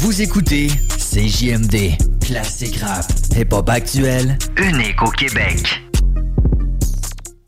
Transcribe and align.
Vous 0.00 0.22
écoutez 0.22 0.68
CJMD, 0.96 1.98
classique 2.24 2.76
rap, 2.76 3.04
hip-hop 3.36 3.68
actuel, 3.68 4.38
unique 4.56 5.02
au 5.02 5.10
Québec. 5.10 5.87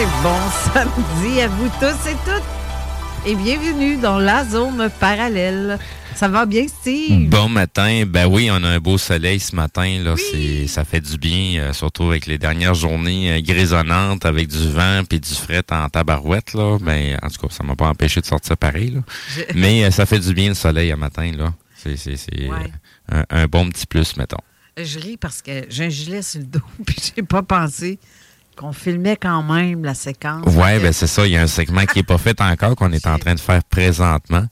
Bon 0.00 0.38
samedi 0.72 1.42
à 1.42 1.48
vous 1.48 1.68
tous 1.78 2.08
et 2.08 2.14
toutes 2.24 3.26
et 3.26 3.34
bienvenue 3.34 3.98
dans 3.98 4.18
la 4.18 4.46
zone 4.46 4.88
parallèle. 4.98 5.78
Ça 6.14 6.28
va 6.28 6.46
bien, 6.46 6.66
Steve? 6.68 7.28
Bon 7.28 7.50
matin. 7.50 8.04
Ben 8.06 8.26
oui, 8.26 8.48
on 8.50 8.62
a 8.64 8.68
un 8.68 8.78
beau 8.78 8.96
soleil 8.96 9.38
ce 9.40 9.54
matin. 9.54 9.98
Là, 10.02 10.14
ça 10.68 10.84
fait 10.86 11.00
du 11.00 11.18
bien, 11.18 11.60
euh, 11.60 11.72
surtout 11.74 12.04
avec 12.04 12.26
les 12.26 12.38
dernières 12.38 12.74
journées 12.74 13.30
euh, 13.32 13.40
grisonnantes, 13.42 14.24
avec 14.24 14.48
du 14.48 14.70
vent 14.70 15.02
puis 15.08 15.20
du 15.20 15.34
fret 15.34 15.64
en 15.70 15.88
tabarouette. 15.90 16.54
Là. 16.54 16.78
Ben, 16.80 17.18
en 17.22 17.28
tout 17.28 17.46
cas, 17.46 17.54
ça 17.54 17.62
m'a 17.62 17.76
pas 17.76 17.88
empêché 17.88 18.22
de 18.22 18.26
sortir 18.26 18.56
pareil. 18.56 18.90
Là. 18.90 19.00
Mais 19.54 19.84
euh, 19.84 19.90
ça 19.90 20.06
fait 20.06 20.18
du 20.18 20.32
bien 20.32 20.48
le 20.48 20.54
soleil 20.54 20.90
à 20.92 20.96
matin. 20.96 21.30
Là. 21.36 21.52
C'est, 21.76 21.96
c'est, 21.96 22.16
c'est 22.16 22.48
Ouais. 22.48 22.72
un, 23.12 23.24
un 23.28 23.46
bon 23.46 23.68
petit 23.68 23.86
plus, 23.86 24.16
mettons. 24.16 24.38
Je 24.82 24.98
ris 24.98 25.18
parce 25.18 25.42
que 25.42 25.66
j'ai 25.68 25.84
un 25.86 25.90
gilet 25.90 26.22
sur 26.22 26.40
le 26.40 26.46
dos 26.46 26.60
puis 26.86 26.96
j'ai 27.14 27.22
pas 27.22 27.42
pensé 27.42 27.98
qu'on 28.60 28.72
filmait 28.74 29.16
quand 29.16 29.42
même 29.42 29.84
la 29.84 29.94
séquence. 29.94 30.44
Que 30.44 30.50
ben 30.50 30.92
c'est 30.92 31.06
ça. 31.06 31.26
Il 31.26 31.32
y 31.32 31.36
a 31.36 31.42
un 31.42 31.46
segment 31.46 31.86
qui 31.86 32.00
est 32.00 32.06
pas 32.06 32.18
fait 32.18 32.38
encore, 32.42 32.76
qu'on 32.76 32.92
est 32.92 33.06
en 33.06 33.18
train 33.18 33.34
de 33.34 33.40
faire 33.40 33.64
présentement. 33.64 34.44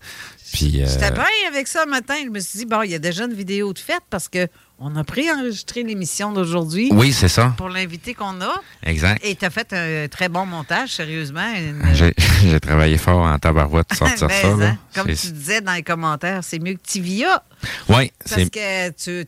Puis, 0.52 0.82
euh, 0.82 0.86
J'étais 0.88 1.10
bien 1.10 1.26
avec 1.46 1.69
ça 1.69 1.84
le 1.84 1.91
matin. 1.91 2.14
Je 2.24 2.30
me 2.30 2.41
suis 2.41 2.60
dit, 2.60 2.64
bon, 2.64 2.82
il 2.82 2.91
y 2.91 2.94
a 2.94 2.98
déjà 2.98 3.26
une 3.26 3.34
vidéo 3.34 3.74
de 3.74 3.78
fête 3.78 4.02
parce 4.08 4.28
que 4.28 4.48
on 4.80 4.94
a 4.96 5.02
préenregistré 5.04 5.82
l'émission 5.82 6.32
d'aujourd'hui. 6.32 6.90
Oui, 6.92 7.12
c'est 7.12 7.28
ça. 7.28 7.52
Pour 7.56 7.68
l'invité 7.68 8.14
qu'on 8.14 8.40
a. 8.40 8.54
Exact. 8.84 9.20
Et 9.24 9.34
tu 9.34 9.44
as 9.44 9.50
fait 9.50 9.72
un 9.72 10.06
très 10.08 10.28
bon 10.28 10.46
montage, 10.46 10.90
sérieusement. 10.94 11.52
Une- 11.56 11.94
J'ai, 11.94 12.60
travaillé 12.60 12.96
fort 12.98 13.22
en 13.26 13.38
tabarouette 13.38 13.88
pour 13.88 13.96
sortir 13.96 14.28
Ben, 14.28 14.58
ça. 14.58 14.66
Hein, 14.68 14.78
Comme 14.94 15.06
tu 15.08 15.32
disais 15.32 15.60
dans 15.60 15.72
les 15.72 15.82
commentaires, 15.82 16.44
c'est 16.44 16.58
mieux 16.60 16.74
que 16.74 16.82
Tivia. 16.86 17.42
Oui, 17.88 18.12
Parce 18.28 18.48
que 18.50 18.90
tu 18.92 19.26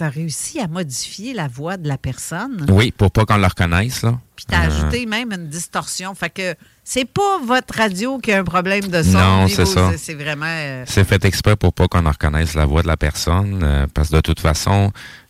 as, 0.00 0.08
réussi 0.08 0.58
à 0.60 0.66
modifier 0.66 1.34
la 1.34 1.46
voix 1.46 1.76
de 1.76 1.86
la 1.86 1.98
personne. 1.98 2.66
oui 2.70 2.90
pour 2.90 3.12
pas 3.12 3.24
qu'on 3.24 3.36
le 3.36 3.46
reconnaisse 3.46 4.02
là. 4.02 4.18
Puis 4.34 4.46
tu 4.48 4.54
as 4.56 4.62
Euh, 4.62 4.66
ajouté 4.66 5.06
même 5.06 5.30
une 5.32 5.46
distorsion. 5.48 6.12
Fait 6.16 6.30
que 6.30 6.56
c'est 6.82 7.04
pas 7.04 7.38
votre 7.44 7.72
radio 7.78 8.18
qui 8.18 8.32
a 8.32 8.40
un 8.40 8.44
problème 8.44 8.88
de 8.88 9.00
son. 9.04 9.12
Non, 9.12 9.46
c'est 9.46 9.64
ça. 9.64 9.92
C'est 9.96 10.14
vraiment. 10.14 10.44
euh, 10.48 10.82
C'est 10.88 11.04
fait 11.04 11.24
exprès 11.24 11.54
pour 11.54 11.72
pas 11.72 11.86
qu'on 11.86 12.02
reconnaisse 12.02 12.54
la 12.54 12.66
voix 12.66 12.82
de 12.82 12.88
la 12.88 12.96
personne, 12.96 13.60
euh, 13.62 13.86
parce 13.94 14.08
que 14.08 14.16
de 14.16 14.20
toute 14.20 14.40
façon, 14.40 14.63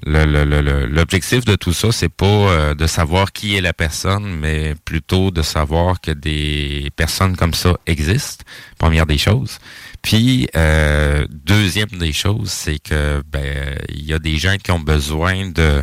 le- 0.06 0.86
l'objectif 0.86 1.44
de 1.44 1.56
tout 1.56 1.72
ça, 1.72 1.92
c'est 1.92 2.08
pas 2.08 2.26
euh, 2.26 2.74
de 2.74 2.86
savoir 2.86 3.32
qui 3.32 3.56
est 3.56 3.60
la 3.60 3.72
personne, 3.72 4.24
mais 4.38 4.74
plutôt 4.84 5.30
de 5.30 5.42
savoir 5.42 6.00
que 6.00 6.10
des 6.10 6.90
personnes 6.96 7.36
comme 7.36 7.54
ça 7.54 7.76
existent. 7.86 8.44
Première 8.78 9.06
des 9.06 9.18
choses. 9.18 9.58
Puis 10.02 10.48
euh, 10.56 11.26
deuxième 11.30 11.88
des 11.98 12.12
choses, 12.12 12.50
c'est 12.50 12.78
que 12.78 13.22
ben 13.32 13.78
il 13.88 14.04
y 14.04 14.12
a 14.12 14.18
des 14.18 14.36
gens 14.36 14.56
qui 14.62 14.70
ont 14.70 14.80
besoin 14.80 15.50
de 15.50 15.82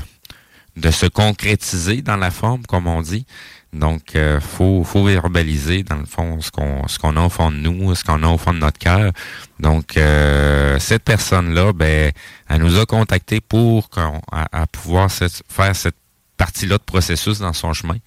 de 0.77 0.89
se 0.91 1.05
concrétiser 1.05 2.01
dans 2.01 2.15
la 2.17 2.31
forme, 2.31 2.65
comme 2.65 2.87
on 2.87 3.01
dit. 3.01 3.25
Donc, 3.73 4.15
euh, 4.15 4.41
faut, 4.41 4.83
faut 4.83 5.05
verbaliser, 5.05 5.83
dans 5.83 5.95
le 5.95 6.05
fond, 6.05 6.41
ce 6.41 6.51
qu'on 6.51 6.87
ce 6.89 6.99
qu'on 6.99 7.15
a 7.15 7.21
au 7.21 7.29
fond 7.29 7.51
de 7.51 7.55
nous, 7.57 7.95
ce 7.95 8.03
qu'on 8.03 8.21
a 8.23 8.27
au 8.27 8.37
fond 8.37 8.53
de 8.53 8.59
notre 8.59 8.77
cœur. 8.79 9.13
Donc, 9.59 9.95
euh, 9.95 10.77
cette 10.79 11.03
personne-là, 11.03 11.71
ben, 11.71 12.11
elle 12.49 12.61
nous 12.61 12.77
a 12.77 12.85
contactés 12.85 13.39
pour 13.39 13.89
qu'on, 13.89 14.21
à, 14.31 14.61
à 14.63 14.67
pouvoir 14.67 15.09
faire 15.09 15.75
cette 15.75 15.95
partie-là 16.35 16.77
de 16.79 16.83
processus 16.83 17.39
dans 17.39 17.53
son 17.53 17.71
chemin. 17.71 17.97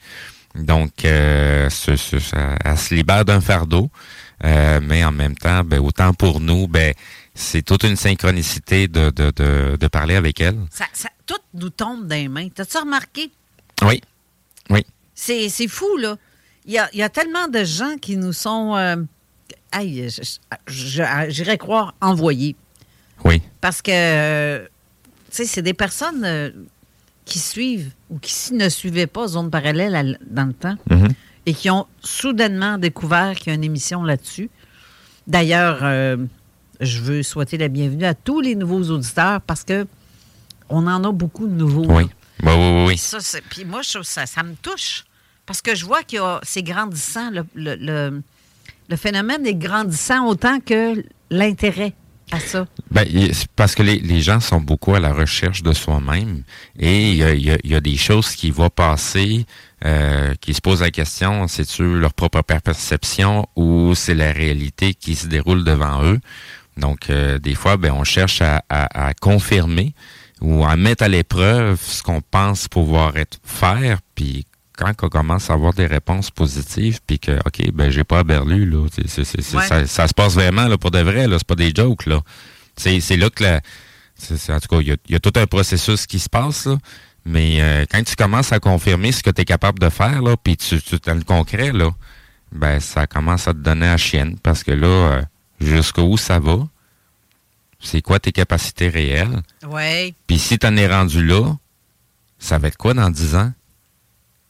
Donc, 0.55 1.05
euh, 1.05 1.71
ce- 1.71 1.97
ce- 1.97 2.19
ça- 2.19 2.57
elle 2.63 2.79
se 2.79 2.95
libère 2.95 3.25
d'un 3.25 3.41
fardeau, 3.41 3.91
euh, 4.45 4.81
mais 4.83 5.03
en 5.05 5.13
même 5.13 5.35
temps, 5.35 5.65
ben, 5.65 5.81
autant 5.81 6.13
pour 6.13 6.41
nous, 6.41 6.69
ben, 6.69 6.93
c'est 7.35 7.63
toute 7.63 7.85
une 7.85 7.97
synchronicité 7.97 8.87
de, 8.87 9.09
de, 9.11 9.33
de, 9.35 9.77
de 9.81 9.87
parler 9.89 10.15
avec 10.17 10.41
elle. 10.43 10.59
ça, 10.71 10.85
ça- 10.93 11.09
tout 11.27 11.35
nous 11.55 11.71
tombe 11.71 12.07
dans 12.07 12.15
les 12.17 12.29
mains. 12.29 12.49
T'as-tu 12.55 12.77
remarqué? 12.77 13.31
Oui, 13.83 14.01
oui. 14.69 14.85
C'est 15.15 15.49
c'est 15.49 15.69
fou, 15.69 15.97
là. 15.99 16.17
Il 16.67 16.73
y 16.73 16.79
a, 16.79 16.89
il 16.93 16.99
y 16.99 17.03
a 17.03 17.09
tellement 17.09 17.49
de 17.49 17.63
gens 17.65 17.97
qui 18.01 18.17
nous 18.17 18.33
sont. 18.33 18.75
euh, 18.77 18.97
aïe, 19.73 20.09
j'irais 20.67 21.59
croire 21.59 21.95
envoyés. 22.01 22.57
Oui. 23.25 23.43
Parce 23.61 23.83
que, 23.83 23.91
euh, 23.93 24.65
tu 25.31 25.37
sais, 25.37 25.45
c'est 25.47 25.63
des 25.63 25.75
personnes 25.75 26.25
euh, 26.25 26.51
qui 27.25 27.39
suivent 27.39 27.91
ou 28.11 28.19
qui 28.19 28.55
ne 28.55 28.69
suivaient 28.69 29.07
pas 29.07 29.29
Zone 29.29 29.51
Parallèle 29.51 29.95
à 29.97 30.03
dans 30.27 30.47
le 30.47 30.53
temps 30.53 30.77
Mhm. 30.91 31.09
et 31.47 31.55
qui 31.55 31.71
ont 31.71 31.87
soudainement 32.03 32.79
découvert 32.79 33.35
qu'il 33.37 33.49
y 33.49 33.51
a 33.51 33.55
une 33.55 33.65
émission 33.65 34.03
là-dessus. 34.05 34.49
D'ailleurs, 35.27 35.79
euh, 35.83 36.17
je 36.81 37.01
veux 37.01 37.23
souhaiter 37.23 37.57
la 37.59 37.69
bienvenue 37.69 38.05
à 38.05 38.15
tous 38.15 38.41
les 38.41 38.55
nouveaux 38.55 38.91
auditeurs 38.91 39.41
parce 39.41 39.65
que 39.65 39.87
on 40.69 40.87
en 40.87 41.05
a 41.05 41.13
beaucoup 41.13 41.47
de 41.47 41.53
nouveaux. 41.55 41.87
Oui. 41.89 42.05
Oui, 42.43 42.53
oui, 42.53 42.57
oui, 42.57 42.85
oui. 42.89 42.99
Ça, 42.99 43.19
puis 43.51 43.65
moi, 43.65 43.83
je 43.83 44.03
ça, 44.03 44.27
ça 44.27 44.43
me 44.43 44.55
touche. 44.57 45.05
Parce 45.47 45.61
que 45.61 45.75
je 45.75 45.85
vois 45.85 46.03
que 46.03 46.17
c'est 46.43 46.63
grandissant. 46.63 47.31
Le, 47.31 47.45
le- 47.55 47.77
le- 47.77 48.23
le 48.89 48.97
phénomène 48.97 49.47
est 49.47 49.55
grandissant 49.55 50.27
autant 50.27 50.59
que 50.61 51.05
l'intérêt 51.31 51.93
à 52.31 52.41
ça? 52.41 52.67
Ben, 52.91 53.07
c'est 53.33 53.49
parce 53.55 53.75
que 53.75 53.83
les, 53.83 53.99
les 53.99 54.21
gens 54.23 54.41
sont 54.41 54.61
beaucoup 54.61 54.95
à 54.95 55.01
la 55.01 55.13
recherche 55.13 55.63
de 55.63 55.73
soi-même 55.73 56.43
et 56.79 57.11
il 57.11 57.17
y 57.17 57.23
a, 57.23 57.35
y 57.35 57.51
a- 57.51 57.59
il 57.63 57.71
y 57.71 57.75
a 57.75 57.81
des 57.81 57.97
choses 57.97 58.31
qui 58.35 58.51
vont 58.51 58.71
passer, 58.71 59.45
euh, 59.85 60.35
qui 60.41 60.55
se 60.55 60.61
posent 60.61 60.81
la 60.81 60.91
question, 60.91 61.47
c'est-tu 61.49 61.99
leur 61.99 62.15
propre 62.15 62.41
perception 62.43 63.47
ou 63.57 63.95
c'est 63.95 64.15
la 64.15 64.33
réalité 64.33 64.95
qui 64.95 65.15
se 65.15 65.27
déroule 65.27 65.65
devant 65.65 66.03
eux? 66.05 66.19
Donc, 66.79 67.11
euh, 67.11 67.39
des 67.39 67.55
fois, 67.55 67.77
ben, 67.77 67.93
on 67.93 68.05
cherche 68.05 68.41
à, 68.43 68.65
à- 68.69 69.09
à 69.09 69.15
confirmer 69.15 69.95
ou 70.45 70.65
à 70.65 70.77
mettre 70.77 71.03
à 71.05 71.09
l'épreuve 71.09 71.81
ce 71.81 72.03
qu'on 72.03 72.21
pense 72.21 72.69
pouvoir 72.69 73.17
être 73.17 73.39
faire, 73.45 73.99
puis 74.15 74.47
quand 74.77 74.93
on 75.03 75.09
commence 75.09 75.51
à 75.51 75.55
avoir 75.55 75.73
des 75.73 75.87
réponses 75.87 76.31
positives, 76.31 77.01
puis 77.07 77.19
que, 77.19 77.39
OK, 77.47 77.71
ben, 77.73 77.91
j'ai 77.91 78.05
pas 78.05 78.25
berlu, 78.25 78.67
là, 78.69 78.81
Ouais. 79.59 79.67
ça, 79.67 79.87
ça 79.87 80.09
se 80.09 80.15
passe 80.15 80.35
vraiment, 80.35 80.67
là, 80.69 80.77
pour 80.77 80.91
de 80.91 80.99
vrai, 80.99 81.27
là, 81.29 81.37
c'est 81.39 81.47
pas 81.47 81.55
des 81.55 81.73
jokes, 81.75 82.07
là. 82.07 82.21
C'est 82.77 83.17
là 83.17 83.31
que 83.31 83.43
la, 83.45 83.57
en 83.57 84.61
tout 84.61 84.69
cas, 84.69 84.81
il 84.81 84.89
y 84.89 84.93
a, 84.93 84.97
il 85.09 85.13
y 85.13 85.15
a 85.15 85.21
tout 85.21 85.33
un 85.37 85.47
processus 85.47 86.07
qui 86.07 86.19
se 86.19 86.29
passe, 86.29 86.67
là. 86.67 86.77
Mais 87.25 87.63
euh, 87.63 87.87
quand 87.91 88.03
tu 88.05 88.17
commences 88.17 88.53
à 88.53 88.61
confirmer 88.61 89.11
ce 89.13 89.23
que 89.23 89.31
tu 89.31 89.41
es 89.43 89.45
capable 89.47 89.79
de 89.79 89.89
faire, 89.89 90.21
là, 90.21 90.37
puis 90.37 90.57
tu, 90.59 90.83
tu 90.83 90.97
dans 91.07 91.15
le 91.15 91.23
concret, 91.25 91.73
là, 91.73 91.91
ben 92.53 92.81
ça 92.81 93.07
commence 93.07 93.49
à 93.49 93.53
te 93.55 93.59
donner 93.59 93.89
à 93.89 93.97
chienne 93.97 94.37
parce 94.43 94.63
que 94.63 94.73
là, 94.73 94.87
euh, 94.87 95.23
jusqu'où 95.61 96.17
ça 96.19 96.39
va, 96.39 96.59
c'est 97.85 98.03
quoi 98.03 98.19
tes 98.19 98.33
capacités 98.33 98.89
réelles? 98.89 99.43
Oui. 99.67 100.15
Puis 100.27 100.39
si 100.39 100.59
tu 100.59 100.67
en 100.67 100.77
es 100.77 100.87
rendu 100.87 101.25
là, 101.25 101.55
ça 102.39 102.59
va 102.59 102.69
être 102.69 102.77
quoi 102.77 102.95
dans 102.95 103.11
10 103.11 103.37
ans? 103.37 103.53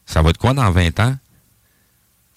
Ça 0.06 0.22
va 0.22 0.30
être 0.30 0.38
quoi 0.38 0.54
dans 0.54 0.70
20 0.70 1.00
ans? 1.00 1.16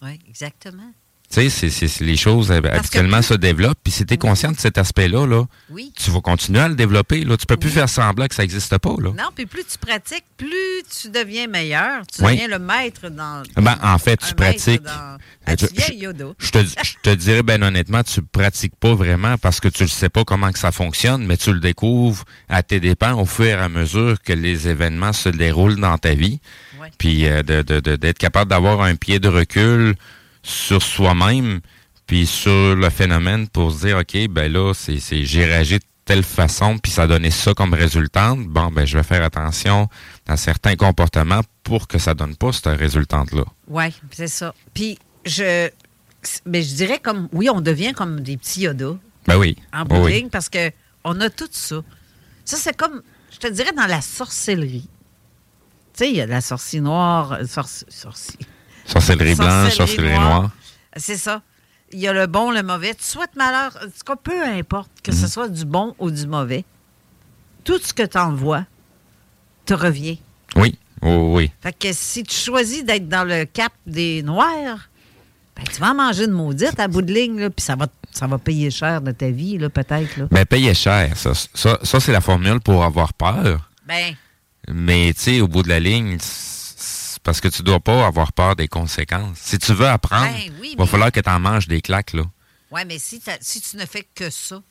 Oui, 0.01 0.19
exactement. 0.27 0.91
Tu 1.29 1.49
sais, 1.49 1.69
c'est- 1.69 1.99
les 1.99 2.15
choses 2.15 2.51
habituellement 2.53 3.21
se 3.21 3.33
développent. 3.33 3.77
Puis 3.83 3.91
si 3.91 4.05
tu 4.05 4.13
es 4.13 4.17
conscient 4.17 4.51
de 4.53 4.57
cet 4.59 4.77
aspect-là, 4.77 5.25
là, 5.27 5.43
Oui. 5.69 5.91
tu 5.97 6.09
vas 6.09 6.21
continuer 6.21 6.59
à 6.61 6.69
le 6.69 6.75
développer. 6.75 7.25
Là. 7.25 7.35
Tu 7.35 7.45
peux 7.45 7.57
plus 7.57 7.69
faire 7.69 7.89
semblant 7.89 8.27
que 8.27 8.35
ça 8.35 8.43
n'existe 8.43 8.77
pas. 8.77 8.95
Là. 8.97 9.09
Non, 9.09 9.29
puis 9.35 9.45
plus 9.45 9.65
tu 9.65 9.77
pratiques, 9.77 10.23
plus 10.37 10.83
tu 11.01 11.09
deviens 11.09 11.47
meilleur. 11.47 12.07
Tu 12.07 12.23
Oui. 12.23 12.31
deviens 12.33 12.47
le 12.47 12.59
maître 12.59 13.09
dans. 13.09 13.43
Ben, 13.57 13.77
en 13.83 13.97
fait, 13.97 14.17
tu 14.25 14.33
pratiques. 14.35 14.83
dans- 14.83 15.17
Ah, 15.45 15.55
tu 15.57 15.65
je- 15.65 15.71
deviens 15.71 16.11
je- 16.39 16.49
te, 16.51 16.59
je 16.59 16.93
te 17.03 17.09
dirais, 17.13 17.43
ben 17.43 17.61
honnêtement, 17.63 18.03
tu 18.03 18.21
pratiques 18.21 18.75
pas 18.77 18.93
vraiment 18.95 19.37
parce 19.37 19.59
que 19.59 19.67
tu 19.67 19.83
ne 19.83 19.87
sais 19.87 20.09
pas 20.09 20.23
comment 20.23 20.51
que 20.51 20.59
ça 20.59 20.71
fonctionne, 20.71 21.25
mais 21.25 21.35
tu 21.37 21.51
le 21.53 21.59
découvres 21.59 22.23
à 22.49 22.63
tes 22.63 22.79
dépens 22.79 23.13
au 23.19 23.25
fur 23.25 23.45
et 23.45 23.53
à 23.53 23.69
mesure 23.69 24.21
que 24.21 24.33
les 24.33 24.67
événements 24.69 25.13
se 25.13 25.29
déroulent 25.29 25.79
dans 25.79 25.97
ta 25.97 26.13
vie. 26.15 26.39
Puis 26.97 27.27
euh, 27.27 27.43
de- 27.43 27.61
de- 27.63 27.79
de- 27.81 27.95
d'être 27.97 28.17
capable 28.17 28.49
d'avoir 28.49 28.81
un 28.81 28.95
pied 28.95 29.19
de 29.19 29.27
recul 29.27 29.95
sur 30.47 30.81
soi-même, 30.81 31.59
puis 32.05 32.25
sur 32.25 32.75
le 32.75 32.89
phénomène 32.89 33.47
pour 33.49 33.71
se 33.71 33.85
dire, 33.85 33.97
OK, 33.97 34.27
ben 34.29 34.51
là, 34.51 34.73
c'est, 34.73 34.99
c'est- 34.99 35.25
j'ai 35.25 35.43
réagi 35.43 35.75
de 35.79 35.83
telle 36.05 36.23
façon, 36.23 36.77
puis 36.77 36.89
ça 36.91 37.03
a 37.03 37.07
donné 37.07 37.31
ça 37.31 37.53
comme 37.53 37.73
résultante. 37.73 38.47
Bon, 38.47 38.71
ben 38.71 38.85
je 38.85 38.97
vais 38.97 39.03
faire 39.03 39.21
attention 39.23 39.89
à 40.25 40.37
certains 40.37 40.75
comportements 40.77 41.41
pour 41.63 41.87
que 41.89 41.97
ça 41.99 42.13
donne 42.13 42.37
pas 42.37 42.53
ce 42.53 42.69
résultante-là. 42.69 43.43
Oui, 43.67 43.85
c'est 44.11 44.29
ça. 44.29 44.53
Puis, 44.73 44.97
je. 45.25 45.69
Mais 46.45 46.63
je 46.63 46.75
dirais 46.75 46.99
comme. 46.99 47.27
Oui, 47.33 47.49
on 47.49 47.59
devient 47.59 47.91
comme 47.93 48.21
des 48.21 48.37
petits 48.37 48.61
Yoda 48.61 48.95
Ben 49.27 49.37
oui. 49.37 49.57
en 49.73 49.83
Oui, 49.89 49.99
oui. 49.99 50.13
ligne 50.13 50.29
parce 50.29 50.47
que 50.47 50.71
on 51.03 51.19
a 51.19 51.29
tout 51.29 51.49
ça. 51.51 51.81
Ça, 52.45 52.55
c'est 52.55 52.75
comme. 52.75 53.01
Je 53.31 53.37
te 53.39 53.47
dirais 53.51 53.73
dans 53.75 53.85
la 53.85 53.99
sorcellerie. 54.01 54.87
Tu 55.93 56.05
sais, 56.05 56.09
il 56.09 56.15
y 56.15 56.21
a 56.21 56.25
la 56.25 56.39
sorcière 56.39 56.81
noire. 56.83 57.37
sorci- 57.43 57.83
sorci- 57.89 58.37
Sorcellerie 58.87 59.35
blanche, 59.35 59.73
sorcellerie 59.75 60.19
noire. 60.19 60.49
C'est 60.95 61.17
ça. 61.17 61.41
Il 61.91 61.99
y 61.99 62.07
a 62.07 62.13
le 62.13 62.27
bon, 62.27 62.51
le 62.51 62.63
mauvais. 62.63 62.93
Tu 62.95 63.03
souhaites 63.03 63.35
malheur, 63.35 63.77
en 63.81 63.85
tout 63.85 64.03
cas, 64.05 64.15
peu 64.21 64.43
importe, 64.43 64.89
que 65.03 65.13
ce 65.13 65.27
soit 65.27 65.47
du 65.47 65.65
bon 65.65 65.95
ou 65.99 66.11
du 66.11 66.27
mauvais, 66.27 66.65
tout 67.63 67.79
ce 67.81 67.93
que 67.93 68.03
tu 68.03 68.17
envoies 68.17 68.65
te 69.65 69.73
revient. 69.73 70.19
Oui, 70.55 70.77
oui, 71.01 71.11
oui. 71.11 71.51
Fait 71.61 71.77
que 71.77 71.93
si 71.93 72.23
tu 72.23 72.35
choisis 72.35 72.83
d'être 72.83 73.07
dans 73.07 73.23
le 73.23 73.45
cap 73.45 73.71
des 73.85 74.23
noirs, 74.23 74.89
ben, 75.55 75.63
tu 75.73 75.79
vas 75.79 75.91
en 75.91 75.95
manger 75.95 76.25
une 76.25 76.31
maudite 76.31 76.79
à 76.79 76.87
bout 76.87 77.01
de 77.01 77.13
ligne, 77.13 77.49
puis 77.49 77.63
ça 77.63 77.75
va, 77.75 77.87
ça 78.11 78.27
va 78.27 78.37
payer 78.37 78.69
cher 78.69 79.01
de 79.01 79.11
ta 79.11 79.29
vie, 79.29 79.57
là, 79.57 79.69
peut-être. 79.69 80.17
Là. 80.17 80.27
Ben, 80.29 80.45
payer 80.45 80.73
cher, 80.73 81.15
ça. 81.15 81.33
Ça, 81.33 81.79
ça 81.81 81.99
c'est 81.99 82.11
la 82.11 82.21
formule 82.21 82.59
pour 82.59 82.83
avoir 82.83 83.13
peur. 83.13 83.69
Ben, 83.85 84.15
Mais, 84.67 85.13
tu 85.13 85.21
sais, 85.21 85.41
au 85.41 85.47
bout 85.47 85.63
de 85.63 85.69
la 85.69 85.79
ligne, 85.79 86.17
parce 87.27 87.41
que 87.41 87.49
tu 87.49 87.61
dois 87.61 87.81
pas 87.81 88.07
avoir 88.07 88.31
peur 88.31 88.55
des 88.55 88.69
conséquences. 88.69 89.37
Si 89.41 89.59
tu 89.59 89.73
veux 89.73 89.85
apprendre, 89.89 90.31
Ben 90.31 90.49
oui, 90.61 90.69
il 90.71 90.77
va 90.77 90.85
mais- 90.85 90.89
falloir 90.89 91.11
que 91.11 91.19
tu 91.19 91.29
en 91.29 91.41
manges 91.41 91.67
des 91.67 91.81
claques, 91.81 92.13
là. 92.13 92.23
ouais, 92.71 92.85
mais 92.85 92.97
si, 92.99 93.19
tu 93.19 93.75
ne 93.75 93.85
fais 93.85 94.07
que 94.15 94.29
ça, 94.29 94.61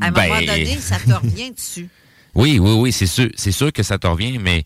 à 0.00 0.06
un 0.06 0.10
Ben- 0.10 0.28
moment 0.28 0.40
donné, 0.40 0.78
ça 0.78 0.96
te 0.98 1.12
revient 1.12 1.50
dessus. 1.52 1.88
Oui, 2.34 2.58
oui, 2.58 2.72
oui, 2.72 2.90
c'est 2.92 3.06
sûr, 3.06 3.28
c'est 3.36 3.52
sûr 3.52 3.70
que 3.72 3.82
ça 3.82 3.98
te 3.98 4.06
revient, 4.06 4.38
mais 4.38 4.64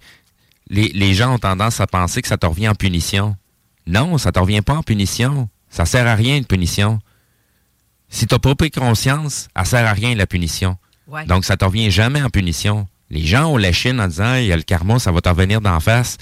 les, 0.68 0.88
les 0.90 1.14
gens 1.14 1.34
ont 1.34 1.38
tendance 1.38 1.80
à 1.80 1.86
penser 1.88 2.22
que 2.22 2.28
ça 2.28 2.36
te 2.36 2.46
revient 2.46 2.68
en 2.68 2.74
punition. 2.76 3.34
Non, 3.88 4.16
ça 4.18 4.30
te 4.30 4.38
revient 4.38 4.62
pas 4.62 4.74
en 4.74 4.82
punition. 4.84 5.48
Ça 5.70 5.84
sert 5.86 6.06
à 6.06 6.14
rien, 6.14 6.36
une 6.36 6.44
punition. 6.44 7.00
Si 8.10 8.26
tu 8.28 8.34
n'as 8.34 8.38
pas 8.38 8.54
pris 8.54 8.70
conscience, 8.70 9.48
ça 9.56 9.64
sert 9.64 9.86
à 9.86 9.92
rien, 9.92 10.14
la 10.14 10.26
punition. 10.26 10.76
Ouais. 11.08 11.24
Donc, 11.26 11.44
ça 11.44 11.56
te 11.56 11.64
revient 11.64 11.90
jamais 11.90 12.22
en 12.22 12.30
punition. 12.30 12.86
Les 13.10 13.24
gens 13.26 13.46
ont 13.46 13.56
la 13.56 13.72
chine 13.72 14.00
en 14.00 14.06
disant, 14.08 14.34
il 14.36 14.46
y 14.46 14.52
a 14.52 14.56
le 14.56 14.62
karma, 14.62 14.98
ça 15.00 15.10
va 15.10 15.20
t'en 15.20 15.32
venir 15.32 15.60
d'en 15.60 15.80
face. 15.80 16.18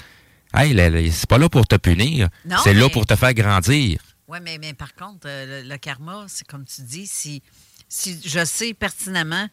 Hey, 0.53 1.11
c'est 1.11 1.29
pas 1.29 1.37
là 1.37 1.49
pour 1.49 1.65
te 1.67 1.75
punir. 1.75 2.29
C'est 2.63 2.73
là 2.73 2.89
pour 2.89 3.05
te 3.05 3.15
faire 3.15 3.33
grandir. 3.33 3.99
Oui, 4.27 4.37
mais, 4.41 4.57
mais 4.59 4.73
par 4.73 4.93
contre, 4.95 5.27
euh, 5.27 5.61
le, 5.63 5.67
le 5.69 5.77
karma, 5.77 6.25
c'est 6.27 6.47
comme 6.47 6.63
tu 6.65 6.81
dis, 6.83 7.05
si, 7.05 7.41
si 7.89 8.17
je 8.25 8.45
sais 8.45 8.73
pertinemment 8.73 9.47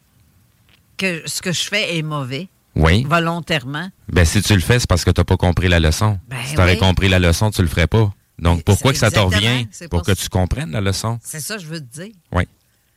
que 0.97 1.21
ce 1.25 1.41
que 1.41 1.51
je 1.51 1.61
fais 1.65 1.97
est 1.97 2.01
mauvais, 2.01 2.47
Oui. 2.75 3.03
volontairement, 3.03 3.89
Ben, 4.07 4.23
si 4.25 4.41
tu 4.41 4.53
le 4.53 4.61
fais, 4.61 4.79
c'est 4.79 4.87
parce 4.87 5.03
que 5.03 5.11
tu 5.11 5.19
n'as 5.19 5.25
pas 5.25 5.35
compris 5.37 5.67
la 5.67 5.79
leçon. 5.81 6.17
Ben 6.29 6.37
si 6.45 6.55
tu 6.55 6.61
aurais 6.61 6.73
oui. 6.73 6.79
compris 6.79 7.09
la 7.09 7.19
leçon, 7.19 7.51
tu 7.51 7.61
le 7.61 7.67
ferais 7.67 7.87
pas. 7.87 8.13
Donc, 8.37 8.63
pourquoi 8.63 8.93
que 8.93 8.97
ça 8.99 9.11
te 9.11 9.19
revient? 9.19 9.67
Pour 9.81 9.89
pour 9.89 10.03
que 10.03 10.13
tu 10.13 10.29
comprennes 10.29 10.71
la 10.71 10.79
leçon. 10.81 11.19
c'est 11.21 11.41
ça 11.41 11.55
que 11.57 11.61
je 11.61 11.67
veux 11.67 11.81
te 11.81 12.01
dire. 12.03 12.13
Oui. 12.31 12.43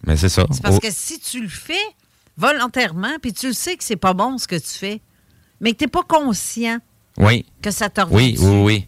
Mais 0.07 0.17
c'est 0.17 0.29
ça. 0.29 0.47
C'est 0.53 0.63
parce 0.63 0.77
Oh, 0.77 0.81
que 0.81 0.91
si 0.93 1.19
tu 1.19 1.43
le 1.43 1.49
fais 1.49 1.75
volontairement, 2.37 3.17
puis 3.21 3.33
tu 3.33 3.49
le 3.49 3.53
sais 3.53 3.77
que 3.77 3.85
c'est 3.85 3.97
pas 3.97 4.15
bon 4.15 4.39
ce 4.39 4.47
que 4.47 4.57
tu 4.57 4.69
fais, 4.79 5.01
mais 5.61 5.73
que 5.73 5.79
tu 5.79 5.85
n'es 5.85 5.91
pas 5.91 6.03
conscient 6.05 6.79
Oui, 7.19 7.45
que 7.61 7.71
ça 7.71 7.89
te 7.91 8.01
revient 8.01 8.15
oui, 8.15 8.33
dessus, 8.33 8.45
oui, 8.45 8.63
oui. 8.63 8.87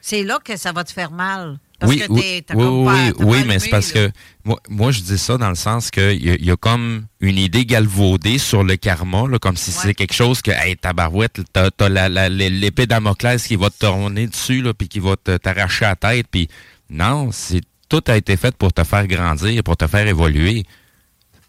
c'est 0.00 0.22
là 0.24 0.38
que 0.42 0.56
ça 0.56 0.72
va 0.72 0.84
te 0.84 0.92
faire 0.92 1.10
mal. 1.10 1.58
Parce 1.78 1.92
oui, 1.92 1.98
que 2.00 2.06
oui, 2.10 2.44
oui, 2.54 2.66
oui, 2.84 3.12
oui, 3.20 3.44
mais 3.46 3.60
c'est 3.60 3.68
parce 3.68 3.94
là. 3.94 4.08
que 4.08 4.12
moi, 4.44 4.58
moi, 4.68 4.90
je 4.90 5.00
dis 5.00 5.16
ça 5.16 5.36
dans 5.38 5.48
le 5.48 5.54
sens 5.54 5.92
qu'il 5.92 6.20
y, 6.26 6.44
y 6.46 6.50
a 6.50 6.56
comme 6.56 7.06
une 7.20 7.38
idée 7.38 7.64
galvaudée 7.64 8.38
sur 8.38 8.64
le 8.64 8.74
karma, 8.74 9.28
là, 9.28 9.38
comme 9.38 9.56
si 9.56 9.70
Ouais. 9.70 9.76
c'est 9.82 9.94
quelque 9.94 10.12
chose 10.14 10.42
que, 10.42 10.50
hey, 10.50 10.76
tabarouette, 10.76 11.40
t'as 11.52 11.68
as 11.78 12.28
l'épée 12.28 12.86
Damoclès 12.88 13.46
qui 13.46 13.54
va 13.54 13.70
te 13.70 13.78
tourner 13.86 14.26
dessus, 14.26 14.60
là, 14.60 14.74
puis 14.74 14.88
qui 14.88 14.98
va 14.98 15.14
te- 15.16 15.36
t'arracher 15.36 15.84
la 15.84 15.94
tête, 15.94 16.26
puis 16.28 16.48
non, 16.90 17.30
c'est 17.30 17.60
tout 17.88 18.02
a 18.08 18.16
été 18.16 18.36
fait 18.36 18.56
pour 18.56 18.72
te 18.72 18.82
faire 18.82 19.06
grandir, 19.06 19.62
pour 19.62 19.76
te 19.76 19.86
faire 19.86 20.06
évoluer. 20.08 20.64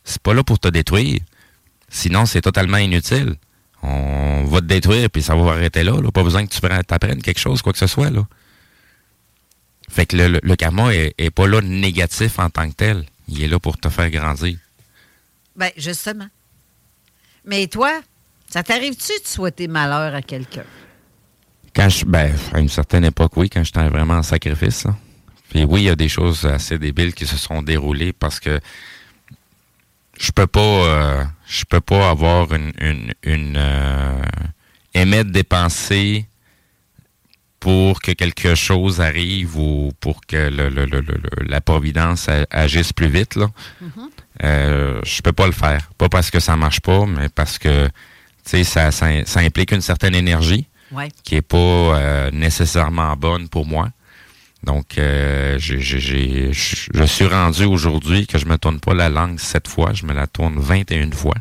C'est 0.03 0.21
pas 0.21 0.35
là 0.35 0.43
pour 0.43 0.59
te 0.59 0.67
détruire. 0.67 1.19
Sinon, 1.89 2.27
c'est 2.27 2.41
totalement 2.41 2.77
inutile. 2.77 3.35
On 3.81 4.43
va 4.45 4.59
te 4.61 4.65
détruire, 4.65 5.09
puis 5.09 5.21
ça 5.21 5.35
va 5.35 5.51
arrêter 5.53 5.83
là. 5.83 5.93
là. 6.01 6.11
Pas 6.11 6.23
besoin 6.23 6.45
que 6.45 6.53
tu 6.53 6.59
prennes- 6.61 6.83
t'apprennes 6.83 7.21
quelque 7.21 7.39
chose, 7.39 7.61
quoi 7.61 7.71
que 7.73 7.79
ce 7.79 7.87
soit. 7.87 8.09
Là. 8.09 8.27
Fait 9.89 10.05
que 10.05 10.15
le, 10.17 10.27
le- 10.27 10.39
le 10.43 10.55
karma 10.55 10.93
est, 10.93 11.13
est 11.17 11.31
pas 11.31 11.47
là 11.47 11.61
négatif 11.61 12.39
en 12.39 12.49
tant 12.49 12.69
que 12.69 12.75
tel. 12.75 13.05
Il 13.27 13.41
est 13.43 13.47
là 13.47 13.59
pour 13.59 13.77
te 13.77 13.89
faire 13.89 14.09
grandir. 14.09 14.57
Ben, 15.55 15.71
justement. 15.77 16.27
Mais 17.45 17.67
toi, 17.67 18.01
ça 18.49 18.63
t'arrive-tu 18.63 19.13
de 19.23 19.27
souhaiter 19.27 19.67
malheur 19.67 20.13
à 20.13 20.21
quelqu'un? 20.21 20.65
Quand 21.75 21.89
je, 21.89 22.05
ben, 22.05 22.35
à 22.53 22.59
une 22.59 22.69
certaine 22.69 23.05
époque, 23.05 23.35
oui, 23.37 23.49
quand 23.49 23.63
j'étais 23.63 23.87
vraiment 23.87 24.15
en 24.15 24.23
sacrifice. 24.23 24.83
là. 24.85 24.95
Puis 25.49 25.63
oui, 25.63 25.81
il 25.81 25.85
y 25.85 25.89
a 25.89 25.95
des 25.95 26.09
choses 26.09 26.45
assez 26.45 26.77
débiles 26.77 27.13
qui 27.13 27.25
se 27.25 27.37
sont 27.37 27.61
déroulées 27.61 28.13
parce 28.13 28.39
que 28.39 28.59
je 30.19 30.31
peux 30.31 30.47
pas, 30.47 30.59
euh, 30.59 31.23
je 31.47 31.63
peux 31.65 31.81
pas 31.81 32.09
avoir 32.09 32.53
une, 32.53 32.71
une, 32.79 33.13
une 33.23 33.55
euh, 33.57 34.21
émettre 34.93 35.31
des 35.31 35.43
pensées 35.43 36.25
pour 37.59 38.01
que 38.01 38.11
quelque 38.13 38.55
chose 38.55 39.01
arrive 39.01 39.57
ou 39.57 39.91
pour 39.99 40.21
que 40.25 40.37
le, 40.49 40.69
le- 40.69 40.85
le- 40.85 41.03
la 41.45 41.59
providence 41.61 42.29
agisse 42.51 42.93
plus 42.93 43.09
vite 43.09 43.35
là. 43.35 43.47
Euh, 44.43 45.01
je 45.03 45.21
peux 45.21 45.33
pas 45.33 45.45
le 45.45 45.51
faire. 45.51 45.89
Pas 45.97 46.07
parce 46.07 46.31
que 46.31 46.39
ça 46.39 46.55
marche 46.55 46.79
pas, 46.79 47.05
mais 47.05 47.27
parce 47.29 47.57
que 47.57 47.87
tu 47.87 47.91
sais, 48.45 48.63
ça, 48.63 48.91
ça, 48.91 49.07
ça 49.25 49.41
implique 49.41 49.71
une 49.73 49.81
certaine 49.81 50.15
énergie 50.15 50.67
Oui. 50.93 51.09
qui 51.23 51.35
est 51.35 51.41
pas 51.41 51.57
euh, 51.57 52.31
nécessairement 52.31 53.15
bonne 53.17 53.49
pour 53.49 53.65
moi. 53.65 53.89
Donc, 54.63 54.97
euh, 54.97 55.57
j'ai- 55.57 55.79
je 55.81 56.51
je 56.93 57.03
suis 57.05 57.25
rendu 57.25 57.63
aujourd'hui 57.63 58.27
que 58.27 58.37
je 58.37 58.45
me 58.45 58.57
tourne 58.57 58.79
pas 58.79 58.93
la 58.93 59.07
langue 59.09 59.39
sept 59.39 59.67
fois, 59.67 59.93
je 59.93 60.05
me 60.05 60.13
la 60.13 60.27
tourne 60.27 60.59
21 60.59 61.11
fois. 61.11 61.35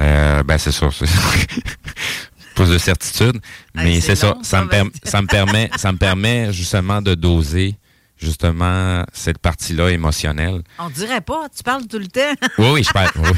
Euh, 0.00 0.42
ben, 0.42 0.58
c'est 0.58 0.72
ça. 0.72 0.88
c'est- 0.90 1.04
Plus 2.54 2.70
de 2.70 2.78
certitude. 2.78 3.40
Ah, 3.76 3.82
Mais 3.84 4.00
c'est 4.00 4.08
c'est 4.08 4.16
ça. 4.16 4.28
long, 4.30 4.42
Ça 4.42 4.62
me, 4.64 4.68
per- 4.68 4.90
ça 5.04 5.22
me 5.22 5.26
permet, 5.28 5.70
ça 5.76 5.92
me 5.92 5.98
permet 5.98 6.52
justement 6.52 7.00
de 7.02 7.14
doser 7.14 7.76
justement 8.20 9.04
cette 9.12 9.38
partie-là 9.38 9.90
émotionnelle. 9.90 10.62
On 10.78 10.90
dirait 10.90 11.20
pas, 11.20 11.46
tu 11.56 11.62
parles 11.62 11.86
tout 11.86 11.98
le 12.00 12.08
temps. 12.08 12.34
Oui, 12.58 12.68
oui, 12.72 12.82
je 12.84 12.90
parle. 12.90 13.10
Oui. 13.16 13.30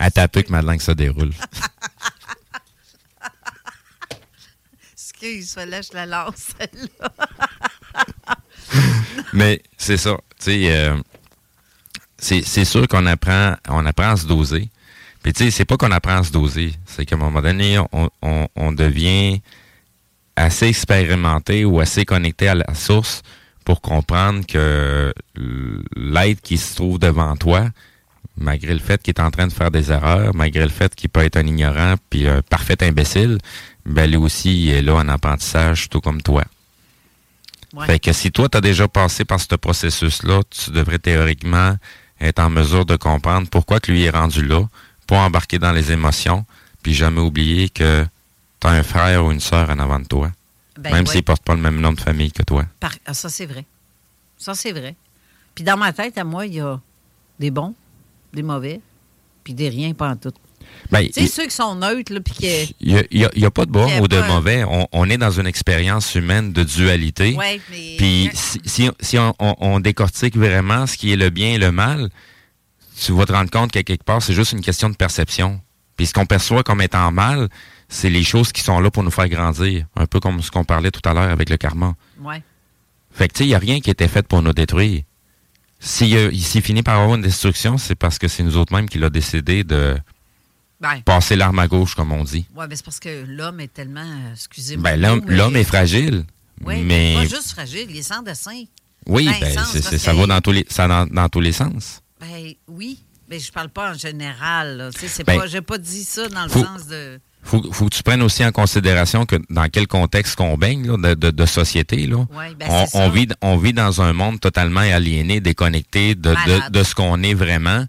Un 0.00 0.10
peu 0.28 0.42
que 0.42 0.50
ma 0.50 0.62
langue 0.62 0.80
se 0.80 0.90
déroule. 0.92 1.30
Excuse, 5.22 5.52
fallait 5.54 5.80
que 5.80 5.86
je 5.92 5.94
la 5.94 6.06
lance. 6.06 6.48
Mais 9.32 9.62
c'est 9.76 9.96
ça. 9.96 10.16
Tu 10.38 10.44
sais, 10.44 10.76
euh, 10.76 10.96
c'est 12.18 12.64
sûr 12.64 12.88
qu'on 12.88 13.06
apprend, 13.06 13.54
on 13.68 13.86
apprend 13.86 14.10
à 14.10 14.16
se 14.16 14.26
doser. 14.26 14.68
Puis 15.22 15.32
tu 15.32 15.44
sais, 15.44 15.50
c'est 15.52 15.64
pas 15.64 15.76
qu'on 15.76 15.92
apprend 15.92 16.18
à 16.18 16.22
se 16.24 16.32
doser. 16.32 16.72
C'est 16.86 17.06
qu'à 17.06 17.14
un 17.14 17.18
moment 17.18 17.40
donné, 17.40 17.78
on, 17.92 18.10
on, 18.56 18.72
devient 18.72 19.40
assez 20.34 20.66
expérimenté 20.66 21.64
ou 21.64 21.78
assez 21.78 22.04
connecté 22.04 22.48
à 22.48 22.56
la 22.56 22.74
source 22.74 23.22
pour 23.64 23.80
comprendre 23.80 24.44
que 24.44 25.14
l'être 25.94 26.40
qui 26.40 26.58
se 26.58 26.74
trouve 26.74 26.98
devant 26.98 27.36
toi, 27.36 27.68
malgré 28.36 28.72
le 28.72 28.80
fait 28.80 29.00
qu'il 29.00 29.14
est 29.16 29.20
en 29.20 29.30
train 29.30 29.46
de 29.46 29.52
faire 29.52 29.70
des 29.70 29.92
erreurs, 29.92 30.34
malgré 30.34 30.62
le 30.62 30.68
fait 30.68 30.92
qu'il 30.96 31.10
peut 31.10 31.22
être 31.22 31.36
un 31.36 31.46
ignorant 31.46 31.94
puis 32.10 32.26
un 32.26 32.42
parfait 32.42 32.82
imbécile, 32.82 33.38
ben 33.84 34.08
lui 34.08 34.16
aussi 34.16 34.64
il 34.64 34.70
est 34.70 34.82
là 34.82 34.94
en 34.96 35.08
apprentissage 35.08 35.88
tout 35.88 36.00
comme 36.00 36.22
toi. 36.22 36.44
Ouais. 37.74 37.86
Fait 37.86 37.98
que 37.98 38.12
si 38.12 38.30
toi 38.30 38.48
tu 38.48 38.58
as 38.58 38.60
déjà 38.60 38.86
passé 38.88 39.24
par 39.24 39.40
ce 39.40 39.54
processus-là, 39.54 40.42
tu 40.50 40.70
devrais 40.70 40.98
théoriquement 40.98 41.76
être 42.20 42.38
en 42.38 42.50
mesure 42.50 42.84
de 42.84 42.96
comprendre 42.96 43.48
pourquoi 43.48 43.80
que 43.80 43.90
lui 43.90 44.04
est 44.04 44.10
rendu 44.10 44.44
là, 44.44 44.64
pas 45.06 45.20
embarquer 45.20 45.58
dans 45.58 45.72
les 45.72 45.90
émotions, 45.90 46.44
puis 46.82 46.94
jamais 46.94 47.20
oublier 47.20 47.68
que 47.68 48.06
tu 48.60 48.66
as 48.66 48.70
un 48.70 48.82
frère 48.82 49.24
ou 49.24 49.32
une 49.32 49.40
sœur 49.40 49.70
en 49.70 49.78
avant 49.78 49.98
de 49.98 50.06
toi. 50.06 50.30
Ben 50.78 50.92
même 50.92 51.04
ouais. 51.04 51.10
s'ils 51.10 51.20
ne 51.20 51.24
portent 51.24 51.44
pas 51.44 51.54
le 51.54 51.60
même 51.60 51.80
nom 51.80 51.92
de 51.92 52.00
famille 52.00 52.32
que 52.32 52.42
toi. 52.42 52.64
Par- 52.80 52.94
ah, 53.04 53.14
ça, 53.14 53.28
c'est 53.28 53.46
vrai. 53.46 53.66
Ça, 54.38 54.54
c'est 54.54 54.72
vrai. 54.72 54.96
Puis 55.54 55.64
dans 55.64 55.76
ma 55.76 55.92
tête, 55.92 56.16
à 56.16 56.24
moi, 56.24 56.46
il 56.46 56.54
y 56.54 56.60
a 56.60 56.80
des 57.38 57.50
bons, 57.50 57.74
des 58.32 58.42
mauvais, 58.42 58.80
puis 59.44 59.54
des 59.54 59.68
riens 59.68 59.92
pas 59.92 60.10
en 60.10 60.16
tout. 60.16 60.32
Ben, 60.92 61.06
Tu 61.06 61.12
sais, 61.22 61.26
ceux 61.26 61.44
qui 61.46 61.54
sont 61.54 61.74
neutres, 61.74 62.12
là, 62.12 62.20
puis 62.20 62.34
qui... 62.34 62.76
Il 62.80 63.06
n'y 63.14 63.44
a, 63.44 63.50
pas 63.50 63.64
de 63.66 63.70
bon 63.70 63.88
ou 64.00 64.08
de 64.08 64.20
mauvais. 64.28 64.62
On, 64.64 64.86
on 64.92 65.08
est 65.10 65.16
dans 65.16 65.30
une 65.30 65.46
expérience 65.46 66.14
humaine 66.14 66.52
de 66.52 66.62
dualité. 66.62 67.34
Ouais, 67.34 67.60
mais... 67.70 67.94
Puis 67.96 68.30
si, 68.34 68.60
si, 68.64 68.90
si 69.00 69.18
on, 69.18 69.34
on- 69.38 69.56
on 69.58 69.80
décortique 69.80 70.36
vraiment 70.36 70.86
ce 70.86 70.96
qui 70.98 71.10
est 71.12 71.16
le 71.16 71.30
bien 71.30 71.54
et 71.54 71.58
le 71.58 71.72
mal, 71.72 72.10
tu 73.00 73.12
vas 73.12 73.24
te 73.24 73.32
rendre 73.32 73.50
compte 73.50 73.72
qu'à 73.72 73.82
quelque 73.82 74.04
part, 74.04 74.22
c'est 74.22 74.34
juste 74.34 74.52
une 74.52 74.60
question 74.60 74.90
de 74.90 74.94
perception. 74.94 75.60
Puis 75.96 76.06
ce 76.06 76.12
qu'on 76.12 76.26
perçoit 76.26 76.62
comme 76.62 76.80
étant 76.82 77.10
mal, 77.10 77.48
c'est 77.88 78.10
les 78.10 78.22
choses 78.22 78.52
qui 78.52 78.60
sont 78.62 78.78
là 78.80 78.90
pour 78.90 79.02
nous 79.02 79.10
faire 79.10 79.28
grandir. 79.28 79.86
Un 79.96 80.06
peu 80.06 80.20
comme 80.20 80.42
ce 80.42 80.50
qu'on 80.50 80.64
parlait 80.64 80.90
tout 80.90 81.06
à 81.08 81.14
l'heure 81.14 81.30
avec 81.30 81.48
le 81.50 81.56
karma. 81.56 81.94
Ouais. 82.20 82.42
Fait 83.12 83.28
que 83.28 83.32
tu 83.34 83.38
sais, 83.38 83.44
il 83.44 83.48
n'y 83.48 83.54
a 83.54 83.58
rien 83.58 83.80
qui 83.80 83.90
était 83.90 84.08
fait 84.08 84.26
pour 84.26 84.42
nous 84.42 84.52
détruire. 84.52 85.02
S'il 85.80 86.16
a- 86.16 86.30
s'il 86.32 86.62
finit 86.62 86.82
par 86.82 86.98
avoir 87.00 87.16
une 87.16 87.22
destruction, 87.22 87.76
c'est 87.78 87.94
parce 87.94 88.18
que 88.18 88.28
c'est 88.28 88.42
nous 88.42 88.56
autres 88.56 88.74
mêmes 88.74 88.88
qui 88.88 88.98
l'a 88.98 89.10
décidé 89.10 89.64
de 89.64 89.96
Ben, 90.82 91.00
passer 91.04 91.36
l'arme 91.36 91.60
à 91.60 91.68
gauche, 91.68 91.94
comme 91.94 92.10
on 92.12 92.24
dit. 92.24 92.44
ouais, 92.56 92.66
mais 92.68 92.74
c'est 92.76 92.84
parce 92.84 92.98
que 92.98 93.24
l'homme 93.26 93.60
est 93.60 93.72
tellement... 93.72 94.00
euh, 94.02 94.32
Excusez-moi. 94.34 94.90
Ben, 94.90 95.00
l'homme 95.00 95.22
l'homme 95.28 95.54
est 95.56 95.64
fragile. 95.64 96.24
Oui, 96.64 96.82
mais 96.82 97.14
pas 97.14 97.22
juste 97.26 97.52
fragile, 97.52 97.86
il 97.88 97.96
est 97.98 98.02
sans 98.02 98.22
dessin. 98.22 98.64
oui, 99.06 99.28
ben, 99.40 99.54
sens, 99.54 99.68
c'est- 99.78 99.98
ça 99.98 100.12
va 100.12 100.26
dans 100.26 100.40
tous 100.40 100.52
les, 100.52 100.66
ça 100.68 100.88
dans, 100.88 101.06
dans 101.06 101.28
tous 101.28 101.40
les 101.40 101.52
sens. 101.52 102.00
Ben 102.20 102.52
oui, 102.68 102.98
mais 103.30 103.38
je 103.38 103.50
parle 103.52 103.68
pas 103.68 103.92
en 103.92 103.94
général. 103.94 104.90
c'est 104.96 105.24
Ben, 105.26 105.38
pas, 105.38 105.46
j'ai 105.46 105.60
pas 105.62 105.78
dit 105.78 106.04
ça 106.04 106.28
dans 106.28 106.44
le 106.44 106.48
faut- 106.50 106.64
sens 106.64 106.86
de. 106.88 107.20
Faut, 107.44 107.72
faut 107.72 107.86
que 107.88 107.94
tu 107.96 108.02
prennes 108.04 108.22
aussi 108.22 108.44
en 108.44 108.52
considération 108.52 109.26
que 109.26 109.34
dans 109.50 109.68
quel 109.68 109.88
contexte 109.88 110.36
qu'on 110.36 110.56
baigne 110.56 110.86
là, 110.86 110.96
de, 110.96 111.14
de, 111.14 111.30
de 111.32 111.46
société, 111.46 112.06
là, 112.06 112.18
Ouais, 112.30 112.54
ben, 112.56 112.66
on, 112.70 112.86
on 112.94 113.10
vit, 113.10 113.26
on 113.40 113.56
vit 113.56 113.72
dans 113.72 114.00
un 114.00 114.12
monde 114.12 114.38
totalement 114.40 114.78
aliéné, 114.80 115.40
déconnecté 115.40 116.14
de, 116.14 116.34
de 116.70 116.82
ce 116.84 116.94
qu'on 116.94 117.20
est 117.24 117.34
vraiment. 117.34 117.84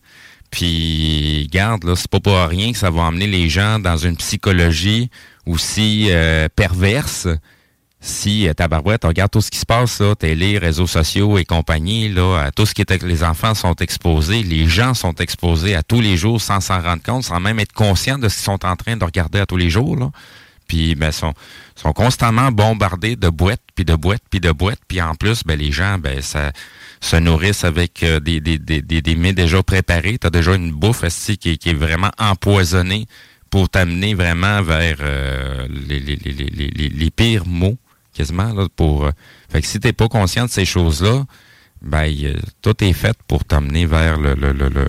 Puis, 0.54 1.50
garde, 1.52 1.84
là, 1.84 1.96
c'est 1.96 2.08
pas 2.08 2.20
pour 2.20 2.38
rien 2.38 2.74
que 2.74 2.78
ça 2.78 2.92
va 2.92 3.02
emmener 3.02 3.26
les 3.26 3.50
gens 3.50 3.80
dans 3.80 3.98
une 3.98 4.16
psychologie 4.18 5.10
aussi 5.48 6.10
euh, 6.12 6.48
perverse. 6.56 7.28
Si 8.00 8.48
euh, 8.48 8.54
ta 8.54 8.68
barouette, 8.68 9.04
regarde 9.04 9.32
tout 9.32 9.42
ce 9.42 9.50
qui 9.50 9.58
se 9.58 9.66
passe, 9.66 10.00
là, 10.00 10.14
télé, 10.14 10.60
réseaux 10.60 10.86
sociaux 10.86 11.40
et 11.40 11.44
compagnie, 11.44 12.08
là, 12.08 12.52
tout 12.56 12.68
ce 12.68 12.76
qui 12.76 12.84
est 12.84 13.04
les 13.04 13.24
enfants 13.24 13.56
sont 13.56 13.74
exposés, 13.78 14.44
les 14.44 14.68
gens 14.68 14.94
sont 14.94 15.16
exposés 15.16 15.74
à 15.74 15.82
tous 15.82 16.02
les 16.02 16.18
jours 16.18 16.40
sans 16.40 16.60
s'en 16.60 16.80
rendre 16.80 17.02
compte, 17.02 17.24
sans 17.24 17.40
même 17.40 17.60
être 17.60 17.74
conscients 17.74 18.20
de 18.20 18.30
ce 18.30 18.36
qu'ils 18.36 18.44
sont 18.44 18.64
en 18.64 18.76
train 18.76 18.96
de 18.96 19.04
regarder 19.04 19.40
à 19.40 19.48
tous 19.48 19.58
les 19.58 19.72
jours. 19.72 19.96
Là. 19.96 20.12
Puis 20.68 20.94
ben 20.94 21.12
sont 21.12 21.34
sont 21.76 21.94
constamment 21.94 22.52
bombardés 22.52 23.16
de 23.16 23.30
boîtes 23.30 23.64
puis 23.74 23.86
de 23.86 23.96
boîtes 23.96 24.22
puis 24.30 24.40
de 24.40 24.52
boîtes 24.52 24.82
puis 24.88 25.02
en 25.02 25.16
plus 25.16 25.44
ben 25.44 25.58
les 25.58 25.72
gens 25.72 25.98
ben 25.98 26.22
ça 26.22 26.52
se 27.04 27.18
nourrissent 27.18 27.66
avec 27.66 28.02
euh, 28.04 28.20
des, 28.20 28.40
des, 28.40 28.58
des, 28.58 28.82
des, 28.82 29.02
des 29.02 29.16
mets 29.16 29.34
déjà 29.34 29.62
préparés. 29.62 30.18
Tu 30.18 30.28
as 30.28 30.30
déjà 30.30 30.56
une 30.56 30.72
bouffe 30.72 31.04
esti, 31.04 31.38
qui, 31.38 31.52
est- 31.52 31.58
qui 31.58 31.70
est 31.72 31.74
vraiment 31.74 32.12
empoisonnée 32.18 33.08
pour 33.50 33.70
t'amener 33.70 34.14
vraiment 34.14 34.62
vers 34.62 34.98
euh, 35.02 35.68
les, 35.70 36.00
les, 36.00 36.16
les, 36.16 36.32
les, 36.32 36.68
les, 36.70 36.90
les 36.90 37.12
pires 37.12 37.46
mots, 37.46 37.78
quasiment. 38.14 38.54
Là, 38.54 38.68
pour, 38.76 39.06
euh, 39.06 39.12
fait 39.50 39.62
que 39.62 39.68
si 39.68 39.80
tu 39.80 39.92
pas 39.94 40.08
conscient 40.08 40.46
de 40.46 40.50
ces 40.50 40.66
choses-là, 40.66 41.26
ben, 41.82 42.10
tout 42.62 42.82
est 42.84 42.94
fait 42.94 43.18
pour 43.28 43.44
t'amener 43.44 43.86
vers 43.86 44.18
le, 44.18 44.34
le, 44.36 44.54
le, 44.54 44.70
le, 44.70 44.88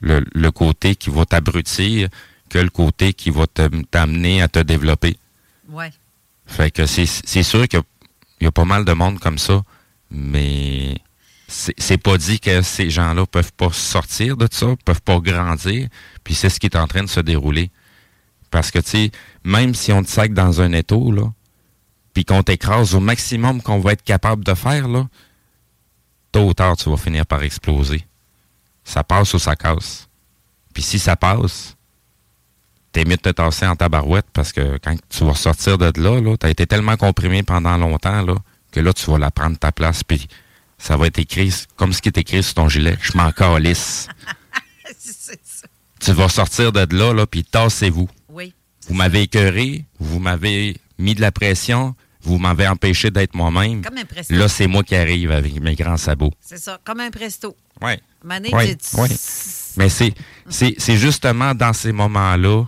le, 0.00 0.24
le 0.32 0.50
côté 0.50 0.96
qui 0.96 1.10
va 1.10 1.26
t'abrutir 1.26 2.08
que 2.48 2.58
le 2.58 2.70
côté 2.70 3.12
qui 3.12 3.28
va 3.30 3.44
t'amener 3.90 4.40
à 4.40 4.48
te 4.48 4.58
développer. 4.60 5.16
Ouais. 5.68 5.90
Fait 6.46 6.70
que 6.70 6.86
c'est 6.86 7.06
c'est 7.06 7.42
sûr 7.44 7.68
qu'il 7.68 7.82
y, 8.40 8.46
a 8.46 8.50
pas 8.50 8.64
mal 8.64 8.84
de 8.86 8.92
monde 8.94 9.18
comme 9.20 9.38
ça, 9.38 9.62
mais 10.10 10.96
c'est 11.50 11.98
pas 11.98 12.16
dit 12.16 12.38
que 12.38 12.62
ces 12.62 12.90
gens-là 12.90 13.26
peuvent 13.26 13.52
pas 13.52 13.70
sortir 13.72 14.36
de 14.36 14.46
ça, 14.50 14.68
peuvent 14.84 15.02
pas 15.02 15.18
grandir, 15.18 15.88
puis 16.22 16.34
c'est 16.34 16.48
ce 16.48 16.60
qui 16.60 16.66
est 16.66 16.76
en 16.76 16.86
train 16.86 17.02
de 17.02 17.08
se 17.08 17.20
dérouler. 17.20 17.70
Parce 18.50 18.70
que, 18.70 18.78
tu 18.78 18.90
sais, 18.90 19.10
même 19.44 19.74
si 19.74 19.92
on 19.92 20.02
te 20.02 20.08
sac 20.08 20.32
dans 20.32 20.60
un 20.60 20.72
étau, 20.72 21.12
puis 22.12 22.24
qu'on 22.24 22.42
t'écrase 22.42 22.94
au 22.94 23.00
maximum 23.00 23.62
qu'on 23.62 23.80
va 23.80 23.92
être 23.92 24.02
capable 24.02 24.44
de 24.44 24.54
faire, 24.54 24.88
là, 24.88 25.08
tôt 26.32 26.48
ou 26.48 26.54
tard, 26.54 26.76
tu 26.76 26.88
vas 26.88 26.96
finir 26.96 27.26
par 27.26 27.42
exploser. 27.42 28.04
Ça 28.84 29.04
passe 29.04 29.34
ou 29.34 29.38
ça 29.38 29.56
casse. 29.56 30.08
Puis 30.72 30.82
si 30.82 30.98
ça 30.98 31.16
passe, 31.16 31.76
t'es 32.92 33.04
mieux 33.04 33.16
de 33.16 33.22
te 33.22 33.30
tasser 33.30 33.66
en 33.66 33.76
tabarouette 33.76 34.26
parce 34.32 34.52
que 34.52 34.78
quand 34.78 34.96
tu 35.08 35.24
vas 35.24 35.34
sortir 35.34 35.78
de 35.78 35.92
là, 36.00 36.20
là 36.20 36.36
t'as 36.36 36.50
été 36.50 36.66
tellement 36.66 36.96
comprimé 36.96 37.42
pendant 37.42 37.76
longtemps 37.76 38.22
là, 38.22 38.34
que 38.70 38.80
là, 38.80 38.92
tu 38.92 39.10
vas 39.10 39.18
la 39.18 39.30
prendre 39.30 39.58
ta 39.58 39.72
place, 39.72 40.04
puis 40.04 40.28
ça 40.82 40.96
va 40.96 41.06
être 41.06 41.18
écrit 41.18 41.52
comme 41.76 41.92
ce 41.92 42.00
qui 42.02 42.08
est 42.08 42.18
écrit 42.18 42.42
sur 42.42 42.54
ton 42.54 42.68
gilet. 42.68 42.96
Je 43.02 43.12
m'en 43.16 43.30
calisse. 43.32 44.08
Tu 46.00 46.12
vas 46.12 46.28
sortir 46.30 46.72
de 46.72 46.96
là, 46.96 47.12
là 47.12 47.26
puis 47.26 47.44
tassez-vous. 47.44 48.08
Oui. 48.30 48.54
Vous 48.88 48.94
m'avez 48.94 49.22
écœuré, 49.22 49.84
vous 49.98 50.18
m'avez 50.18 50.76
mis 50.98 51.14
de 51.14 51.20
la 51.20 51.30
pression, 51.30 51.94
vous 52.22 52.38
m'avez 52.38 52.66
empêché 52.66 53.10
d'être 53.10 53.34
moi-même. 53.34 53.82
Comme 53.82 53.98
un 53.98 54.04
presto. 54.06 54.34
Là, 54.34 54.48
c'est 54.48 54.66
moi 54.66 54.82
qui 54.82 54.94
arrive 54.96 55.30
avec 55.30 55.60
mes 55.60 55.74
grands 55.74 55.98
sabots. 55.98 56.32
C'est 56.40 56.58
ça, 56.58 56.80
comme 56.84 57.00
un 57.00 57.10
presto. 57.10 57.54
Ouais. 57.82 58.00
Oui, 58.24 58.76
tu- 58.76 58.96
oui. 59.00 59.08
Mais 59.76 59.88
c'est, 59.90 60.14
c'est, 60.48 60.74
c'est 60.78 60.96
justement 60.96 61.54
dans 61.54 61.72
ces 61.74 61.92
moments-là 61.92 62.64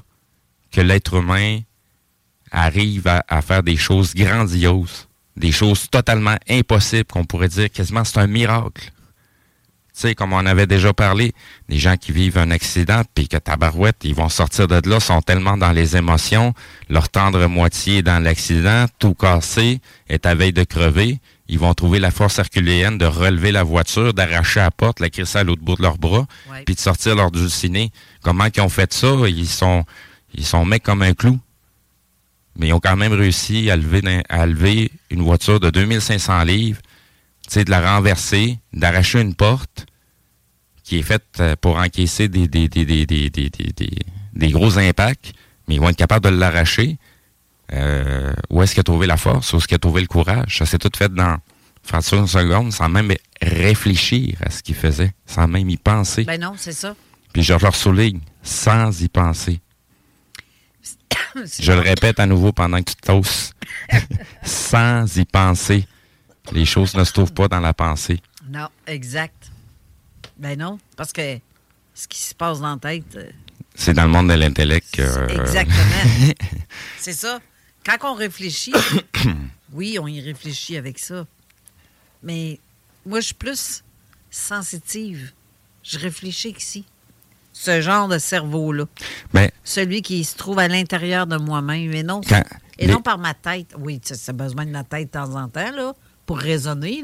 que 0.71 0.81
l'être 0.83 1.15
humain 1.15 1.61
arrive 2.51 3.07
à, 3.07 3.25
à 3.29 3.41
faire 3.43 3.63
des 3.63 3.77
choses 3.79 4.15
grandioses, 4.15 5.09
des 5.37 5.53
choses 5.53 5.89
totalement 5.91 6.37
impossibles, 6.49 7.05
qu'on 7.05 7.25
pourrait 7.25 7.49
dire 7.49 7.71
quasiment 7.71 8.05
c'est 8.05 8.19
un 8.19 8.27
miracle. 8.27 8.91
Tu 9.95 10.01
sais, 10.01 10.15
comme 10.15 10.33
on 10.33 10.47
avait 10.47 10.67
déjà 10.67 10.95
parlé, 10.95 11.35
des 11.69 11.79
gens 11.79 11.99
qui 11.99 12.13
vivent 12.13 12.39
un 12.39 12.51
accident, 12.51 13.03
puis 13.15 13.29
que 13.29 13.37
tabarouette, 13.37 13.99
ils 14.05 14.15
vont 14.15 14.31
sortir 14.31 14.67
de 14.67 14.81
là, 14.89 15.01
sont 15.01 15.21
tellement 15.21 15.59
dans 15.59 15.73
les 15.73 15.99
émotions, 15.99 16.55
leur 16.89 17.11
tendre 17.11 17.47
moitié 17.47 17.99
est 17.99 18.03
dans 18.03 18.23
l'accident, 18.23 18.87
tout 18.99 19.13
cassé, 19.13 19.81
est 20.09 20.25
à 20.25 20.35
veille 20.35 20.55
de 20.55 20.65
crever, 20.65 21.21
ils 21.47 21.59
vont 21.59 21.75
trouver 21.75 21.99
la 21.99 22.11
force 22.11 22.39
herculéenne 22.39 22.97
de 22.97 23.05
relever 23.05 23.53
la 23.53 23.63
voiture, 23.63 24.15
d'arracher 24.15 24.61
la 24.61 24.71
porte, 24.71 25.01
la 25.01 25.11
crisser 25.11 25.41
à 25.41 25.45
l'autre 25.45 25.61
bout 25.63 25.77
de 25.77 25.83
leurs 25.83 25.99
bras, 25.99 26.27
puis 26.65 26.75
de 26.75 26.81
sortir 26.81 27.15
leur 27.15 27.31
dulciné. 27.31 27.91
Comment 28.23 28.47
ils 28.55 28.61
ont 28.63 28.71
fait 28.71 28.91
ça? 28.95 29.13
Ils 29.29 29.47
sont, 29.47 29.85
ils 30.33 30.47
sont 30.47 30.65
mecs 30.65 30.83
comme 30.83 31.03
un 31.03 31.13
clou. 31.13 31.39
Mais 32.57 32.69
ils 32.69 32.73
ont 32.73 32.81
quand 32.81 32.97
même 32.97 33.13
réussi 33.13 33.71
à 33.71 33.77
lever, 33.77 34.03
d'un- 34.03 34.23
à 34.29 34.47
lever 34.47 34.91
une 35.11 35.23
voiture 35.23 35.59
de 35.61 35.71
2500 35.71 36.45
livres, 36.45 36.81
de 37.55 37.71
la 37.71 37.97
renverser, 37.97 38.59
d'arracher 38.73 39.21
une 39.21 39.35
porte 39.35 39.87
qui 40.85 40.99
est 40.99 41.03
faite 41.03 41.25
euh, 41.41 41.55
pour 41.61 41.77
encaisser 41.77 42.29
des, 42.29 42.49
gros 44.51 44.79
impacts, 44.79 45.33
mais 45.69 45.75
ils 45.77 45.81
vont 45.81 45.89
être 45.91 45.97
capables 45.97 46.31
de 46.31 46.37
l'arracher. 46.37 46.97
Euh, 47.73 48.33
où 48.51 48.63
est-ce 48.63 48.73
qu'il 48.73 48.81
a 48.81 48.85
trouvé 48.85 49.07
la 49.07 49.17
force? 49.17 49.53
Où 49.53 49.57
est-ce 49.59 49.67
qu'il 49.69 49.75
a 49.75 49.79
trouvé 49.79 50.01
le 50.01 50.07
courage? 50.07 50.59
Ça 50.59 50.67
s'est 50.67 50.79
tout 50.79 50.91
fait 50.97 51.13
dans 51.13 51.39
fraction 51.83 52.19
une 52.19 52.27
seconde, 52.27 52.73
sans 52.73 52.89
même 52.89 53.13
réfléchir 53.41 54.37
à 54.45 54.51
ce 54.51 54.63
qu'il 54.63 54.75
faisait, 54.75 55.13
sans 55.27 55.49
même 55.49 55.69
y 55.69 55.77
penser. 55.77 56.25
Ben 56.25 56.41
non, 56.41 56.55
c'est 56.57 56.73
ça. 56.73 56.95
Puis 57.33 57.43
je 57.43 57.55
leur 57.55 57.75
souligne, 57.75 58.21
sans 58.43 59.01
y 59.03 59.09
penser. 59.09 59.61
Je 61.35 61.73
le 61.73 61.81
répète 61.81 62.21
à 62.21 62.27
nouveau 62.27 62.53
pendant 62.53 62.79
que 62.83 62.91
tu 62.91 62.97
tosses. 62.97 63.53
sans 64.45 65.17
y 65.17 65.25
penser. 65.25 65.87
Les 66.53 66.65
choses 66.65 66.95
ne 66.95 67.05
se 67.05 67.13
trouvent 67.13 67.33
pas 67.33 67.49
dans 67.49 67.61
la 67.61 67.73
pensée. 67.73 68.21
Non, 68.49 68.69
exact. 68.87 69.51
Ben 70.37 70.59
non, 70.59 70.79
parce 70.97 71.13
que 71.13 71.39
ce 71.95 72.09
qui 72.09 72.19
se 72.19 72.35
passe 72.35 72.61
dans 72.61 72.73
la 72.73 72.79
tête. 72.79 73.17
euh, 73.17 73.31
C'est 73.75 73.95
dans 73.95 74.05
le 74.05 74.09
monde 74.11 74.29
de 74.29 74.35
l'intellect 74.35 74.99
euh, 74.99 75.29
Exactement. 75.29 76.33
C'est 76.99 77.13
ça. 77.13 77.41
Quand 77.85 78.13
on 78.13 78.15
réfléchit, 78.15 78.73
oui, 79.73 79.99
on 80.01 80.09
y 80.09 80.21
réfléchit 80.21 80.77
avec 80.77 80.99
ça. 80.99 81.27
Mais 82.23 82.59
moi, 83.07 83.21
je 83.21 83.27
suis 83.27 83.35
plus 83.35 83.83
sensitive. 84.31 85.33
Je 85.83 85.99
réfléchis 85.99 86.55
ici. 86.57 86.85
Ce 87.53 87.81
genre 87.81 88.09
de 88.09 88.19
cerveau-là. 88.19 88.85
ben, 89.33 89.51
Celui 89.63 90.03
qui 90.03 90.25
se 90.25 90.37
trouve 90.37 90.59
à 90.59 90.69
l'intérieur 90.69 91.27
de 91.27 91.37
moi-même 91.37 91.93
et 91.93 92.03
non, 92.03 92.21
Quand 92.27 92.43
et 92.79 92.87
non 92.87 93.03
par 93.03 93.19
ma 93.19 93.35
tête. 93.35 93.75
Oui, 93.79 94.01
ça, 94.03 94.15
ça 94.15 94.31
a 94.31 94.33
besoin 94.33 94.65
de 94.65 94.71
ma 94.71 94.85
tête 94.85 95.09
de 95.09 95.13
temps 95.13 95.35
en 95.37 95.49
temps, 95.49 95.71
là, 95.71 95.93
pour 96.27 96.39
raisonner, 96.39 97.03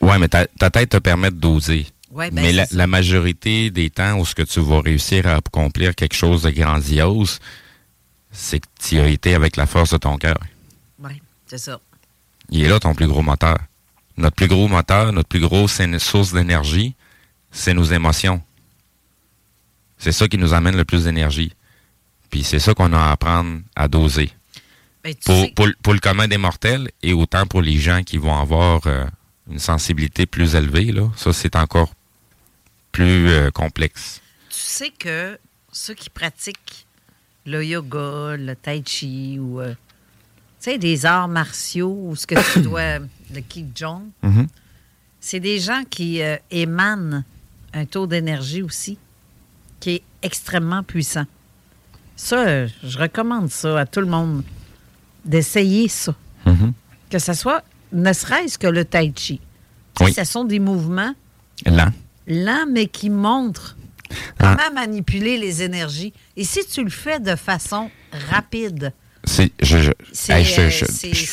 ouais, 0.00 0.18
mais 0.18 0.28
ta, 0.28 0.46
ta 0.46 0.70
tête 0.70 0.90
te 0.90 0.98
permet 0.98 1.30
de 1.30 1.36
doser. 1.36 1.86
Ouais, 2.10 2.30
ben, 2.30 2.42
mais 2.42 2.52
la, 2.52 2.66
la 2.70 2.86
majorité 2.86 3.70
des 3.70 3.90
temps 3.90 4.18
où 4.18 4.24
ce 4.24 4.34
que 4.34 4.42
tu 4.42 4.60
vas 4.60 4.80
réussir 4.80 5.26
à 5.26 5.36
accomplir 5.36 5.94
quelque 5.94 6.14
chose 6.14 6.42
de 6.42 6.50
grandiose, 6.50 7.38
c'est 8.30 8.60
que 8.60 8.66
tu 8.80 8.98
as 8.98 9.08
été 9.08 9.34
avec 9.34 9.56
la 9.56 9.66
force 9.66 9.90
de 9.90 9.98
ton 9.98 10.16
cœur. 10.16 10.38
Oui, 11.02 11.20
c'est 11.46 11.58
ça. 11.58 11.80
Il 12.50 12.64
est 12.64 12.68
là 12.68 12.80
ton 12.80 12.94
plus 12.94 13.06
gros 13.08 13.22
moteur. 13.22 13.58
Notre 14.16 14.36
plus 14.36 14.48
gros 14.48 14.68
moteur, 14.68 15.12
notre 15.12 15.28
plus 15.28 15.40
grosse 15.40 15.80
source 15.98 16.32
d'énergie, 16.32 16.94
c'est 17.50 17.74
nos 17.74 17.84
émotions. 17.84 18.42
C'est 19.98 20.12
ça 20.12 20.28
qui 20.28 20.38
nous 20.38 20.54
amène 20.54 20.76
le 20.76 20.84
plus 20.84 21.04
d'énergie. 21.04 21.52
Puis 22.30 22.44
c'est 22.44 22.58
ça 22.58 22.74
qu'on 22.74 22.92
a 22.92 22.98
à 22.98 23.12
apprendre 23.12 23.60
à 23.74 23.88
doser. 23.88 24.30
Ben, 25.02 25.14
Pour, 25.24 25.34
sais- 25.34 25.52
pour, 25.54 25.66
pour 25.82 25.92
le 25.94 26.00
commun 26.00 26.28
des 26.28 26.38
mortels 26.38 26.90
et 27.02 27.12
autant 27.12 27.46
pour 27.46 27.62
les 27.62 27.78
gens 27.78 28.02
qui 28.02 28.16
vont 28.18 28.36
avoir 28.38 28.86
euh, 28.86 29.04
une 29.50 29.58
sensibilité 29.58 30.26
plus 30.26 30.54
élevée, 30.54 30.92
là, 30.92 31.08
ça 31.16 31.32
c'est 31.32 31.56
encore 31.56 31.92
plus 32.92 33.28
euh, 33.28 33.50
complexe. 33.50 34.20
Tu 34.50 34.56
sais 34.58 34.90
que 34.90 35.38
ceux 35.72 35.94
qui 35.94 36.10
pratiquent 36.10 36.86
le 37.46 37.64
yoga, 37.64 38.36
le 38.36 38.54
tai 38.60 38.82
chi 38.84 39.38
ou 39.40 39.60
euh, 39.60 39.72
tu 40.60 40.70
sais 40.70 40.78
des 40.78 41.06
arts 41.06 41.28
martiaux 41.28 41.96
ou 42.08 42.16
ce 42.16 42.26
que 42.26 42.34
tu 42.52 42.60
dois 42.62 42.98
le 42.98 43.42
Jong, 43.74 44.02
Mhm. 44.22 44.46
c'est 45.20 45.40
des 45.40 45.60
gens 45.60 45.82
qui 45.88 46.20
émanent 46.50 47.22
un 47.72 47.84
taux 47.86 48.06
d'énergie 48.06 48.62
aussi 48.62 48.98
qui 49.80 49.90
est 49.96 50.02
extrêmement 50.22 50.82
puissant. 50.82 51.24
Ça, 52.16 52.66
je 52.66 52.98
recommande 52.98 53.50
ça 53.50 53.78
à 53.80 53.86
tout 53.86 54.00
le 54.00 54.06
monde 54.06 54.42
d'essayer 55.24 55.88
ça. 55.88 56.14
Mhm. 56.46 56.72
Que 57.10 57.18
ce 57.18 57.32
soit 57.32 57.62
ne 57.92 58.12
serait-ce 58.12 58.58
que 58.58 58.66
le 58.66 58.84
tai 58.84 59.12
chi. 59.14 59.40
Oui. 60.00 60.12
Ce 60.12 60.24
sont 60.24 60.44
des 60.44 60.58
mouvements 60.58 61.14
Lent. 61.66 61.92
lent, 62.26 62.66
mais 62.70 62.86
qui 62.86 63.10
montre 63.10 63.76
Ah. 64.38 64.56
comment 64.56 64.74
manipuler 64.74 65.38
les 65.38 65.62
énergies. 65.62 66.12
Et 66.36 66.44
si 66.44 66.64
tu 66.66 66.82
le 66.82 66.90
fais 66.90 67.20
de 67.20 67.34
façon 67.36 67.90
rapide, 68.30 68.92
C'est, 69.24 69.52
je, 69.60 69.78
je, 69.78 70.32
hey, 70.32 70.44
je- 70.44 70.84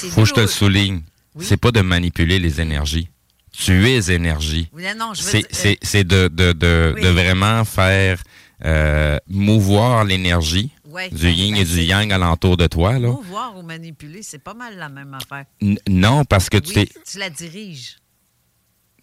faut 0.10 0.22
que 0.24 0.28
je 0.28 0.34
te 0.34 0.40
le 0.42 0.48
souligne. 0.48 1.02
Oui. 1.36 1.46
C'est 1.48 1.58
pas 1.58 1.72
de 1.72 1.82
manipuler 1.82 2.40
les 2.40 2.60
énergies. 2.60 3.08
Tu 3.54 3.88
es 3.88 4.12
énergie. 4.12 4.68
Oui, 4.74 4.84
non, 4.98 5.14
je 5.14 5.22
veux 5.24 5.42
C'est, 5.52 5.96
euh, 5.96 6.04
de, 6.04 6.28
de, 6.28 6.52
de, 6.52 6.94
Oui. 6.96 7.02
de 7.02 7.08
vraiment 7.08 7.64
faire 7.64 8.22
euh, 8.64 9.18
mouvoir 9.28 10.04
l'énergie 10.06 10.72
Ouais. 10.86 11.10
du 11.10 11.30
yin 11.30 11.58
et 11.58 11.66
du 11.66 11.82
yang 11.82 12.10
alentour 12.14 12.56
de 12.56 12.68
toi. 12.68 12.98
Là. 13.00 13.10
mouvoir 13.10 13.58
ou 13.58 13.64
manipuler, 13.64 14.24
c'est 14.24 14.40
pas 14.40 14.54
mal 14.54 14.78
la 14.78 14.88
même 14.88 15.14
affaire. 15.14 15.44
N- 15.62 15.78
non, 15.90 16.24
parce 16.24 16.50
que 16.50 16.58
tu 16.58 16.70
Oui, 16.70 16.88
t'es... 16.88 16.90
tu 17.12 17.18
la 17.20 17.30
diriges. 17.30 17.98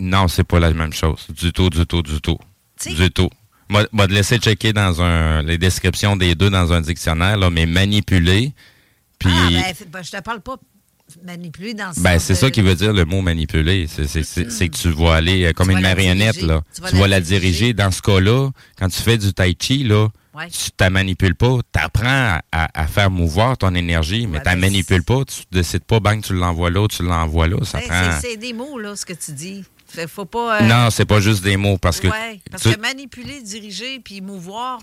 Non, 0.01 0.27
c'est 0.27 0.45
pas 0.45 0.59
la 0.59 0.73
même 0.73 0.93
chose. 0.95 1.27
Du 1.29 1.53
tout, 1.53 1.69
du 1.69 1.85
tout, 1.87 2.03
du 2.03 2.19
tout. 2.23 2.39
Tu 2.81 2.91
sais- 2.91 2.95
Du 2.97 3.11
tout. 3.11 3.29
Moi, 3.69 3.87
moi, 3.93 4.07
te 4.07 4.13
laisser 4.13 4.39
checker 4.39 4.73
dans 4.73 5.03
un, 5.03 5.43
les 5.43 5.59
descriptions 5.59 6.17
des 6.17 6.35
deux 6.35 6.49
dans 6.51 6.73
un 6.73 6.81
dictionnaire, 6.81 7.37
là, 7.37 7.51
mais 7.51 7.67
manipuler, 7.67 8.53
puis... 9.19 9.31
Ah, 9.33 9.49
ben, 9.51 9.75
ben, 9.91 10.03
je 10.03 10.11
te 10.11 10.21
parle 10.23 10.41
pas 10.41 10.57
manipuler 11.25 11.75
dans 11.75 11.93
le 11.97 12.03
Ben, 12.03 12.19
c'est 12.19 12.35
de- 12.35 12.39
ça 12.39 12.51
qui 12.51 12.61
veut 12.63 12.75
dire 12.75 12.93
le 12.93 13.05
mot 13.05 13.21
manipuler. 13.23 13.87
C'est, 13.89 14.07
que 14.07 14.77
tu 14.77 14.91
vas 14.91 15.15
aller 15.15 15.45
euh, 15.45 15.53
comme 15.53 15.69
Tu 15.69 15.75
une 15.75 15.81
marionnette, 15.81 16.35
diriger. 16.35 16.47
là. 16.47 16.63
Tu 16.75 16.83
Tu 16.91 16.97
vas 16.97 17.09
la 17.09 17.21
diriger. 17.21 17.41
diriger. 17.41 17.73
Dans 17.75 17.91
ce 17.91 18.03
cas-là, 18.03 18.51
quand 18.79 18.89
tu 18.89 19.01
fais 19.03 19.19
du 19.19 19.33
tai 19.33 19.55
chi, 19.59 19.85
là, 19.85 20.09
Ouais. 20.35 20.49
tu 20.49 20.71
ne 20.83 20.89
manipules 20.89 21.35
pas. 21.35 21.59
Tu 21.75 21.79
apprends 21.81 22.39
à, 22.51 22.81
à 22.83 22.87
faire 22.87 23.11
mouvoir 23.11 23.59
ton 23.59 23.75
énergie, 23.75 24.27
mais 24.27 24.39
Ouais, 24.39 24.43
tu 24.45 24.51
ben, 24.51 24.59
manipules 24.59 25.03
pas. 25.05 25.25
Tu 25.27 25.43
décides 25.53 25.85
pas, 25.85 26.01
bang, 26.01 26.23
tu 26.23 26.33
l'envoies 26.33 26.71
là, 26.71 26.89
tu 26.89 27.03
l'envoies 27.03 27.49
là. 27.49 27.59
Ça 27.65 27.79
Ben, 27.81 27.89
prend... 27.89 28.19
c'est, 28.21 28.37
des 28.39 28.55
mots, 28.55 28.79
là, 28.79 28.97
ce 28.97 29.05
que 29.05 29.13
tu 29.13 29.33
dis. 29.33 29.63
Faut 30.09 30.25
pas... 30.25 30.63
euh, 30.63 30.65
Non, 30.65 30.89
c'est 30.91 31.05
pas 31.05 31.21
juste 31.21 31.43
des 31.45 31.59
mots, 31.59 31.77
parce 31.77 32.01
que... 32.01 32.09
ouais, 32.09 32.41
parce 32.51 32.63
tu- 32.63 32.73
que 32.75 32.81
manipuler, 32.81 33.43
diriger, 33.43 34.01
puis 34.01 34.23
mouvoir, 34.23 34.79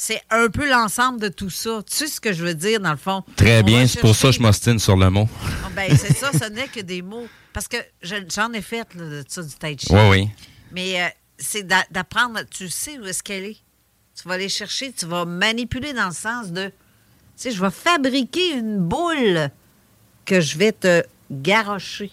c'est 0.00 0.22
un 0.30 0.48
peu 0.48 0.70
l'ensemble 0.70 1.20
de 1.20 1.26
tout 1.28 1.50
ça. 1.50 1.80
Tu 1.84 1.96
sais 1.96 2.06
ce 2.06 2.20
que 2.20 2.32
je 2.32 2.44
veux 2.44 2.54
dire, 2.54 2.78
dans 2.78 2.92
le 2.92 2.96
fond? 2.96 3.24
Très 3.34 3.62
On 3.62 3.64
bien, 3.64 3.84
c'est 3.88 3.98
pour 4.00 4.14
ça 4.14 4.28
que 4.28 4.34
je 4.36 4.40
m'ostine 4.40 4.78
sur 4.78 4.96
le 4.96 5.10
mot. 5.10 5.28
Ah, 5.64 5.68
Ben, 5.74 5.90
c'est 5.96 6.14
ça, 6.16 6.30
ce 6.32 6.48
n'est 6.48 6.68
que 6.68 6.80
des 6.80 7.02
mots. 7.02 7.26
Parce 7.52 7.66
que 7.66 7.76
je- 8.00 8.14
j'en 8.32 8.52
ai 8.52 8.62
fait 8.62 8.86
là, 8.94 9.04
de 9.04 9.24
ça, 9.26 9.42
du 9.42 9.52
tai 9.54 9.76
chi. 9.76 9.88
Oui, 9.90 10.00
oui. 10.08 10.28
Mais 10.70 11.02
euh, 11.02 11.08
c'est 11.36 11.64
d'a- 11.66 11.84
d'apprendre, 11.90 12.40
tu 12.48 12.68
sais 12.68 12.96
où 12.98 13.06
est-ce 13.06 13.24
qu'elle 13.24 13.44
est. 13.44 13.56
Tu 14.20 14.28
vas 14.28 14.34
aller 14.34 14.48
chercher, 14.48 14.92
tu 14.92 15.04
vas 15.06 15.24
manipuler 15.24 15.92
dans 15.92 16.06
le 16.08 16.14
sens 16.14 16.52
de, 16.52 16.66
tu 16.66 16.72
sais, 17.34 17.50
je 17.50 17.60
vais 17.60 17.70
fabriquer 17.72 18.52
une 18.54 18.78
boule 18.78 19.50
que 20.24 20.40
je 20.40 20.58
vais 20.58 20.70
te 20.72 21.02
garrocher. 21.28 22.12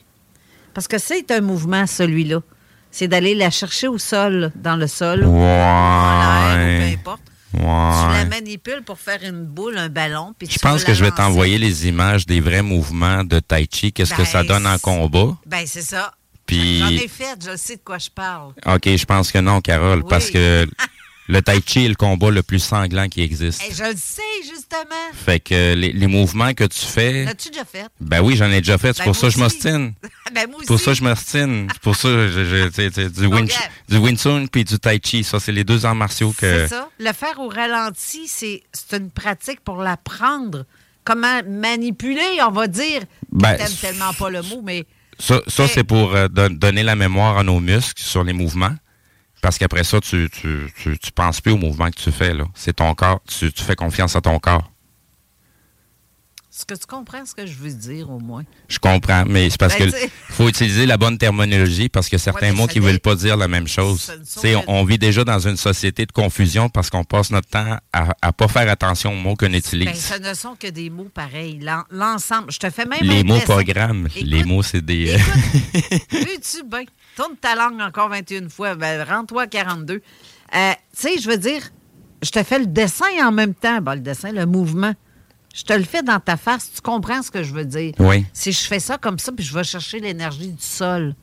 Parce 0.74 0.88
que 0.88 0.98
c'est 0.98 1.30
un 1.30 1.42
mouvement, 1.42 1.86
celui-là. 1.86 2.42
C'est 2.90 3.08
d'aller 3.08 3.36
la 3.36 3.52
chercher 3.52 3.88
au 3.88 3.98
sol, 4.00 4.52
dans 4.56 4.76
le 4.76 4.88
sol, 4.88 5.24
ou 5.26 5.36
en 5.38 6.56
l'air, 6.56 6.98
ou 6.98 7.04
peu 7.04 7.12
Ouais. 7.58 7.62
Tu 7.62 8.18
la 8.18 8.26
manipules 8.26 8.84
pour 8.86 9.00
faire 9.00 9.20
une 9.24 9.46
boule, 9.46 9.78
un 9.78 9.90
ballon. 9.90 10.34
puis 10.38 10.48
Je 10.50 10.60
pense 10.60 10.84
que 10.84 10.94
je 10.94 11.04
vais 11.04 11.12
t'envoyer 11.12 11.58
les 11.58 11.88
images 11.88 12.26
des 12.26 12.40
vrais 12.42 12.62
mouvements 12.62 13.24
de 13.24 13.40
Tai 13.40 13.68
Chi, 13.72 13.92
qu'est-ce 13.94 14.12
que 14.14 14.18
Ben, 14.24 14.26
ça 14.26 14.44
donne 14.44 14.68
en 14.68 14.78
combat? 14.78 15.36
Ben, 15.46 15.66
c'est 15.66 15.82
ça. 15.82 16.14
Puis- 16.46 16.80
J'en 16.80 16.90
ai 16.90 17.08
fait, 17.08 17.38
je 17.44 17.56
sais 17.58 17.76
de 17.78 17.82
quoi 17.84 17.98
je 17.98 18.10
parle. 18.10 18.54
OK, 18.68 18.84
je 18.96 19.06
pense 19.06 19.32
que 19.32 19.40
non, 19.40 19.62
Carole, 19.62 20.00
Oui. 20.00 20.06
parce 20.10 20.30
que 20.30 20.68
le 21.28 21.42
Tai 21.42 21.60
Chi 21.66 21.86
est 21.86 21.90
le 21.90 21.96
combat 21.96 22.30
le 22.30 22.44
plus 22.44 22.60
sanglant 22.60 23.08
qui 23.10 23.22
existe. 23.22 23.62
Et 23.64 23.74
je 23.74 23.84
le 23.84 23.96
sais, 23.98 24.22
justement. 24.44 24.86
Fait 25.14 25.40
que 25.40 25.74
les, 25.74 25.92
les 25.92 26.08
mouvements 26.08 26.54
que 26.54 26.64
tu 26.66 26.80
fais, 26.86 27.26
L'as-tu 27.26 27.50
déjà 27.50 27.66
fait? 27.66 27.86
ben 28.00 28.22
oui, 28.22 28.36
j'en 28.36 28.50
ai 28.52 28.62
déjà 28.62 28.78
fait. 28.78 28.94
C'est 28.94 29.00
Ben, 29.00 29.06
pour 29.06 29.16
ça 29.16 29.28
que 29.28 29.34
je 29.34 29.40
m'ostine. 29.40 29.94
ben, 30.34 30.48
moi 30.50 30.58
aussi. 30.58 30.66
C'est 30.68 30.74
pour 30.74 30.80
ça 30.80 30.92
que 30.92 30.98
je 30.98 31.04
m'ostine. 31.04 31.68
C'est 31.74 31.82
pour 31.82 31.96
ça 31.96 32.08
que 32.10 32.28
je, 32.30 32.44
je- 32.46 33.08
du, 33.08 33.26
Wing, 33.26 33.50
du 33.90 33.98
Wing 33.98 34.18
Chun 34.18 34.46
puis 34.52 34.64
du 34.64 34.78
Tai 34.80 35.00
Chi. 35.04 35.24
Ça, 35.24 35.40
c'est 35.40 35.52
les 35.52 35.64
deux 35.64 35.86
arts 35.86 35.96
martiaux 35.96 36.32
que... 36.38 36.68
C'est 36.68 36.68
ça. 36.68 36.90
Le 37.00 37.12
faire 37.14 37.40
au 37.40 37.48
ralenti, 37.50 38.28
c'est 38.28 38.62
c'est 38.74 38.98
une 38.98 39.10
pratique 39.10 39.62
pour 39.62 39.78
l'apprendre. 39.78 40.66
Comment 41.04 41.42
manipuler, 41.48 42.40
on 42.48 42.52
va 42.52 42.68
dire. 42.68 43.02
Ben, 43.32 43.56
T'aimes 43.58 43.76
tellement 43.82 44.14
pas 44.14 44.30
le 44.30 44.42
mot, 44.42 44.62
mais 44.64 44.86
Ça, 45.20 45.42
ça 45.48 45.64
Mais- 45.64 45.70
c'est 45.70 45.84
pour 45.84 46.16
euh, 46.16 46.28
don- 46.28 46.50
donner 46.50 46.84
la 46.84 46.96
mémoire 46.96 47.38
à 47.38 47.44
nos 47.44 47.60
muscles 47.60 48.02
sur 48.04 48.24
les 48.24 48.34
mouvements. 48.34 48.76
Parce 49.46 49.60
qu'après 49.60 49.84
ça, 49.84 50.02
tu, 50.02 50.28
tu, 50.32 50.74
tu, 50.82 50.98
tu 50.98 51.12
penses 51.12 51.40
plus 51.40 51.52
aux 51.52 51.58
mouvements 51.58 51.92
que 51.92 52.00
tu 52.02 52.12
fais. 52.12 52.34
là. 52.34 52.46
C'est 52.56 52.78
ton 52.78 52.96
corps. 52.96 53.22
Tu, 53.28 53.52
tu 53.54 53.64
fais 53.64 53.76
confiance 53.76 54.16
à 54.16 54.22
ton 54.22 54.40
corps. 54.40 54.72
est-ce 56.52 56.66
que 56.66 56.74
tu 56.74 56.88
comprends 56.88 57.24
ce 57.28 57.36
que 57.36 57.46
je 57.46 57.54
veux 57.54 57.70
dire 57.72 58.10
au 58.10 58.18
moins? 58.20 58.44
Je 58.70 58.80
comprends, 58.80 59.24
mais 59.28 59.48
c'est 59.52 59.60
parce 59.60 59.78
Ben, 59.78 59.92
que 59.92 59.98
faut 60.30 60.50
utiliser 60.50 60.88
la 60.88 60.98
bonne 60.98 61.20
terminologie 61.20 61.90
parce 61.90 62.10
que 62.10 62.18
certains 62.18 62.54
mots 62.54 62.66
qui 62.66 62.80
n'est- 62.80 62.88
veulent 62.88 63.00
pas 63.00 63.14
dire 63.14 63.38
la 63.38 63.48
même 63.48 63.68
chose. 63.68 64.12
Ne 64.44 64.56
on, 64.56 64.64
on 64.80 64.84
vit 64.84 64.98
déjà 64.98 65.24
dans 65.24 65.38
une 65.38 65.58
société 65.58 66.08
de 66.08 66.12
confusion 66.12 66.68
parce 66.70 66.90
qu'on 66.90 67.04
passe 67.04 67.30
notre 67.30 67.48
temps 67.50 67.78
à, 67.94 68.16
à 68.24 68.34
pas 68.34 68.48
faire 68.48 68.68
attention 68.68 69.14
aux 69.14 69.18
mots 69.22 69.36
qu'on 69.36 69.54
utilise. 69.54 69.86
Ben, 69.90 69.94
ce 69.96 70.18
ne 70.28 70.34
sont 70.34 70.56
que 70.56 70.68
des 70.72 70.90
mots 70.90 71.12
pareils. 71.14 71.60
L'en- 71.60 71.84
L'ensemble. 71.92 72.52
Je 72.52 72.58
te 72.58 72.70
fais 72.72 72.86
même 72.86 72.98
les 73.04 73.24
mots 73.24 73.40
programmes, 73.42 74.08
les 74.20 74.44
mots 74.44 74.64
c'est 74.64 74.82
des. 74.84 75.14
euh? 75.14 75.18
Tourne 77.16 77.36
ta 77.38 77.56
langue 77.56 77.82
encore 77.82 78.10
21 78.10 78.50
fois. 78.50 78.76
Ben, 78.76 79.02
Rends-toi 79.04 79.44
à 79.44 79.48
42. 79.48 79.94
Euh, 79.94 80.00
tu 80.52 80.78
sais, 80.94 81.18
je 81.18 81.30
veux 81.30 81.38
dire, 81.38 81.62
je 82.22 82.30
te 82.30 82.44
fais 82.44 82.60
le 82.60 82.66
dessin 82.66 83.06
en 83.24 83.32
même 83.32 83.54
temps. 83.54 83.82
Ben, 83.82 83.96
le 83.96 84.02
dessin, 84.02 84.32
le 84.32 84.46
mouvement. 84.46 84.94
Je 85.54 85.64
te 85.64 85.72
le 85.72 85.84
fais 85.84 86.04
dans 86.04 86.20
ta 86.20 86.36
face. 86.36 86.72
Tu 86.74 86.82
comprends 86.82 87.22
ce 87.22 87.32
que 87.32 87.42
je 87.42 87.54
veux 87.54 87.64
dire? 87.64 87.94
Oui. 88.00 88.26
Si 88.34 88.52
je 88.52 88.66
fais 88.66 88.82
ça 88.82 88.98
comme 88.98 89.20
ça, 89.20 89.32
puis 89.32 89.46
je 89.46 89.54
vais 89.54 89.64
chercher 89.64 90.02
l'énergie 90.02 90.52
du 90.52 90.62
sol 90.62 91.16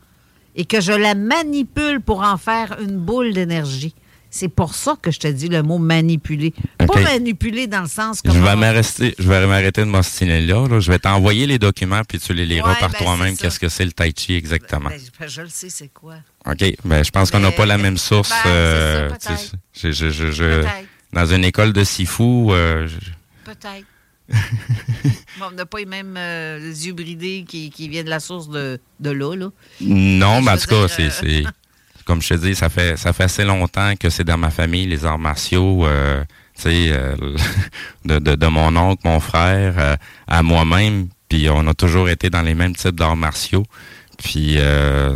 et 0.54 0.64
que 0.64 0.80
je 0.80 0.92
la 0.92 1.14
manipule 1.14 2.00
pour 2.00 2.22
en 2.22 2.38
faire 2.38 2.78
une 2.80 2.96
boule 2.96 3.34
d'énergie. 3.34 3.94
C'est 4.34 4.48
pour 4.48 4.74
ça 4.74 4.96
que 5.00 5.10
je 5.10 5.18
te 5.20 5.28
dis 5.28 5.48
le 5.48 5.62
mot 5.62 5.76
manipuler. 5.76 6.54
Pas 6.78 7.00
manipuler 7.02 7.66
dans 7.66 7.82
le 7.82 7.86
sens 7.86 8.22
Je 8.24 8.30
comme. 8.30 8.42
vais 8.42 8.56
m'arrêter, 8.56 9.14
je 9.18 9.28
vais 9.28 9.46
m'arrêter 9.46 9.82
de 9.82 9.86
m'ostiner 9.86 10.40
là, 10.40 10.66
là. 10.66 10.80
Je 10.80 10.90
vais 10.90 10.98
t'envoyer 10.98 11.46
les 11.46 11.58
documents 11.58 12.00
puis 12.02 12.18
tu 12.18 12.32
les 12.32 12.46
liras 12.46 12.72
Ouais, 12.72 12.80
par 12.80 12.88
ben, 12.90 12.98
toi-même. 12.98 13.36
Qu'est-ce 13.36 13.60
que 13.60 13.68
c'est 13.68 13.84
le 13.84 13.92
tai 13.92 14.10
chi 14.16 14.32
exactement 14.34 14.88
Ben, 14.88 14.98
je, 15.20 15.28
je 15.28 15.42
le 15.42 15.48
sais, 15.50 15.68
c'est 15.68 15.92
quoi. 15.92 16.14
Ok, 16.46 16.64
ben 16.82 17.04
je 17.04 17.10
pense 17.10 17.30
qu'on 17.30 17.40
n'a 17.40 17.52
pas 17.52 17.66
la 17.66 17.76
même 17.76 17.98
source. 17.98 18.30
Ben, 18.30 18.36
ça, 18.42 18.48
euh, 18.48 19.10
je- 19.74 19.92
je- 19.92 20.10
je- 20.32 20.64
dans 21.12 21.26
une 21.26 21.44
école 21.44 21.74
de 21.74 21.84
Sifu, 21.84 22.22
euh, 22.50 22.88
Peut-être. 23.44 23.84
Bon, 25.38 25.46
on 25.50 25.54
n'a 25.56 25.66
pas 25.66 25.78
les 25.78 25.84
mêmes 25.86 26.14
euh, 26.16 26.58
yeux 26.74 26.92
bridés 26.94 27.44
qui, 27.46 27.68
qui 27.70 27.88
viennent 27.88 28.04
de 28.06 28.10
la 28.10 28.20
source 28.20 28.48
de, 28.48 28.78
de 29.00 29.10
là, 29.10 29.34
là. 29.34 29.48
Non, 29.80 30.40
mais 30.40 30.52
en 30.52 30.56
tout 30.56 30.68
cas, 30.68 30.88
c'est, 30.88 31.06
euh, 31.06 31.10
c'est- 31.10 31.44
comme 32.04 32.22
je 32.22 32.28
te 32.30 32.34
dis, 32.34 32.54
ça 32.54 32.68
fait 32.68 32.96
ça 32.96 33.12
fait 33.12 33.24
assez 33.24 33.44
longtemps 33.44 33.94
que 33.96 34.10
c'est 34.10 34.24
dans 34.24 34.38
ma 34.38 34.50
famille 34.50 34.86
les 34.86 35.04
arts 35.04 35.18
martiaux. 35.18 35.86
euh, 35.86 36.22
tu 36.56 36.62
sais, 36.62 36.88
euh, 36.92 37.14
de, 38.04 38.18
de, 38.18 38.34
de 38.34 38.46
mon 38.46 38.74
oncle, 38.76 39.02
mon 39.04 39.20
frère, 39.20 39.74
euh, 39.78 39.96
à 40.28 40.42
moi-même, 40.42 41.08
puis 41.28 41.48
on 41.50 41.66
a 41.66 41.74
toujours 41.74 42.08
été 42.08 42.28
dans 42.30 42.42
les 42.42 42.54
mêmes 42.54 42.76
types 42.76 42.94
d'arts 42.96 43.16
martiaux. 43.16 43.64
Puis 44.18 44.58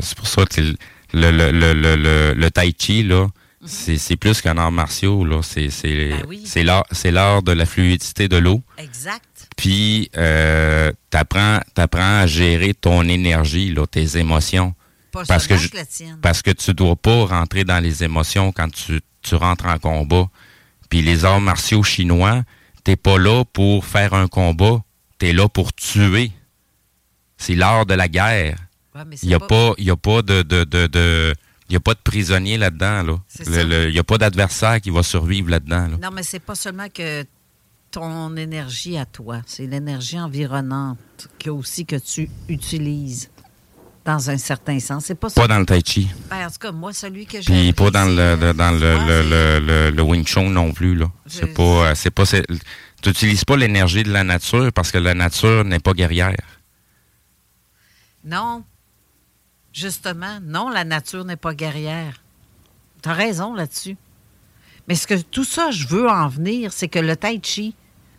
c'est 0.01 0.17
pour 0.17 0.27
ça 0.27 0.45
que 0.47 0.61
le 0.61 1.31
le 1.31 1.51
le 1.53 1.73
le 1.75 2.35
le, 2.35 2.51
tai 2.51 2.75
chi 2.79 3.03
là. 3.03 3.27
C'est, 3.69 3.99
c'est 3.99 4.15
plus 4.17 4.41
qu'un 4.43 4.59
art 4.59 4.71
martiaux, 4.71 5.25
là. 5.25 5.41
C'est, 5.43 5.71
c'est, 5.71 6.11
Ben 6.11 6.23
oui. 6.29 6.43
c'est 6.47 6.63
l'art, 6.63 6.85
c'est 6.93 7.11
l'art 7.11 7.43
de 7.43 7.51
la 7.51 7.67
fluidité 7.67 8.29
de 8.29 8.37
l'eau. 8.37 8.63
Exact. 8.79 9.49
Puis, 9.57 10.09
euh, 10.17 10.93
t'apprends, 11.11 11.59
t'apprends 11.75 12.21
à 12.21 12.27
gérer 12.29 12.75
ton 12.75 13.03
énergie, 13.09 13.75
là, 13.75 13.85
tes 13.89 14.19
émotions. 14.19 14.73
Pas 15.21 15.25
Parce 15.27 15.47
que 15.47 15.57
je- 15.57 15.69
la 15.75 15.85
tienne. 15.87 16.19
Parce 16.23 16.43
que 16.43 16.51
tu 16.51 16.75
dois 16.75 16.97
pas 16.97 17.25
rentrer 17.27 17.65
dans 17.65 17.83
les 17.83 18.05
émotions 18.05 18.53
quand 18.53 18.71
tu, 18.71 19.01
tu 19.23 19.35
rentres 19.35 19.67
en 19.67 19.79
combat. 19.79 20.29
Puis 20.89 21.03
les 21.03 21.25
arts 21.25 21.41
martiaux 21.41 21.83
chinois, 21.83 22.43
t'es 22.85 22.97
pas 22.97 23.19
là 23.19 23.45
pour 23.45 23.85
faire 23.85 24.15
un 24.15 24.29
combat, 24.29 24.83
t'es 25.19 25.33
là 25.33 25.49
pour 25.49 25.73
tuer. 25.73 26.33
C'est 27.37 27.55
l'art 27.55 27.87
de 27.87 27.95
la 27.95 28.09
guerre. 28.09 28.57
Ouais, 28.95 29.03
Il 29.23 29.29
y 29.29 29.35
a 29.35 29.41
pas, 29.41 29.73
a 29.77 29.97
pas 29.97 30.23
de, 30.23 30.43
de, 30.43 30.65
de, 30.65 30.87
de- 30.87 31.35
il 31.69 31.77
a 31.77 31.81
pas 31.81 31.95
de 31.95 31.99
prisonnier 32.03 32.57
là-dedans, 32.59 33.03
là. 33.03 33.19
Il 33.89 33.95
y 33.95 33.99
a 33.99 34.05
pas 34.05 34.19
d'adversaire 34.19 34.81
qui 34.81 34.91
va 34.91 35.03
survivre 35.03 35.51
là-dedans, 35.51 35.89
là. 35.89 35.97
Non, 36.01 36.11
mais 36.13 36.23
c'est 36.23 36.39
pas 36.39 36.55
seulement 36.55 36.89
que 36.89 37.25
ton 37.91 38.37
énergie 38.37 38.97
à 38.97 39.05
toi, 39.05 39.41
c'est 39.47 39.67
l'énergie 39.67 40.19
environnante 40.21 40.99
que 41.39 41.51
aussi 41.51 41.85
que 41.85 41.97
tu 41.97 42.31
utilises 42.49 43.31
dans 44.07 44.31
un 44.31 44.39
certain 44.39 44.79
sens. 44.79 45.05
C'est 45.07 45.17
pas. 45.17 45.29
Pas 45.31 45.49
dans 45.49 45.59
le 45.59 45.67
tai 45.67 45.83
chi. 45.85 46.09
Ben, 46.31 46.47
en 46.47 46.51
tout 46.51 46.59
cas, 46.61 46.73
moi, 46.73 46.93
celui 46.93 47.27
que 47.27 47.41
j'ai. 47.41 47.53
Puis 47.53 47.73
pas 47.73 47.91
dans 47.91 48.05
le, 48.07 48.53
dans 48.55 48.71
le, 48.71 49.61
le, 49.61 49.91
le, 49.91 50.03
Wing 50.03 50.25
Chun 50.25 50.49
non 50.49 50.73
plus, 50.73 50.95
là. 50.95 51.11
C'est 51.27 51.53
pas, 51.53 51.63
euh, 51.91 51.95
c'est 51.95 52.13
pas, 52.13 52.25
c'est- 52.25 52.47
tu 53.03 53.09
n'utilises 53.11 53.45
pas 53.45 53.57
l'énergie 53.57 54.05
de 54.05 54.13
la 54.13 54.25
nature 54.25 54.73
parce 54.73 54.91
que 54.93 54.99
la 54.99 55.15
nature 55.15 55.65
n'est 55.65 55.81
pas 55.81 55.93
guerrière. 55.93 56.37
Non. 58.25 58.65
Justement, 59.73 60.39
non, 60.43 60.71
la 60.71 60.85
nature 60.85 61.25
n'est 61.25 61.37
pas 61.37 61.53
guerrière. 61.53 62.23
Tu 63.03 63.09
as 63.09 63.13
raison 63.13 63.55
là-dessus. 63.55 63.97
Mais 64.89 64.95
ce 64.95 65.07
que 65.07 65.15
tout 65.15 65.45
ça, 65.45 65.71
je 65.71 65.87
veux 65.89 66.09
en 66.09 66.29
venir, 66.29 66.73
c'est 66.73 66.89
que 66.89 66.99
le 67.01 67.17
tai 67.17 67.41
chi, 67.43 67.75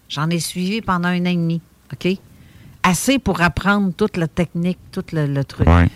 j'en 0.10 0.30
ai 0.30 0.40
suivi 0.40 0.82
pendant 0.82 1.08
un 1.08 1.22
an 1.22 1.30
et 1.30 1.36
demi, 1.36 1.62
OK? 1.94 2.18
Assez 2.90 3.20
pour 3.20 3.42
apprendre 3.42 3.92
toute 3.94 4.16
la 4.18 4.28
technique, 4.28 4.80
tout 4.92 5.04
le, 5.12 5.26
le 5.28 5.44
truc. 5.44 5.68
Ouais. 5.68 5.90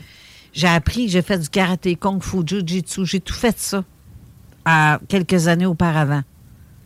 J'ai 0.53 0.67
appris, 0.67 1.07
j'ai 1.07 1.21
fait 1.21 1.37
du 1.39 1.47
karaté, 1.47 1.95
kung 1.95 2.21
fu, 2.21 2.37
jiu-jitsu, 2.45 3.05
j'ai 3.05 3.21
tout 3.21 3.33
fait 3.33 3.57
ça 3.57 3.83
à 4.65 4.99
quelques 5.07 5.47
années 5.47 5.65
auparavant. 5.65 6.23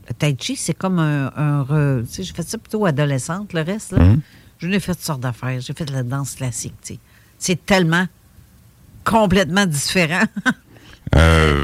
Le 0.08 0.14
tai 0.14 0.36
chi, 0.40 0.56
c'est 0.56 0.76
comme 0.76 1.00
un... 1.00 1.32
un 1.36 1.64
re- 1.64 2.06
tu 2.06 2.14
sais, 2.14 2.24
j'ai 2.24 2.34
fait 2.34 2.48
ça 2.48 2.60
plutôt 2.60 2.86
adolescente, 2.86 3.54
le 3.54 3.62
reste, 3.62 3.94
là. 3.94 4.04
Mhm. 4.04 4.22
Je 4.60 4.68
n'ai 4.68 4.80
fait 4.80 4.94
toutes 4.94 5.04
sortes 5.04 5.22
d'affaires. 5.22 5.60
J'ai 5.60 5.74
fait 5.74 5.86
de 5.86 5.94
la 5.94 6.04
danse 6.04 6.36
classique, 6.36 6.76
tu 6.84 6.94
sais. 6.94 7.00
C'est 7.40 7.66
tellement 7.66 8.06
complètement 9.04 9.66
différent. 9.66 10.24
Euh, 11.16 11.64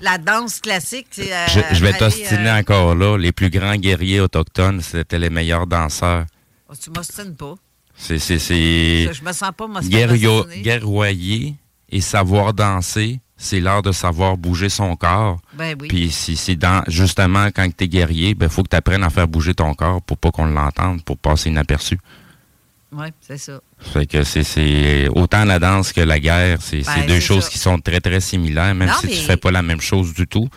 la 0.00 0.18
danse 0.18 0.58
classique, 0.58 1.06
c'est... 1.10 1.32
euh, 1.32 1.46
je, 1.48 1.60
je 1.76 1.84
vais 1.84 1.92
t'ostiner 1.92 2.48
euh, 2.48 2.58
encore 2.58 2.94
là. 2.96 3.16
Les 3.18 3.30
plus 3.30 3.48
grands 3.50 3.76
guerriers 3.76 4.20
autochtones, 4.20 4.80
c'était 4.80 5.18
les 5.18 5.30
meilleurs 5.30 5.66
danseurs. 5.66 6.24
oh, 6.68 6.72
tu 6.82 6.90
m'ostines 6.96 7.36
pas. 7.36 7.54
C'est, 8.02 8.18
c'est, 8.18 8.38
c'est 8.38 9.10
Je 9.12 9.22
me 9.22 9.32
sens 9.32 9.50
pas 9.56 9.66
guerrio- 9.82 10.46
guerroyer 10.62 11.54
et 11.90 12.00
savoir 12.00 12.54
danser. 12.54 13.20
C'est 13.36 13.60
l'art 13.60 13.80
de 13.82 13.92
savoir 13.92 14.36
bouger 14.36 14.68
son 14.68 14.96
corps. 14.96 15.40
Ben 15.54 15.74
oui. 15.80 15.88
Puis 15.88 16.10
si 16.10 16.36
c'est 16.36 16.56
dans 16.56 16.82
justement 16.88 17.46
quand 17.46 17.66
tu 17.74 17.84
es 17.84 17.88
guerrier, 17.88 18.34
ben 18.34 18.48
faut 18.50 18.62
que 18.62 18.68
tu 18.68 18.76
apprennes 18.76 19.02
à 19.04 19.08
faire 19.10 19.28
bouger 19.28 19.54
ton 19.54 19.72
corps 19.74 20.02
pour 20.02 20.18
pas 20.18 20.30
qu'on 20.30 20.46
l'entende, 20.46 21.02
pour 21.04 21.16
passer 21.16 21.48
inaperçu. 21.48 21.98
Oui, 22.92 23.06
c'est 23.20 23.38
ça. 23.38 23.60
Fait 23.78 24.04
que 24.06 24.24
c'est, 24.24 24.42
c'est 24.44 25.08
autant 25.08 25.44
la 25.44 25.58
danse 25.58 25.92
que 25.92 26.00
la 26.00 26.18
guerre, 26.18 26.58
c'est, 26.60 26.84
Ben, 26.84 26.92
c'est 26.96 27.06
deux 27.06 27.20
choses 27.20 27.44
ça. 27.44 27.50
qui 27.50 27.58
sont 27.58 27.78
très 27.78 28.00
très 28.00 28.20
similaires, 28.20 28.74
même 28.74 28.88
Non, 28.88 28.94
si 29.00 29.06
mais- 29.06 29.12
tu 29.12 29.18
fais 29.20 29.36
pas 29.36 29.50
la 29.52 29.62
même 29.62 29.80
chose 29.80 30.12
du 30.12 30.26
tout. 30.26 30.48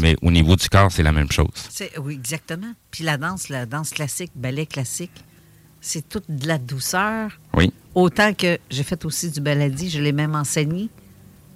Mais 0.00 0.16
au 0.22 0.30
niveau 0.30 0.56
du 0.56 0.68
corps, 0.70 0.90
c'est 0.90 1.02
la 1.02 1.12
même 1.12 1.30
chose. 1.30 1.50
C'est- 1.68 1.92
Oui, 1.98 2.14
exactement. 2.14 2.72
Puis 2.90 3.04
la 3.04 3.18
danse, 3.18 3.50
la 3.50 3.66
danse 3.66 3.90
classique, 3.90 4.32
ballet 4.34 4.64
classique, 4.66 5.12
c'est 5.82 6.08
toute 6.08 6.24
de 6.30 6.48
la 6.48 6.56
douceur. 6.56 7.38
Oui. 7.54 7.70
Autant 7.94 8.32
que 8.32 8.56
j'ai 8.70 8.82
fait 8.84 9.04
aussi 9.04 9.30
du 9.30 9.40
baladi, 9.42 9.90
je 9.90 10.00
l'ai 10.00 10.12
même 10.12 10.34
enseigné. 10.34 10.88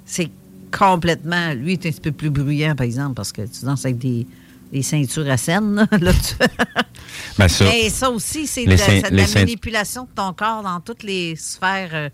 C'est 0.05 0.29
complètement. 0.77 1.55
Lui 1.55 1.73
est 1.75 1.87
un 1.87 1.91
petit 1.91 2.01
peu 2.01 2.13
plus 2.13 2.29
bruyant, 2.31 2.75
par 2.77 2.85
exemple, 2.85 3.15
parce 3.15 3.33
que 3.33 3.43
tu 3.43 3.65
danses 3.65 3.85
avec 3.87 3.97
des, 3.99 4.27
des 4.73 4.83
ceintures 4.83 5.31
à 5.31 5.37
scène. 5.39 5.87
Là, 5.91 6.13
tu- 6.13 6.35
Ben 7.39 7.49
ça, 7.49 7.65
Mais 7.65 7.89
ça 7.89 8.11
aussi, 8.11 8.47
c'est 8.47 8.65
de, 8.65 8.71
la- 8.71 9.11
de 9.11 9.35
manipulation 9.39 10.03
de 10.05 10.09
ton 10.15 10.33
corps 10.35 10.63
dans 10.63 10.81
toutes 10.81 11.03
les 11.03 11.37
sphères, 11.37 11.91
euh, 11.95 12.09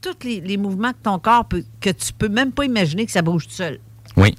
tous 0.00 0.24
les, 0.24 0.40
les 0.40 0.56
mouvements 0.56 0.92
que 0.92 0.98
ton 1.02 1.18
corps 1.18 1.44
peut, 1.46 1.64
que 1.80 1.90
tu 1.90 2.12
peux 2.12 2.28
même 2.28 2.52
pas 2.52 2.64
imaginer 2.64 3.04
que 3.06 3.10
ça 3.12 3.22
bouge 3.22 3.46
tout 3.48 3.54
seul. 3.54 3.80
oui. 4.16 4.36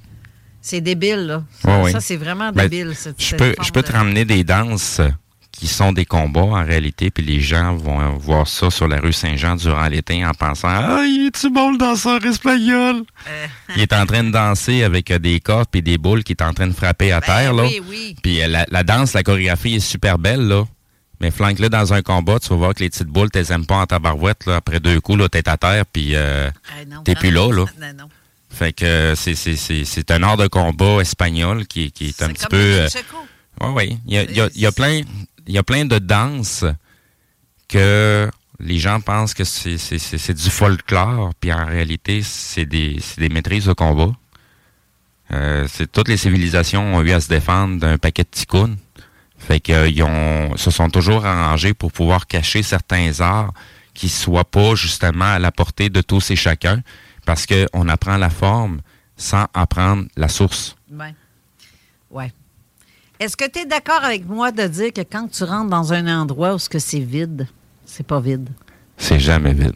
C'est 0.61 0.81
débile, 0.81 1.25
là. 1.25 1.43
Ça, 1.89 2.01
c'est 2.01 2.17
vraiment 2.17 2.51
Ben, 2.51 2.67
débile. 2.67 2.93
cette- 2.93 3.15
Je 3.17 3.27
cette 3.27 3.39
peux, 3.39 3.55
je 3.63 3.71
peux 3.71 3.81
de- 3.81 3.87
te 3.87 3.93
ramener 3.93 4.25
des 4.25 4.43
danses 4.43 4.99
qui 5.51 5.67
sont 5.67 5.91
des 5.91 6.05
combats 6.05 6.41
en 6.41 6.63
réalité, 6.63 7.09
puis 7.11 7.23
les 7.25 7.41
gens 7.41 7.75
vont 7.75 8.15
voir 8.17 8.47
ça 8.47 8.69
sur 8.71 8.87
la 8.87 8.99
rue 8.99 9.11
Saint-Jean 9.11 9.55
durant 9.57 9.87
l'été 9.87 10.25
en 10.25 10.31
pensant 10.33 10.69
Ah, 10.69 11.03
il 11.05 11.27
est-tu 11.27 11.49
bon 11.49 11.71
le 11.73 11.77
danseur 11.77 12.23
espagnol? 12.25 13.03
Euh. 13.27 13.47
il 13.75 13.81
est 13.81 13.91
en 13.93 14.05
train 14.05 14.23
de 14.23 14.31
danser 14.31 14.83
avec 14.83 15.11
euh, 15.11 15.19
des 15.19 15.39
cordes 15.41 15.67
et 15.73 15.81
des 15.81 15.97
boules 15.97 16.23
qui 16.23 16.31
est 16.33 16.41
en 16.41 16.53
train 16.53 16.67
de 16.67 16.73
frapper 16.73 17.11
à 17.11 17.19
Ben 17.19 17.25
terre. 17.25 17.53
Là. 17.53 17.63
oui, 17.63 17.81
oui. 17.89 18.15
Puis 18.23 18.41
euh, 18.41 18.47
la, 18.47 18.65
la 18.69 18.83
danse, 18.83 19.13
la 19.13 19.23
chorégraphie 19.23 19.75
est 19.75 19.79
super 19.79 20.17
belle, 20.17 20.47
là. 20.47 20.63
Mais 21.21 21.31
flanque-le 21.31 21.67
dans 21.67 21.93
un 21.93 22.01
combat, 22.01 22.39
tu 22.39 22.47
vas 22.49 22.55
voir 22.55 22.73
que 22.73 22.79
les 22.79 22.89
petites 22.89 23.07
boules, 23.09 23.29
t'es 23.29 23.51
aimes 23.51 23.65
pas 23.65 23.75
en 23.75 23.85
tabarouette, 23.85 24.45
là. 24.45 24.55
Après 24.57 24.79
deux 24.79 25.01
coups, 25.01 25.19
là, 25.19 25.27
t'es 25.27 25.49
à 25.49 25.57
terre, 25.57 25.85
puis 25.91 26.11
euh, 26.15 26.49
non, 26.89 27.03
t'es 27.03 27.15
plus 27.15 27.31
là, 27.31 27.51
là. 27.51 27.65
Non, 27.81 27.87
non. 27.97 28.09
Fait 28.49 28.71
que 28.71 28.85
euh, 28.85 29.15
c'est, 29.15 30.11
un 30.11 30.23
art 30.23 30.37
de 30.37 30.47
combat 30.47 31.01
espagnol 31.01 31.67
qui, 31.67 31.91
qui 31.91 32.07
est 32.07 32.23
un 32.23 32.29
petit 32.29 32.41
comme 32.45 32.49
peu... 32.51 32.57
euh, 32.57 32.87
oui, 33.61 33.67
oui. 33.75 33.97
Il 34.07 34.13
y 34.13 34.17
a, 34.17 34.23
il 34.23 34.35
y 34.37 34.41
a- 34.41 34.49
il 34.55 34.61
y 34.61 34.65
a 34.65 34.71
plein, 34.71 35.01
il 35.49 35.55
y 35.55 35.57
a 35.57 35.63
plein 35.63 35.83
de 35.83 35.97
danses 35.97 36.63
que 37.67 38.29
les 38.59 38.77
gens 38.77 39.01
pensent 39.01 39.33
que 39.33 39.43
c'est, 39.43 40.33
du 40.33 40.49
folklore, 40.51 41.33
puis 41.39 41.51
en 41.51 41.65
réalité, 41.65 42.21
c'est 42.21 42.67
des, 42.67 42.99
des 43.17 43.29
maîtrises 43.29 43.65
de 43.65 43.73
combat. 43.73 44.11
Euh, 45.31 45.67
toutes 45.91 46.07
les 46.07 46.17
civilisations 46.17 46.95
ont 46.95 47.01
eu 47.01 47.11
à 47.11 47.19
se 47.19 47.29
défendre 47.29 47.79
d'un 47.79 47.97
paquet 47.97 48.23
de 48.23 48.29
ticounes. 48.29 48.77
Fait 49.39 49.59
qu'ils 49.59 50.03
ont, 50.03 50.55
se 50.55 50.69
sont 50.69 50.89
toujours 50.91 51.25
arrangés 51.25 51.73
pour 51.73 51.91
pouvoir 51.91 52.27
cacher 52.27 52.61
certains 52.61 53.19
arts 53.19 53.51
qui 53.95 54.07
soient 54.07 54.49
pas 54.49 54.75
justement 54.75 55.33
à 55.33 55.39
la 55.39 55.51
portée 55.51 55.89
de 55.89 56.01
tous 56.01 56.29
et 56.29 56.35
chacun, 56.35 56.83
parce 57.25 57.47
qu'on 57.47 57.89
apprend 57.89 58.17
la 58.17 58.29
forme 58.29 58.81
sans 59.17 59.47
apprendre 59.55 60.05
la 60.15 60.27
source. 60.27 60.75
Ouais. 60.91 61.15
Ouais. 62.11 62.31
Est-ce 63.19 63.35
que 63.35 63.47
tu 63.49 63.59
es 63.59 63.65
d'accord 63.65 64.03
avec 64.03 64.25
moi 64.25 64.51
de 64.51 64.65
dire 64.67 64.93
que 64.93 65.01
quand 65.01 65.27
tu 65.27 65.43
rentres 65.43 65.69
dans 65.69 65.91
un 65.93 66.21
endroit 66.21 66.55
où 66.55 66.59
ce 66.59 66.69
que 66.69 66.79
c'est 66.79 66.99
vide, 66.99 67.47
c'est 67.85 68.05
pas 68.05 68.19
vide? 68.19 68.49
C'est 68.97 69.19
jamais 69.19 69.53
vide. 69.53 69.75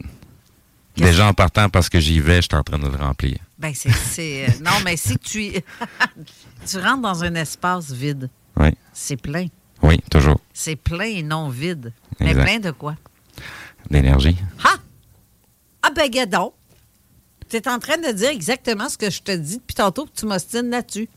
Déjà 0.96 1.26
en 1.28 1.34
partant 1.34 1.68
parce 1.68 1.88
que 1.88 1.98
j'y 2.00 2.20
vais, 2.20 2.36
je 2.36 2.42
suis 2.50 2.54
en 2.56 2.62
train 2.62 2.78
de 2.78 2.86
le 2.88 2.96
remplir. 2.96 3.36
Ben, 3.58 3.72
c'est. 3.74 3.90
euh, 4.48 4.52
non, 4.64 4.70
mais 4.84 4.96
si 4.96 5.18
tu, 5.18 5.52
tu 6.66 6.78
rentres 6.78 7.02
dans 7.02 7.24
un 7.24 7.34
espace 7.34 7.90
vide, 7.90 8.30
Oui, 8.56 8.68
c'est 8.92 9.16
plein. 9.20 9.46
oui, 9.82 10.00
toujours. 10.10 10.40
C'est 10.52 10.76
plein 10.76 11.04
et 11.04 11.22
non 11.22 11.48
vide. 11.48 11.92
Mais 12.20 12.32
plein 12.34 12.60
de 12.60 12.70
quoi? 12.70 12.94
D'énergie. 13.90 14.36
Ah! 14.64 14.76
Ah, 15.82 15.90
ben, 15.94 16.08
gadon! 16.08 16.52
Tu 17.50 17.56
es 17.56 17.68
en 17.68 17.78
train 17.78 17.98
de 17.98 18.10
dire 18.12 18.30
exactement 18.30 18.88
ce 18.88 18.96
que 18.96 19.10
je 19.10 19.20
te 19.20 19.32
dis 19.32 19.56
depuis 19.58 19.74
tantôt, 19.74 20.06
que 20.06 20.12
tu 20.18 20.24
m'ostines 20.26 20.70
là-dessus. 20.70 21.08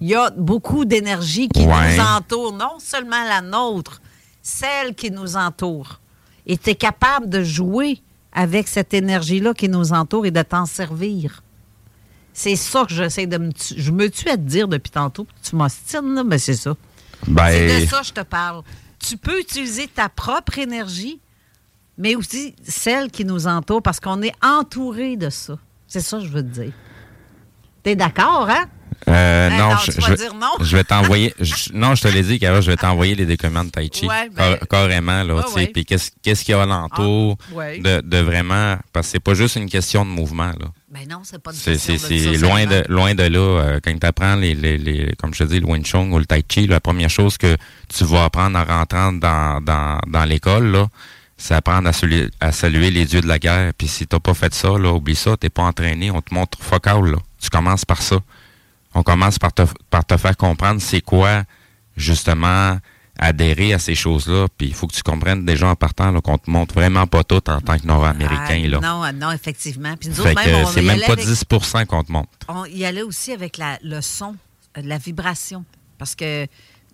Il 0.00 0.08
y 0.08 0.14
a 0.14 0.30
beaucoup 0.30 0.84
d'énergie 0.84 1.48
qui 1.48 1.66
Ouais. 1.66 1.96
nous 1.96 2.02
entoure, 2.02 2.52
non 2.52 2.78
seulement 2.78 3.24
la 3.24 3.40
nôtre, 3.40 4.00
celle 4.42 4.94
qui 4.94 5.10
nous 5.10 5.36
entoure. 5.36 6.00
Et 6.46 6.56
tu 6.56 6.70
es 6.70 6.74
capable 6.74 7.28
de 7.28 7.42
jouer 7.42 8.00
avec 8.32 8.68
cette 8.68 8.94
énergie-là 8.94 9.54
qui 9.54 9.68
nous 9.68 9.92
entoure 9.92 10.26
et 10.26 10.30
de 10.30 10.42
t'en 10.42 10.66
servir. 10.66 11.42
C'est 12.32 12.54
ça 12.56 12.84
que 12.84 12.92
j'essaie 12.94 13.26
de 13.26 13.36
me... 13.38 13.50
Je 13.76 13.90
me 13.90 14.08
tue 14.08 14.28
à 14.28 14.36
te 14.36 14.42
dire 14.42 14.68
depuis 14.68 14.90
tantôt, 14.90 15.26
tu 15.42 15.56
m'ostines, 15.56 16.14
là, 16.14 16.22
mais 16.22 16.38
c'est 16.38 16.54
ça. 16.54 16.74
C'est 17.24 17.30
de 17.30 17.34
Ben, 17.34 17.88
ça 17.88 18.00
que 18.00 18.06
je 18.06 18.12
te 18.12 18.20
parle. 18.20 18.62
Tu 19.00 19.16
peux 19.16 19.40
utiliser 19.40 19.88
ta 19.88 20.08
propre 20.08 20.58
énergie, 20.58 21.18
mais 21.96 22.14
aussi 22.14 22.54
celle 22.62 23.10
qui 23.10 23.24
nous 23.24 23.48
entoure, 23.48 23.82
parce 23.82 23.98
qu'on 23.98 24.22
est 24.22 24.34
entouré 24.44 25.16
de 25.16 25.30
ça. 25.30 25.58
C'est 25.88 26.00
ça 26.00 26.18
que 26.18 26.24
je 26.24 26.30
veux 26.30 26.42
te 26.42 26.60
dire. 26.60 26.72
T'es 27.82 27.96
d'accord, 27.96 28.48
hein? 28.48 28.66
Euh, 29.06 29.50
non, 29.50 29.70
non, 29.70 29.76
je, 29.84 29.92
tu 29.92 30.00
vas 30.00 30.08
je- 30.08 30.14
dire 30.14 30.34
non. 30.34 30.48
je 30.60 30.76
vais 30.76 30.84
t'envoyer. 30.84 31.34
Non, 31.72 31.94
je 31.94 32.02
te 32.02 32.08
l'ai 32.08 32.22
dit, 32.22 32.38
Carole, 32.38 32.62
je 32.62 32.70
vais 32.70 32.76
t'envoyer 32.76 33.14
les 33.14 33.26
documents 33.26 33.64
de 33.64 33.70
Tai 33.70 33.88
Chi. 33.92 34.06
Ouais, 34.06 34.28
ben- 34.28 34.56
Car- 34.58 34.68
carrément, 34.68 35.22
là, 35.22 35.34
Ouais, 35.36 35.42
tu 35.44 35.48
sais. 35.50 35.54
ouais. 35.56 35.66
Puis 35.72 35.84
qu'est-ce 35.84 36.10
qu'il 36.44 36.52
y 36.52 36.54
a 36.54 36.62
alentour 36.62 37.38
Ah, 37.58 37.62
de, 37.78 38.00
de 38.00 38.18
vraiment. 38.18 38.76
Parce 38.92 39.06
que 39.06 39.12
c'est 39.12 39.20
pas 39.20 39.34
juste 39.34 39.56
une 39.56 39.68
question 39.70 40.04
de 40.04 40.10
mouvement, 40.10 40.48
là. 40.58 40.66
Ben 40.90 41.06
non, 41.08 41.20
c'est 41.22 41.40
pas 41.42 41.52
une 41.52 41.58
question 41.58 41.94
de 41.94 41.98
c'est 41.98 42.36
loin 42.38 42.66
de, 42.66 42.82
loin 42.88 43.14
de 43.14 43.22
là. 43.22 43.38
euh, 43.38 43.80
quand 43.84 43.96
tu 43.98 44.06
apprends, 44.06 44.36
les, 44.36 44.54
les, 44.54 44.78
les, 44.78 45.14
comme 45.18 45.32
je 45.34 45.44
te 45.44 45.48
dis, 45.48 45.60
le 45.60 45.66
Wing 45.66 45.84
Chun 45.84 46.10
ou 46.10 46.18
le 46.18 46.24
Tai 46.26 46.42
Chi, 46.48 46.66
la 46.66 46.80
première 46.80 47.10
chose 47.10 47.36
que 47.38 47.56
tu 47.94 48.04
vas 48.04 48.24
apprendre 48.24 48.58
en 48.58 48.64
rentrant 48.64 49.12
dans, 49.12 49.60
dans, 49.62 49.98
dans 50.06 50.24
l'école, 50.24 50.70
là, 50.72 50.88
c'est 51.36 51.54
apprendre 51.54 51.88
à 51.88 51.92
saluer, 51.92 52.28
à 52.40 52.52
saluer 52.52 52.90
les 52.90 53.04
dieux 53.04 53.20
de 53.20 53.28
la 53.28 53.38
guerre. 53.38 53.72
Puis 53.76 53.86
si 53.86 54.06
t'as 54.06 54.18
pas 54.18 54.34
fait 54.34 54.52
ça, 54.54 54.70
là, 54.78 54.92
oublie 54.92 55.14
ça, 55.14 55.36
t'es 55.36 55.50
pas 55.50 55.62
entraîné, 55.62 56.10
on 56.10 56.20
te 56.22 56.34
montre 56.34 56.58
focal, 56.60 57.04
là. 57.04 57.18
Tu 57.40 57.48
commences 57.50 57.84
par 57.84 58.02
ça. 58.02 58.18
On 58.98 59.02
commence 59.04 59.38
par 59.38 59.52
te, 59.52 59.62
par 59.90 60.04
te 60.04 60.16
faire 60.16 60.36
comprendre 60.36 60.80
c'est 60.82 61.00
quoi, 61.00 61.44
justement, 61.96 62.76
adhérer 63.16 63.72
à 63.72 63.78
ces 63.78 63.94
choses-là. 63.94 64.46
Puis 64.56 64.68
il 64.68 64.74
faut 64.74 64.88
que 64.88 64.94
tu 64.94 65.02
comprennes 65.04 65.44
déjà 65.44 65.68
en 65.68 65.76
partant 65.76 66.12
qu'on 66.20 66.36
te 66.36 66.50
montre 66.50 66.74
vraiment 66.74 67.06
pas 67.06 67.22
tout 67.22 67.48
en 67.48 67.60
tant 67.60 67.78
que 67.78 67.86
Nord-Américain. 67.86 68.60
Ah, 68.64 68.68
là. 68.68 68.80
Non, 68.80 69.02
ah, 69.04 69.12
non, 69.12 69.30
effectivement. 69.30 69.94
Puis 69.96 70.08
nous 70.08 70.20
autres, 70.20 70.34
même, 70.34 70.66
c'est 70.66 70.82
même 70.82 71.00
pas 71.00 71.12
avec- 71.12 71.24
10% 71.24 71.86
qu'on 71.86 72.02
te 72.02 72.10
montre. 72.10 72.28
on 72.48 72.64
y 72.64 72.84
allait 72.84 73.02
aussi 73.02 73.32
avec 73.32 73.56
la, 73.56 73.78
le 73.84 74.00
son, 74.00 74.34
euh, 74.76 74.82
la 74.84 74.98
vibration. 74.98 75.64
Parce 75.96 76.16
que 76.16 76.46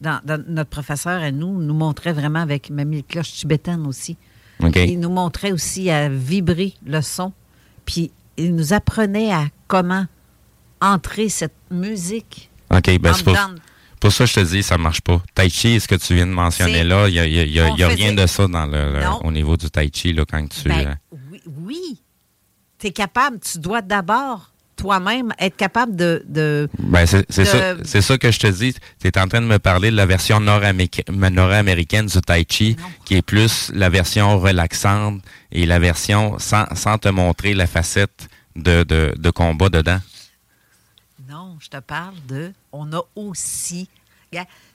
dans, 0.02 0.20
dans- 0.24 0.42
notre 0.46 0.70
professeur 0.70 1.22
et 1.22 1.32
nous 1.32 1.58
nous 1.62 1.74
montrait 1.74 2.12
vraiment 2.12 2.40
avec 2.40 2.68
Mamie 2.68 3.02
Cloche 3.04 3.32
tibétaine 3.32 3.86
aussi. 3.86 4.18
OK? 4.62 4.76
Il 4.76 5.00
nous 5.00 5.10
montrait 5.10 5.52
aussi 5.52 5.88
à 5.88 6.10
vibrer 6.10 6.74
le 6.84 7.00
son. 7.00 7.32
Puis 7.86 8.10
il 8.36 8.54
nous 8.54 8.74
apprenait 8.74 9.32
à 9.32 9.46
comment 9.68 10.06
entrer 10.92 11.28
cette 11.28 11.54
musique. 11.70 12.50
OK, 12.70 12.98
ben 12.98 13.12
c'est 13.14 13.24
pour, 13.24 14.12
ça 14.12 14.24
que 14.24 14.30
je 14.30 14.34
te 14.34 14.40
dis, 14.40 14.62
ça 14.62 14.76
marche 14.76 15.00
pas. 15.00 15.22
Tai 15.34 15.48
Chi, 15.48 15.80
ce 15.80 15.88
que 15.88 15.94
tu 15.94 16.14
viens 16.14 16.26
de 16.26 16.32
mentionner 16.32 16.84
là, 16.84 17.08
il 17.08 17.12
n'y 17.14 17.18
a, 17.20 17.26
y 17.26 17.38
a- 17.40 17.44
y 17.44 17.60
a- 17.60 17.72
on 17.72 17.76
y 17.76 17.82
a 17.82 17.88
faisait- 17.90 18.02
rien 18.02 18.12
de 18.12 18.26
ça 18.26 18.46
dans 18.46 18.66
le, 18.66 18.92
le- 18.92 19.00
Non. 19.04 19.20
au 19.24 19.32
niveau 19.32 19.56
du 19.56 19.70
Tai 19.70 19.88
Chi 19.92 20.12
là, 20.12 20.24
quand 20.30 20.46
tu... 20.48 20.68
Ben, 20.68 20.98
euh, 21.12 21.16
oui, 21.30 21.40
oui. 21.64 22.02
tu 22.78 22.88
es 22.88 22.92
capable, 22.92 23.38
tu 23.40 23.58
dois 23.58 23.80
d'abord 23.80 24.50
toi-même 24.76 25.32
être 25.38 25.56
capable 25.56 25.94
de... 25.96 26.22
de 26.28 26.68
ben, 26.78 27.06
c'est 27.06 27.26
de- 27.30 27.84
ça, 27.86 28.02
ça 28.02 28.18
que 28.18 28.30
je 28.30 28.38
te 28.40 28.46
dis. 28.48 28.74
Tu 29.00 29.06
es 29.08 29.18
en 29.18 29.26
train 29.28 29.40
de 29.40 29.46
me 29.46 29.58
parler 29.58 29.90
de 29.90 29.96
la 29.96 30.04
version 30.04 30.38
nord-américa- 30.40 31.10
nord-américaine 31.10 32.06
du 32.06 32.20
Tai 32.20 32.44
Chi, 32.50 32.76
qui 33.06 33.14
est 33.14 33.22
plus 33.22 33.70
la 33.72 33.88
version 33.88 34.38
relaxante 34.38 35.22
et 35.52 35.64
la 35.64 35.78
version 35.78 36.36
sans, 36.38 36.66
sans 36.74 36.98
te 36.98 37.08
montrer 37.08 37.54
la 37.54 37.66
facette 37.66 38.28
de, 38.56 38.82
de, 38.82 39.14
de 39.16 39.30
combat 39.30 39.68
dedans. 39.70 40.00
Je 41.64 41.70
te 41.70 41.78
parle 41.78 42.14
de. 42.28 42.52
On 42.72 42.92
a 42.92 43.00
aussi. 43.16 43.88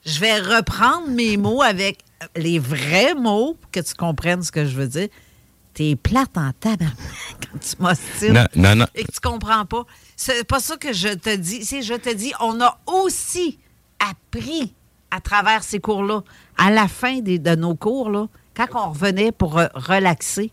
Je 0.05 0.19
vais 0.21 0.39
reprendre 0.39 1.07
mes 1.09 1.37
mots 1.37 1.61
avec 1.61 1.99
les 2.35 2.57
vrais 2.59 3.13
mots 3.13 3.55
pour 3.61 3.69
que 3.71 3.79
tu 3.81 3.93
comprennes 3.93 4.41
ce 4.41 4.51
que 4.51 4.65
je 4.65 4.75
veux 4.75 4.87
dire. 4.87 5.09
T'es 5.75 5.95
plate 5.95 6.35
en 6.37 6.51
tabac 6.59 6.85
quand 7.51 7.59
tu 7.59 7.75
m'ostines 7.79 8.33
Non, 8.33 8.45
non, 8.55 8.75
non. 8.75 8.85
et 8.95 9.03
que 9.03 9.11
tu 9.11 9.19
comprends 9.19 9.65
pas. 9.65 9.83
C'est 10.15 10.45
pas 10.45 10.59
ça 10.59 10.77
que 10.77 10.93
je 10.93 11.09
te 11.09 11.35
dis. 11.35 11.63
C'est 11.65 11.81
je 11.83 11.93
te 11.93 12.11
dis, 12.11 12.31
on 12.39 12.59
a 12.61 12.79
aussi 12.87 13.59
appris 13.99 14.73
à 15.11 15.19
travers 15.21 15.61
ces 15.63 15.79
cours-là, 15.79 16.21
à 16.57 16.71
la 16.71 16.87
fin 16.87 17.19
des- 17.19 17.37
de 17.39 17.53
nos 17.55 17.75
cours, 17.75 18.09
là, 18.09 18.27
quand 18.55 18.67
on 18.75 18.89
revenait 18.91 19.31
pour 19.31 19.59
euh, 19.59 19.67
relaxer. 19.75 20.51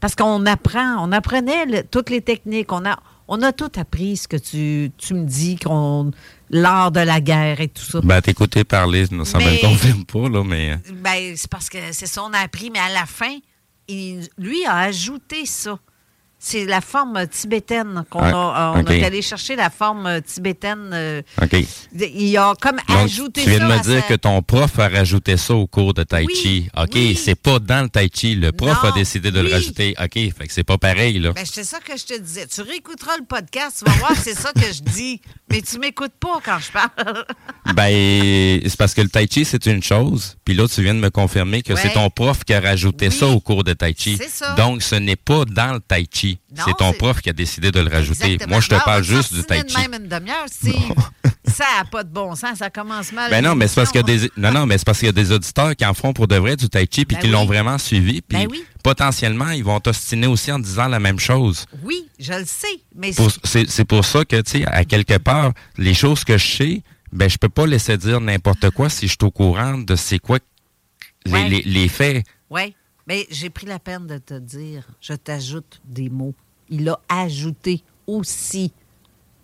Parce 0.00 0.14
qu'on 0.14 0.46
apprend, 0.46 0.96
on 1.06 1.10
apprenait 1.12 1.66
le- 1.66 1.82
toutes 1.82 2.08
les 2.10 2.22
techniques. 2.22 2.70
On 2.72 2.84
a, 2.86 2.98
on 3.28 3.42
a 3.42 3.52
tout 3.52 3.70
appris 3.76 4.16
ce 4.16 4.26
que 4.28 4.36
tu, 4.36 4.90
tu 4.96 5.14
me 5.14 5.24
dis, 5.26 5.56
qu'on 5.56 6.10
l'art 6.50 6.90
de 6.92 7.00
la 7.00 7.20
guerre 7.20 7.60
et 7.60 7.68
tout 7.68 7.82
ça. 7.82 8.00
Ben, 8.02 8.20
t'écouter 8.22 8.64
parler, 8.64 9.06
ça 9.06 9.38
me 9.38 9.44
Mais- 9.44 9.52
le 9.62 9.68
confirme 9.68 10.04
pas, 10.04 10.28
là, 10.28 10.42
mais... 10.44 10.72
euh, 10.72 10.76
Ben, 10.94 11.34
c'est 11.36 11.50
parce 11.50 11.68
que 11.68 11.78
c'est 11.92 12.06
ça, 12.06 12.22
on 12.24 12.32
a 12.32 12.38
appris, 12.38 12.70
mais 12.70 12.78
à 12.78 12.88
la 12.88 13.04
fin, 13.06 13.36
il- 13.86 14.28
lui 14.38 14.64
a 14.64 14.76
ajouté 14.78 15.44
ça. 15.46 15.78
C'est 16.40 16.66
la 16.66 16.80
forme 16.80 17.26
tibétaine 17.26 18.04
qu'on 18.10 18.22
a. 18.22 18.74
On 18.76 18.80
ok. 18.82 18.90
est 18.90 19.02
allé 19.04 19.22
chercher 19.22 19.56
la 19.56 19.70
forme 19.70 20.22
tibétaine. 20.22 20.90
euh, 20.92 21.20
OK. 21.42 21.56
il 22.00 22.36
a 22.38 22.54
comme 22.60 22.76
Donc, 22.88 22.96
ajouté 23.06 23.42
tu 23.42 23.50
viens 23.50 23.58
ça. 23.58 23.64
de 23.66 23.72
me 23.78 23.82
dire 23.82 24.00
sa- 24.02 24.08
que 24.08 24.14
ton 24.14 24.40
prof 24.42 24.78
a 24.78 24.88
rajouté 24.88 25.36
ça 25.36 25.54
au 25.54 25.66
cours 25.66 25.94
de 25.94 26.04
Tai 26.04 26.24
Oui, 26.24 26.34
Chi. 26.34 26.68
OK, 26.76 26.90
oui. 26.94 27.14
c'est 27.16 27.34
pas 27.34 27.58
dans 27.58 27.82
le 27.82 27.88
Tai 27.88 28.08
Chi. 28.14 28.36
Le 28.36 28.52
prof 28.52 28.82
Non, 28.84 28.90
a 28.90 28.92
décidé 28.92 29.30
de 29.32 29.40
le 29.40 29.50
rajouter. 29.52 29.96
OK, 30.00 30.12
fait 30.14 30.46
que 30.46 30.52
c'est 30.52 30.62
pas 30.64 30.78
pareil, 30.78 31.18
là. 31.18 31.32
Ben, 31.32 31.44
c'est 31.44 31.64
ça 31.64 31.80
que 31.80 31.96
je 31.96 32.04
te 32.04 32.18
disais. 32.18 32.46
Tu 32.46 32.60
réécouteras 32.62 33.16
le 33.18 33.24
podcast, 33.24 33.82
tu 33.84 33.90
vas 33.90 33.96
voir, 33.98 34.12
c'est 34.16 34.36
ça 34.38 34.52
que 34.52 34.60
je 34.72 34.82
dis. 34.92 35.20
Mais 35.50 35.60
tu 35.60 35.78
m'écoutes 35.80 36.12
pas 36.20 36.40
quand 36.44 36.58
je 36.60 36.70
parle. 36.70 37.24
Ben, 37.74 38.60
c'est 38.64 38.76
parce 38.76 38.94
que 38.94 39.02
le 39.02 39.08
Tai 39.08 39.26
Chi, 39.30 39.44
c'est 39.44 39.66
une 39.66 39.82
chose. 39.82 40.36
Puis 40.44 40.54
là, 40.54 40.66
tu 40.68 40.82
viens 40.82 40.94
de 40.94 41.00
me 41.00 41.10
confirmer 41.10 41.62
que 41.62 41.72
Ouais. 41.74 41.80
c'est 41.82 41.92
ton 41.92 42.08
prof 42.10 42.42
qui 42.44 42.54
a 42.54 42.60
rajouté 42.60 43.10
ça 43.10 43.26
au 43.26 43.40
cours 43.40 43.62
de 43.62 43.72
Tai 43.74 43.94
Chi. 43.96 44.16
C'est 44.16 44.28
ça. 44.30 44.54
Donc, 44.54 44.82
ce 44.82 44.94
n'est 44.94 45.16
pas 45.16 45.44
dans 45.44 45.74
le 45.74 45.80
Tai 45.80 46.06
Chi. 46.10 46.27
C'est 46.54 46.76
ton 46.76 46.92
prof 46.92 47.20
qui 47.20 47.30
a 47.30 47.32
décidé 47.32 47.70
de 47.70 47.80
le 47.80 47.90
rajouter. 47.90 48.24
Exactement. 48.34 48.50
Moi, 48.56 48.60
je 48.60 48.68
te 48.68 48.84
parle 48.84 49.04
juste 49.04 49.32
du 49.34 49.42
Tai 49.44 49.62
Chi. 49.66 49.76
même 49.76 50.02
une 50.02 50.08
demi-heure, 50.08 50.46
Steve. 50.50 50.74
ça 51.46 51.64
n'a 51.78 51.84
pas 51.84 52.04
de 52.04 52.10
bon 52.10 52.34
sens. 52.34 52.58
Ça 52.58 52.70
commence 52.70 53.12
mal. 53.12 53.30
Ben 53.30 53.42
non, 53.44 53.54
mais 53.54 53.68
c'est 53.68 53.76
parce 53.76 53.90
qu'il 53.90 54.00
y 54.00 54.04
a 54.04 54.06
des 54.18 54.30
non 54.36 54.52
non, 54.52 54.66
mais 54.66 54.78
c'est 54.78 54.84
parce 54.84 54.98
qu'il 54.98 55.06
y 55.06 55.08
a 55.08 55.12
des 55.12 55.32
auditeurs 55.32 55.74
qui 55.76 55.84
en 55.86 55.94
font 55.94 56.12
pour 56.12 56.26
de 56.28 56.36
vrai 56.36 56.56
du 56.56 56.68
tai 56.68 56.86
chi 56.90 57.04
puis 57.04 57.16
Ben 57.16 57.22
qui 57.22 57.28
l'ont 57.28 57.46
vraiment 57.46 57.78
suivi 57.78 58.20
puis 58.20 58.38
Ben 58.38 58.46
oui. 58.50 58.64
potentiellement 58.82 59.50
ils 59.50 59.64
vont 59.64 59.80
t'ostiner 59.80 60.26
aussi 60.26 60.50
en 60.52 60.58
disant 60.58 60.88
la 60.88 61.00
même 61.00 61.18
chose. 61.18 61.64
Oui, 61.82 62.08
je 62.18 62.32
le 62.32 62.44
sais. 62.44 62.66
Mais 62.94 63.12
C'est 63.44 63.68
c'est 63.68 63.84
pour 63.84 64.04
ça 64.04 64.24
que 64.24 64.40
tu 64.42 64.60
sais 64.60 64.66
à 64.66 64.84
quelque 64.84 65.18
part 65.18 65.52
les 65.76 65.94
choses 65.94 66.24
que 66.24 66.36
je 66.38 66.46
sais, 66.56 66.82
ben 67.12 67.28
je 67.30 67.38
peux 67.38 67.48
pas 67.48 67.66
laisser 67.66 67.96
dire 67.96 68.20
n'importe 68.20 68.70
quoi 68.70 68.88
si 68.90 69.06
je 69.06 69.12
suis 69.12 69.18
au 69.24 69.30
courant 69.30 69.78
de 69.78 69.96
c'est 69.96 70.18
quoi 70.18 70.38
les, 71.26 71.32
Ouais. 71.32 71.48
les, 71.48 71.62
les 71.62 71.88
faits. 71.88 72.24
Oui, 72.50 72.74
mais 73.08 73.26
j'ai 73.30 73.50
pris 73.50 73.66
la 73.66 73.78
peine 73.78 74.06
de 74.06 74.18
te 74.18 74.34
dire, 74.38 74.86
je 75.00 75.14
t'ajoute 75.14 75.80
des 75.84 76.08
mots. 76.10 76.34
Il 76.68 76.88
a 76.88 77.00
ajouté 77.08 77.82
aussi. 78.06 78.70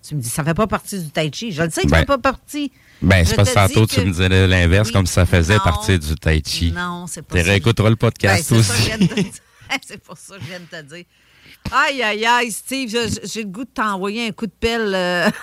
Tu 0.06 0.14
me 0.14 0.20
dis, 0.20 0.28
ça 0.28 0.44
fait 0.44 0.52
pas 0.52 0.66
partie 0.66 1.02
du 1.02 1.08
tai 1.10 1.30
chi. 1.32 1.50
Je 1.50 1.62
le 1.62 1.70
sais 1.70 1.82
que 1.82 1.88
ça 1.88 1.96
Ben, 1.96 2.00
fait 2.00 2.06
pas 2.06 2.18
partie. 2.18 2.70
Ben 3.00 3.24
c'est 3.24 3.34
parce 3.36 3.48
que 3.48 3.54
tantôt 3.54 3.86
tu 3.86 4.00
me 4.00 4.10
disais 4.12 4.28
l'inverse 4.46 4.88
Oui. 4.88 4.92
comme 4.92 5.06
si 5.06 5.14
ça 5.14 5.24
faisait 5.24 5.56
Non. 5.56 5.64
partie 5.64 5.98
du 5.98 6.14
tai 6.16 6.42
chi. 6.44 6.72
Non, 6.72 7.06
c'est 7.06 7.22
pas 7.22 7.36
Tu 7.38 7.42
ça. 7.42 7.50
réécouteras 7.50 7.88
le 7.88 7.94
Ben, 7.94 7.98
podcast 8.10 8.50
que 8.50 8.54
aussi. 8.56 8.90
C'est 9.86 9.98
pour 9.98 10.16
ça 10.18 10.36
que 10.36 10.42
je 10.42 10.46
viens 10.46 10.60
de 10.60 10.66
te 10.66 10.82
dire. 10.94 11.04
Aïe, 11.72 12.02
aïe, 12.02 12.24
aïe, 12.26 12.52
Steve, 12.52 12.94
j'ai 13.24 13.42
le 13.42 13.48
goût 13.48 13.64
de 13.64 13.70
t'envoyer 13.70 14.28
un 14.28 14.32
coup 14.32 14.46
de 14.46 14.52
pelle. 14.58 14.92
euh. 14.94 15.30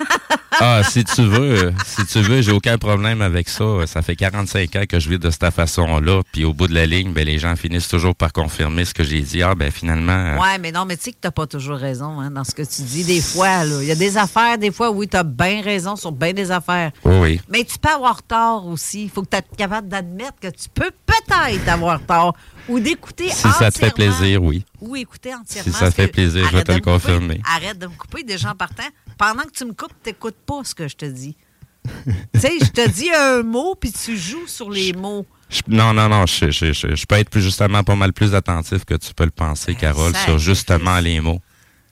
Ah, 0.63 0.83
si 0.83 1.03
tu 1.05 1.23
veux, 1.23 1.73
si 1.85 2.05
tu 2.05 2.19
veux, 2.21 2.41
j'ai 2.41 2.51
aucun 2.51 2.77
problème 2.77 3.21
avec 3.21 3.47
ça. 3.47 3.63
Ça 3.87 4.01
fait 4.01 4.17
45 4.17 4.75
ans 4.75 4.83
que 4.87 4.99
je 4.99 5.09
vis 5.09 5.17
de 5.17 5.29
cette 5.31 5.49
façon-là. 5.49 6.21
Puis 6.33 6.43
au 6.43 6.53
bout 6.53 6.67
de 6.67 6.73
la 6.75 6.85
ligne, 6.85 7.13
ben, 7.13 7.25
les 7.25 7.39
gens 7.39 7.55
finissent 7.55 7.87
toujours 7.87 8.13
par 8.13 8.33
confirmer 8.33 8.83
ce 8.83 8.93
que 8.93 9.01
j'ai 9.03 9.21
dit. 9.21 9.41
Ah, 9.41 9.55
ben 9.55 9.71
finalement. 9.71 10.11
euh, 10.11 10.37
Ouais, 10.37 10.57
mais 10.59 10.71
non, 10.73 10.83
mais 10.85 10.97
tu 10.97 11.03
sais 11.05 11.11
que 11.13 11.17
t'as 11.21 11.31
pas 11.31 11.47
toujours 11.47 11.77
raison 11.77 12.19
hein, 12.19 12.29
dans 12.29 12.43
ce 12.43 12.51
que 12.51 12.61
tu 12.63 12.81
dis. 12.81 13.05
Des 13.05 13.21
fois, 13.21 13.63
il 13.65 13.85
y 13.87 13.91
a 13.91 13.95
des 13.95 14.17
affaires, 14.17 14.57
des 14.57 14.71
fois, 14.71 14.91
oui, 14.91 15.07
t'as 15.07 15.23
bien 15.23 15.61
raison 15.63 15.95
sur 15.95 16.11
bien 16.11 16.33
des 16.33 16.51
affaires. 16.51 16.91
Oui, 17.05 17.15
oui. 17.21 17.41
Mais 17.49 17.63
tu 17.63 17.79
peux 17.79 17.89
avoir 17.89 18.21
tort 18.21 18.67
aussi. 18.67 19.03
Il 19.05 19.09
faut 19.09 19.23
que 19.23 19.35
tu 19.35 19.41
capable 19.55 19.87
d'admettre 19.87 20.37
que 20.41 20.49
tu 20.49 20.67
peux 20.71 20.91
peut-être 21.07 21.69
avoir 21.69 22.01
tort 22.01 22.35
ou 22.67 22.80
d'écouter 22.80 23.30
Si 23.30 23.36
ça 23.41 23.50
te 23.71 23.78
fait 23.78 23.88
entièrement- 23.88 23.93
plaisir, 23.93 24.43
oui. 24.43 24.65
Ou 24.80 24.95
écouter 24.95 25.34
entièrement. 25.34 25.71
Si 25.71 25.78
ça 25.78 25.88
ce 25.91 25.95
fait 25.95 26.08
plaisir, 26.08 26.47
je 26.50 26.58
vais 26.58 26.63
te 26.63 26.71
le 26.71 26.80
confirmer. 26.80 27.41
Arrête 27.45 27.78
de 27.80 27.88
me 27.88 27.93
couper 27.93 28.24
des 28.24 28.38
gens 28.38 28.56
partant. 28.56 28.88
Pendant 29.17 29.43
que 29.43 29.52
tu 29.52 29.65
me 29.65 29.74
coupes, 29.74 29.93
t'écoutes 30.04 30.38
pas 30.45 30.62
ce 30.63 30.74
que 30.76 30.88
je 30.88 30.95
te 30.95 31.06
dis. 31.06 31.36
tu 32.34 32.39
sais, 32.39 32.54
je 32.62 32.69
te 32.69 32.89
dis 32.89 33.10
un 33.12 33.41
mot, 33.43 33.76
puis 33.76 33.91
tu 33.91 34.15
joues 34.15 34.47
sur 34.47 34.69
les 34.69 34.93
mots. 34.93 35.26
Je- 35.50 35.62
non, 35.67 35.93
non, 35.93 36.08
non. 36.10 36.26
Je, 36.26 36.52
je, 36.52 37.06
peux 37.06 37.15
être 37.15 37.30
plus, 37.30 37.41
justement 37.41 37.84
pas 37.84 37.95
mal 37.95 38.13
plus 38.13 38.36
attentif 38.36 38.86
que 38.86 38.93
tu 38.95 39.13
peux 39.13 39.26
le 39.26 39.32
penser, 39.32 39.76
Carole, 39.76 40.15
sur 40.15 40.38
justement 40.38 41.00
les 41.00 41.19
mots. 41.19 41.41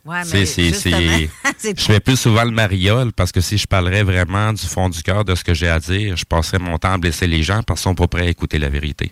Ouais, 0.05 0.21
mais 0.31 0.45
Je 1.75 1.81
fais 1.83 1.99
plus 1.99 2.15
souvent 2.17 2.43
le 2.45 2.51
mariole 2.51 3.11
parce 3.11 3.31
que 3.31 3.41
si 3.41 3.57
je 3.57 3.67
parlerais 3.67 4.03
vraiment 4.03 4.53
du 4.53 4.65
fond 4.65 4.89
du 4.89 5.03
cœur 5.03 5.25
de 5.25 5.35
ce 5.35 5.43
que 5.43 5.53
j'ai 5.53 5.67
à 5.67 5.79
dire, 5.79 6.15
je 6.15 6.23
passerais 6.23 6.57
mon 6.57 6.77
temps 6.77 6.93
à 6.93 6.97
blesser 6.97 7.27
les 7.27 7.43
gens 7.43 7.61
parce 7.63 7.81
qu'ils 7.81 7.89
sont 7.89 7.95
pas 7.95 8.07
prêts 8.07 8.27
à 8.27 8.29
écouter 8.29 8.59
la 8.59 8.69
vérité. 8.69 9.11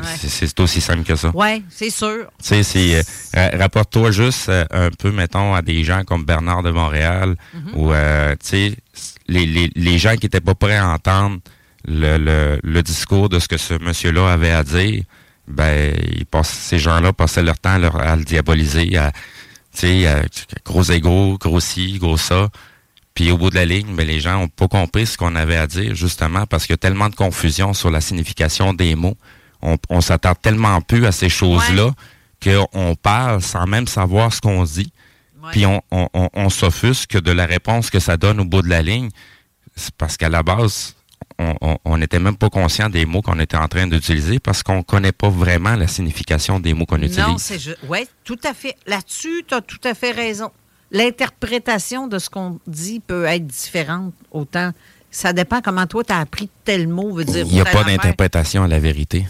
Ouais. 0.00 0.28
C'est- 0.28 0.60
aussi 0.60 0.80
simple 0.80 1.04
que 1.04 1.16
ça. 1.16 1.30
Ouais, 1.34 1.62
c'est 1.70 1.90
sûr. 1.90 2.26
Tu 2.42 2.62
sais, 2.64 3.02
euh, 3.36 3.50
rapporte-toi 3.58 4.10
juste 4.10 4.48
euh, 4.48 4.64
un 4.70 4.90
peu, 4.90 5.10
mettons, 5.10 5.54
à 5.54 5.62
des 5.62 5.84
gens 5.84 6.04
comme 6.04 6.24
Bernard 6.24 6.62
de 6.62 6.70
Montréal, 6.70 7.36
Mhm. 7.54 7.72
ou 7.74 7.92
euh, 7.92 8.32
tu 8.42 8.48
sais, 8.48 8.76
les, 9.28 9.46
les, 9.46 9.70
les 9.74 9.98
gens 9.98 10.16
qui 10.16 10.26
étaient 10.26 10.40
pas 10.40 10.54
prêts 10.54 10.76
à 10.76 10.88
entendre 10.88 11.38
le, 11.86 12.18
le, 12.18 12.60
le 12.62 12.82
discours 12.82 13.28
de 13.28 13.38
ce 13.38 13.48
que 13.48 13.56
ce 13.56 13.74
monsieur-là 13.74 14.32
avait 14.32 14.50
à 14.50 14.62
dire, 14.64 15.02
ben, 15.48 15.94
ils 16.12 16.26
passent, 16.26 16.50
ces 16.50 16.78
gens-là 16.78 17.12
passaient 17.12 17.42
leur 17.42 17.58
temps 17.58 17.70
à, 17.74 17.78
leur- 17.78 17.96
à 18.00 18.16
le 18.16 18.24
diaboliser, 18.24 18.96
à, 18.96 19.12
tu 19.74 19.80
sais, 19.80 20.06
à- 20.06 20.22
gros 20.64 20.82
égo, 20.84 21.38
gros 21.40 21.60
ci, 21.60 21.98
gros 21.98 22.16
ça. 22.18 22.48
Puis 23.14 23.30
au 23.32 23.38
bout 23.38 23.50
de 23.50 23.56
la 23.56 23.64
ligne, 23.64 23.94
ben, 23.96 24.06
les 24.06 24.20
gens 24.20 24.42
ont 24.42 24.48
pas 24.48 24.68
compris 24.68 25.06
ce 25.06 25.16
qu'on 25.16 25.34
avait 25.36 25.56
à 25.56 25.66
dire, 25.66 25.94
justement, 25.94 26.46
parce 26.46 26.66
qu'il 26.66 26.74
y 26.74 26.74
a 26.74 26.78
tellement 26.78 27.08
de 27.08 27.16
confusion 27.16 27.72
sur 27.74 27.90
la 27.90 28.00
signification 28.00 28.72
des 28.74 28.94
mots. 28.94 29.16
On, 29.62 29.76
on 29.88 30.00
s'attarde 30.00 30.38
tellement 30.40 30.80
plus 30.80 31.04
à 31.06 31.12
ces 31.12 31.28
choses-là 31.28 31.92
qu'on 32.42 32.94
parle 32.94 33.42
sans 33.42 33.66
même 33.66 33.86
savoir 33.86 34.32
ce 34.32 34.40
qu'on 34.40 34.64
dit. 34.64 34.92
Ouais. 35.42 35.48
puis 35.52 35.64
on, 35.66 35.80
on, 35.90 36.08
on, 36.12 36.28
on 36.34 36.50
s'offusque 36.50 37.18
de 37.20 37.32
la 37.32 37.46
réponse 37.46 37.88
que 37.90 37.98
ça 37.98 38.16
donne 38.18 38.40
au 38.40 38.44
bout 38.44 38.60
de 38.62 38.68
la 38.68 38.82
ligne. 38.82 39.08
C'est 39.76 39.94
parce 39.94 40.16
qu'à 40.18 40.28
la 40.28 40.42
base, 40.42 40.94
on- 41.38 41.96
n'était 41.96 42.18
même 42.18 42.36
pas 42.36 42.50
conscient 42.50 42.90
des 42.90 43.06
mots 43.06 43.22
qu'on 43.22 43.38
était 43.38 43.56
en 43.56 43.66
train 43.68 43.86
d'utiliser 43.86 44.38
parce 44.38 44.62
qu'on 44.62 44.82
connaît 44.82 45.12
pas 45.12 45.30
vraiment 45.30 45.76
la 45.76 45.86
signification 45.86 46.60
des 46.60 46.74
mots 46.74 46.84
qu'on 46.86 46.96
utilise. 46.98 47.18
Non, 47.18 47.38
c'est. 47.38 47.58
Oui, 47.88 48.06
tout 48.24 48.38
à 48.44 48.52
fait. 48.52 48.76
Là-dessus, 48.86 49.44
tu 49.48 49.54
as 49.54 49.60
tout 49.62 49.80
à 49.84 49.94
fait 49.94 50.10
raison. 50.12 50.50
L'interprétation 50.90 52.06
de 52.06 52.18
ce 52.18 52.28
qu'on 52.30 52.58
dit 52.66 53.00
peut 53.00 53.24
être 53.24 53.46
différente 53.46 54.12
autant. 54.30 54.72
Ça 55.10 55.32
dépend 55.32 55.60
comment 55.60 55.86
toi, 55.86 56.04
tu 56.04 56.12
as 56.12 56.18
appris 56.18 56.48
tel 56.64 56.86
mot, 56.88 57.12
veut 57.12 57.24
dire. 57.24 57.46
Il 57.46 57.52
n'y 57.54 57.60
a 57.60 57.64
pas 57.64 57.82
d'interprétation 57.84 58.62
à 58.64 58.68
la 58.68 58.78
vérité. 58.78 59.26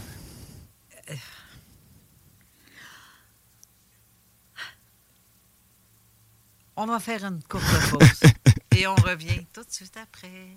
On 6.83 6.87
va 6.87 6.99
faire 6.99 7.27
une 7.27 7.43
courte 7.43 7.63
pause. 7.91 8.23
et 8.75 8.87
on 8.87 8.95
revient 8.95 9.45
tout 9.53 9.63
de 9.63 9.71
suite 9.71 9.99
après. 9.99 10.57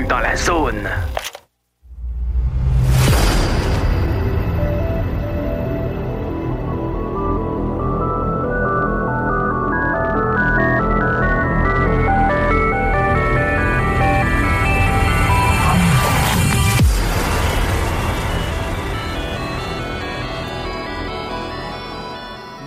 dans 0.07 0.19
la 0.19 0.35
zone. 0.35 0.89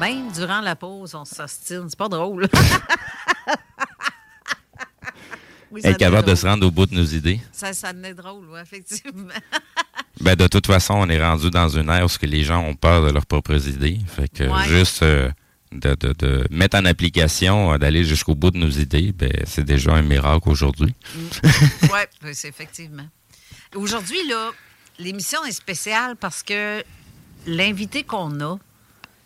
Même 0.00 0.30
durant 0.32 0.60
la 0.60 0.76
pause, 0.76 1.14
on 1.14 1.24
s'ostine. 1.24 1.88
C'est 1.88 1.98
pas 1.98 2.08
drôle. 2.08 2.48
Oui, 5.74 5.80
Être 5.84 5.98
capable 5.98 6.28
de 6.28 6.34
se 6.36 6.46
rendre 6.46 6.64
au 6.66 6.70
bout 6.70 6.86
de 6.86 6.94
nos 6.94 7.04
idées. 7.04 7.40
Ça, 7.52 7.72
ça 7.72 7.92
venait 7.92 8.14
drôle, 8.14 8.46
oui, 8.50 8.60
effectivement. 8.62 9.28
Ben, 10.20 10.36
de 10.36 10.46
toute 10.46 10.66
façon, 10.68 10.94
on 10.94 11.08
est 11.08 11.20
rendu 11.20 11.50
dans 11.50 11.68
une 11.68 11.88
ère 11.88 12.04
où 12.06 12.08
les 12.22 12.44
gens 12.44 12.62
ont 12.64 12.74
peur 12.76 13.04
de 13.04 13.10
leurs 13.10 13.26
propres 13.26 13.68
idées. 13.68 13.98
Fait 14.06 14.28
que 14.28 14.44
Ouais. 14.44 14.68
juste 14.68 15.02
euh, 15.02 15.28
de, 15.72 15.96
de- 15.96 16.12
de 16.16 16.46
mettre 16.50 16.78
en 16.78 16.84
application, 16.84 17.72
euh, 17.72 17.78
d'aller 17.78 18.04
jusqu'au 18.04 18.36
bout 18.36 18.52
de 18.52 18.58
nos 18.58 18.70
idées, 18.70 19.10
ben, 19.12 19.32
c'est 19.44 19.64
déjà 19.64 19.92
un 19.92 20.02
miracle 20.02 20.48
aujourd'hui. 20.48 20.94
oui, 21.82 22.30
c'est 22.32 22.48
effectivement. 22.48 23.06
Aujourd'hui, 23.74 24.18
là, 24.28 24.52
l'émission 25.00 25.44
est 25.44 25.52
spéciale 25.52 26.14
parce 26.14 26.44
que 26.44 26.82
l'invité 27.48 28.04
qu'on 28.04 28.40
a, 28.40 28.56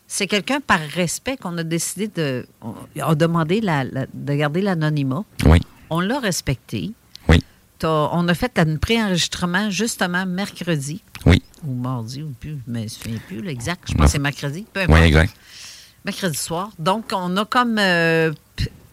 c'est 0.06 0.26
quelqu'un 0.26 0.60
par 0.60 0.80
respect 0.80 1.36
qu'on 1.36 1.58
a 1.58 1.64
décidé 1.64 2.08
de. 2.08 2.46
On 2.62 2.74
a 3.02 3.14
demandé 3.14 3.60
la- 3.60 3.84
la- 3.84 4.06
de 4.12 4.34
garder 4.34 4.62
l'anonymat. 4.62 5.22
Oui. 5.44 5.60
On 5.90 6.00
l'a 6.00 6.18
respecté. 6.20 6.92
Oui. 7.28 7.42
On 7.82 8.26
a 8.28 8.34
fait 8.34 8.58
un 8.58 8.76
préenregistrement 8.76 9.70
justement 9.70 10.26
mercredi. 10.26 11.02
Oui. 11.26 11.42
Ou 11.66 11.74
mardi, 11.74 12.22
ou 12.22 12.32
plus, 12.38 12.58
je 12.66 12.72
me 12.72 12.86
souviens 12.88 13.18
plus 13.26 13.40
l'exact. 13.42 13.82
Je 13.88 13.92
Non. 13.92 13.98
pense 13.98 14.06
que 14.06 14.12
c'est 14.12 14.18
mercredi. 14.18 14.66
Peu 14.72 14.80
Oui, 14.80 14.84
importe. 14.86 15.02
exact. 15.04 15.36
Mercredi 16.04 16.38
soir. 16.38 16.70
Donc, 16.78 17.10
on 17.14 17.36
a 17.36 17.44
comme 17.44 17.78
euh, 17.78 18.32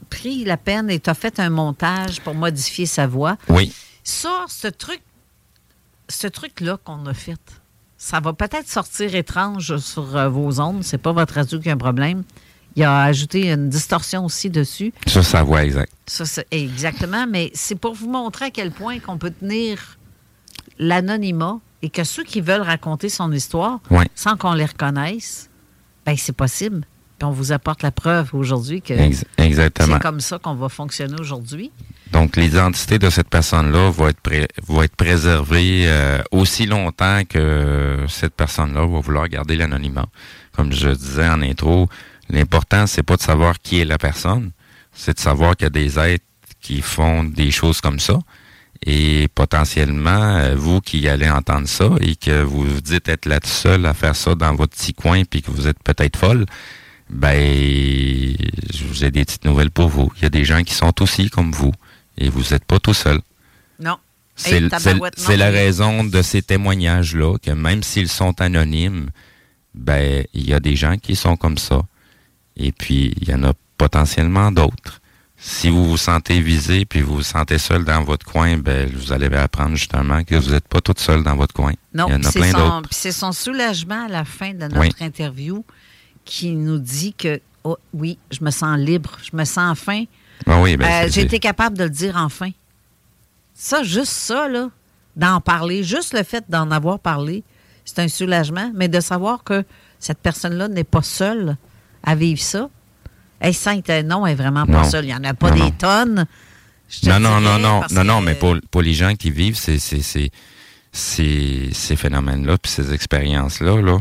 pris 0.10 0.44
la 0.46 0.58
peine 0.58 0.90
et 0.90 1.00
tu 1.00 1.10
as 1.10 1.14
fait 1.14 1.40
un 1.40 1.50
montage 1.50 2.22
pour 2.22 2.36
modifier 2.36 2.86
sa 2.86 3.08
voix. 3.08 3.38
Oui. 3.50 3.74
Ça, 4.04 4.46
ce 4.48 4.68
truc, 4.68 5.02
ce 6.10 6.28
truc-là 6.28 6.78
qu'on 6.84 7.06
a 7.06 7.14
fait, 7.14 7.40
ça 7.98 8.20
va 8.20 8.34
peut-être 8.34 8.68
sortir 8.70 9.16
étrange 9.16 9.78
sur 9.78 10.16
euh, 10.16 10.30
vos 10.30 10.60
ondes. 10.60 10.84
C'est 10.84 10.98
pas 11.00 11.12
votre 11.12 11.34
radio 11.36 11.60
qui 11.60 11.70
a 11.70 11.74
un 11.74 11.78
problème. 11.78 12.24
Il 12.76 12.84
a 12.84 13.04
ajouté 13.04 13.52
une 13.52 13.70
distorsion 13.70 14.26
aussi 14.26 14.50
dessus. 14.50 14.92
Ça, 15.08 15.24
sa 15.24 15.44
voix 15.44 15.64
exact. 15.64 15.92
Ça, 16.08 16.26
exactement. 16.52 17.26
Mais 17.30 17.50
c'est 17.54 17.76
pour 17.80 17.94
vous 17.96 18.10
montrer 18.10 18.46
à 18.46 18.50
quel 18.52 18.72
point 18.72 19.00
qu'on 19.00 19.18
peut 19.18 19.32
tenir 19.32 19.98
l'anonymat 20.78 21.60
et 21.82 21.90
que 21.90 22.04
ceux 22.04 22.24
qui 22.24 22.42
veulent 22.42 22.62
raconter 22.62 23.10
son 23.10 23.32
histoire 23.32 23.80
sans 24.16 24.36
qu'on 24.38 24.54
les 24.54 24.66
reconnaisse, 24.66 25.50
ben 26.06 26.16
c'est 26.18 26.36
possible. 26.36 26.86
Puis 27.18 27.26
on 27.26 27.32
vous 27.32 27.54
apporte 27.54 27.82
la 27.82 27.92
preuve 27.92 28.32
aujourd'hui 28.34 28.82
que 28.82 28.94
c'est 29.96 30.02
comme 30.02 30.20
ça 30.20 30.38
qu'on 30.38 30.56
va 30.56 30.68
fonctionner 30.68 31.16
aujourd'hui. 31.18 31.72
Donc, 32.12 32.36
l'identité 32.36 33.00
de 33.00 33.10
cette 33.10 33.30
personne-là 33.30 33.90
va 33.90 34.10
être, 34.10 34.20
pré- 34.20 34.48
va 34.68 34.84
être 34.84 34.96
préservée 34.96 35.84
euh, 35.88 36.22
aussi 36.32 36.66
longtemps 36.66 37.22
que 37.28 38.06
cette 38.10 38.34
personne-là 38.36 38.86
va 38.86 39.00
vouloir 39.00 39.28
garder 39.30 39.56
l'anonymat. 39.56 40.06
Comme 40.56 40.72
je 40.72 40.90
disais 40.90 41.28
en 41.28 41.42
intro, 41.42 41.88
l'important, 42.30 42.88
c'est 42.88 43.04
pas 43.04 43.18
de 43.18 43.22
savoir 43.22 43.60
qui 43.60 43.80
est 43.80 43.86
la 43.86 43.98
personne, 43.98 44.52
c'est 44.94 45.16
de 45.16 45.20
savoir 45.20 45.56
qu'il 45.56 45.66
y 45.66 45.68
a 45.68 45.70
des 45.70 46.00
êtres 46.00 46.26
qui 46.62 46.82
font 46.82 47.24
des 47.24 47.52
choses 47.52 47.82
comme 47.82 48.00
ça. 48.00 48.20
Et 48.86 49.28
potentiellement, 49.34 50.36
euh, 50.36 50.56
vous 50.56 50.82
qui 50.82 51.08
allez 51.08 51.30
entendre 51.30 51.68
ça 51.68 51.90
et 52.02 52.16
que 52.16 52.44
vous 52.44 52.64
vous 52.66 52.82
dites 52.82 53.08
être 53.08 53.26
la 53.26 53.40
seule 53.44 53.86
à 53.86 53.94
faire 53.94 54.16
ça 54.16 54.36
dans 54.36 54.54
votre 54.54 54.76
petit 54.76 54.94
coin 54.94 55.24
puis 55.24 55.42
que 55.42 55.50
vous 55.50 55.68
êtes 55.68 55.82
peut-être 55.84 56.18
folle, 56.18 56.46
ben, 57.10 58.36
j'ai 58.94 59.12
des 59.12 59.26
petites 59.26 59.46
nouvelles 59.46 59.72
pour 59.72 59.90
vous. 59.90 60.12
Il 60.18 60.24
y 60.24 60.26
a 60.26 60.30
des 60.30 60.46
gens 60.46 60.64
qui 60.64 60.74
sont 60.74 61.02
aussi 61.02 61.30
comme 61.30 61.52
vous 61.52 61.72
et 62.18 62.30
vous 62.30 62.44
n'êtes 62.52 62.66
pas 62.66 62.80
tout 62.80 62.94
seul. 62.94 63.20
Non. 63.80 63.98
C'est 64.36 64.62
Hey, 64.62 65.38
la 65.38 65.50
raison 65.50 66.04
de 66.04 66.22
ces 66.22 66.42
témoignages-là, 66.42 67.38
que 67.42 67.52
même 67.52 67.84
s'ils 67.84 68.10
sont 68.10 68.40
anonymes, 68.42 69.10
ben, 69.74 70.26
il 70.34 70.48
y 70.48 70.54
a 70.54 70.60
des 70.60 70.76
gens 70.76 70.98
qui 70.98 71.16
sont 71.16 71.38
comme 71.38 71.58
ça. 71.58 71.82
Et 72.58 72.72
puis, 72.72 73.14
il 73.22 73.30
y 73.30 73.34
en 73.34 73.44
a 73.44 73.54
potentiellement 73.78 74.52
d'autres. 74.52 75.02
Si 75.38 75.70
vous 75.70 75.86
vous 75.86 75.98
sentez 75.98 76.40
visé 76.40 76.86
puis 76.86 77.02
vous 77.02 77.16
vous 77.18 77.22
sentez 77.24 77.58
seul 77.58 77.84
dans 77.84 78.04
votre 78.04 78.26
coin, 78.26 78.58
ben, 78.58 78.90
vous 78.96 79.12
allez 79.12 79.28
apprendre 79.36 79.76
justement 79.76 80.24
que 80.24 80.36
vous 80.36 80.52
n'êtes 80.52 80.68
pas 80.68 80.80
toute 80.82 81.00
seule 81.00 81.24
dans 81.24 81.36
votre 81.36 81.54
coin. 81.54 81.74
Non, 81.94 82.08
il 82.08 82.14
y 82.14 82.16
en 82.16 82.24
a 82.24 82.32
c'est 82.32 82.40
plein 82.40 82.52
son, 82.52 82.70
d'autres. 82.78 82.90
c'est 82.92 83.12
son 83.12 83.32
soulagement 83.34 84.06
à 84.06 84.08
la 84.08 84.24
fin 84.26 84.54
de 84.54 84.60
notre 84.66 84.80
Oui. 84.80 84.90
interview 85.02 85.64
qui 86.24 86.56
nous 86.56 86.80
dit 86.80 87.14
que 87.14 87.42
oh, 87.66 87.78
oui, 87.94 88.18
je 88.32 88.44
me 88.44 88.50
sens 88.50 88.78
libre, 88.80 89.18
je 89.30 89.36
me 89.36 89.44
sens 89.44 89.72
enfin. 89.72 90.06
Ah 90.48 90.62
oui, 90.62 90.78
ben, 90.78 90.86
Euh, 90.86 90.90
c'est- 91.04 91.12
J'ai 91.12 91.22
été 91.24 91.40
capable 91.40 91.78
de 91.78 91.84
le 91.84 91.90
dire 91.90 92.16
enfin. 92.18 92.50
Ça, 93.54 93.84
juste 93.84 94.12
ça, 94.14 94.48
là, 94.48 94.70
d'en 95.16 95.42
parler, 95.42 95.84
juste 95.84 96.14
le 96.14 96.24
fait 96.24 96.46
d'en 96.50 96.72
avoir 96.72 97.00
parlé, 97.00 97.44
c'est 97.84 98.00
un 98.00 98.08
soulagement, 98.08 98.72
mais 98.74 98.88
de 98.88 99.00
savoir 99.02 99.44
que 99.44 99.64
cette 100.00 100.20
personne-là 100.20 100.70
n'est 100.70 100.84
pas 100.86 101.02
seule 101.04 101.58
à 102.06 102.16
vivre 102.16 102.42
ça. 102.42 102.70
Hey, 103.42 103.54
Sainte, 103.54 103.90
euh, 103.90 104.02
non, 104.04 104.26
est 104.26 104.36
vraiment 104.36 104.66
pas 104.66 104.84
seule. 104.86 105.06
Il 105.06 105.08
n'y 105.10 105.14
en 105.16 105.24
a 105.24 105.34
pas 105.34 105.50
Non, 105.50 105.56
des 105.56 105.62
non. 105.62 105.72
tonnes. 105.72 106.26
Non, 107.04 107.20
non, 107.20 107.42
non, 107.42 107.60
non, 107.60 107.82
non, 107.92 108.04
non, 108.04 108.22
mais 108.22 108.36
pour, 108.36 108.56
pour 108.72 108.82
les 108.82 108.94
gens 108.94 109.16
qui 109.16 109.32
vivent 109.32 109.58
ces, 109.58 109.80
ces, 109.80 110.02
ces, 110.02 110.32
ces, 110.92 111.70
ces 111.74 111.96
phénomènes-là, 111.96 112.58
puis 112.58 112.72
ces 112.72 112.94
expériences-là, 112.94 113.82
là, 113.82 113.98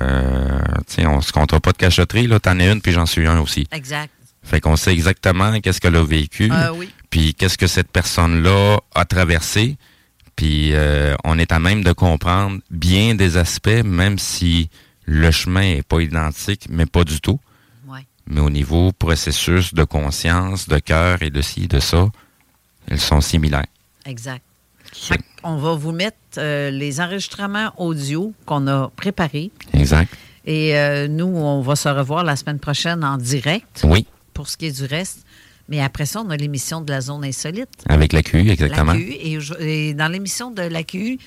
euh, 0.00 0.60
on 1.06 1.20
se 1.20 1.32
comptera 1.32 1.60
pas 1.60 1.72
de 1.72 1.76
cachotterie, 1.78 2.28
t'en 2.40 2.58
es 2.58 2.70
une, 2.70 2.80
puis 2.80 2.92
j'en 2.92 3.06
suis 3.06 3.26
un 3.26 3.40
aussi. 3.40 3.66
Exact. 3.72 4.10
Fait 4.42 4.60
qu'on 4.60 4.76
sait 4.76 4.92
exactement 4.92 5.60
qu'est-ce 5.60 5.80
qu'elle 5.80 5.96
a 5.96 6.04
vécu, 6.04 6.50
Euh, 6.50 6.70
oui. 6.74 6.88
puis 7.10 7.34
qu'est-ce 7.34 7.58
que 7.58 7.66
cette 7.66 7.90
personne-là 7.90 8.78
a 8.94 9.04
traversé, 9.04 9.76
puis 10.36 10.70
euh, 10.72 11.14
on 11.24 11.38
est 11.38 11.52
à 11.52 11.58
même 11.58 11.82
de 11.82 11.92
comprendre 11.92 12.58
bien 12.70 13.14
des 13.16 13.36
aspects, 13.36 13.82
même 13.84 14.18
si 14.18 14.70
le 15.04 15.30
chemin 15.32 15.62
est 15.62 15.82
pas 15.86 16.00
identique, 16.00 16.66
mais 16.70 16.86
pas 16.86 17.02
du 17.04 17.20
tout. 17.20 17.40
Mais 18.28 18.40
au 18.40 18.50
niveau 18.50 18.92
processus 18.92 19.74
de 19.74 19.84
conscience, 19.84 20.68
de 20.68 20.78
cœur 20.78 21.22
et 21.22 21.30
de 21.30 21.40
ci, 21.40 21.66
de 21.66 21.80
ça, 21.80 22.08
ils 22.90 23.00
sont 23.00 23.20
similaires. 23.20 23.66
Exact. 24.04 24.42
On 25.42 25.56
va 25.56 25.74
vous 25.74 25.92
mettre 25.92 26.16
euh, 26.38 26.70
les 26.70 27.00
enregistrements 27.00 27.72
audio 27.76 28.32
qu'on 28.46 28.66
a 28.66 28.90
préparés. 28.96 29.50
Exact. 29.72 30.12
Et 30.44 30.76
euh, 30.76 31.08
nous, 31.08 31.26
on 31.26 31.60
va 31.60 31.76
se 31.76 31.88
revoir 31.88 32.24
la 32.24 32.36
semaine 32.36 32.58
prochaine 32.58 33.04
en 33.04 33.18
direct 33.18 33.82
Oui, 33.84 34.06
pour 34.34 34.48
ce 34.48 34.56
qui 34.56 34.66
est 34.66 34.80
du 34.80 34.84
reste. 34.84 35.24
Mais 35.68 35.82
après 35.82 36.06
ça, 36.06 36.22
on 36.24 36.30
a 36.30 36.36
l'émission 36.36 36.80
de 36.80 36.90
la 36.90 37.02
zone 37.02 37.24
insolite. 37.24 37.68
avec 37.88 38.14
la 38.14 38.22
QU, 38.22 38.48
exactement. 38.48 38.94
La 38.94 38.98
QU. 38.98 39.60
Et, 39.60 39.92
dans 39.92 40.08
l'émission 40.08 40.50
de 40.50 40.62
la 40.62 40.82
QU, 40.82 41.18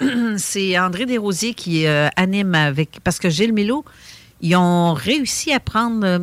c'est 0.36 0.78
André 0.78 1.06
Desrosiers 1.06 1.54
qui 1.54 1.86
euh, 1.86 2.08
anime 2.16 2.54
avec. 2.54 3.00
Parce 3.02 3.18
que 3.18 3.30
Gilles 3.30 3.54
Milo, 3.54 3.84
ils 4.42 4.56
ont 4.56 4.94
réussi 4.94 5.52
à 5.52 5.60
prendre 5.60 6.04
euh, 6.06 6.18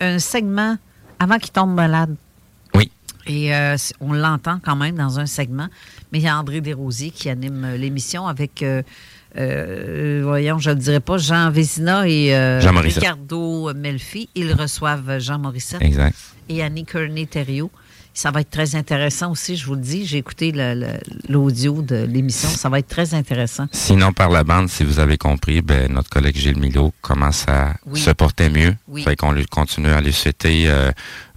un 0.00 0.18
segment 0.18 0.76
avant 1.18 1.38
qu'il 1.38 1.50
tombe 1.52 1.74
malade. 1.74 2.14
Oui. 2.74 2.90
Et 3.26 3.54
euh, 3.54 3.76
on 4.00 4.12
l'entend 4.12 4.60
quand 4.64 4.76
même 4.76 4.96
dans 4.96 5.18
un 5.18 5.26
segment. 5.26 5.68
Mais 6.12 6.18
il 6.18 6.24
y 6.24 6.28
a 6.28 6.38
André 6.38 6.60
Desrosiers 6.60 7.10
qui 7.10 7.28
anime 7.28 7.64
euh, 7.64 7.76
l'émission 7.76 8.26
avec, 8.26 8.62
euh, 8.62 8.82
euh, 9.36 10.22
voyons, 10.24 10.58
je 10.58 10.70
ne 10.70 10.74
le 10.76 10.80
dirai 10.80 11.00
pas, 11.00 11.18
Jean 11.18 11.50
Vézina 11.50 12.08
et 12.08 12.30
Jean. 12.60 12.72
Ricardo 12.80 13.74
Melfi. 13.74 14.28
Ils 14.34 14.52
reçoivent 14.52 15.18
Jean 15.18 15.38
Morissette 15.38 15.82
Exact. 15.82 16.16
et 16.48 16.62
Annie 16.62 16.84
Kearney-Thériault. 16.84 17.70
Ça 18.18 18.32
va 18.32 18.40
être 18.40 18.50
très 18.50 18.74
intéressant 18.74 19.30
aussi, 19.30 19.56
je 19.56 19.64
vous 19.64 19.76
le 19.76 19.80
dis. 19.80 20.04
J'ai 20.04 20.18
écouté 20.18 20.50
l'audio 21.28 21.82
de 21.82 22.02
l'émission. 22.02 22.48
Ça 22.48 22.68
va 22.68 22.80
être 22.80 22.88
très 22.88 23.14
intéressant. 23.14 23.68
Sinon, 23.70 24.12
par 24.12 24.28
la 24.30 24.42
bande, 24.42 24.68
si 24.68 24.82
vous 24.82 24.98
avez 24.98 25.16
compris, 25.16 25.62
ben, 25.62 25.92
notre 25.92 26.10
collègue 26.10 26.36
Gilles 26.36 26.58
Milo 26.58 26.92
commence 27.00 27.44
à 27.46 27.74
Oui. 27.86 28.00
se 28.00 28.10
porter 28.10 28.50
mieux. 28.50 28.74
Oui. 28.88 29.04
Fait 29.04 29.14
qu'on 29.14 29.32
continue 29.48 29.90
à 29.90 30.00
lui 30.00 30.12
souhaiter 30.12 30.64
euh, 30.66 30.90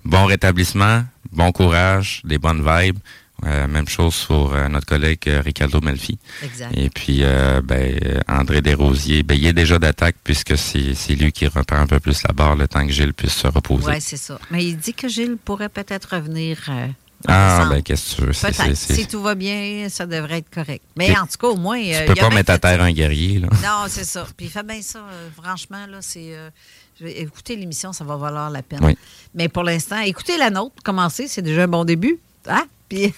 bon 0.05 0.25
rétablissement, 0.25 1.03
bon 1.32 1.51
courage, 1.51 2.23
des 2.25 2.39
bonnes 2.39 2.65
vibes. 2.67 2.97
Euh, 3.43 3.67
même 3.67 3.87
chose 3.87 4.25
pour 4.25 4.53
euh, 4.53 4.67
notre 4.67 4.85
collègue 4.85 5.23
euh, 5.27 5.41
Ricardo 5.41 5.81
Melfi. 5.81 6.19
Exact. 6.43 6.71
Et 6.75 6.89
puis, 6.91 7.23
ben, 7.63 7.99
André 8.27 8.61
Desrosiers, 8.61 9.23
ben, 9.23 9.35
il 9.35 9.47
est 9.47 9.53
déjà 9.53 9.79
d'attaque 9.79 10.15
puisque 10.23 10.57
c'est 10.57 11.15
lui 11.15 11.31
qui 11.31 11.47
reprend 11.47 11.77
un 11.77 11.87
peu 11.87 11.99
plus 11.99 12.21
la 12.23 12.33
barre 12.33 12.55
le 12.55 12.67
temps 12.67 12.85
que 12.85 12.91
Gilles 12.91 13.13
puisse 13.13 13.33
se 13.33 13.47
reposer. 13.47 13.87
Oui, 13.87 13.99
c'est 13.99 14.17
ça. 14.17 14.39
Mais 14.51 14.65
il 14.65 14.77
dit 14.77 14.93
que 14.93 15.07
Gilles 15.07 15.37
pourrait 15.43 15.69
peut-être 15.69 16.15
revenir. 16.15 16.57
en 16.69 16.89
ah, 17.27 17.67
ben, 17.69 17.81
qu'est-ce 17.81 18.15
que 18.15 18.21
tu 18.21 18.27
veux? 18.27 18.31
Peut-être. 18.33 18.75
Si 18.75 19.07
tout 19.07 19.21
va 19.21 19.35
bien, 19.35 19.87
ça 19.89 20.05
devrait 20.05 20.39
être 20.39 20.49
correct. 20.49 20.83
Mais 20.95 21.17
en 21.17 21.25
tout 21.25 21.37
cas, 21.39 21.47
au 21.47 21.57
moins. 21.57 21.81
Tu 21.81 21.93
euh, 21.93 22.05
peux 22.05 22.15
pas 22.15 22.29
mettre 22.29 22.51
à 22.51 22.59
terre 22.59 22.81
un 22.81 22.91
guerrier, 22.91 23.39
là. 23.39 23.47
Non, 23.63 23.85
c'est 23.87 24.05
ça. 24.05 24.27
Puis 24.37 24.47
il 24.47 24.49
fait 24.49 24.65
bien 24.65 24.81
ça. 24.81 25.03
franchement, 25.41 25.85
là, 25.87 25.97
c'est. 26.01 26.35
écouter 27.03 27.55
l'émission, 27.55 27.91
ça 27.91 28.03
va 28.03 28.17
valoir 28.17 28.51
la 28.51 28.61
peine. 28.61 28.83
Oui. 28.83 28.95
Mais 29.33 29.49
pour 29.49 29.63
l'instant, 29.63 29.99
écoutez 29.99 30.37
la 30.37 30.51
nôtre, 30.51 30.75
commencez, 30.83 31.27
c'est 31.27 31.41
déjà 31.41 31.63
un 31.63 31.67
bon 31.67 31.85
début. 31.85 32.19
Hein? 32.47 32.65
Puis. 32.87 33.13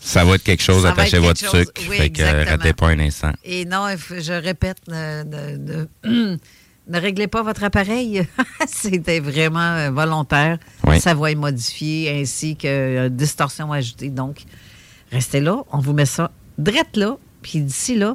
Ça 0.00 0.24
va 0.24 0.34
être 0.34 0.42
quelque 0.44 0.62
chose, 0.62 0.84
attachez 0.86 1.18
votre 1.18 1.40
chose. 1.40 1.50
sucre. 1.60 1.82
Oui, 1.88 1.96
fait 1.96 2.10
que 2.10 2.22
euh, 2.22 2.44
ratez 2.48 2.72
pas 2.72 2.88
un 2.88 2.98
instant. 2.98 3.32
Et 3.44 3.64
non, 3.64 3.86
je 4.10 4.32
répète, 4.32 4.78
ne, 4.88 5.22
ne- 5.24 5.56
ne- 6.04 6.36
ne 6.88 6.98
réglez 7.00 7.28
pas 7.28 7.42
votre 7.42 7.64
appareil. 7.64 8.26
C'était 8.66 9.20
vraiment 9.20 9.60
euh, 9.76 9.90
volontaire. 9.90 10.58
Oui. 10.86 11.00
Sa 11.00 11.14
voix 11.14 11.30
est 11.30 11.34
modifiée 11.36 12.20
ainsi 12.20 12.56
que 12.56 12.66
euh, 12.68 13.08
distorsion 13.08 13.72
ajoutée. 13.72 14.10
Donc, 14.10 14.42
restez 15.10 15.40
là. 15.40 15.62
On 15.72 15.78
vous 15.78 15.92
met 15.92 16.06
ça 16.06 16.30
drette 16.58 16.96
là. 16.96 17.16
Puis 17.42 17.60
d'ici 17.60 17.96
là, 17.96 18.14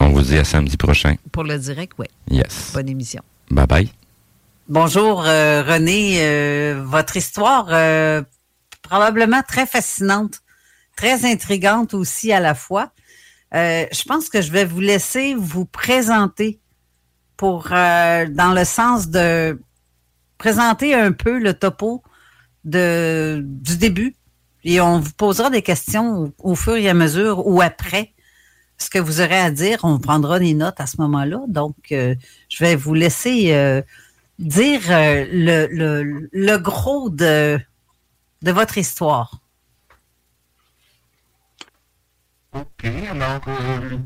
On 0.00 0.08
vous 0.10 0.22
dit 0.22 0.36
à 0.36 0.44
samedi 0.44 0.76
prochain. 0.76 1.16
pour 1.30 1.44
le 1.44 1.58
direct, 1.58 1.92
ouais. 1.98 2.08
Yes. 2.30 2.70
Bonne 2.74 2.88
émission. 2.88 3.22
Bye 3.50 3.66
bye. 3.66 3.92
Bonjour 4.68 5.22
euh, 5.26 5.62
René, 5.62 6.16
Euh, 6.20 6.82
votre 6.84 7.16
histoire 7.16 7.66
euh, 7.70 8.22
probablement 8.82 9.42
très 9.46 9.66
fascinante, 9.66 10.40
très 10.96 11.24
intrigante 11.24 11.94
aussi 11.94 12.32
à 12.32 12.40
la 12.40 12.54
fois. 12.54 12.92
Euh, 13.54 13.84
je 13.92 14.02
pense 14.04 14.28
que 14.28 14.40
je 14.40 14.50
vais 14.50 14.64
vous 14.64 14.80
laisser 14.80 15.34
vous 15.34 15.66
présenter 15.66 16.60
pour 17.36 17.68
euh, 17.72 18.26
dans 18.28 18.52
le 18.54 18.64
sens 18.64 19.08
de 19.08 19.60
présenter 20.38 20.94
un 20.94 21.12
peu 21.12 21.38
le 21.38 21.54
topo 21.54 22.02
de 22.64 23.42
du 23.44 23.76
début 23.76 24.14
et 24.64 24.80
on 24.80 25.00
vous 25.00 25.12
posera 25.12 25.50
des 25.50 25.62
questions 25.62 26.32
au, 26.38 26.54
fur 26.54 26.76
et 26.76 26.88
à 26.88 26.94
mesure 26.94 27.46
ou 27.46 27.60
après 27.60 28.12
ce 28.78 28.88
que 28.88 28.98
vous 28.98 29.20
aurez 29.20 29.38
à 29.38 29.50
dire. 29.50 29.80
On 29.82 29.98
prendra 29.98 30.38
des 30.38 30.54
notes 30.54 30.80
à 30.80 30.86
ce 30.86 31.00
moment-là. 31.00 31.40
Donc, 31.48 31.76
euh, 31.90 32.14
je 32.48 32.64
vais 32.64 32.76
vous 32.76 32.94
laisser 32.94 33.82
dire 34.38 34.80
le, 34.88 35.66
le, 35.66 36.28
le 36.32 36.56
gros 36.58 37.10
de, 37.10 37.58
de 38.42 38.52
votre 38.52 38.78
histoire. 38.78 39.42
Ok, 42.52 42.84
alors, 42.84 43.40
euh, 43.48 43.98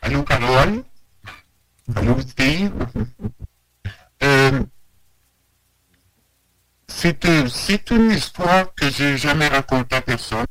allô 0.00 0.22
Carole, 0.22 0.82
allô 1.94 2.18
Steve? 2.22 2.72
Euh, 4.22 4.64
c'est 6.88 7.22
euh, 7.26 7.46
c'est 7.48 7.90
une 7.90 8.10
histoire 8.12 8.74
que 8.74 8.88
j'ai 8.90 9.18
jamais 9.18 9.48
racontée 9.48 9.96
à 9.96 10.00
personne. 10.00 10.46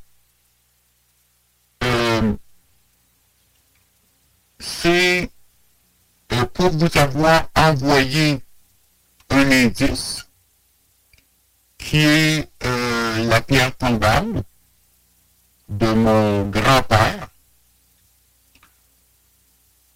Euh, 1.83 2.35
c'est 4.59 5.31
pour 6.53 6.69
vous 6.69 6.97
avoir 6.99 7.49
envoyé 7.55 8.43
un 9.31 9.51
indice 9.51 10.29
qui 11.79 11.97
est 11.97 12.47
la 12.61 13.41
pierre 13.41 13.75
tombale 13.75 14.43
de 15.69 15.87
mon 15.93 16.49
grand-père. 16.49 17.29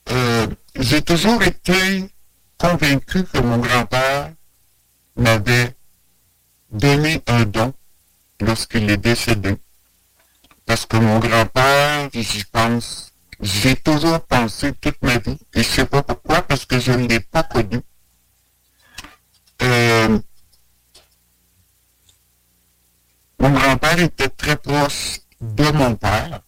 Euh, 0.10 0.48
J'ai 0.76 1.02
toujours 1.02 1.42
été 1.44 2.10
convaincu 2.58 3.24
que 3.24 3.40
mon 3.40 3.58
grand-père 3.58 4.32
m'avait 5.16 5.76
donné 6.72 7.22
un 7.28 7.46
don 7.46 7.74
lorsqu'il 8.40 8.90
est 8.90 8.98
décédé. 8.98 9.58
Parce 10.66 10.86
que 10.86 10.98
mon 10.98 11.20
grand-père, 11.20 12.10
j'y 12.14 12.44
pense, 12.46 13.12
j'ai 13.40 13.76
toujours 13.76 14.22
pensé 14.22 14.74
toute 14.74 15.02
ma 15.02 15.18
vie, 15.18 15.38
et 15.54 15.64
je 15.64 15.68
sais 15.70 15.86
pas 15.86 16.04
pourquoi, 16.04 16.42
parce 16.44 16.66
que 16.66 16.80
je 16.80 16.92
ne 16.92 17.08
l'ai 17.08 17.20
pas 17.20 17.44
connu. 17.44 17.80
Euh, 19.62 20.20
mon 23.40 23.52
grand-père 23.52 24.00
était 24.00 24.30
très 24.30 24.56
proche 24.56 25.20
de 25.44 25.72
mon 25.72 25.96
père. 25.96 26.42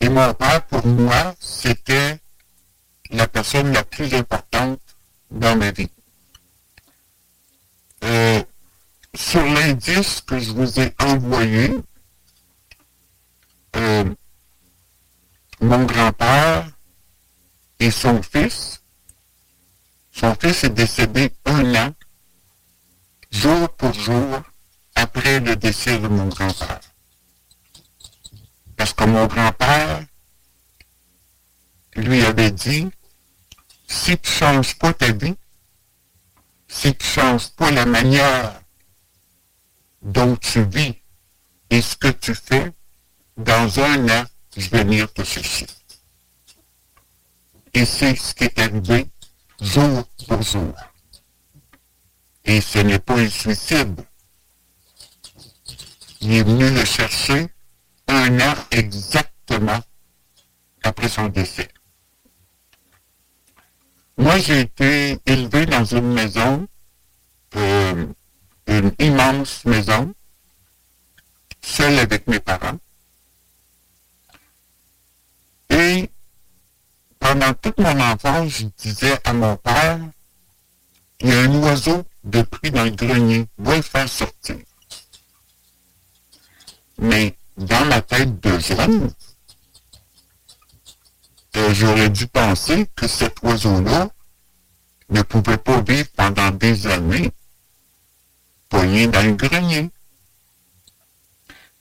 Et 0.00 0.08
mon 0.08 0.32
père, 0.34 0.66
pour 0.66 0.86
moi, 0.86 1.34
c'était 1.38 2.18
la 3.10 3.28
personne 3.28 3.72
la 3.72 3.84
plus 3.84 4.12
importante 4.14 4.80
dans 5.30 5.56
ma 5.56 5.70
vie. 5.70 5.90
Euh, 8.02 8.42
sur 9.14 9.42
l'indice 9.42 10.20
que 10.22 10.38
je 10.38 10.52
vous 10.52 10.80
ai 10.80 10.94
envoyé, 11.00 11.74
euh, 13.76 14.04
mon 15.60 15.84
grand-père 15.84 16.68
et 17.78 17.90
son 17.90 18.22
fils, 18.22 18.82
son 20.12 20.34
fils 20.34 20.64
est 20.64 20.70
décédé 20.70 21.30
un 21.44 21.74
an, 21.74 21.94
jour 23.30 23.68
pour 23.76 23.92
jour, 23.92 24.42
après 24.94 25.40
le 25.40 25.56
décès 25.56 25.98
de 25.98 26.08
mon 26.08 26.26
grand-père. 26.26 26.80
Parce 28.76 28.92
que 28.92 29.04
mon 29.04 29.26
grand-père 29.26 30.04
lui 31.96 32.22
avait 32.24 32.50
dit, 32.50 32.88
si 33.86 34.18
tu 34.18 34.30
changes 34.30 34.76
pas 34.78 34.92
ta 34.92 35.12
vie, 35.12 35.36
si 36.68 36.94
tu 36.94 37.06
changes 37.06 37.50
pas 37.50 37.70
la 37.70 37.86
manière 37.86 38.60
dont 40.02 40.36
tu 40.36 40.64
vis 40.64 40.96
et 41.70 41.80
ce 41.80 41.96
que 41.96 42.08
tu 42.08 42.34
fais, 42.34 42.72
dans 43.36 43.80
un 43.80 44.08
an, 44.08 44.24
je 44.56 44.68
vais 44.68 44.84
venir 44.84 45.12
te 45.12 45.24
chercher. 45.24 45.66
Et 47.72 47.84
c'est 47.84 48.14
ce 48.14 48.34
qui 48.34 48.44
est 48.44 48.58
arrivé 48.60 49.08
jour 49.60 50.04
pour 50.28 50.42
jour. 50.42 50.74
Et 52.44 52.60
ce 52.60 52.78
n'est 52.78 52.98
pas 52.98 53.18
un 53.18 53.28
suicide. 53.28 54.00
Il 56.24 56.32
est 56.32 56.42
venu 56.42 56.70
le 56.70 56.86
chercher 56.86 57.48
un 58.08 58.40
an 58.40 58.54
exactement 58.70 59.78
après 60.82 61.10
son 61.10 61.26
décès. 61.26 61.68
Moi, 64.16 64.38
j'ai 64.38 64.60
été 64.60 65.18
élevé 65.26 65.66
dans 65.66 65.84
une 65.84 66.14
maison, 66.14 66.66
euh, 67.56 68.06
une 68.66 68.92
immense 69.00 69.66
maison, 69.66 70.14
seul 71.60 71.98
avec 71.98 72.26
mes 72.26 72.40
parents. 72.40 72.78
Et 75.68 76.08
pendant 77.18 77.52
toute 77.52 77.78
mon 77.78 78.00
enfance, 78.00 78.48
je 78.48 78.64
disais 78.78 79.18
à 79.24 79.34
mon 79.34 79.58
père, 79.58 80.00
il 81.20 81.28
y 81.28 81.32
a 81.34 81.40
un 81.42 81.54
oiseau 81.56 82.02
de 82.24 82.40
prix 82.40 82.70
dans 82.70 82.84
le 82.84 82.92
grenier, 82.92 83.46
va 83.58 83.76
le 83.76 83.82
faire 83.82 84.08
sortir. 84.08 84.56
Mais 86.98 87.36
dans 87.56 87.84
ma 87.86 88.00
tête 88.00 88.40
de 88.40 88.58
jeune, 88.58 89.12
euh, 91.56 91.74
j'aurais 91.74 92.10
dû 92.10 92.26
penser 92.26 92.86
que 92.96 93.06
cet 93.06 93.42
oiseau-là 93.42 94.08
ne 95.10 95.22
pouvait 95.22 95.58
pas 95.58 95.80
vivre 95.82 96.08
pendant 96.16 96.50
des 96.50 96.86
années 96.86 97.32
poigné 98.68 99.06
dans 99.06 99.22
le 99.22 99.34
grenier. 99.34 99.90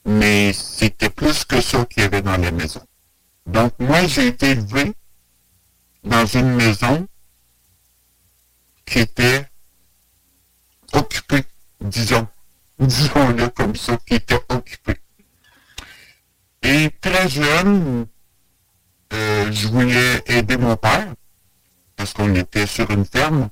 Mais 0.06 0.54
c'était 0.54 1.10
plus 1.10 1.46
que 1.46 1.62
ça 1.62 1.86
qu'il 1.86 2.04
y 2.04 2.06
avait 2.06 2.22
dans 2.22 2.38
la 2.38 2.52
maison. 2.52 2.86
Donc 3.46 3.74
moi, 3.80 4.06
j'ai 4.06 4.28
été 4.28 4.52
élevé 4.52 4.94
dans 6.04 6.26
une 6.26 6.56
maison 6.56 7.08
qui 8.86 9.00
était 9.00 9.48
occupé, 10.92 11.44
disons. 11.82 12.28
Disons-le 12.80 13.50
comme 13.50 13.76
ça, 13.76 13.98
qui 14.06 14.16
était 14.16 14.40
occupé. 14.50 14.96
Et 16.64 16.90
très 17.02 17.28
jeune, 17.28 18.08
euh, 19.12 19.52
je 19.52 19.68
voulais 19.68 20.24
aider 20.28 20.58
mon 20.58 20.78
père, 20.78 21.14
parce 21.96 22.14
qu'on 22.14 22.34
était 22.36 22.66
sur 22.66 22.90
une 22.90 23.06
ferme. 23.06 23.50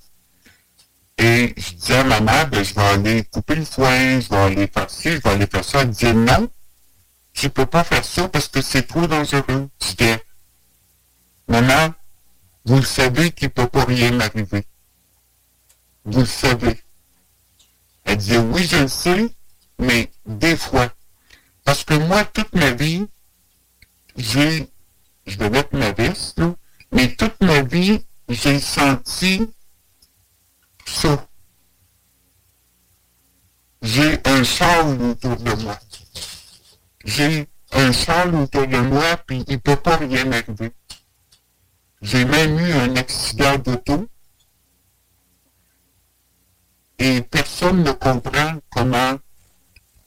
Et 1.18 1.54
je 1.58 1.74
disais 1.74 1.98
à 1.98 2.04
ma 2.04 2.20
mère, 2.22 2.50
ben, 2.50 2.64
je 2.64 2.74
vais 2.74 2.82
aller 2.82 3.24
couper 3.26 3.56
le 3.56 3.66
foin, 3.66 4.20
je 4.20 4.30
vais 4.30 4.38
aller 4.38 4.68
faire 4.68 4.90
ci, 4.90 5.12
je 5.12 5.18
vais 5.18 5.30
aller 5.30 5.46
faire 5.46 5.64
ça. 5.64 5.82
Elle 5.82 5.90
disait 5.90 6.14
non, 6.14 6.50
tu 7.34 7.50
peux 7.50 7.66
pas 7.66 7.84
faire 7.84 8.04
ça 8.04 8.28
parce 8.28 8.48
que 8.48 8.62
c'est 8.62 8.84
trop 8.84 9.06
dangereux. 9.08 9.70
Je 9.82 9.96
disais, 9.96 10.24
maman, 11.48 11.94
vous 12.66 12.78
le 12.78 12.84
savez 12.84 13.32
qu'il 13.32 13.50
peut 13.50 13.68
pas 13.68 13.86
rien 13.86 14.12
m'arriver. 14.12 14.66
Vous 16.06 16.22
le 16.22 16.26
savez. 16.26 16.82
Elle 18.06 18.18
disait, 18.18 18.38
oui, 18.38 18.64
je 18.64 18.78
le 18.78 18.88
sais, 18.88 19.36
mais 19.78 20.12
des 20.26 20.56
fois. 20.56 20.92
Parce 21.64 21.84
que 21.84 21.94
moi, 21.94 22.26
toute 22.26 22.54
ma 22.56 22.72
vie, 22.72 23.06
j'ai, 24.16 24.68
je 25.26 25.38
vais 25.38 25.50
mettre 25.50 25.76
ma 25.76 25.92
veste, 25.92 26.42
mais 26.92 27.16
toute 27.16 27.40
ma 27.42 27.62
vie, 27.62 28.04
j'ai 28.30 28.60
senti 28.60 29.50
ça. 30.86 31.28
J'ai 33.82 34.20
un 34.26 34.44
châle 34.44 35.02
autour 35.02 35.38
de 35.38 35.54
moi. 35.64 35.80
J'ai 37.06 37.48
un 37.72 37.92
châle 37.92 38.36
autour 38.36 38.68
de 38.68 38.78
moi, 38.78 39.18
puis 39.26 39.44
il 39.48 39.60
peut 39.60 39.76
pas 39.76 39.98
rien 39.98 40.26
m'arriver. 40.26 40.72
J'ai 42.02 42.26
même 42.26 42.60
eu 42.60 42.72
un 42.74 42.96
accident 42.96 43.58
d'auto. 43.58 44.08
Et 47.00 47.22
personne 47.22 47.84
ne 47.84 47.92
comprend 47.92 48.60
comment 48.70 49.18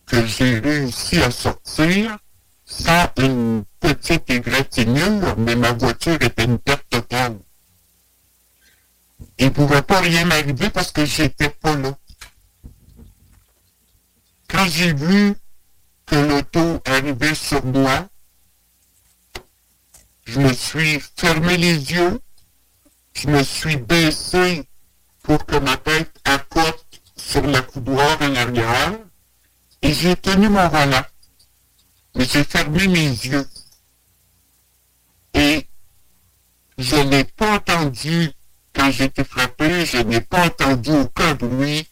que 0.07 0.25
j'ai 0.27 0.59
réussi 0.59 1.23
à 1.23 1.31
sortir 1.31 2.17
sans 2.65 3.09
une 3.19 3.65
petite 3.81 4.29
égratignure, 4.31 5.37
mais 5.39 5.57
ma 5.57 5.73
voiture 5.73 6.21
était 6.21 6.45
une 6.45 6.59
perte 6.59 6.89
totale. 6.89 7.39
Il 9.39 9.47
ne 9.47 9.51
pouvait 9.51 9.83
pas 9.83 10.01
rien 10.01 10.25
m'arriver 10.25 10.71
parce 10.71 10.93
que 10.93 11.05
j'étais 11.05 11.51
pas 11.51 11.77
là. 11.77 11.97
Quand 14.49 14.67
j'ai 14.67 14.93
vu 14.93 15.35
que 16.07 16.15
l'auto 16.15 16.81
arrivait 16.87 17.35
sur 17.35 17.65
moi, 17.65 18.09
je 20.25 20.41
me 20.41 20.53
suis 20.53 21.01
fermé 21.17 21.57
les 21.57 21.93
yeux, 21.93 22.21
je 23.15 23.29
me 23.29 23.43
suis 23.43 23.77
baissé 23.77 24.69
pour 25.23 25.45
que 25.45 25.57
ma 25.57 25.77
tête 25.77 26.15
accote 26.25 26.85
sur 27.17 27.43
la 27.47 27.63
coudoir 27.63 28.19
en 28.21 28.35
arrière, 28.35 28.99
et 29.85 29.93
j'ai 29.93 30.17
tenu 30.17 30.49
mon 30.49 30.67
volant. 30.69 31.05
Mais 32.17 32.25
j'ai 32.25 32.43
fermé 32.43 32.89
mes 32.89 33.11
yeux. 33.11 33.47
Et 35.35 35.69
je 36.79 36.97
n'ai 36.97 37.25
pas 37.25 37.57
entendu 37.57 38.31
quand 38.73 38.89
été 38.89 39.23
frappé, 39.25 39.85
je 39.85 39.99
n'ai 39.99 40.21
pas 40.21 40.47
entendu 40.47 40.91
aucun 40.91 41.35
bruit, 41.35 41.89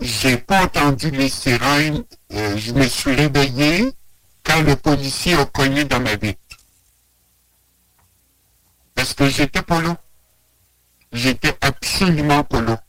j'ai 0.00 0.36
pas 0.36 0.64
entendu 0.64 1.10
les 1.10 1.28
sirènes, 1.28 2.04
euh, 2.32 2.56
je 2.56 2.72
me 2.72 2.86
suis 2.86 3.14
réveillé 3.14 3.90
quand 4.44 4.60
le 4.62 4.76
policier 4.76 5.34
a 5.34 5.46
cogné 5.46 5.84
dans 5.84 6.00
ma 6.00 6.16
vitre. 6.16 6.38
Parce 8.94 9.14
que 9.14 9.28
j'étais 9.28 9.62
pas 9.62 9.80
là. 9.80 9.96
J'étais 11.12 11.56
absolument 11.60 12.44
pas. 12.44 12.82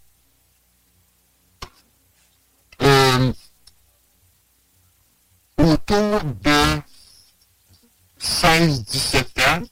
Euh, 2.82 3.34
autour 5.64 6.24
de 6.24 6.82
16-17 8.20 9.24
ans, 9.50 9.64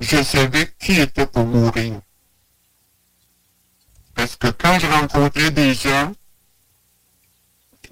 je 0.00 0.22
savais 0.22 0.72
qui 0.78 1.00
était 1.00 1.26
pour 1.26 1.44
mourir. 1.44 2.00
Parce 4.14 4.36
que 4.36 4.48
quand 4.48 4.78
je 4.78 4.86
rencontrais 4.86 5.50
des 5.50 5.74
gens, 5.74 6.12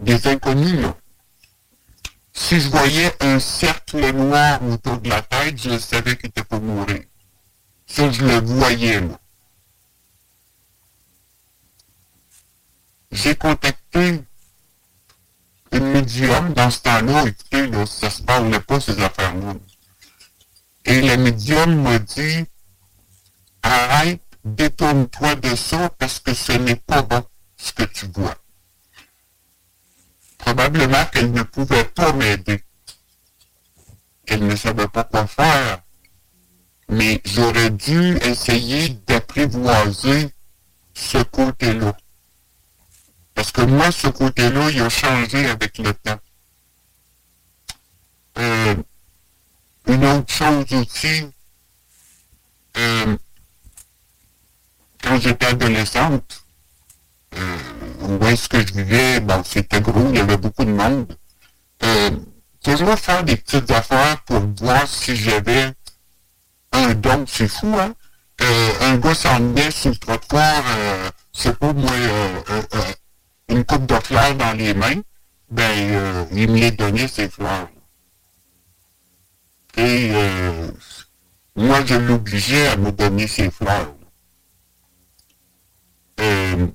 des 0.01 0.27
inconnus, 0.27 0.87
si 2.33 2.61
je 2.61 2.69
voyais 2.69 3.13
un 3.21 3.41
cercle 3.41 4.13
noir 4.13 4.63
autour 4.63 4.99
de 4.99 5.09
la 5.09 5.23
tête, 5.23 5.61
je 5.61 5.79
savais 5.79 6.17
qu'il 6.17 6.29
était 6.29 6.45
pour 6.45 6.61
mourir. 6.61 7.03
Ça, 7.87 8.11
je 8.11 8.25
le 8.25 8.41
voyais. 8.41 9.03
J'ai 13.11 13.35
contacté 13.35 14.23
une 15.73 15.93
médium 15.93 16.53
dans 16.55 16.71
ce 16.71 16.81
temps-là, 16.81 17.25
écoutez, 17.27 17.67
là, 17.67 17.87
ça 17.87 18.11
se 18.11 18.23
parlait 18.23 18.61
pas 18.61 18.81
ces 18.81 19.01
affaires-là. 19.01 19.55
Et 20.85 21.01
la 21.03 21.17
médium 21.17 21.83
m'a 21.83 21.99
dit, 21.99 22.45
arrête, 23.63 24.23
détourne-toi 24.45 25.35
de 25.37 25.55
ça 25.55 25.91
parce 25.99 26.21
que 26.21 26.35
ce 26.35 26.53
n'est 26.53 26.77
pas 26.77 27.03
bon 27.03 27.23
ce 27.57 27.73
que 27.73 27.85
tu 27.85 28.07
vois. 28.07 28.37
Probablement 30.39 31.05
qu'elle 31.07 31.33
ne 31.33 31.43
pouvait 31.43 31.85
pas 31.85 32.13
m'aider. 32.13 32.63
Elle 34.27 34.47
ne 34.47 34.57
savait 34.57 34.89
pas 34.89 35.05
quoi 35.05 35.27
faire. 35.27 35.83
Mais 36.89 37.21
j'aurais 37.25 37.71
dû 37.71 38.17
essayer 38.19 38.89
d'apprivoiser 39.07 40.31
ce 40.95 41.19
côté-là. 41.19 41.95
Parce 43.39 43.53
que 43.53 43.61
moi, 43.61 43.93
ce 43.93 44.09
côté-là, 44.09 44.69
il 44.69 44.83
a 44.83 44.89
changé 44.89 45.49
avec 45.49 45.79
le 45.79 45.95
temps. 45.95 46.19
Euh, 48.37 48.75
une 49.87 50.05
autre 50.07 50.33
chose 50.33 50.73
aussi, 50.73 51.25
euh, 52.77 53.17
quand 55.01 55.21
j'étais 55.21 55.47
adolescente, 55.47 56.45
euh, 57.37 57.59
où 58.01 58.27
est-ce 58.27 58.49
que 58.49 58.59
je 58.59 58.73
vivais, 58.73 59.23
c'était 59.45 59.81
gros, 59.83 60.09
il 60.09 60.17
y 60.17 60.19
avait 60.19 60.37
beaucoup 60.37 60.65
de 60.65 60.73
monde. 60.73 61.17
Euh, 61.85 62.11
toujours 62.65 62.99
faire 62.99 63.23
des 63.23 63.37
petites 63.37 63.71
affaires 63.71 64.21
pour 64.25 64.41
voir 64.61 64.85
si 64.89 65.15
j'avais 65.15 65.73
un 66.73 66.93
don, 66.95 67.25
c'est 67.29 67.47
fou, 67.47 67.73
hein? 67.79 67.95
Un 68.81 68.97
gars 68.97 69.15
s'en 69.15 69.39
venait 69.39 69.71
sur 69.71 69.91
le 69.91 69.97
trottoir, 69.97 70.65
c'est 71.33 71.57
pas 71.57 71.73
moi, 71.73 71.93
une 73.49 73.65
coupe 73.65 73.87
de 73.87 73.95
fleurs 73.95 74.35
dans 74.35 74.53
les 74.53 74.75
mains, 74.75 75.01
ben, 75.51 75.63
euh, 75.77 76.25
il 76.33 76.51
me 76.51 76.59
les 76.59 76.71
donnait, 76.71 77.09
ces 77.09 77.29
fleurs. 77.29 77.69
Et 79.77 80.11
euh, 80.13 80.71
moi, 81.57 81.85
je 81.85 81.95
l'obligeais 81.95 82.69
à 82.69 82.77
me 82.77 82.91
donner 82.93 83.27
ses 83.27 83.51
fleurs. 83.51 83.95
Euh, 86.21 86.67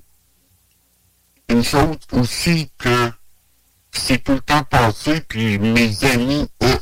une 1.48 1.62
chose 1.62 1.98
aussi 2.12 2.70
que 2.78 3.12
c'est 3.92 4.24
tout 4.24 4.32
le 4.32 4.40
temps 4.40 4.64
passé, 4.64 5.20
puis 5.20 5.58
mes 5.58 6.04
amis, 6.04 6.48
eux, 6.62 6.78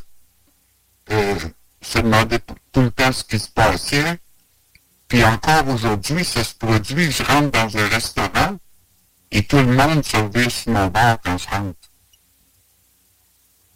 euh, 1.11 1.39
se 1.81 1.99
demandaient 1.99 2.39
tout, 2.39 2.55
tout 2.71 2.83
le 2.83 2.91
temps 2.91 3.13
ce 3.13 3.25
qui 3.25 3.39
se 3.39 3.51
passait. 3.51 4.21
Puis 5.09 5.25
encore 5.25 5.69
aujourd'hui, 5.69 6.25
ça 6.25 6.43
se 6.43 6.55
produit, 6.55 7.11
je 7.11 7.23
rentre 7.25 7.51
dans 7.51 7.77
un 7.77 7.89
restaurant 7.89 8.57
et 9.33 9.43
tout 9.45 9.57
le 9.57 9.75
monde 9.75 10.05
se 10.05 10.51
sur 10.51 10.73
mon 10.73 10.87
bar 10.89 11.19
quand 11.25 11.39
je 11.39 11.49
rentre. 11.49 11.89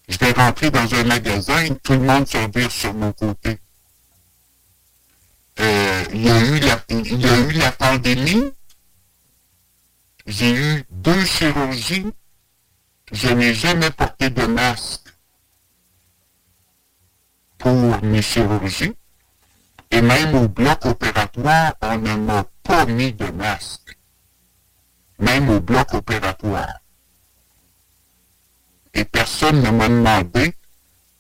Je 0.09 0.19
vais 0.19 0.33
rentrer 0.33 0.71
dans 0.71 0.95
un 0.95 1.05
magasin 1.05 1.65
et 1.65 1.75
tout 1.77 1.95
le 1.95 2.01
monde 2.01 2.29
se 2.29 2.69
sur 2.69 2.95
mon 2.95 3.13
côté. 3.13 3.59
Euh, 5.59 6.05
il 6.13 6.25
y 6.25 6.31
a 6.31 7.39
eu 7.39 7.53
la 7.53 7.73
pandémie. 7.73 8.53
J'ai 10.27 10.53
eu 10.53 10.85
deux 10.91 11.25
chirurgies. 11.25 12.07
Je 13.13 13.29
n'ai 13.29 13.55
jamais 13.55 13.91
porté 13.91 14.29
de 14.29 14.47
masque 14.47 15.09
pour 17.57 18.03
mes 18.03 18.23
chirurgies. 18.23 18.95
Et 19.91 20.03
même 20.03 20.35
au 20.35 20.49
bloc 20.49 20.85
opératoire, 20.85 21.75
on 21.81 21.97
ne 21.97 22.15
m'a 22.17 22.45
pas 22.63 22.85
mis 22.85 23.13
de 23.13 23.27
masque. 23.31 23.86
Même 25.19 25.49
au 25.49 25.61
bloc 25.61 25.95
opératoire. 25.95 26.81
Et 28.95 29.05
personne 29.05 29.63
ne 29.63 29.71
m'a 29.71 29.89
demandé 29.89 30.55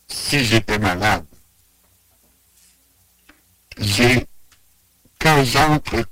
si 0.08 0.44
j'étais 0.44 0.78
malade. 0.78 1.24
J'ai, 3.78 4.26
quand 5.18 5.44
j'entre, 5.44 6.04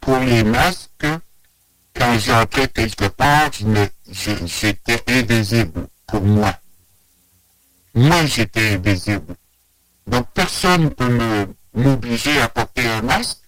pour 0.00 0.18
les 0.18 0.44
masques, 0.44 1.06
quand 1.94 2.18
j'entrais 2.18 2.68
quelque 2.68 3.08
part, 3.08 3.50
j'étais 4.10 5.02
invisible 5.06 5.88
pour 6.06 6.20
moi. 6.22 6.54
Moi, 7.94 8.26
j'étais 8.26 8.74
invisible. 8.74 9.34
Donc, 10.06 10.28
personne 10.34 10.84
ne 10.84 10.88
peut 10.90 11.48
m'obliger 11.74 12.38
à 12.40 12.48
porter 12.48 12.86
un 12.86 13.02
masque. 13.02 13.38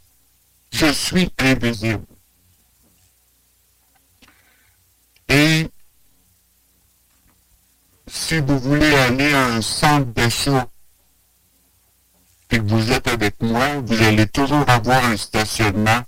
Je 0.72 0.90
suis 0.92 1.30
invisible. 1.38 2.05
Et 5.28 5.70
si 8.06 8.40
vous 8.40 8.58
voulez 8.58 8.94
aller 8.94 9.32
à 9.34 9.46
un 9.46 9.62
centre 9.62 10.06
d'achat 10.12 10.68
et 12.50 12.58
que 12.58 12.62
vous 12.62 12.90
êtes 12.90 13.06
avec 13.08 13.40
moi, 13.42 13.80
vous 13.80 14.02
allez 14.02 14.26
toujours 14.26 14.68
avoir 14.68 15.04
un 15.04 15.16
stationnement 15.16 16.02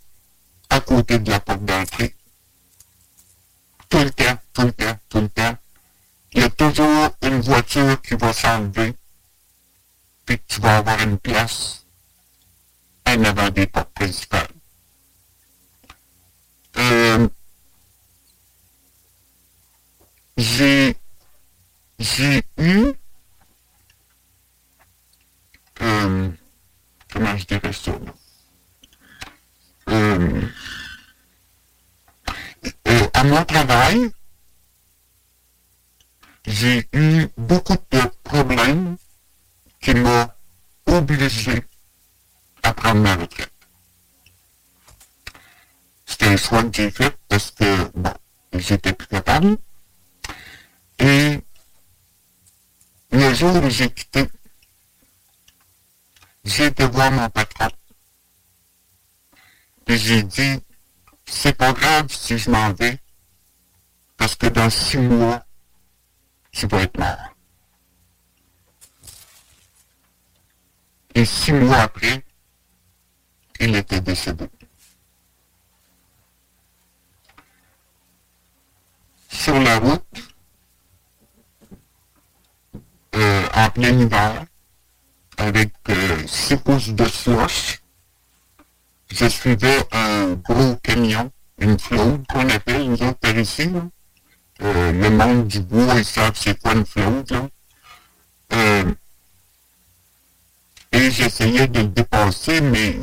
à 0.70 0.80
côté 0.80 1.18
de 1.18 1.30
la 1.30 1.40
porte 1.40 1.64
d'entrée. 1.64 2.14
Tout 3.90 3.98
le 3.98 4.10
temps, 4.10 4.38
tout 4.54 4.62
le 4.62 4.72
temps, 4.72 4.98
tout 5.08 5.20
le 5.20 5.28
temps. 5.28 5.56
Il 6.32 6.40
y 6.40 6.44
a 6.44 6.50
toujours 6.50 7.10
une 7.22 7.40
voiture 7.40 8.00
qui 8.00 8.14
va 8.14 8.32
s'enlever, 8.32 8.94
puis 10.24 10.38
tu 10.46 10.60
vas 10.60 10.78
avoir 10.78 11.00
une 11.02 11.18
place 11.18 11.84
en 13.06 13.24
avant 13.24 13.50
des 13.50 13.66
portes 13.66 13.92
principales. 13.92 14.46
Euh, 16.78 17.28
j'ai 20.41 20.97
eu 22.57 22.93
euh, 25.82 26.30
comment 27.12 27.36
je 27.36 27.45
dirais 27.45 27.72
ça? 27.74 27.93
Euh, 29.91 30.43
à 33.12 33.24
mon 33.24 33.45
travail 33.45 34.11
j'ai 36.47 36.88
eu 36.95 37.28
beaucoup 37.36 37.76
de 37.91 38.01
problèmes 38.24 38.97
qui 39.82 39.95
m'ont 39.95 40.28
obligé 40.86 41.64
à 42.62 42.72
prendre 42.72 43.03
ma 43.03 43.16
retraite. 43.16 43.53
C'était 46.07 46.26
un 46.26 46.36
choix 46.38 46.62
que 46.64 46.70
j'ai 46.72 46.91
fait 46.91 47.14
parce 47.28 47.51
que, 47.51 47.91
bon, 47.95 48.12
j'étais 48.55 48.93
plus 48.93 49.07
capable. 49.07 49.59
Et 51.01 51.42
le 53.11 53.34
jour 53.34 53.57
où 53.57 53.70
j'ai 53.70 53.90
quitté, 53.90 54.28
j'ai 56.44 56.66
été 56.66 56.86
voir 56.86 57.11
mon 57.11 57.30
patron. 57.30 57.68
Et 59.86 59.96
j'ai 59.96 60.22
dit, 60.22 60.62
c'est 61.24 61.57
pas 61.57 61.72
grave 61.72 62.12
si 62.12 62.36
je 62.36 62.51
m'en 62.51 62.72
vais, 62.74 62.98
parce 64.18 64.36
que 64.36 64.46
dans 64.46 64.68
six 64.68 64.98
mois, 64.98 65.42
je 66.53 66.66
vais 66.66 66.82
être 66.82 66.98
mort. 66.98 67.34
Et 71.14 71.24
six 71.24 71.53
mois 71.53 71.78
après, 71.78 72.22
il 73.59 73.74
était 73.74 74.01
décédé. 74.01 74.48
Sur 79.30 79.59
la 79.59 79.78
route, 79.78 80.30
euh, 83.20 83.42
en 83.54 83.70
plein 83.70 83.90
hiver, 83.98 84.44
avec 85.36 85.72
euh, 85.88 86.26
six 86.26 86.56
pouces 86.56 86.88
de 86.90 87.04
slush, 87.04 87.80
je 89.10 89.26
suivais 89.26 89.78
un 89.92 90.32
gros 90.34 90.76
camion, 90.76 91.30
une 91.58 91.78
flotte 91.78 92.26
qu'on 92.28 92.48
appelle, 92.48 92.88
nous 92.88 93.02
autres 93.02 93.18
par 93.18 93.36
ici. 93.36 93.70
Euh, 94.62 94.92
le 94.92 95.10
monde 95.10 95.46
du 95.48 95.60
bois, 95.60 95.94
ils 95.96 96.04
savent 96.04 96.32
c'est 96.34 96.58
quoi 96.60 96.74
une 96.74 96.84
flotte. 96.86 97.32
Euh, 98.52 98.84
et 100.92 101.10
j'essayais 101.10 101.66
de 101.68 101.80
le 101.80 101.88
dépasser, 101.88 102.60
mais 102.60 102.98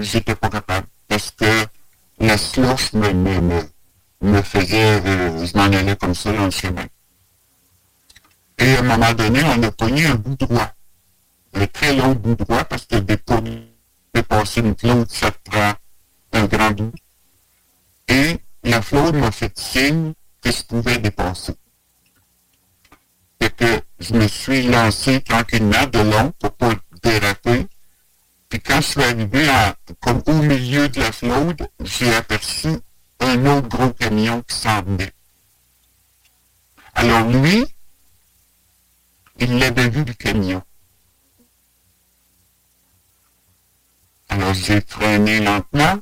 j'étais 0.00 0.34
pas 0.34 0.50
capable. 0.50 0.86
Parce 1.08 1.30
que 1.30 1.66
la 2.20 2.36
slush 2.36 2.92
me, 2.92 3.12
me, 3.12 3.40
me, 3.40 3.62
me 4.22 4.42
faisait, 4.42 5.00
euh, 5.04 5.46
je 5.46 5.56
m'en 5.56 5.64
allais 5.64 5.96
comme 5.96 6.14
ça 6.14 6.32
dans 6.32 6.44
le 6.46 6.50
chemin. 6.50 6.84
Et 8.58 8.74
à 8.74 8.80
un 8.80 8.82
moment 8.82 9.12
donné, 9.14 9.42
on 9.44 9.62
a 9.62 9.70
pogné 9.70 10.06
un 10.06 10.16
bout 10.16 10.36
droit. 10.36 10.72
Un 11.54 11.66
très 11.66 11.94
long 11.94 12.12
bout 12.14 12.34
droit, 12.34 12.64
parce 12.64 12.86
que 12.86 12.96
des 12.96 13.18
dépasser 14.14 14.60
une 14.60 14.76
flotte, 14.76 15.10
ça 15.10 15.30
prend 15.30 15.72
un 16.32 16.46
grand 16.46 16.70
bout. 16.72 16.92
Et 18.08 18.38
la 18.64 18.82
flotte 18.82 19.14
m'a 19.14 19.30
fait 19.30 19.56
signe 19.58 20.12
que 20.42 20.50
je 20.50 20.62
pouvais 20.62 20.98
dépasser. 20.98 21.54
Et 23.40 23.50
que 23.50 23.80
je 24.00 24.14
me 24.14 24.26
suis 24.26 24.62
lancé 24.62 25.20
tranquillement 25.20 25.86
de 25.86 26.00
long 26.00 26.32
pour 26.38 26.52
pas 26.52 26.74
déraper. 27.02 27.66
Puis 28.48 28.60
quand 28.60 28.80
je 28.80 28.86
suis 28.86 29.02
arrivé 29.02 29.48
à, 29.48 29.76
comme 30.00 30.22
au 30.26 30.42
milieu 30.42 30.88
de 30.88 31.00
la 31.00 31.12
flotte, 31.12 31.62
j'ai 31.84 32.14
aperçu 32.14 32.68
un 33.20 33.46
autre 33.46 33.68
gros 33.68 33.90
camion 33.90 34.42
qui 34.42 34.56
s'en 34.56 34.82
venait. 34.82 35.12
Alors 36.94 37.28
lui, 37.28 37.64
il 39.38 39.58
l'avait 39.58 39.88
vu 39.88 40.04
le 40.04 40.12
camion. 40.14 40.62
Alors 44.28 44.54
j'ai 44.54 44.80
freiné 44.80 45.40
lentement 45.40 45.98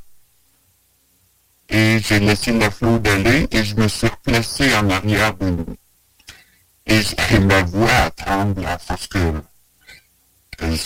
et 1.69 1.99
j'ai 2.01 2.21
laissé 2.21 2.53
la 2.53 2.71
flotte 2.71 3.03
d'aller 3.03 3.47
et 3.51 3.65
je 3.65 3.77
me 3.77 3.89
suis 3.89 4.09
replacé 4.09 4.75
en 4.75 4.91
arrière 4.91 5.35
de 5.37 5.49
lui. 5.49 5.79
Et, 6.87 7.39
ma 7.41 7.63
voix 7.63 8.11
tremble 8.13 8.65
à 8.65 8.79
force 8.79 9.09
que 9.09 9.19
euh, 10.63 10.77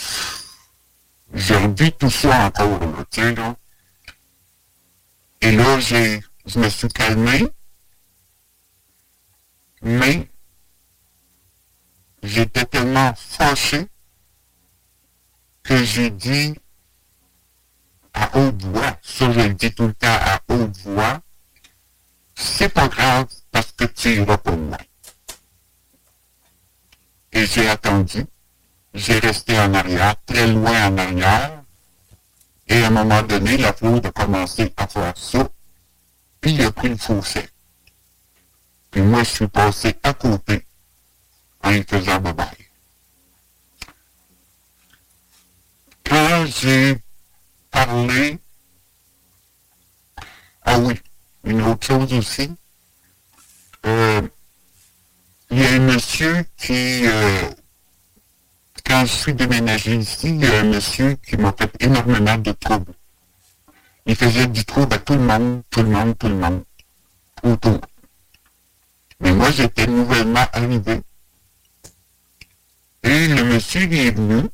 je 1.34 1.54
revis 1.54 1.92
tout 1.92 2.10
ça 2.10 2.46
encore, 2.46 2.80
là, 2.80 3.04
tu 3.10 3.20
sais, 3.20 3.34
là. 3.34 3.56
Et 5.42 5.52
là, 5.52 5.78
j'ai, 5.78 6.20
je 6.46 6.58
me 6.58 6.68
suis 6.68 6.88
calmé, 6.88 7.46
mais 9.82 10.28
j'étais 12.22 12.64
tellement 12.64 13.12
fâché 13.14 13.86
que 15.62 15.82
j'ai 15.84 16.10
dit 16.10 16.54
à 18.12 18.36
haute 18.36 18.62
voix, 18.62 18.98
ça 19.02 19.30
je 19.32 19.48
dis 19.48 19.72
tout 19.72 19.86
le 19.86 19.94
temps 19.94 20.08
à 20.08 20.40
haute 20.48 20.76
voix, 20.78 21.20
c'est 22.34 22.68
pas 22.68 22.88
grave 22.88 23.26
parce 23.50 23.72
que 23.72 23.84
tu 23.84 24.16
iras 24.16 24.38
pour 24.38 24.56
moi. 24.56 24.78
Et 27.32 27.46
j'ai 27.46 27.68
attendu, 27.68 28.26
j'ai 28.94 29.18
resté 29.18 29.58
en 29.58 29.72
arrière, 29.74 30.16
très 30.26 30.48
loin 30.48 30.88
en 30.88 30.98
arrière, 30.98 31.62
et 32.66 32.82
à 32.82 32.88
un 32.88 32.90
moment 32.90 33.22
donné, 33.22 33.56
la 33.56 33.72
flotte 33.72 34.06
a 34.06 34.10
commencé 34.10 34.72
à 34.76 34.86
faire 34.86 35.16
ça, 35.16 35.48
puis 36.40 36.52
il 36.52 36.62
a 36.62 36.72
pris 36.72 36.88
le 36.88 36.96
fossé. 36.96 37.48
Puis 38.90 39.02
moi, 39.02 39.22
je 39.22 39.30
suis 39.30 39.48
passé 39.48 39.94
à 40.02 40.12
côté 40.14 40.66
faisant 41.62 42.20
bye-bye. 42.20 42.46
Quand 46.04 46.46
j'ai 46.46 46.96
parlé, 47.70 48.38
ah 50.62 50.78
oui, 50.80 50.94
une 51.44 51.62
autre 51.62 51.86
chose 51.86 52.12
aussi, 52.12 52.50
euh, 53.86 54.22
il 55.50 55.58
y 55.58 55.64
a 55.64 55.70
un 55.70 55.78
monsieur 55.80 56.44
qui, 56.56 57.06
euh, 57.06 57.50
quand 58.84 59.02
je 59.02 59.12
suis 59.12 59.34
déménagé 59.34 59.96
ici, 59.96 60.28
il 60.30 60.44
y 60.44 60.46
a 60.46 60.60
un 60.60 60.64
monsieur 60.64 61.14
qui 61.14 61.36
m'a 61.36 61.52
fait 61.52 61.70
énormément 61.80 62.36
de 62.38 62.52
troubles. 62.52 62.92
Il 64.06 64.16
faisait 64.16 64.46
du 64.48 64.64
trouble 64.64 64.94
à 64.94 64.98
tout 64.98 65.14
le 65.14 65.20
monde, 65.20 65.62
tout 65.70 65.82
le 65.82 65.88
monde, 65.90 66.18
tout 66.18 66.28
le 66.28 66.34
monde, 66.34 66.64
autour. 67.44 67.80
Mais 69.20 69.32
moi, 69.32 69.50
j'étais 69.50 69.86
nouvellement 69.86 70.46
arrivé. 70.52 71.02
Et 73.10 73.26
le 73.26 73.42
monsieur 73.42 73.82
il 73.82 73.92
est 73.92 74.12
venu 74.12 74.48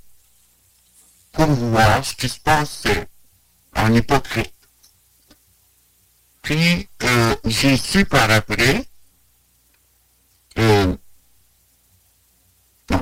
pour 1.33 1.45
voir 1.45 2.03
ce 2.03 2.15
qui 2.15 2.27
se 2.27 2.41
passait 2.41 3.07
en 3.75 3.93
hypocrite. 3.93 4.55
Puis, 6.41 6.89
euh, 7.03 7.37
j'ai 7.45 7.77
su 7.77 8.07
par 8.07 8.31
après, 8.31 8.89
euh, 10.59 10.97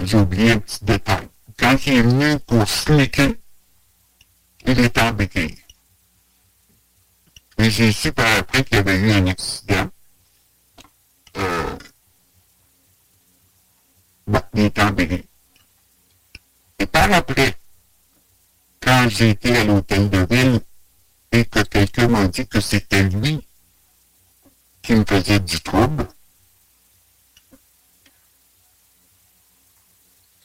j'ai 0.03 0.17
oublié 0.17 0.51
un 0.51 0.59
petit 0.59 0.85
détail. 0.85 1.29
Quand 1.57 1.77
il 1.87 1.93
est 1.93 2.03
venu 2.03 2.41
pour 2.41 2.69
sneaker, 2.69 3.31
il 4.67 4.81
était 4.81 5.03
en 5.03 5.13
béquille. 5.13 5.57
Et 7.59 7.71
j'ai 7.71 7.93
su 7.93 8.11
par 8.11 8.27
après 8.39 8.65
qu'il 8.65 8.79
y 8.79 8.81
avait 8.81 8.99
eu 8.99 9.13
un 9.13 9.29
accident. 9.29 9.89
Euh, 11.37 11.77
il 14.55 14.61
était 14.61 14.83
en 14.83 14.91
béquille. 14.91 15.29
Et 16.79 16.87
par 16.87 17.13
après, 17.13 17.57
quand 18.81 19.09
été 19.09 19.57
à 19.57 19.65
l'hôtel 19.65 20.11
de 20.11 20.27
ville 20.31 20.61
et 21.33 21.45
que 21.45 21.63
quelqu'un 21.63 22.09
m'a 22.09 22.29
dit 22.29 22.47
que 22.47 22.61
c'était 22.61 23.03
lui 23.03 23.47
qui 24.83 24.95
me 24.95 25.05
faisait 25.05 25.41
du 25.41 25.61
trouble, 25.61 26.07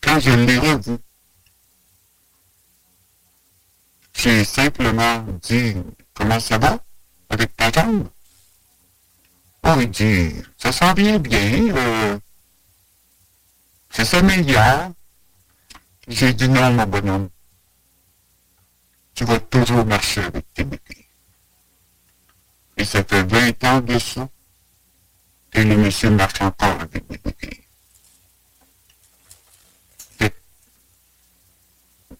quand 0.01 0.19
je 0.19 0.31
l'ai 0.31 0.57
revu, 0.57 0.97
j'ai 4.13 4.43
simplement 4.43 5.25
dit 5.41 5.75
comment 6.13 6.39
ça 6.39 6.57
va 6.57 6.79
avec 7.29 7.55
ta 7.55 7.71
jambe. 7.71 8.07
Oh, 9.63 9.75
il 9.79 9.89
dit, 9.89 10.33
ça 10.57 10.71
s'en 10.71 10.93
vient 10.93 11.19
bien, 11.19 11.75
euh, 11.75 12.17
ça 13.89 14.05
s'améliore. 14.05 14.91
J'ai 16.09 16.33
dit 16.33 16.49
non, 16.49 16.73
mon 16.73 16.87
bonhomme. 16.87 17.29
Tu 19.13 19.25
vas 19.25 19.39
toujours 19.39 19.85
marcher 19.85 20.21
avec 20.23 20.51
tes 20.53 20.63
béquilles. 20.63 21.05
Et 22.77 22.83
ça 22.83 23.03
fait 23.03 23.23
20 23.23 23.63
ans 23.65 23.81
de 23.81 23.99
ça. 23.99 24.27
Et 25.53 25.63
le 25.63 25.77
monsieur 25.77 26.09
marche 26.09 26.41
encore 26.41 26.81
avec 26.81 27.07
des 27.07 27.17
béquilles. 27.19 27.63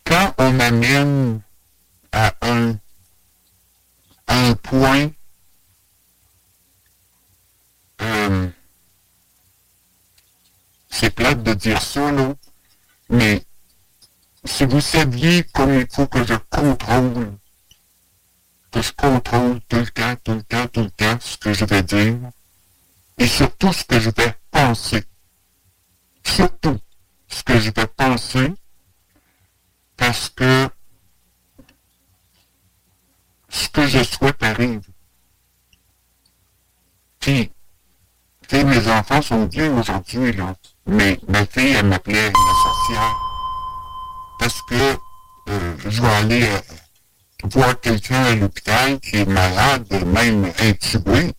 Quand 0.05 0.33
on 0.37 0.51
m'amène 0.53 1.41
à 2.11 2.33
un, 2.41 2.75
un 4.27 4.55
point 4.55 5.09
euh, 8.01 8.49
c'est 10.89 11.11
plate 11.11 11.43
de 11.43 11.53
dire 11.53 11.81
ça, 11.81 12.11
mais 13.09 13.45
si 14.45 14.65
vous 14.65 14.81
saviez 14.81 15.43
comme 15.43 15.73
il 15.73 15.87
faut 15.91 16.07
que 16.07 16.23
je 16.25 16.35
contrôle, 16.49 17.37
que 18.71 18.81
je 18.81 18.91
contrôle 18.93 19.59
tout 19.67 19.77
le 19.77 19.87
temps, 19.87 20.15
tout 20.23 20.33
le 20.33 20.43
temps, 20.43 20.67
tout 20.67 20.83
le 20.83 20.91
temps 20.91 21.17
ce 21.19 21.37
que 21.37 21.53
je 21.53 21.65
vais 21.65 21.83
dire, 21.83 22.17
et 23.17 23.27
surtout 23.27 23.73
ce 23.73 23.83
que 23.83 23.99
je 23.99 24.09
vais 24.09 24.35
penser. 24.51 25.03
Surtout 26.25 26.79
ce 27.27 27.43
que 27.43 27.59
je 27.59 27.71
vais 27.71 27.87
penser, 27.87 28.53
parce 29.97 30.29
que 30.29 30.69
ce 33.49 33.67
que 33.69 33.87
je 33.87 34.03
souhaite 34.03 34.41
arrive. 34.43 34.81
Puis, 37.19 37.51
mes 38.51 38.87
enfants 38.87 39.21
sont 39.21 39.45
vieux 39.47 39.71
aujourd'hui, 39.71 40.31
là. 40.33 40.55
Mais 40.87 41.19
ma 41.27 41.45
fille, 41.45 41.73
elle 41.73 41.87
m'appelait 41.87 42.31
la 42.31 42.53
sorcière. 42.63 43.28
Parce 44.39 44.61
que 44.63 44.75
euh, 45.49 45.75
je 45.87 46.01
vais 46.01 46.07
aller 46.07 46.43
euh, 46.43 46.59
voir 47.43 47.79
quelqu'un 47.79 48.23
à 48.23 48.35
l'hôpital 48.35 48.99
qui 48.99 49.17
est 49.17 49.25
malade, 49.25 49.85
même 50.05 50.51
intubé. 50.59 51.33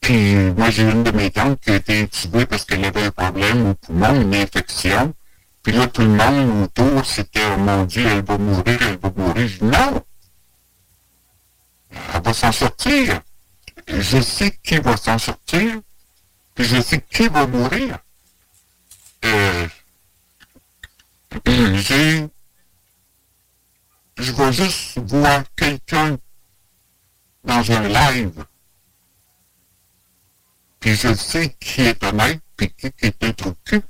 Puis 0.00 0.34
moi, 0.56 0.70
j'ai 0.70 0.82
une 0.90 1.02
de 1.02 1.10
mes 1.10 1.30
tantes 1.30 1.60
qui 1.60 1.70
a 1.70 1.76
été 1.76 2.00
intubée 2.02 2.46
parce 2.46 2.64
qu'elle 2.64 2.84
avait 2.84 3.04
un 3.04 3.10
problème 3.10 3.70
au 3.70 3.74
poumon, 3.74 4.20
une 4.20 4.34
infection. 4.34 5.12
Puis 5.62 5.72
là, 5.72 5.86
tout 5.88 6.02
le 6.02 6.08
monde 6.08 6.64
autour, 6.64 7.04
c'était, 7.04 7.42
oh 7.54 7.58
mon 7.58 7.84
Dieu, 7.84 8.06
elle 8.06 8.24
va 8.24 8.38
mourir, 8.38 8.78
elle 8.80 8.98
va 8.98 9.12
mourir. 9.14 9.46
Je 9.46 9.58
dis, 9.58 9.64
non! 9.64 10.02
Elle 12.14 12.22
va 12.22 12.32
s'en 12.32 12.52
sortir. 12.52 13.20
Je 13.88 14.20
sais 14.20 14.58
qui 14.62 14.78
va 14.78 14.96
s'en 14.96 15.18
sortir. 15.18 15.80
Puis 16.54 16.64
je 16.64 16.80
sais 16.80 17.04
qui 17.10 17.28
va 17.28 17.46
mourir. 17.46 17.98
Euh, 19.24 19.66
j'ai... 21.46 22.28
Je 24.18 24.32
vais 24.32 24.52
juste 24.52 24.98
voir 24.98 25.42
quelqu'un 25.56 26.18
dans 27.44 27.70
un 27.70 27.88
live. 27.88 28.44
Puis 30.78 30.94
je 30.94 31.14
sais 31.14 31.56
qui 31.60 31.82
est 31.82 32.04
honnête, 32.04 32.40
puis 32.56 32.72
qui 32.72 32.90
est 33.02 33.24
un 33.24 33.32
trou 33.32 33.54
cul. 33.64 33.82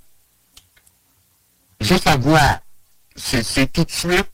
Juste 1.80 2.07
à 2.07 2.16
voir. 2.16 2.61
C'est 3.16 3.72
tout 3.72 3.84
de 3.84 3.91
suite. 3.91 4.30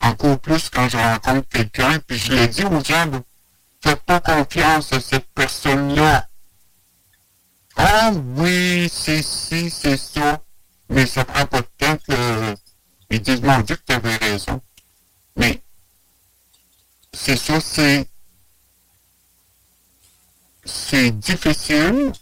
Encore 0.00 0.40
plus 0.40 0.68
quand 0.68 0.88
je 0.88 0.96
rencontre 0.96 1.48
quelqu'un, 1.48 1.98
puis 2.00 2.18
je 2.18 2.32
l'ai 2.32 2.48
dit 2.48 2.64
aux 2.64 2.82
gens, 2.82 3.08
faites 3.82 4.02
pas 4.02 4.20
confiance 4.20 4.92
à 4.92 5.00
cette 5.00 5.28
personne-là. 5.32 6.28
Ah 7.76 8.10
oui, 8.36 8.90
c'est 8.92 9.22
si, 9.22 9.70
c'est 9.70 9.96
ça. 9.96 10.42
Mais 10.92 11.06
ça 11.06 11.24
prend 11.24 11.46
pas 11.46 11.60
de 11.60 11.66
temps 11.78 11.96
disent, 13.10 13.42
mon 13.42 13.60
Dieu, 13.60 13.76
que 13.76 13.82
tu 13.86 13.92
avais 13.92 14.16
raison. 14.16 14.60
Mais 15.36 15.62
c'est 17.12 17.36
ça, 17.36 17.60
c'est... 17.60 18.08
C'est 20.64 21.10
difficile. 21.10 22.12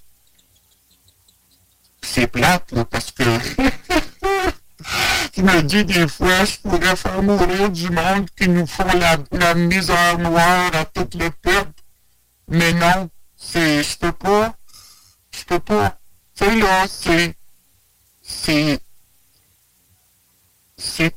C'est 2.03 2.27
plate, 2.27 2.75
parce 2.85 3.13
que... 3.13 3.25
je 5.37 5.43
me 5.43 5.63
dis 5.63 5.85
des 5.85 6.09
fois, 6.09 6.45
je 6.45 6.57
pourrais 6.59 6.97
faire 6.97 7.23
mourir 7.23 7.71
du 7.71 7.91
monde 7.91 8.29
qui 8.37 8.49
nous 8.49 8.67
font 8.67 8.85
la, 8.85 9.19
la 9.33 9.55
misère 9.55 10.19
noire 10.19 10.75
à 10.75 10.85
toutes 10.87 11.15
les 11.15 11.31
peuple. 11.31 11.71
Mais 12.49 12.73
non, 12.73 13.11
c'est... 13.37 13.83
Je 13.83 13.99
peux 13.99 14.13
pas 14.13 14.55
je 15.41 15.45
peux 15.45 15.61
pas. 15.61 15.99
C'est 16.35 16.55
là, 16.57 16.87
c'est. 16.89 17.35
C'est. 18.31 18.81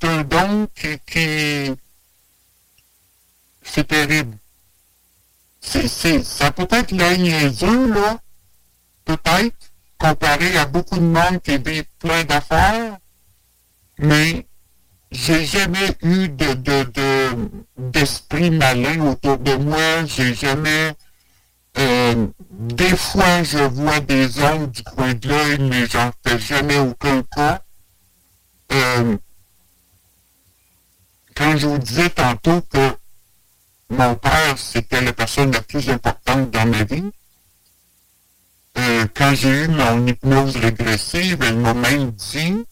Un 0.04 0.24
don 0.24 0.68
qui. 0.76 1.00
qui 1.06 1.74
c'est 3.62 3.88
terrible. 3.88 4.38
C'est, 5.62 5.88
c'est, 5.88 6.24
ça 6.24 6.52
peut 6.52 6.68
être 6.72 6.92
là 6.92 7.16
niaiseux, 7.16 7.94
là. 7.94 8.20
Peut-être. 9.06 9.56
Comparé 9.98 10.58
à 10.58 10.66
beaucoup 10.66 10.98
de 10.98 11.06
monde 11.06 11.42
qui 11.42 11.58
vit 11.58 11.84
plein 12.00 12.26
d'affaires. 12.26 12.98
Mais 14.00 14.46
j'ai 15.12 15.46
jamais 15.46 15.96
eu 16.02 16.28
de, 16.28 16.54
d'esprit 17.78 18.52
malin 18.52 19.00
autour 19.08 19.38
de 19.38 19.56
moi. 19.56 20.06
J'ai 20.06 20.34
jamais 20.34 20.94
euh, 21.78 22.28
des 22.52 22.96
fois, 22.96 23.44
je 23.44 23.58
vois 23.58 24.00
des 24.00 24.40
hommes 24.40 24.68
du 24.68 24.84
coin 24.84 25.14
de 25.14 25.28
l'œil, 25.28 25.60
mais 25.60 25.88
j'en 25.88 26.12
fais 26.26 26.40
jamais 26.40 26.78
aucun 26.78 27.24
cas. 27.24 27.64
Euh, 28.72 29.18
quand 31.36 31.58
je 31.58 31.68
vous 31.68 31.80
disais 31.80 32.10
tantôt 32.10 32.62
que 32.62 32.96
mon 33.90 34.16
père, 34.16 34.58
c'était 34.58 35.02
la 35.02 35.14
personne 35.14 35.52
la 35.52 35.62
plus 35.62 35.90
importante 35.90 36.52
dans 36.52 36.66
ma 36.68 36.84
vie, 36.84 37.12
euh, 38.78 39.08
quand 39.16 39.34
j'ai 39.36 39.64
eu 39.64 39.68
mon 39.68 40.06
hypnose 40.08 40.58
régressive, 40.58 41.38
elle 41.42 41.58
m'a 41.58 41.74
même 41.74 42.12
dit, 42.12 42.66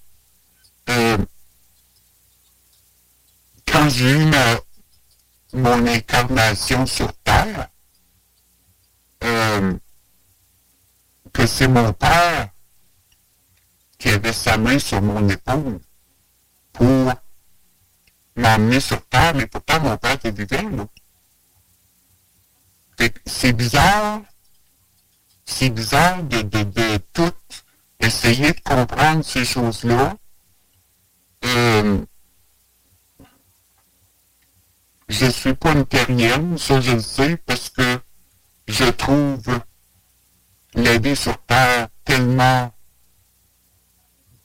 quand 3.66 3.90
j'ai 3.90 4.12
eu 4.12 4.32
mon 5.54 5.88
incarnation 5.88 6.86
sur 6.86 7.12
Terre, 7.24 7.71
euh, 9.24 9.74
que 11.34 11.46
c'est 11.46 11.68
mon 11.68 11.94
père 11.94 12.50
qui 13.98 14.10
avait 14.10 14.34
sa 14.34 14.58
main 14.58 14.80
sur 14.80 15.02
mon 15.02 15.28
épaule 15.30 15.80
pour 16.74 17.14
m'emmener 18.36 18.80
sur 18.80 19.06
terre, 19.08 19.36
mais 19.36 19.46
pourtant 19.48 19.80
mon 19.82 19.98
père 19.98 20.14
était 20.14 20.32
vivant, 20.32 20.88
C'est 23.26 23.54
bizarre, 23.54 24.22
c'est 25.46 25.70
bizarre 25.70 26.24
de, 26.24 26.42
de, 26.42 26.64
de 26.64 26.98
tout 27.14 27.34
essayer 28.00 28.54
de 28.54 28.60
comprendre 28.62 29.24
ces 29.24 29.46
choses-là. 29.46 30.16
Euh, 31.46 32.00
je 35.10 35.26
suis 35.26 35.54
pas 35.54 35.74
une 35.74 35.86
terrienne, 35.86 36.58
ça 36.58 36.80
je 36.80 36.94
le 36.94 37.00
sais, 37.02 37.38
parce 37.38 37.70
que 37.70 38.00
je 38.72 38.86
trouve 38.86 39.60
la 40.76 40.98
vie 40.98 41.16
sur 41.16 41.38
Terre 41.46 41.90
tellement, 42.06 42.74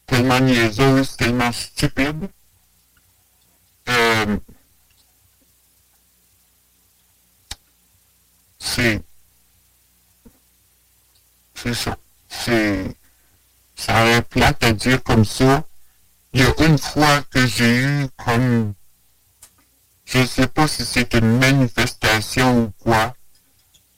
tellement 0.05 0.41
niaiseuse, 0.41 1.17
tellement 1.17 1.53
stupide. 1.53 2.29
Euh, 3.89 4.37
c'est, 8.59 9.01
c'est 11.55 11.75
ça. 11.75 11.97
C'est, 12.29 12.97
ça 13.77 14.03
aurait 14.03 14.23
plate 14.23 14.65
à 14.65 14.73
dire 14.73 15.03
comme 15.05 15.25
ça. 15.25 15.65
Il 16.33 16.41
y 16.41 16.45
a 16.45 16.67
une 16.67 16.79
fois 16.79 17.23
que 17.31 17.47
j'ai 17.47 17.81
eu 17.81 18.09
comme, 18.17 18.75
je 20.05 20.27
sais 20.27 20.49
pas 20.49 20.67
si 20.67 20.85
c'est 20.85 21.15
une 21.15 21.39
manifestation 21.39 22.65
ou 22.65 22.71
quoi, 22.83 23.16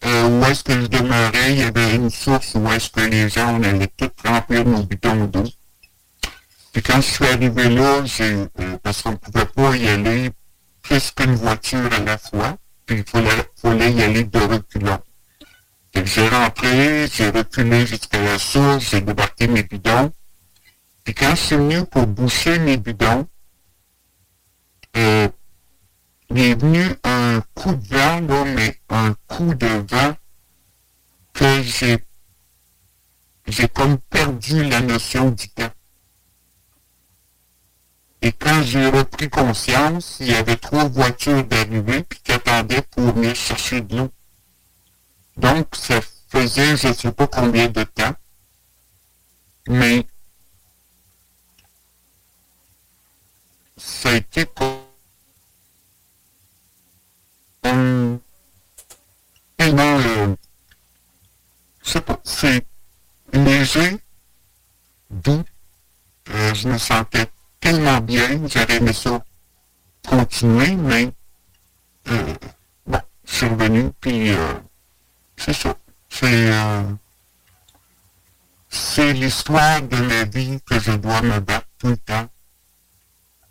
euh, 0.04 0.28
où 0.28 0.44
est-ce 0.44 0.62
que 0.62 0.72
je 0.72 0.86
demeurais, 0.86 1.52
il 1.52 1.58
y 1.58 1.62
avait 1.62 1.96
une 1.96 2.10
source 2.10 2.54
où 2.54 2.70
est-ce 2.70 2.90
que 2.90 3.00
les 3.00 3.28
gens, 3.28 3.58
on 3.58 3.62
allait 3.62 3.90
tout 3.96 4.10
remplir 4.24 4.64
nos 4.64 4.82
bidons 4.82 5.24
d'eau. 5.24 5.44
Puis 6.72 6.82
quand 6.82 7.00
je 7.00 7.10
suis 7.12 7.26
arrivé 7.26 7.68
là, 7.68 8.04
j'ai, 8.04 8.34
euh, 8.34 8.78
parce 8.82 9.02
qu'on 9.02 9.12
ne 9.12 9.16
pouvait 9.16 9.46
pas 9.46 9.76
y 9.76 9.88
aller 9.88 10.30
plus 10.82 11.10
qu'une 11.10 11.34
voiture 11.34 11.92
à 11.92 11.98
la 12.00 12.18
fois, 12.18 12.56
puis 12.86 12.98
il 12.98 13.04
fallait, 13.04 13.92
y 13.92 14.02
aller 14.02 14.24
de 14.24 14.38
reculons. 14.38 15.00
j'ai 15.94 16.28
rentré, 16.28 17.08
j'ai 17.12 17.30
reculé 17.30 17.86
jusqu'à 17.86 18.22
la 18.22 18.38
source, 18.38 18.90
j'ai 18.90 19.00
débarqué 19.00 19.48
mes 19.48 19.64
bidons. 19.64 20.12
Puis 21.04 21.14
quand 21.14 21.30
je 21.30 21.42
suis 21.42 21.56
venu 21.56 21.84
pour 21.86 22.06
boucher 22.06 22.58
mes 22.58 22.76
bidons, 22.76 23.26
euh, 24.96 25.28
il 26.30 26.38
est 26.38 26.54
venu 26.54 26.84
un 27.04 27.40
coup 27.54 27.74
de 27.74 27.86
vent, 27.88 28.20
là, 28.20 28.44
mais 28.44 28.80
un 28.90 29.14
coup 29.26 29.54
de 29.54 29.66
vent 29.66 30.16
que 31.32 31.62
j'ai 31.62 32.04
j'ai 33.46 33.68
comme 33.68 33.98
perdu 33.98 34.62
la 34.64 34.80
notion 34.80 35.30
du 35.30 35.48
temps. 35.48 35.72
Et 38.20 38.32
quand 38.32 38.62
j'ai 38.62 38.86
repris 38.88 39.30
conscience, 39.30 40.18
il 40.20 40.30
y 40.30 40.34
avait 40.34 40.56
trois 40.56 40.88
voitures 40.88 41.44
d'arrivée 41.44 42.04
qui 42.24 42.32
attendaient 42.32 42.82
pour 42.82 43.14
venir 43.14 43.34
chercher 43.34 43.80
de 43.80 43.96
l'eau. 43.96 44.12
Donc, 45.36 45.68
ça 45.74 46.00
faisait 46.28 46.76
je 46.76 46.88
ne 46.88 46.92
sais 46.92 47.12
pas 47.12 47.26
combien 47.26 47.68
de 47.68 47.84
temps. 47.84 48.14
Mais 49.68 50.06
ça 53.76 54.10
a 54.10 54.14
été 54.14 54.44
comme 57.68 58.20
tellement 59.56 59.98
euh, 59.98 60.34
je 61.84 61.90
sais 61.90 62.00
pas, 62.00 62.18
c'est 62.24 62.66
léger, 63.32 63.98
doux. 65.10 65.44
Euh, 66.30 66.54
je 66.54 66.68
me 66.68 66.78
sentais 66.78 67.30
tellement 67.60 68.00
bien, 68.00 68.46
j'aurais 68.46 68.76
aimé 68.76 68.92
ça 68.92 69.22
continuer, 70.06 70.76
mais 70.76 71.10
euh, 72.08 72.34
bon, 72.86 73.00
je 73.24 73.34
suis 73.34 73.46
revenu, 73.46 73.90
puis 74.00 74.30
euh, 74.30 74.54
c'est 75.36 75.54
ça. 75.54 75.74
C'est 76.10 76.52
euh, 76.52 76.82
c'est 78.70 79.12
l'histoire 79.12 79.82
de 79.82 79.96
ma 79.96 80.24
vie 80.24 80.60
que 80.64 80.78
je 80.78 80.92
dois 80.92 81.20
me 81.22 81.40
battre 81.40 81.68
tout 81.78 81.88
le 81.88 81.96
temps 81.98 82.28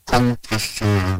contre 0.06 0.60
ce 0.60 1.20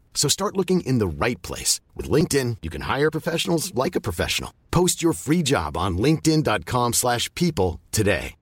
So 0.13 0.29
start 0.29 0.55
looking 0.55 0.81
in 0.81 0.99
the 0.99 1.07
right 1.07 1.41
place. 1.41 1.81
With 1.95 2.07
LinkedIn, 2.07 2.57
you 2.61 2.69
can 2.69 2.81
hire 2.81 3.09
professionals 3.09 3.73
like 3.73 3.95
a 3.95 4.01
professional. 4.01 4.51
Post 4.69 5.01
your 5.01 5.13
free 5.13 5.41
job 5.41 5.75
on 5.75 5.97
linkedin.com 5.97 6.93
slash 6.93 7.33
people 7.33 7.79
today. 7.91 8.35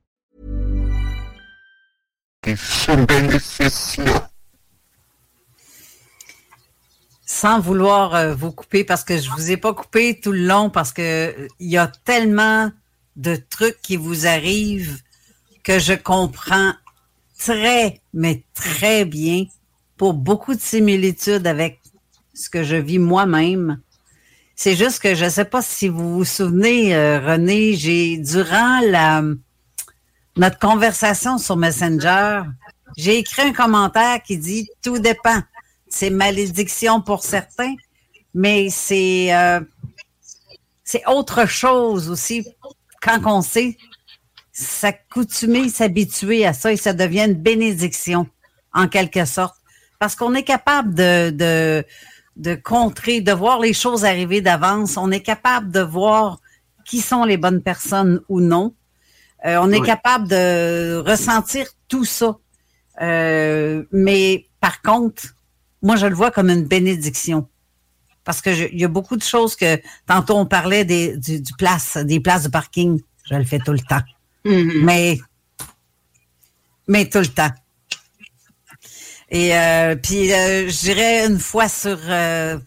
Sans 7.25 7.59
vouloir 7.59 8.15
euh, 8.15 8.33
vous 8.33 8.51
couper, 8.51 8.83
parce 8.83 9.03
que 9.03 9.17
je 9.17 9.29
vous 9.29 9.51
ai 9.51 9.57
pas 9.57 9.73
coupé 9.73 10.19
tout 10.19 10.31
le 10.31 10.47
long, 10.47 10.69
parce 10.69 10.91
que 10.91 11.01
euh, 11.01 11.47
y 11.59 11.77
a 11.77 11.87
tellement 12.05 12.71
de 13.17 13.35
trucs 13.35 13.79
qui 13.81 13.97
vous 13.97 14.25
arrivent 14.25 14.99
que 15.63 15.77
je 15.79 15.93
comprends 15.93 16.73
très, 17.37 18.01
mais 18.13 18.43
très 18.55 19.05
bien 19.05 19.45
pour 19.99 20.13
beaucoup 20.13 20.55
de 20.55 20.61
similitudes 20.61 21.45
avec 21.45 21.81
ce 22.33 22.49
que 22.49 22.63
je 22.63 22.77
vis 22.77 22.99
moi-même. 22.99 23.81
C'est 24.55 24.77
juste 24.77 24.99
que 24.99 25.13
je 25.13 25.25
ne 25.25 25.29
sais 25.29 25.45
pas 25.45 25.61
si 25.61 25.89
vous 25.89 26.13
vous 26.13 26.23
souvenez, 26.23 26.95
euh, 26.95 27.19
René, 27.19 27.73
j'ai 27.75 28.15
durant 28.17 28.79
la 28.85 29.21
notre 30.37 30.57
conversation 30.57 31.37
sur 31.37 31.57
Messenger, 31.57 32.43
j'ai 32.95 33.17
écrit 33.17 33.41
un 33.41 33.51
commentaire 33.51 34.23
qui 34.23 34.37
dit 34.37 34.69
tout 34.81 34.99
dépend. 34.99 35.41
C'est 35.89 36.09
malédiction 36.09 37.01
pour 37.01 37.21
certains, 37.23 37.75
mais 38.33 38.69
c'est 38.69 39.35
euh, 39.35 39.59
c'est 40.85 41.05
autre 41.07 41.45
chose 41.45 42.09
aussi 42.09 42.47
quand 43.01 43.19
on 43.25 43.41
sait 43.41 43.77
s'accoutumer, 44.53 45.67
s'habituer 45.67 46.45
à 46.45 46.53
ça 46.53 46.71
et 46.71 46.77
ça 46.77 46.93
devient 46.93 47.25
une 47.25 47.33
bénédiction 47.33 48.27
en 48.73 48.87
quelque 48.87 49.25
sorte. 49.25 49.58
Parce 49.99 50.15
qu'on 50.15 50.33
est 50.33 50.43
capable 50.43 50.93
de, 50.95 51.29
de, 51.29 51.85
de 52.37 52.55
contrer, 52.55 53.19
de 53.21 53.33
voir 53.33 53.59
les 53.59 53.73
choses 53.73 54.05
arriver 54.05 54.39
d'avance. 54.41 54.95
On 54.97 55.11
est 55.11 55.21
capable 55.21 55.71
de 55.71 55.81
voir 55.81 56.39
qui 56.85 57.01
sont 57.01 57.25
les 57.25 57.37
bonnes 57.37 57.61
personnes 57.61 58.21
ou 58.29 58.39
non. 58.39 58.73
Euh, 59.45 59.57
on 59.61 59.71
est 59.71 59.79
Oui. 59.79 59.85
capable 59.85 60.27
de 60.27 61.03
ressentir 61.05 61.67
tout 61.89 62.05
ça. 62.05 62.37
Euh, 63.01 63.83
mais 63.91 64.47
par 64.61 64.81
contre, 64.81 65.35
moi, 65.81 65.95
je 65.97 66.05
le 66.07 66.15
vois 66.15 66.31
comme 66.31 66.49
une 66.49 66.65
bénédiction. 66.65 67.47
Parce 68.23 68.41
que 68.41 68.53
je- 68.53 68.65
il 68.71 68.79
y 68.79 68.83
a 68.85 68.89
beaucoup 68.89 69.15
de 69.17 69.23
choses 69.23 69.55
que 69.55 69.79
tantôt 70.05 70.37
on 70.37 70.45
parlait 70.45 70.85
des, 70.85 71.17
du, 71.17 71.41
du 71.41 71.53
place, 71.53 71.97
des 71.97 72.19
places 72.19 72.43
de 72.43 72.49
parking. 72.49 73.01
Je 73.29 73.35
le 73.35 73.43
fais 73.45 73.59
tout 73.59 73.71
le 73.73 73.79
temps. 73.79 74.01
Mais, 74.45 75.19
mais 76.87 77.07
tout 77.09 77.19
le 77.19 77.27
temps. 77.27 77.49
Et 79.31 79.55
euh, 79.55 79.95
puis, 79.95 80.33
euh, 80.33 80.67
je 80.67 80.79
dirais 80.79 81.27
une 81.27 81.39
fois 81.39 81.69
sur 81.69 81.97
euh, 82.07 82.57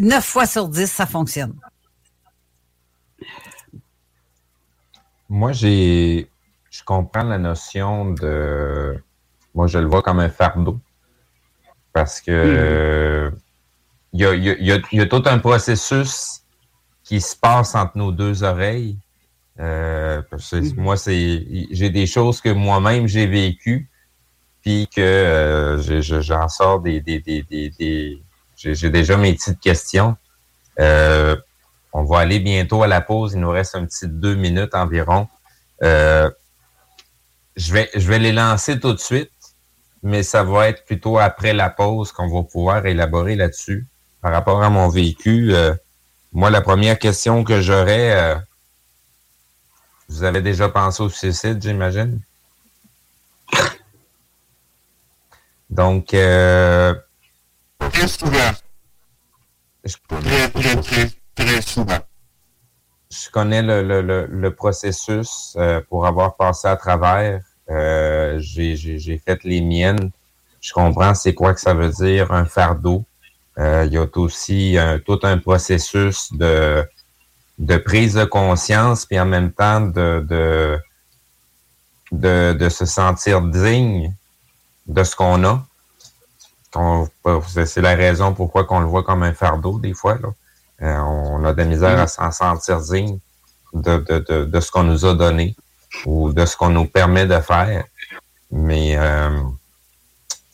neuf 0.00 0.24
fois 0.24 0.46
sur 0.46 0.68
dix, 0.68 0.90
ça 0.90 1.06
fonctionne. 1.06 1.54
Moi, 5.28 5.52
j'ai. 5.52 6.30
Je 6.70 6.82
comprends 6.84 7.24
la 7.24 7.38
notion 7.38 8.12
de. 8.12 9.02
Moi, 9.54 9.66
je 9.66 9.78
le 9.78 9.86
vois 9.86 10.02
comme 10.02 10.20
un 10.20 10.30
fardeau. 10.30 10.80
Parce 11.92 12.20
que. 12.20 13.30
Il 14.12 14.20
y, 14.20 14.24
a, 14.24 14.34
y 14.34 14.82
y 14.92 15.02
y 15.02 15.08
tout 15.08 15.22
un 15.26 15.38
processus 15.38 16.40
qui 17.02 17.20
se 17.20 17.36
passe 17.36 17.74
entre 17.74 17.98
nos 17.98 18.12
deux 18.12 18.42
oreilles. 18.42 18.98
Euh, 19.58 20.22
parce 20.30 20.50
que 20.50 20.74
Moi, 20.80 20.96
c'est. 20.96 21.46
J'ai 21.70 21.90
des 21.90 22.06
choses 22.06 22.40
que 22.40 22.48
moi-même 22.48 23.06
j'ai 23.06 23.26
vécues. 23.26 23.90
Puis 24.66 24.88
que 24.88 25.00
euh, 25.00 26.02
j'en 26.02 26.48
sors 26.48 26.80
des. 26.80 27.00
des, 27.00 27.20
des, 27.20 27.44
des, 27.44 28.20
j'ai 28.56 28.90
déjà 28.90 29.16
mes 29.16 29.32
petites 29.32 29.60
questions. 29.60 30.16
Euh, 30.80 31.36
on 31.92 32.02
va 32.02 32.18
aller 32.18 32.40
bientôt 32.40 32.82
à 32.82 32.88
la 32.88 33.00
pause. 33.00 33.34
Il 33.34 33.42
nous 33.42 33.50
reste 33.50 33.76
un 33.76 33.86
petit 33.86 34.08
deux 34.08 34.34
minutes 34.34 34.74
environ. 34.74 35.28
Euh, 35.84 36.28
je, 37.54 37.72
vais, 37.74 37.88
je 37.94 38.08
vais 38.08 38.18
les 38.18 38.32
lancer 38.32 38.80
tout 38.80 38.92
de 38.92 38.98
suite, 38.98 39.30
mais 40.02 40.24
ça 40.24 40.42
va 40.42 40.68
être 40.68 40.84
plutôt 40.84 41.16
après 41.16 41.52
la 41.52 41.70
pause 41.70 42.10
qu'on 42.10 42.28
va 42.28 42.42
pouvoir 42.42 42.86
élaborer 42.86 43.36
là-dessus. 43.36 43.86
Par 44.20 44.32
rapport 44.32 44.64
à 44.64 44.68
mon 44.68 44.88
vécu, 44.88 45.54
moi, 46.32 46.50
la 46.50 46.60
première 46.60 46.98
question 46.98 47.44
que 47.44 47.60
j'aurais, 47.60 48.36
vous 50.08 50.24
avez 50.24 50.42
déjà 50.42 50.68
pensé 50.68 51.04
au 51.04 51.08
suicide, 51.08 51.62
j'imagine? 51.62 52.20
Donc, 55.70 56.14
euh, 56.14 56.94
Très 57.78 58.08
souvent. 58.08 58.52
je, 59.84 59.96
Très, 60.08 60.48
très, 60.50 60.76
très, 60.76 61.10
très 61.34 61.60
souvent. 61.62 61.98
je 63.10 63.30
connais 63.30 63.62
le, 63.62 63.82
le, 63.82 64.00
le, 64.02 64.26
le 64.26 64.54
processus 64.54 65.54
euh, 65.58 65.80
pour 65.88 66.06
avoir 66.06 66.36
passé 66.36 66.68
à 66.68 66.76
travers. 66.76 67.40
Euh, 67.68 68.38
j'ai, 68.38 68.76
j'ai, 68.76 68.98
j'ai 68.98 69.18
fait 69.18 69.42
les 69.44 69.60
miennes. 69.60 70.10
Je 70.60 70.72
comprends 70.72 71.14
c'est 71.14 71.34
quoi 71.34 71.52
que 71.54 71.60
ça 71.60 71.74
veut 71.74 71.90
dire 71.90 72.32
un 72.32 72.44
fardeau. 72.44 73.04
Euh, 73.58 73.84
il 73.86 73.92
y 73.92 73.98
a 73.98 74.06
aussi 74.16 74.76
un- 74.78 74.98
tout 74.98 75.18
un 75.22 75.38
processus 75.38 76.32
de, 76.32 76.86
de 77.58 77.76
prise 77.78 78.14
de 78.14 78.24
conscience, 78.24 79.06
puis 79.06 79.18
en 79.18 79.26
même 79.26 79.50
temps 79.52 79.80
de, 79.80 80.24
de, 80.28 80.78
de, 82.12 82.52
de 82.58 82.68
se 82.68 82.84
sentir 82.84 83.40
digne 83.42 84.14
de 84.86 85.04
ce 85.04 85.16
qu'on 85.16 85.44
a. 85.44 85.66
C'est 87.64 87.80
la 87.80 87.94
raison 87.94 88.34
pourquoi 88.34 88.64
qu'on 88.64 88.80
le 88.80 88.86
voit 88.86 89.02
comme 89.02 89.22
un 89.22 89.32
fardeau 89.32 89.78
des 89.78 89.94
fois. 89.94 90.18
Là. 90.18 90.28
Euh, 90.82 90.98
on 90.98 91.44
a 91.44 91.52
de 91.52 91.58
la 91.58 91.64
misère 91.64 91.98
à 91.98 92.06
s'en 92.06 92.30
sentir 92.30 92.80
digne. 92.80 93.18
de, 93.72 93.98
de, 93.98 94.18
de, 94.18 94.44
de 94.44 94.60
ce 94.60 94.70
qu'on 94.70 94.84
nous 94.84 95.04
a 95.04 95.14
donné 95.14 95.54
ou 96.04 96.32
de 96.32 96.44
ce 96.44 96.56
qu'on 96.56 96.70
nous 96.70 96.86
permet 96.86 97.26
de 97.26 97.40
faire. 97.40 97.84
Mais 98.50 98.96
euh, 98.96 99.40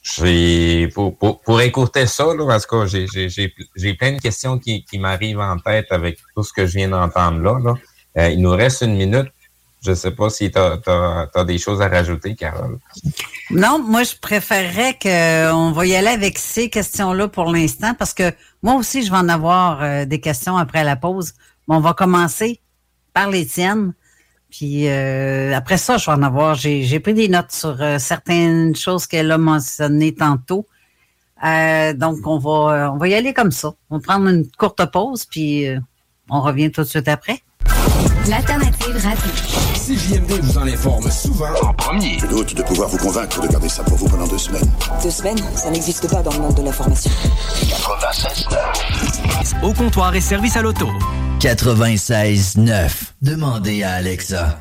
j'ai 0.02 0.88
pour, 0.88 1.16
pour, 1.16 1.40
pour, 1.40 1.60
écouter 1.60 2.06
ça, 2.06 2.24
là, 2.34 2.46
parce 2.46 2.66
que 2.66 2.86
j'ai, 2.86 3.94
plein 3.94 4.12
de 4.12 4.20
questions 4.20 4.58
qui, 4.58 4.84
qui 4.84 4.98
m'arrivent 4.98 5.40
en 5.40 5.58
tête 5.58 5.86
avec 5.90 6.18
tout 6.34 6.42
ce 6.42 6.52
que 6.52 6.66
je 6.66 6.78
viens 6.78 6.88
d'entendre 6.88 7.40
là. 7.40 7.58
là. 7.58 7.74
Euh, 8.18 8.28
il 8.30 8.40
nous 8.40 8.50
reste 8.50 8.82
une 8.82 8.96
minute. 8.96 9.28
Je 9.82 9.90
ne 9.90 9.94
sais 9.96 10.12
pas 10.12 10.30
si 10.30 10.50
tu 10.50 10.58
as, 10.58 11.44
des 11.44 11.58
choses 11.58 11.82
à 11.82 11.88
rajouter, 11.88 12.36
Carole. 12.36 12.78
Non, 13.50 13.80
moi, 13.80 14.04
je 14.04 14.14
préférerais 14.14 14.96
qu'on 15.00 15.72
va 15.72 15.86
y 15.86 15.96
aller 15.96 16.08
avec 16.08 16.38
ces 16.38 16.70
questions-là 16.70 17.26
pour 17.26 17.50
l'instant 17.52 17.92
parce 17.94 18.14
que 18.14 18.32
moi 18.62 18.74
aussi, 18.74 19.04
je 19.04 19.10
vais 19.10 19.16
en 19.16 19.28
avoir 19.28 19.82
euh, 19.82 20.04
des 20.04 20.20
questions 20.20 20.56
après 20.56 20.84
la 20.84 20.94
pause. 20.94 21.32
Mais 21.66 21.74
on 21.74 21.80
va 21.80 21.94
commencer 21.94 22.60
par 23.12 23.28
les 23.28 23.44
tiennes. 23.44 23.92
Puis 24.50 24.88
euh, 24.88 25.52
après 25.56 25.78
ça, 25.78 25.98
je 25.98 26.06
vais 26.06 26.16
en 26.16 26.22
avoir. 26.22 26.54
J'ai 26.54 27.00
pris 27.00 27.14
des 27.14 27.28
notes 27.28 27.50
sur 27.50 27.82
euh, 27.82 27.98
certaines 27.98 28.76
choses 28.76 29.08
qu'elle 29.08 29.32
a 29.32 29.38
mentionnées 29.38 30.14
tantôt. 30.14 30.68
donc, 31.42 32.18
on 32.24 32.38
va, 32.38 32.92
on 32.92 32.98
va 32.98 33.08
y 33.08 33.14
aller 33.14 33.34
comme 33.34 33.50
ça. 33.50 33.72
On 33.90 33.96
va 33.96 34.02
prendre 34.02 34.28
une 34.28 34.46
courte 34.56 34.84
pause, 34.92 35.24
puis 35.24 35.66
on 36.30 36.40
revient 36.40 36.70
tout 36.70 36.82
de 36.82 36.86
suite 36.86 37.08
après. 37.08 37.42
L'alternative 38.28 38.96
radio. 39.02 39.71
CJMD 39.82 40.30
vous 40.42 40.58
en 40.58 40.66
informe 40.68 41.10
souvent 41.10 41.48
en 41.60 41.74
premier. 41.74 42.16
Je 42.20 42.26
doute 42.26 42.54
de 42.54 42.62
pouvoir 42.62 42.88
vous 42.88 42.98
convaincre 42.98 43.40
de 43.40 43.48
garder 43.48 43.68
ça 43.68 43.82
pour 43.82 43.96
vous 43.96 44.08
pendant 44.08 44.28
deux 44.28 44.38
semaines. 44.38 44.70
Deux 45.02 45.10
semaines 45.10 45.40
Ça 45.56 45.70
n'existe 45.70 46.08
pas 46.08 46.22
dans 46.22 46.30
le 46.32 46.38
monde 46.38 46.54
de 46.54 46.62
l'information. 46.62 47.10
96.9. 47.64 49.64
Au 49.64 49.72
comptoir 49.72 50.14
et 50.14 50.20
service 50.20 50.56
à 50.56 50.62
l'auto. 50.62 50.88
96.9. 51.40 52.90
Demandez 53.22 53.82
à 53.82 53.94
Alexa. 53.94 54.60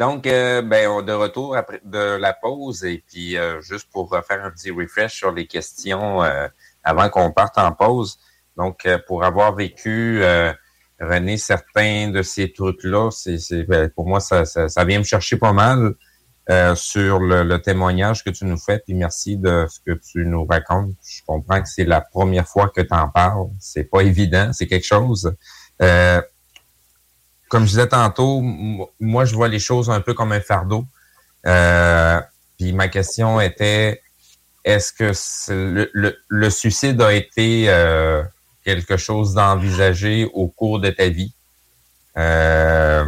Donc, 0.00 0.26
euh, 0.26 0.62
ben, 0.62 0.88
on 0.88 1.02
de 1.02 1.12
retour 1.12 1.54
après 1.58 1.82
de 1.84 2.16
la 2.16 2.32
pause 2.32 2.84
et 2.84 3.04
puis 3.06 3.36
euh, 3.36 3.60
juste 3.60 3.86
pour 3.92 4.08
faire 4.26 4.42
un 4.42 4.50
petit 4.50 4.70
refresh 4.70 5.12
sur 5.12 5.30
les 5.30 5.46
questions 5.46 6.22
euh, 6.22 6.48
avant 6.82 7.10
qu'on 7.10 7.32
parte 7.32 7.58
en 7.58 7.72
pause. 7.72 8.18
Donc, 8.56 8.88
pour 9.06 9.24
avoir 9.24 9.54
vécu, 9.54 10.22
René, 11.00 11.36
certains 11.36 12.08
de 12.08 12.22
ces 12.22 12.52
trucs-là, 12.52 13.10
c'est, 13.10 13.64
ben, 13.64 13.90
pour 13.90 14.06
moi, 14.06 14.20
ça, 14.20 14.44
ça, 14.44 14.84
vient 14.84 14.98
me 14.98 15.04
chercher 15.04 15.36
pas 15.36 15.52
mal 15.52 15.94
sur 16.74 17.20
le, 17.20 17.56
témoignage 17.58 18.22
que 18.24 18.30
tu 18.30 18.44
nous 18.44 18.58
fais. 18.58 18.80
Puis 18.80 18.94
merci 18.94 19.38
de 19.38 19.66
ce 19.68 19.80
que 19.80 19.98
tu 19.98 20.26
nous 20.26 20.44
racontes. 20.44 20.94
Je 21.06 21.22
comprends 21.26 21.62
que 21.62 21.68
c'est 21.68 21.84
la 21.84 22.02
première 22.02 22.48
fois 22.48 22.68
que 22.68 22.82
tu 22.82 22.92
en 22.94 23.08
parles. 23.08 23.48
C'est 23.58 23.84
pas 23.84 24.00
évident, 24.00 24.52
c'est 24.52 24.66
quelque 24.66 24.86
chose 24.86 25.34
comme 27.50 27.64
je 27.64 27.70
disais 27.70 27.88
tantôt, 27.88 28.40
moi, 29.00 29.24
je 29.24 29.34
vois 29.34 29.48
les 29.48 29.58
choses 29.58 29.90
un 29.90 30.00
peu 30.00 30.14
comme 30.14 30.30
un 30.30 30.40
fardeau. 30.40 30.86
Euh, 31.46 32.20
puis 32.56 32.72
ma 32.72 32.86
question 32.86 33.40
était, 33.40 34.00
est-ce 34.64 34.92
que 34.92 35.12
le, 36.28 36.50
suicide 36.50 37.02
a 37.02 37.12
été 37.12 37.64
euh, 37.68 38.22
quelque 38.64 38.96
chose 38.96 39.34
d'envisagé 39.34 40.30
au 40.32 40.46
cours 40.46 40.78
de 40.78 40.90
ta 40.90 41.08
vie? 41.08 41.34
Euh, 42.16 43.04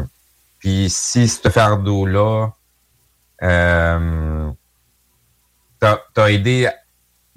puis 0.58 0.90
si 0.90 1.28
ce 1.28 1.48
fardeau-là 1.48 2.48
euh, 3.44 4.50
t'a 5.78 6.32
aidé, 6.32 6.68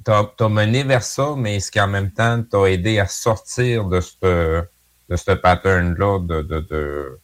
t'as 0.04 0.50
mené 0.50 0.84
vers 0.84 1.04
ça, 1.04 1.36
mais 1.38 1.58
est-ce 1.58 1.72
qu'en 1.72 1.88
même 1.88 2.12
temps 2.12 2.42
t'a 2.42 2.66
aidé 2.66 2.98
à 2.98 3.06
sortir 3.06 3.86
de 3.86 4.02
ce 4.02 4.66
de 5.10 5.16
ce 5.16 5.32
pattern-là 5.32 6.20
de, 6.20 6.42
de, 6.42 7.20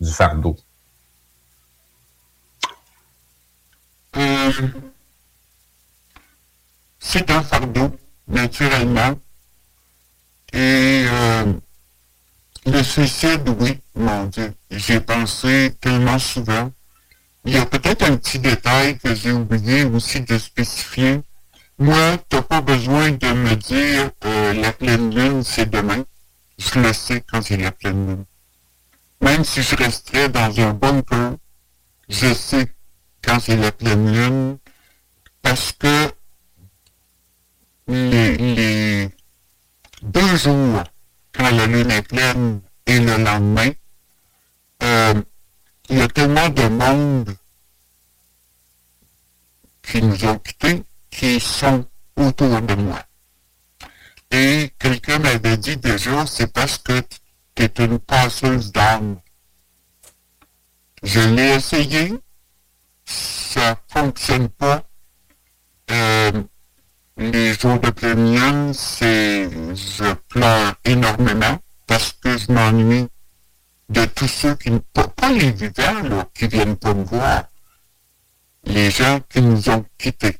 du 0.00 0.10
fardeau? 0.10 0.56
Euh, 4.16 4.52
c'est 6.98 7.30
un 7.30 7.42
fardeau, 7.42 7.96
naturellement. 8.26 9.18
Et 10.52 11.04
euh, 11.06 11.52
le 12.66 12.82
suicide, 12.82 13.48
oui, 13.60 13.78
mon 13.94 14.24
Dieu, 14.26 14.52
j'ai 14.70 15.00
pensé 15.00 15.74
tellement 15.80 16.18
souvent. 16.18 16.72
Il 17.44 17.54
y 17.54 17.58
a 17.58 17.64
peut-être 17.64 18.02
un 18.02 18.16
petit 18.16 18.38
détail 18.38 18.98
que 18.98 19.14
j'ai 19.14 19.32
oublié 19.32 19.84
aussi 19.84 20.20
de 20.20 20.36
spécifier. 20.36 21.22
Moi, 21.78 22.18
tu 22.28 22.36
n'as 22.36 22.42
pas 22.42 22.60
besoin 22.60 23.10
de 23.12 23.32
me 23.32 23.54
dire 23.54 24.10
euh, 24.26 24.52
la 24.54 24.72
pleine 24.72 25.14
lune, 25.14 25.42
c'est 25.42 25.70
demain 25.70 26.04
je 26.60 26.78
le 26.78 26.92
sais 26.92 27.22
quand 27.22 27.48
il 27.50 27.60
la 27.60 27.72
pleine 27.72 28.06
lune. 28.06 28.24
Même 29.22 29.44
si 29.44 29.62
je 29.62 29.74
resterais 29.76 30.28
dans 30.28 30.60
un 30.60 30.74
bunker, 30.74 31.36
je 32.08 32.34
sais 32.34 32.74
quand 33.22 33.40
c'est 33.40 33.56
la 33.56 33.72
pleine 33.72 34.12
lune, 34.12 34.58
parce 35.42 35.72
que 35.72 36.12
les, 37.88 39.08
deux 40.02 40.36
jours, 40.36 40.84
quand 41.32 41.50
la 41.50 41.66
lune 41.66 41.90
est 41.90 42.02
pleine 42.02 42.60
et 42.86 42.98
le 43.00 43.16
lendemain, 43.16 43.70
euh, 44.82 45.14
il 45.88 45.98
y 45.98 46.02
a 46.02 46.08
tellement 46.08 46.48
de 46.48 46.68
monde 46.68 47.34
qui 49.82 50.02
nous 50.02 50.24
ont 50.24 50.38
quittés 50.38 50.84
qui 51.10 51.40
sont 51.40 51.86
autour 52.16 52.60
de 52.62 52.74
moi. 52.74 53.02
Et 54.30 54.72
quelqu'un 54.78 55.18
m'avait 55.18 55.56
dit 55.56 55.76
déjà, 55.76 56.24
c'est 56.26 56.52
parce 56.52 56.78
que 56.78 57.00
tu 57.54 57.62
es 57.62 57.84
une 57.84 57.98
passeuse 57.98 58.70
d'âme. 58.72 59.18
Je 61.02 61.20
l'ai 61.20 61.54
essayé, 61.54 62.12
ça 63.04 63.76
fonctionne 63.88 64.48
pas. 64.48 64.84
Euh, 65.90 66.42
les 67.16 67.54
jours 67.54 67.80
de 67.80 67.90
pleine 67.90 68.72
c'est, 68.72 69.50
je 69.50 70.14
pleure 70.28 70.74
énormément 70.84 71.58
parce 71.86 72.12
que 72.12 72.38
je 72.38 72.52
m'ennuie 72.52 73.08
de 73.88 74.04
tous 74.04 74.28
ceux 74.28 74.54
qui 74.54 74.70
ne, 74.70 74.78
pas, 74.78 75.08
pas 75.08 75.32
les 75.32 75.50
vivants, 75.50 76.24
qui 76.32 76.46
viennent 76.46 76.76
pas 76.76 76.94
me 76.94 77.02
voir. 77.02 77.44
Les 78.64 78.90
gens 78.90 79.20
qui 79.28 79.42
nous 79.42 79.68
ont 79.68 79.84
quittés 79.98 80.38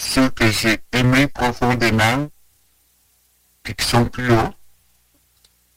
ceux 0.00 0.30
que 0.30 0.50
j'ai 0.50 0.80
aimés 0.92 1.26
profondément, 1.26 2.28
et 3.66 3.74
qui 3.74 3.84
sont 3.86 4.06
plus 4.06 4.28
là, 4.28 4.52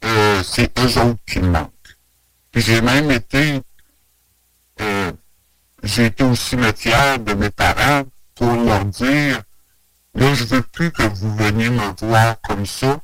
euh, 0.06 0.42
c'est 0.44 0.72
eux 0.80 0.98
autres 1.02 1.20
qui 1.28 1.40
manquent. 1.40 1.98
Puis 2.52 2.62
j'ai 2.62 2.82
même 2.82 3.12
été, 3.12 3.62
euh, 4.82 5.12
j'ai 5.84 6.06
été 6.06 6.24
au 6.24 6.36
cimetière 6.36 7.20
de 7.20 7.34
mes 7.34 7.50
parents 7.50 8.04
pour 8.36 8.54
leur 8.54 8.86
dire, 8.86 9.42
là, 10.16 10.34
je 10.34 10.46
veux 10.46 10.62
plus 10.62 10.92
que 10.92 11.04
vous 11.04 11.36
veniez 11.36 11.70
me 11.70 12.06
voir 12.06 12.40
comme 12.42 12.66
ça, 12.66 13.02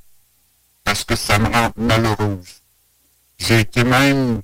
parce 0.84 1.04
que 1.04 1.16
ça 1.16 1.38
me 1.38 1.48
rend 1.48 1.72
malheureuse. 1.76 2.62
J'ai 3.38 3.60
été 3.60 3.84
même 3.84 4.42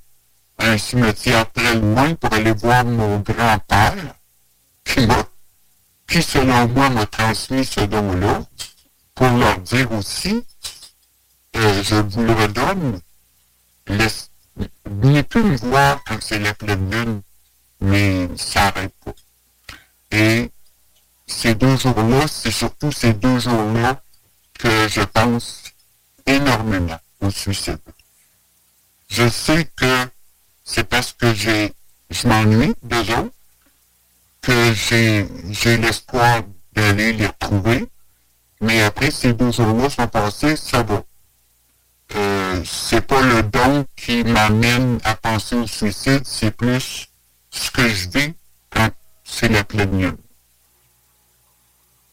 à 0.58 0.70
un 0.70 0.78
cimetière 0.78 1.50
très 1.52 1.74
loin 1.74 2.14
pour 2.14 2.32
aller 2.32 2.52
voir 2.52 2.84
mon 2.84 3.18
grand-père, 3.20 4.14
qui 4.84 5.06
m'a 5.06 5.26
qui, 6.08 6.22
selon 6.22 6.68
moi, 6.68 6.90
m'a 6.90 7.06
transmis 7.06 7.64
ce 7.64 7.80
don-là, 7.80 8.42
pour 9.14 9.30
leur 9.30 9.58
dire 9.58 9.90
aussi, 9.92 10.44
euh, 11.56 11.82
je 11.82 11.96
vous 11.96 12.22
le 12.22 12.32
redonne, 12.32 13.00
venez 14.84 15.22
plus 15.22 15.42
me 15.42 15.56
voir 15.56 16.02
quand 16.04 16.18
c'est 16.20 16.38
la 16.38 16.54
pleine 16.54 16.90
lune, 16.90 17.22
mais 17.80 18.28
ça 18.36 18.66
n'arrête 18.66 18.94
pas. 19.04 19.14
Et 20.10 20.50
ces 21.26 21.54
deux 21.54 21.76
jours-là, 21.76 22.26
c'est 22.28 22.50
surtout 22.50 22.92
ces 22.92 23.12
deux 23.14 23.38
jours-là 23.38 24.02
que 24.58 24.88
je 24.88 25.02
pense 25.02 25.62
énormément 26.26 26.98
au 27.20 27.30
suicide. 27.30 27.78
Je 29.08 29.28
sais 29.28 29.64
que 29.76 30.08
c'est 30.64 30.84
parce 30.84 31.12
que 31.12 31.32
j'ai, 31.32 31.72
je 32.10 32.28
m'ennuie 32.28 32.74
d'eux 32.82 33.04
que 34.46 34.72
j'ai, 34.74 35.76
l'espoir 35.76 36.42
d'aller 36.72 37.12
les 37.14 37.26
retrouver, 37.26 37.90
mais 38.60 38.80
après 38.82 39.10
ces 39.10 39.32
deux 39.32 39.50
jours-là 39.50 39.90
sont 39.90 40.06
passés, 40.06 40.54
ça 40.54 40.84
va. 40.84 41.02
Euh, 42.14 42.62
c'est 42.64 43.04
pas 43.04 43.20
le 43.22 43.42
don 43.42 43.84
qui 43.96 44.22
m'amène 44.22 45.00
à 45.02 45.16
penser 45.16 45.56
au 45.56 45.66
suicide, 45.66 46.24
c'est 46.24 46.52
plus 46.52 47.08
ce 47.50 47.70
que 47.72 47.88
je 47.88 48.08
vis 48.08 48.34
quand 48.70 48.88
c'est 49.24 49.48
la 49.48 49.64
pleine 49.64 50.00
lune. 50.00 50.16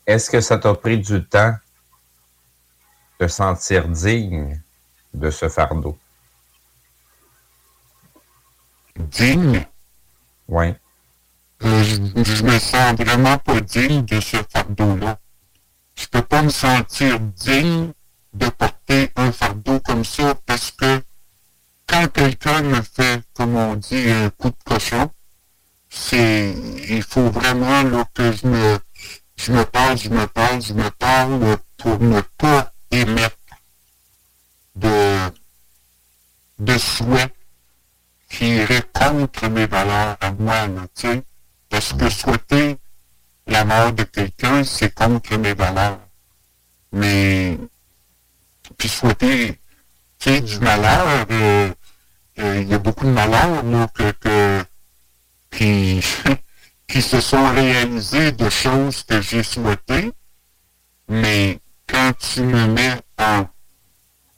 Est-ce 0.07 0.31
que 0.31 0.41
ça 0.41 0.57
t'a 0.57 0.73
pris 0.73 0.97
du 0.97 1.23
temps 1.23 1.55
de 3.19 3.27
sentir 3.27 3.88
digne 3.88 4.59
de 5.13 5.29
ce 5.29 5.49
fardeau? 5.49 5.95
Digne? 8.95 9.67
Oui. 10.47 10.73
Je, 11.64 11.95
je 12.24 12.43
me 12.43 12.59
sens 12.59 12.93
vraiment 12.97 13.38
pas 13.38 13.61
digne 13.61 14.03
de 14.03 14.20
ce 14.20 14.38
fardeau-là. 14.49 15.18
Je 15.95 16.07
peux 16.07 16.22
pas 16.22 16.41
me 16.41 16.49
sentir 16.49 17.20
digne 17.20 17.93
de 18.34 18.49
porter 18.49 19.11
un 19.16 19.32
fardeau 19.32 19.80
comme 19.80 20.03
ça 20.03 20.36
parce 20.45 20.72
que 20.72 21.01
quand 21.88 22.07
quelqu'un 22.11 22.64
me 22.64 22.82
fait, 22.82 23.22
comme 23.34 23.55
on 23.55 23.76
dit, 23.76 24.09
un 24.09 24.30
coup 24.30 24.49
de 24.49 24.55
cochon, 24.66 25.09
c'est, 25.89 26.53
il 26.89 27.03
faut 27.03 27.30
vraiment 27.30 27.84
que 28.14 28.32
je 28.32 28.47
me, 28.47 28.80
je 29.38 29.51
me 29.53 29.64
parle, 29.64 29.97
je 29.97 30.09
me 30.09 30.26
parle, 30.28 30.61
je 30.61 30.74
me 30.74 30.89
parle 30.89 31.57
pour 31.78 31.99
ne 31.99 32.20
pas 32.38 32.74
émettre 32.91 33.38
de, 34.76 35.32
de 36.59 36.78
souhaits 36.78 37.34
qui 38.30 38.55
iraient 38.55 38.84
contre 38.93 39.47
mes 39.49 39.68
valeurs 39.68 40.18
à 40.20 40.32
moi, 40.32 40.68
tu 40.95 41.07
sais. 41.07 41.24
Parce 41.74 41.91
que 41.91 42.07
souhaiter 42.07 42.78
la 43.47 43.65
mort 43.65 43.93
de 43.93 44.03
quelqu'un, 44.03 44.63
c'est 44.63 44.93
contre 44.93 45.36
mes 45.38 45.55
valeurs. 45.55 45.97
Mais, 46.91 47.57
puis 48.78 48.88
souhaiter, 48.88 49.59
tu 50.19 50.30
sais, 50.30 50.41
du 50.41 50.59
malheur, 50.59 51.26
euh, 51.32 51.74
euh, 52.38 52.61
il 52.61 52.67
y 52.67 52.76
a 52.76 52.78
beaucoup 52.78 53.07
de 53.07 53.11
malheurs, 53.11 53.63
là, 53.63 53.88
que, 53.91 54.11
que, 54.11 54.63
qui, 55.49 55.99
qui 56.88 57.01
se 57.01 57.19
sont 57.19 57.51
réalisés 57.51 58.34
de 58.34 58.51
choses 58.51 59.01
que 59.01 59.19
j'ai 59.19 59.41
souhaitées, 59.41 60.11
mais 61.09 61.59
quand 61.88 62.13
tu 62.19 62.43
me 62.43 62.67
mets 62.67 63.01
en, 63.17 63.47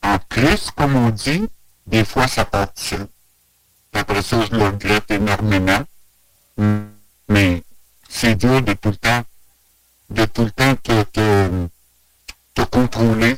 en 0.03 0.17
crise, 0.29 0.71
comme 0.71 0.95
on 0.95 1.09
dit, 1.09 1.49
des 1.85 2.05
fois 2.05 2.29
ça 2.29 2.45
part 2.45 2.71
seul. 2.75 3.07
Après 3.91 4.21
ça, 4.21 4.39
je 4.45 4.55
le 4.55 4.67
regrette 4.67 5.11
énormément. 5.11 5.83
Mais 7.29 7.63
c'est 8.09 8.35
dur 8.35 8.61
de 8.61 8.73
tout 8.73 8.89
le 8.89 8.95
temps, 8.95 9.23
de 10.09 10.25
tout 10.25 10.43
le 10.43 10.51
temps 10.51 10.75
te, 10.75 11.03
te, 11.03 11.67
te 12.53 12.61
contrôler. 12.63 13.37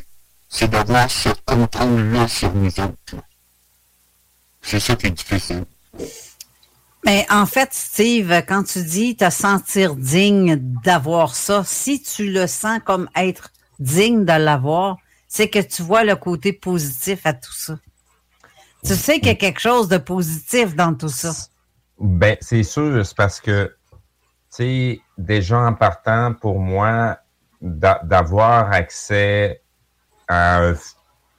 C'est 0.50 0.70
d'avoir 0.70 1.10
ce 1.10 1.30
contrôle-là 1.46 2.28
sur 2.28 2.54
nous 2.54 2.80
autres. 2.80 3.16
C'est 4.62 4.80
ça 4.80 4.96
qui 4.96 5.08
est 5.08 5.12
difficile. 5.12 5.66
Mais 7.06 7.26
en 7.30 7.46
fait, 7.46 7.70
Steve, 7.74 8.44
quand 8.48 8.64
tu 8.64 8.84
dis 8.84 9.16
te 9.16 9.30
sentir 9.30 9.96
digne 9.96 10.58
d'avoir 10.84 11.36
ça, 11.36 11.64
si 11.66 12.02
tu 12.02 12.30
le 12.32 12.48
sens 12.48 12.80
comme 12.84 13.10
être 13.16 13.52
digne 13.80 14.26
de 14.26 14.34
l'avoir, 14.34 14.98
c'est 15.30 15.50
que 15.50 15.60
tu 15.60 15.84
vois 15.84 16.04
le 16.04 16.16
côté 16.16 16.52
positif 16.52 17.22
à 17.26 17.34
tout 17.34 17.54
ça. 17.54 17.78
Tu 18.86 18.94
sais 18.96 19.20
qu'il 19.20 19.28
y 19.28 19.32
a 19.32 19.36
quelque 19.36 19.60
chose 19.60 19.88
de 19.88 19.98
positif 19.98 20.76
dans 20.76 20.94
tout 20.94 21.10
ça. 21.10 21.34
Ben, 22.00 22.38
c'est 22.42 22.64
sûr, 22.64 23.06
c'est 23.06 23.16
parce 23.16 23.40
que, 23.40 23.74
sais, 24.50 25.02
déjà 25.18 25.60
en 25.60 25.74
partant, 25.74 26.34
pour 26.34 26.60
moi, 26.60 27.18
d'avoir 27.62 28.72
accès 28.72 29.62
à 30.28 30.64
un, 30.64 30.74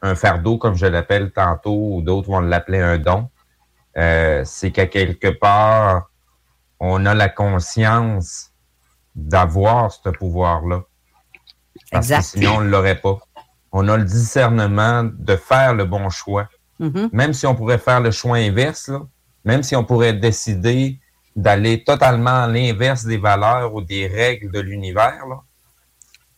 un, 0.02 0.14
fardeau, 0.14 0.58
comme 0.58 0.74
je 0.74 0.86
l'appelle 0.86 1.32
tantôt, 1.32 1.94
ou 1.96 2.02
d'autres 2.02 2.28
vont 2.28 2.40
l'appeler 2.40 2.80
un 2.80 2.98
don, 2.98 3.28
euh, 3.96 4.42
c'est 4.44 4.70
qu'à 4.70 4.86
quelque 4.86 5.28
part, 5.28 6.10
on 6.80 7.06
a 7.06 7.14
la 7.14 7.28
conscience 7.28 8.52
d'avoir 9.14 9.90
ce 9.92 10.08
pouvoir-là. 10.08 10.82
Parce 11.90 12.08
que 12.08 12.22
sinon, 12.22 12.56
on 12.58 12.60
ne 12.60 12.68
l'aurait 12.68 13.00
pas. 13.00 13.18
On 13.72 13.88
a 13.88 13.96
le 13.96 14.04
discernement 14.04 15.04
de 15.04 15.36
faire 15.36 15.74
le 15.74 15.84
bon 15.84 16.08
choix. 16.08 16.48
Mm 16.78 16.88
-hmm. 16.88 17.08
Même 17.12 17.32
si 17.32 17.46
on 17.46 17.54
pourrait 17.54 17.78
faire 17.78 18.00
le 18.00 18.10
choix 18.10 18.36
inverse, 18.36 18.88
là, 18.88 19.00
même 19.44 19.62
si 19.62 19.74
on 19.76 19.84
pourrait 19.84 20.12
décider 20.12 21.00
d'aller 21.38 21.84
totalement 21.84 22.42
à 22.42 22.46
l'inverse 22.48 23.04
des 23.04 23.16
valeurs 23.16 23.72
ou 23.72 23.80
des 23.80 24.08
règles 24.08 24.50
de 24.50 24.58
l'univers, 24.58 25.24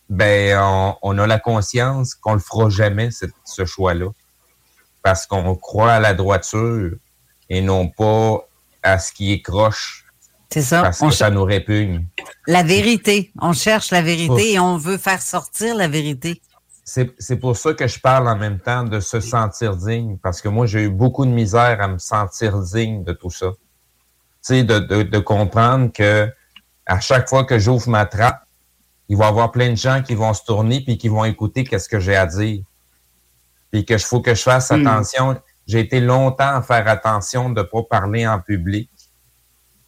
ben 0.09 0.59
on, 0.61 0.95
on, 1.01 1.17
a 1.17 1.25
la 1.25 1.39
conscience 1.39 2.13
qu'on 2.13 2.33
le 2.33 2.39
fera 2.39 2.69
jamais, 2.69 3.09
ce, 3.09 3.25
ce 3.43 3.65
choix-là. 3.65 4.09
Parce 5.01 5.25
qu'on 5.25 5.55
croit 5.55 5.93
à 5.93 5.99
la 5.99 6.13
droiture 6.13 6.91
et 7.49 7.61
non 7.61 7.87
pas 7.87 8.47
à 8.83 8.99
ce 8.99 9.11
qui 9.11 9.33
est 9.33 9.41
croche. 9.41 10.05
C'est 10.51 10.61
ça. 10.61 10.83
Parce 10.83 10.99
que 10.99 11.09
ça 11.09 11.31
nous 11.31 11.45
répugne. 11.45 12.05
La 12.45 12.61
vérité. 12.61 13.31
On 13.41 13.53
cherche 13.53 13.89
la 13.89 14.03
vérité 14.03 14.53
et 14.53 14.59
on 14.59 14.77
veut 14.77 14.99
faire 14.99 15.21
sortir 15.21 15.75
la 15.75 15.87
vérité. 15.87 16.41
C'est 16.83 17.37
pour 17.37 17.57
ça 17.57 17.73
que 17.73 17.87
je 17.87 17.99
parle 17.99 18.27
en 18.27 18.35
même 18.35 18.59
temps 18.59 18.83
de 18.83 18.99
se 18.99 19.19
sentir 19.19 19.77
digne, 19.77 20.17
parce 20.21 20.41
que 20.41 20.49
moi, 20.49 20.67
j'ai 20.67 20.83
eu 20.83 20.89
beaucoup 20.89 21.25
de 21.25 21.31
misère 21.31 21.81
à 21.81 21.87
me 21.87 21.97
sentir 21.97 22.59
digne 22.59 23.03
de 23.03 23.13
tout 23.13 23.31
ça. 23.31 23.53
De, 24.49 24.61
de, 24.63 25.03
de, 25.03 25.19
comprendre 25.19 25.93
que 25.93 26.27
à 26.87 26.99
chaque 26.99 27.29
fois 27.29 27.43
que 27.45 27.59
j'ouvre 27.59 27.87
ma 27.89 28.05
trappe, 28.07 28.41
il 29.07 29.15
va 29.15 29.25
y 29.25 29.27
avoir 29.27 29.51
plein 29.51 29.69
de 29.69 29.75
gens 29.75 30.01
qui 30.01 30.15
vont 30.15 30.33
se 30.33 30.43
tourner 30.43 30.81
puis 30.81 30.97
qui 30.97 31.09
vont 31.09 31.25
écouter 31.25 31.63
qu'est-ce 31.63 31.87
que 31.87 31.99
j'ai 31.99 32.15
à 32.15 32.25
dire. 32.25 32.63
Puis 33.71 33.85
que 33.85 33.97
faut 33.99 34.19
que 34.19 34.33
je 34.33 34.41
fasse 34.41 34.71
mmh. 34.71 34.87
attention. 34.87 35.41
J'ai 35.67 35.79
été 35.79 36.01
longtemps 36.01 36.55
à 36.55 36.61
faire 36.63 36.87
attention 36.87 37.49
de 37.49 37.61
ne 37.61 37.65
pas 37.65 37.83
parler 37.83 38.27
en 38.27 38.39
public 38.39 38.89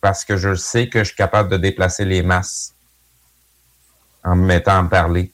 parce 0.02 0.24
que 0.24 0.38
je 0.38 0.54
sais 0.54 0.88
que 0.88 1.00
je 1.00 1.06
suis 1.06 1.16
capable 1.16 1.50
de 1.50 1.58
déplacer 1.58 2.06
les 2.06 2.22
masses 2.22 2.74
en 4.24 4.36
me 4.36 4.46
mettant 4.46 4.86
à 4.86 4.88
parler. 4.88 5.34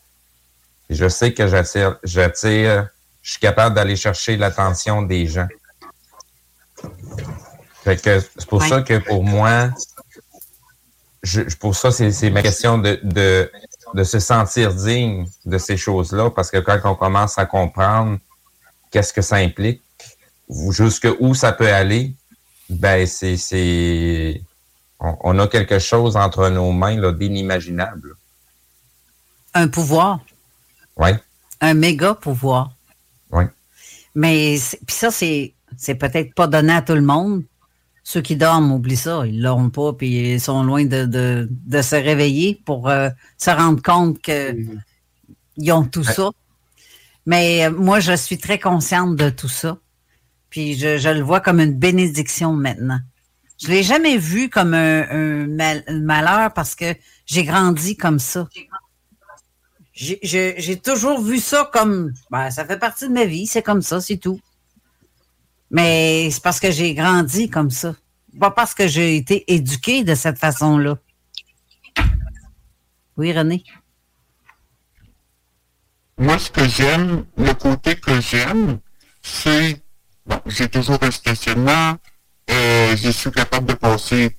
Je 0.89 1.09
sais 1.09 1.33
que 1.33 1.45
j'attire, 1.47 1.97
j'attire, 2.03 2.87
je 3.21 3.31
suis 3.31 3.39
capable 3.39 3.75
d'aller 3.75 3.95
chercher 3.95 4.37
l'attention 4.37 5.01
des 5.01 5.27
gens. 5.27 5.47
Fait 7.83 8.01
que 8.01 8.19
c'est 8.19 8.47
pour 8.47 8.61
ouais. 8.61 8.69
ça 8.69 8.81
que 8.81 8.97
pour 8.97 9.23
moi, 9.23 9.69
je, 11.23 11.41
pour 11.59 11.75
ça, 11.75 11.91
c'est 11.91 12.29
ma 12.29 12.41
question 12.41 12.77
de, 12.77 12.99
de, 13.03 13.51
de 13.93 14.03
se 14.03 14.19
sentir 14.19 14.73
digne 14.73 15.27
de 15.45 15.57
ces 15.57 15.77
choses-là, 15.77 16.29
parce 16.29 16.51
que 16.51 16.57
quand 16.57 16.79
on 16.83 16.95
commence 16.95 17.37
à 17.37 17.45
comprendre 17.45 18.19
qu'est-ce 18.91 19.13
que 19.13 19.21
ça 19.21 19.37
implique, 19.37 19.81
jusque 20.69 21.07
où 21.19 21.35
ça 21.35 21.51
peut 21.51 21.71
aller, 21.71 22.13
ben 22.69 23.05
c'est 23.07 24.41
on, 24.99 25.15
on, 25.21 25.39
a 25.39 25.47
quelque 25.47 25.79
chose 25.79 26.17
entre 26.17 26.49
nos 26.49 26.71
mains 26.71 27.11
d'inimaginable. 27.13 28.15
Un 29.53 29.67
pouvoir. 29.67 30.19
Oui. 30.97 31.09
Un 31.61 31.73
méga 31.73 32.13
pouvoir. 32.13 32.71
Oui. 33.31 33.45
Mais 34.15 34.57
puis 34.85 34.95
ça, 34.95 35.11
c'est 35.11 35.53
peut-être 35.95 36.33
pas 36.33 36.47
donné 36.47 36.73
à 36.73 36.81
tout 36.81 36.95
le 36.95 37.01
monde. 37.01 37.43
Ceux 38.11 38.21
qui 38.21 38.35
dorment, 38.35 38.71
oublie 38.71 38.97
ça, 38.97 39.21
ils 39.27 39.39
l'auront 39.39 39.69
pas, 39.69 39.93
puis 39.93 40.33
ils 40.33 40.41
sont 40.41 40.63
loin 40.63 40.83
de, 40.83 41.05
de, 41.05 41.47
de 41.47 41.81
se 41.83 41.93
réveiller 41.93 42.59
pour 42.65 42.89
euh, 42.89 43.11
se 43.37 43.51
rendre 43.51 43.83
compte 43.83 44.19
que 44.19 44.53
mmh. 44.53 44.81
ils 45.57 45.71
ont 45.71 45.83
tout 45.83 45.99
ouais. 45.99 46.13
ça. 46.13 46.31
Mais 47.27 47.67
euh, 47.67 47.69
moi, 47.69 47.99
je 47.99 48.15
suis 48.15 48.39
très 48.39 48.57
consciente 48.57 49.15
de 49.15 49.29
tout 49.29 49.47
ça. 49.47 49.77
Puis 50.49 50.73
je, 50.73 50.97
je 50.97 51.09
le 51.09 51.21
vois 51.21 51.39
comme 51.39 51.59
une 51.59 51.77
bénédiction 51.77 52.51
maintenant. 52.53 52.99
Je 53.61 53.67
l'ai 53.67 53.83
jamais 53.83 54.17
vu 54.17 54.49
comme 54.49 54.73
un, 54.73 55.07
un, 55.11 55.45
mal, 55.45 55.83
un 55.85 55.99
malheur 55.99 56.51
parce 56.55 56.73
que 56.73 56.95
j'ai 57.27 57.43
grandi 57.43 57.95
comme 57.95 58.17
ça. 58.17 58.49
J'ai 59.93 60.79
toujours 60.83 61.21
vu 61.21 61.37
ça 61.37 61.69
comme 61.71 62.11
ben, 62.31 62.49
ça 62.49 62.65
fait 62.65 62.79
partie 62.79 63.07
de 63.07 63.13
ma 63.13 63.25
vie, 63.25 63.45
c'est 63.45 63.61
comme 63.61 63.83
ça, 63.83 64.01
c'est 64.01 64.17
tout. 64.17 64.39
Mais 65.71 66.29
c'est 66.31 66.41
parce 66.41 66.59
que 66.59 66.71
j'ai 66.71 66.93
grandi 66.93 67.49
comme 67.49 67.69
ça. 67.69 67.95
Pas 68.39 68.51
parce 68.51 68.73
que 68.73 68.87
j'ai 68.87 69.17
été 69.17 69.51
éduqué 69.51 70.03
de 70.03 70.15
cette 70.15 70.37
façon-là. 70.37 70.97
Oui, 73.17 73.33
René? 73.33 73.63
Moi, 76.17 76.37
ce 76.37 76.49
que 76.51 76.67
j'aime, 76.67 77.25
le 77.37 77.53
côté 77.53 77.95
que 77.95 78.19
j'aime, 78.19 78.79
c'est 79.21 79.81
bon, 80.25 80.39
j'ai 80.45 80.67
toujours 80.67 80.97
un 81.01 81.11
stationnement, 81.11 81.95
euh, 82.49 82.95
je 82.95 83.09
suis 83.09 83.31
capable 83.31 83.67
de 83.67 83.73
passer, 83.73 84.37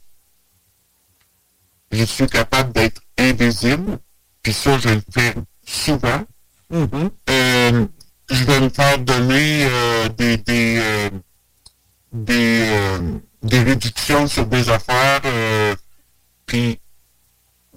je 1.91 2.05
suis 2.05 2.27
capable 2.27 2.73
d'être 2.73 3.01
invisible, 3.19 3.99
puis 4.43 4.53
ça, 4.53 4.79
je 4.79 4.91
le 4.91 5.03
fais 5.11 5.35
souvent. 5.67 6.25
Euh, 6.73 7.87
je 8.31 8.45
vais 8.45 8.61
me 8.61 8.69
faire 8.69 8.99
donner 8.99 9.65
euh, 9.65 10.09
des 10.09 10.37
des, 10.39 10.79
euh, 10.79 11.11
des, 12.13 12.67
euh, 12.69 13.19
des 13.43 13.63
réductions 13.63 14.27
sur 14.27 14.47
des 14.47 14.69
affaires, 14.69 15.21
euh, 15.25 15.75
puis 16.47 16.79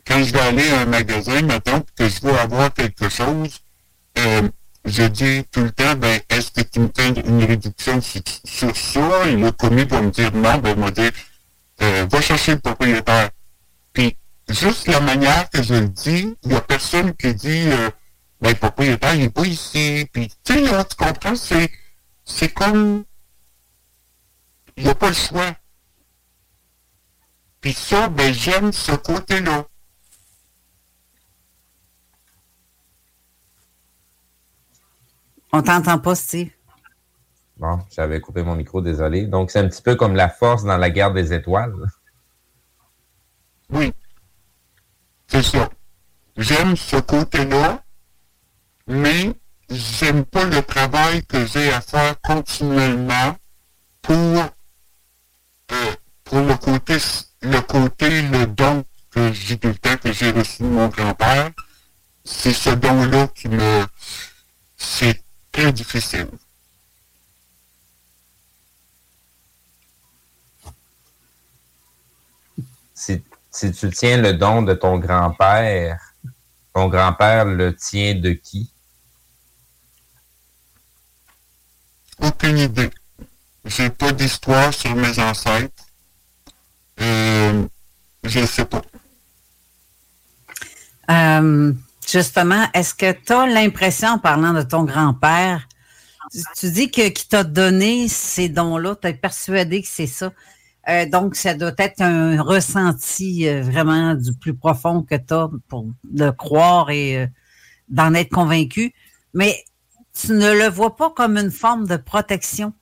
quand 0.06 0.24
je 0.24 0.34
vais 0.34 0.40
aller 0.40 0.70
à 0.70 0.82
un 0.82 0.86
magasin, 0.86 1.42
maintenant 1.42 1.84
que 1.96 2.10
je 2.10 2.22
veux 2.22 2.38
avoir 2.38 2.74
quelque 2.74 3.10
chose, 3.10 3.60
euh, 4.18 4.50
je 4.86 5.04
dis 5.04 5.46
tout 5.52 5.62
le 5.62 5.72
temps, 5.72 5.96
ben, 5.96 6.20
est-ce 6.30 6.52
que 6.52 6.62
tu 6.62 6.82
me 6.82 6.90
fais 6.96 7.08
une 7.08 7.44
réduction 7.46 8.02
sur, 8.02 8.22
sur 8.44 8.76
ça? 8.76 9.26
Et 9.28 9.36
le 9.36 9.52
commis 9.52 9.86
va 9.86 10.02
me 10.02 10.12
dire 10.12 10.34
non, 10.34 10.58
ben, 10.58 10.74
il 10.76 10.84
va 10.84 10.92
dire, 10.92 11.12
euh, 11.82 12.06
va 12.12 12.22
chercher 12.22 12.54
le 12.54 12.60
propriétaire. 12.60 13.30
Puis, 13.94 14.18
juste 14.50 14.88
la 14.88 15.00
manière 15.00 15.50
que 15.50 15.64
je 15.64 15.76
le 15.76 15.88
dis, 15.88 16.36
il 16.44 16.50
n'y 16.50 16.56
a 16.56 16.62
personne 16.62 17.14
qui 17.16 17.34
dit, 17.34 17.70
le 18.50 18.56
propriétaire, 18.56 19.16
il 19.16 19.22
n'est 19.22 19.30
pas 19.30 19.46
ici? 19.46 20.08
Puis, 20.12 20.30
tu 20.44 20.54
sais, 20.54 20.62
là, 20.62 20.84
tu 20.84 20.96
comprends, 20.96 21.36
c'est, 21.36 21.72
c'est 22.26 22.50
comme, 22.50 23.06
il 24.76 24.84
n'y 24.84 24.90
a 24.90 24.96
pas 24.96 25.10
le 25.10 25.16
choix. 25.16 25.56
Puis 27.62 27.74
ça, 27.74 28.10
ben, 28.10 28.34
j'aime 28.34 28.74
ce 28.74 28.92
côté-là. 28.92 29.66
On 35.54 35.62
t'entend 35.62 36.00
pas, 36.00 36.16
Steve. 36.16 36.50
Bon, 37.58 37.80
j'avais 37.92 38.20
coupé 38.20 38.44
mon 38.44 38.56
micro, 38.56 38.82
désolé. 38.82 39.28
Donc, 39.28 39.52
c'est 39.52 39.60
un 39.60 39.70
petit 39.70 39.82
peu 39.82 39.96
comme 39.96 40.16
la 40.16 40.28
force 40.28 40.64
dans 40.64 40.78
la 40.78 40.90
guerre 40.90 41.14
des 41.14 41.32
étoiles. 41.32 41.74
Oui. 43.70 43.94
C'est 45.28 45.44
ça. 45.44 45.70
J'aime 46.36 46.76
ce 46.76 46.98
côté-là, 46.98 47.84
mais 48.88 49.34
j'aime 49.70 50.26
pas 50.26 50.46
le 50.46 50.62
travail 50.62 51.26
que 51.26 51.46
j'ai 51.46 51.72
à 51.72 51.82
faire 51.82 52.20
continuellement 52.22 53.38
pour, 54.02 54.16
euh, 54.16 55.96
pour 56.24 56.42
le 56.42 56.56
côté, 56.56 56.98
le 57.42 57.60
côté, 57.62 58.22
le 58.24 58.46
don 58.48 58.84
que 59.12 59.32
j'ai 59.32 59.58
tout 59.58 59.74
temps 59.76 59.98
que 59.98 60.12
j'ai 60.12 60.32
reçu 60.32 60.64
de 60.64 60.68
mon 60.68 60.88
grand-père. 60.88 61.52
C'est 62.26 62.54
ce 62.54 62.72
don-là 62.72 63.28
qui 63.28 63.48
me, 63.50 63.86
c'est 64.78 65.22
très 65.52 65.72
difficile. 65.72 66.30
Si, 72.94 73.22
si 73.52 73.72
tu 73.72 73.90
tiens 73.90 74.18
le 74.18 74.34
don 74.34 74.62
de 74.62 74.74
ton 74.74 74.98
grand-père, 74.98 76.00
ton 76.74 76.88
grand-père 76.88 77.46
le 77.46 77.76
tient 77.76 78.16
de 78.16 78.32
qui? 78.32 78.73
Aucune 82.24 82.58
idée. 82.58 82.90
J'ai 83.66 83.90
pas 83.90 84.14
d'histoire 84.14 84.74
sur 84.74 84.96
mes 84.96 85.20
ancêtres. 85.20 85.84
Euh, 87.02 87.64
je 88.24 88.46
sais 88.46 88.64
pas. 88.64 88.82
Euh, 91.12 91.74
justement, 92.08 92.66
est-ce 92.74 92.94
que 92.94 93.12
tu 93.12 93.34
as 93.34 93.46
l'impression, 93.46 94.08
en 94.10 94.20
parlant 94.20 94.54
de 94.54 94.62
ton 94.62 94.86
grand-père, 94.86 95.68
tu, 96.58 96.72
dis 96.72 96.90
que 96.90 97.10
qui 97.10 97.28
t'a 97.28 97.44
donné 97.44 98.08
ces 98.08 98.48
dons-là, 98.48 98.96
tu 98.96 99.10
es 99.10 99.14
persuadé 99.14 99.82
que 99.82 99.88
c'est 99.90 100.08
ça. 100.08 100.32
Euh, 100.88 101.06
donc, 101.06 101.36
ça 101.36 101.54
doit 101.54 101.76
être 101.78 102.02
un 102.02 102.42
ressenti 102.42 103.50
euh, 103.50 103.62
vraiment 103.62 104.16
du 104.16 104.34
plus 104.34 104.54
profond 104.54 105.04
que 105.04 105.16
tu 105.16 105.34
as 105.34 105.50
pour 105.68 105.88
le 106.14 106.32
croire 106.32 106.90
et 106.90 107.28
d'en 107.90 108.14
être 108.14 108.32
convaincu. 108.32 108.94
Mais 109.34 109.66
tu 110.14 110.32
ne 110.32 110.54
le 110.54 110.70
vois 110.70 110.96
pas 110.96 111.10
comme 111.10 111.38
une 111.38 111.52
forme 111.52 111.88
de 111.88 111.98
protection. 111.98 112.74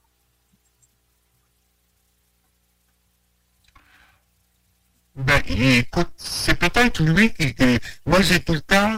Ben, 5.15 5.41
écoute, 5.47 6.11
c'est 6.15 6.55
peut-être 6.55 7.03
lui 7.03 7.33
qui, 7.33 7.53
Moi, 8.05 8.21
j'ai 8.21 8.39
tout 8.39 8.53
le 8.53 8.61
temps... 8.61 8.97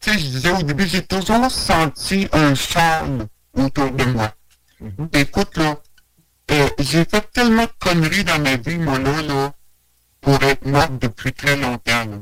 Tu 0.00 0.10
sais, 0.10 0.18
je 0.18 0.26
disais 0.26 0.50
au 0.50 0.62
début, 0.62 0.86
j'ai 0.86 1.04
toujours 1.04 1.50
senti 1.50 2.28
un 2.32 2.54
charme 2.54 3.26
autour 3.54 3.90
de 3.90 4.04
moi. 4.04 4.34
Écoute, 5.12 5.56
là, 5.58 5.76
euh, 6.50 6.68
j'ai 6.78 7.04
fait 7.04 7.30
tellement 7.32 7.64
de 7.64 7.72
conneries 7.78 8.24
dans 8.24 8.38
ma 8.38 8.56
vie, 8.56 8.78
moi, 8.78 8.98
là, 8.98 9.22
là, 9.22 9.52
pour 10.22 10.42
être 10.42 10.64
morte 10.66 10.98
depuis 10.98 11.32
très 11.32 11.56
longtemps, 11.56 12.04
là. 12.06 12.18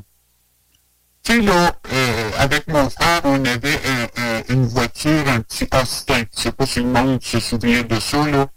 Tu 1.23 1.33
sais, 1.33 1.41
là, 1.41 1.75
euh, 1.91 2.31
avec 2.37 2.67
mon 2.67 2.89
frère, 2.89 3.21
on 3.23 3.43
avait 3.45 3.79
un- 3.85 4.21
un- 4.23 4.43
une 4.49 4.65
voiture, 4.65 5.27
un 5.27 5.41
petit 5.41 5.67
Austin. 5.73 6.23
Je 6.35 6.41
sais 6.41 6.51
pas 6.51 6.65
si 6.65 6.79
le 6.79 6.85
monde 6.85 7.21
se 7.23 7.39
souvient 7.39 7.83
de 7.83 7.99
ça, 7.99 8.25
là. 8.25 8.47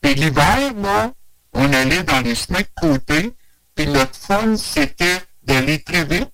Puis 0.00 0.14
l'hiver, 0.14 0.72
là, 0.76 1.12
on 1.52 1.72
allait 1.72 2.02
dans 2.04 2.20
les 2.20 2.34
chemins 2.34 2.60
de 2.60 2.80
côté, 2.80 3.32
puis 3.74 3.86
notre 3.86 4.14
fun, 4.14 4.56
c'était 4.56 5.18
d'aller 5.42 5.82
très 5.82 6.04
vite, 6.04 6.30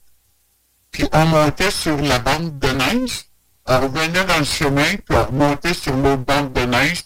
puis 0.90 1.04
on 1.12 1.24
montait 1.26 1.70
sur 1.70 1.96
la 1.96 2.18
bande 2.18 2.58
de 2.58 2.68
neige, 2.68 3.24
on 3.66 3.80
revenait 3.80 4.24
dans 4.24 4.38
le 4.38 4.44
chemin, 4.44 4.96
puis 4.96 5.16
on 5.16 5.24
remontait 5.26 5.74
sur 5.74 5.96
l'autre 5.96 6.24
bande 6.24 6.52
de 6.52 6.62
neige. 6.62 7.04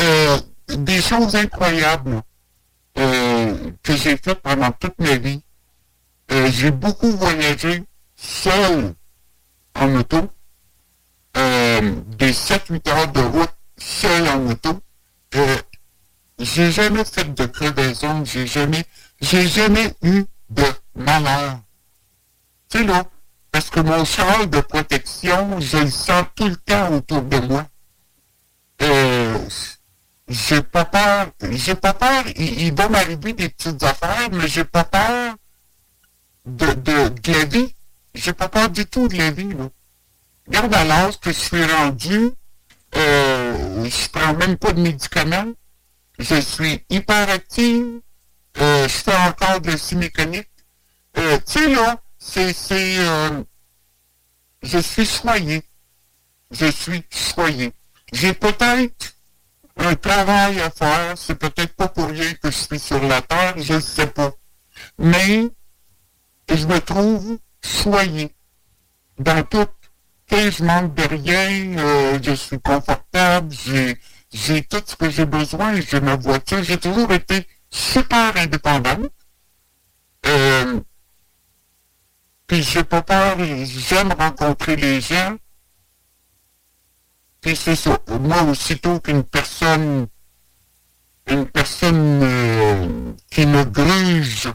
euh, 0.00 0.38
des 0.68 1.02
choses 1.02 1.34
incroyables 1.36 2.22
euh, 2.98 3.70
que 3.82 3.94
j'ai 3.96 4.16
faites 4.16 4.40
pendant 4.40 4.70
toute 4.72 4.98
ma 4.98 5.16
vie. 5.16 5.42
Euh, 6.32 6.48
j'ai 6.52 6.70
beaucoup 6.70 7.10
voyagé 7.10 7.82
seul 8.16 8.94
en 9.74 9.94
auto, 9.96 10.30
euh, 11.36 11.92
des 12.18 12.32
7-8 12.32 12.88
heures 12.88 13.12
de 13.12 13.20
route 13.20 13.54
seul 13.78 14.28
en 14.28 14.46
auto. 14.46 14.80
Euh, 15.34 15.56
j'ai 16.38 16.70
jamais 16.70 17.04
fait 17.04 17.34
de 17.34 17.46
crevaison, 17.46 18.24
j'ai 18.24 18.46
jamais, 18.46 18.84
j'ai 19.20 19.46
jamais 19.46 19.92
eu 20.02 20.24
de 20.50 20.64
malheur. 20.94 21.60
Sais 22.70 22.84
là, 22.84 23.04
parce 23.50 23.68
que 23.68 23.80
mon 23.80 24.04
char 24.04 24.46
de 24.46 24.60
protection, 24.60 25.60
je 25.60 25.78
le 25.78 25.90
sens 25.90 26.24
tout 26.36 26.48
le 26.48 26.56
temps 26.56 26.94
autour 26.94 27.22
de 27.22 27.38
moi. 27.40 27.66
Euh, 28.82 29.36
j'ai 30.28 30.62
pas 30.62 30.84
peur, 30.84 31.26
j'ai 31.50 31.74
pas 31.74 31.92
peur, 31.92 32.24
il, 32.36 32.62
il 32.62 32.74
va 32.74 32.88
m'arriver 32.88 33.32
des 33.32 33.48
petites 33.48 33.82
affaires, 33.82 34.28
mais 34.30 34.46
j'ai 34.46 34.64
pas 34.64 34.84
peur 34.84 35.19
de, 36.46 36.66
de, 36.66 37.08
de 37.08 37.32
la 37.32 37.44
vie. 37.44 37.74
J'ai 38.14 38.32
pas 38.32 38.48
peur 38.48 38.68
du 38.70 38.86
tout 38.86 39.08
de 39.08 39.16
la 39.16 39.30
vie, 39.30 39.52
là. 39.52 39.68
Regarde 40.46 40.74
à 40.74 40.84
l'âge 40.84 41.20
que 41.20 41.30
je 41.30 41.38
suis 41.38 41.64
rendu, 41.64 42.30
euh, 42.96 43.84
je 43.84 44.08
prends 44.08 44.34
même 44.34 44.56
pas 44.56 44.72
de 44.72 44.80
médicaments. 44.80 45.52
Je 46.18 46.40
suis 46.40 46.84
hyperactive. 46.90 48.00
Euh, 48.58 48.88
je 48.88 48.94
fais 48.94 49.16
encore 49.16 49.60
de 49.60 49.70
la 49.70 49.98
mécanique. 49.98 50.48
Euh, 51.18 51.38
tu 51.46 51.52
sais, 51.52 51.68
là, 51.68 52.00
c'est, 52.18 52.52
c'est, 52.52 52.98
euh, 52.98 53.42
je 54.62 54.78
suis 54.78 55.06
choyé. 55.06 55.62
Je 56.50 56.66
suis 56.66 57.04
choyé. 57.10 57.72
J'ai 58.12 58.34
peut-être 58.34 59.14
un 59.76 59.94
travail 59.94 60.60
à 60.60 60.70
faire. 60.70 61.16
C'est 61.16 61.36
peut-être 61.36 61.74
pas 61.74 61.88
pour 61.88 62.08
rien 62.08 62.34
que 62.34 62.50
je 62.50 62.56
suis 62.56 62.78
sur 62.78 63.00
la 63.04 63.22
terre. 63.22 63.54
Je 63.56 63.74
ne 63.74 63.80
sais 63.80 64.08
pas. 64.08 64.32
Mais, 64.98 65.48
je 66.56 66.66
me 66.66 66.78
trouve 66.80 67.38
choyé. 67.64 68.34
Dans 69.18 69.42
tout. 69.44 69.66
Tu 70.26 70.36
sais, 70.36 70.50
je 70.52 70.64
manque 70.64 70.94
de 70.94 71.02
rien. 71.02 71.78
euh, 71.78 72.18
je 72.22 72.32
suis 72.32 72.60
confortable. 72.60 73.52
J'ai, 73.52 73.98
j'ai 74.32 74.62
tout 74.62 74.82
ce 74.86 74.96
que 74.96 75.10
j'ai 75.10 75.26
besoin. 75.26 75.80
J'ai 75.80 76.00
ma 76.00 76.16
voiture. 76.16 76.62
J'ai 76.62 76.78
toujours 76.78 77.12
été 77.12 77.46
super 77.70 78.36
indépendante. 78.36 79.10
Euh, 80.26 80.80
puis 82.46 82.62
j'ai 82.62 82.84
pas 82.84 83.02
peur, 83.02 83.36
j'aime 83.38 84.12
rencontrer 84.12 84.76
les 84.76 85.00
gens. 85.00 85.36
Puis 87.40 87.56
c'est 87.56 87.76
ça. 87.76 87.98
Moi, 88.20 88.42
aussitôt 88.42 89.00
qu'une 89.00 89.22
personne, 89.22 90.08
une 91.28 91.46
personne 91.46 92.20
euh, 92.22 93.12
qui 93.30 93.46
me 93.46 93.64
gruge 93.64 94.48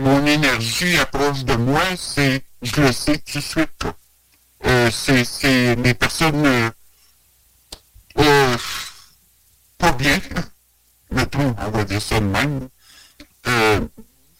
mon 0.00 0.24
énergie 0.24 0.98
approche 0.98 1.44
de 1.44 1.54
moi, 1.54 1.82
c'est, 1.96 2.42
je 2.62 2.80
le 2.80 2.92
sais 2.92 3.18
tout 3.18 3.38
de 3.38 3.44
suite. 3.44 3.84
c'est, 4.90 5.24
c'est 5.24 5.76
des 5.76 5.94
personnes 5.94 6.46
euh, 6.46 6.70
euh, 8.18 8.56
pas 9.78 9.92
bien, 9.92 10.18
mettons, 11.10 11.54
on 11.58 11.70
va 11.70 11.84
dire 11.84 12.00
ça 12.00 12.18
de 12.18 12.24
même. 12.24 12.68
Euh, 13.46 13.80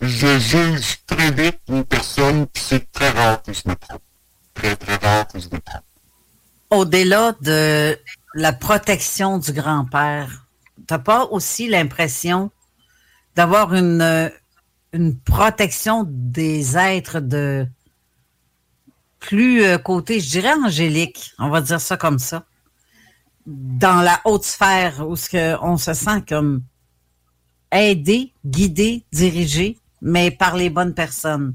je 0.00 0.38
juge 0.38 0.98
très 1.06 1.30
vite 1.30 1.60
une 1.68 1.84
personne, 1.84 2.46
puis 2.46 2.62
c'est 2.66 2.90
très 2.90 3.10
rare 3.10 3.42
que 3.42 3.52
je 3.52 3.62
me 3.66 3.74
trompe. 3.74 4.02
Très, 4.54 4.76
très 4.76 4.96
rare 4.96 5.28
que 5.28 5.38
je 5.38 5.46
me 5.46 5.60
trompe. 5.60 5.84
Au-delà 6.70 7.34
de 7.42 7.98
la 8.34 8.52
protection 8.52 9.38
du 9.38 9.52
grand-père, 9.52 10.46
t'as 10.86 10.98
pas 10.98 11.24
aussi 11.26 11.68
l'impression 11.68 12.50
d'avoir 13.36 13.74
une, 13.74 14.30
une 14.92 15.18
protection 15.18 16.04
des 16.08 16.76
êtres 16.76 17.20
de 17.20 17.66
plus 19.20 19.62
euh, 19.62 19.78
côté, 19.78 20.20
je 20.20 20.30
dirais 20.30 20.54
angélique, 20.54 21.32
on 21.38 21.50
va 21.50 21.60
dire 21.60 21.80
ça 21.80 21.96
comme 21.96 22.18
ça, 22.18 22.44
dans 23.46 24.00
la 24.00 24.20
haute 24.24 24.44
sphère 24.44 25.06
où 25.08 25.16
ce 25.16 25.56
on 25.62 25.76
se 25.76 25.92
sent 25.92 26.24
comme 26.28 26.62
aidé, 27.70 28.32
guidé, 28.44 29.04
dirigé, 29.12 29.78
mais 30.00 30.30
par 30.30 30.56
les 30.56 30.70
bonnes 30.70 30.94
personnes. 30.94 31.54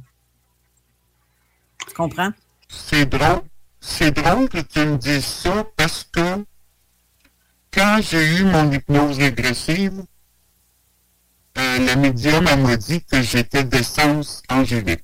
Tu 1.87 1.93
comprends? 1.93 2.31
C'est 2.69 3.05
drôle. 3.05 3.41
C'est 3.79 4.11
drôle 4.11 4.49
que 4.49 4.61
tu 4.61 4.79
me 4.79 4.97
dises 4.97 5.25
ça 5.25 5.63
parce 5.75 6.03
que 6.11 6.43
quand 7.71 7.99
j'ai 8.01 8.37
eu 8.37 8.45
mon 8.45 8.71
hypnose 8.71 9.17
régressive, 9.17 10.03
euh, 11.57 11.85
la 11.85 11.95
médium 11.95 12.43
m'a 12.43 12.77
dit 12.77 13.03
que 13.03 13.21
j'étais 13.21 13.63
d'essence 13.63 14.41
angélique. 14.49 15.03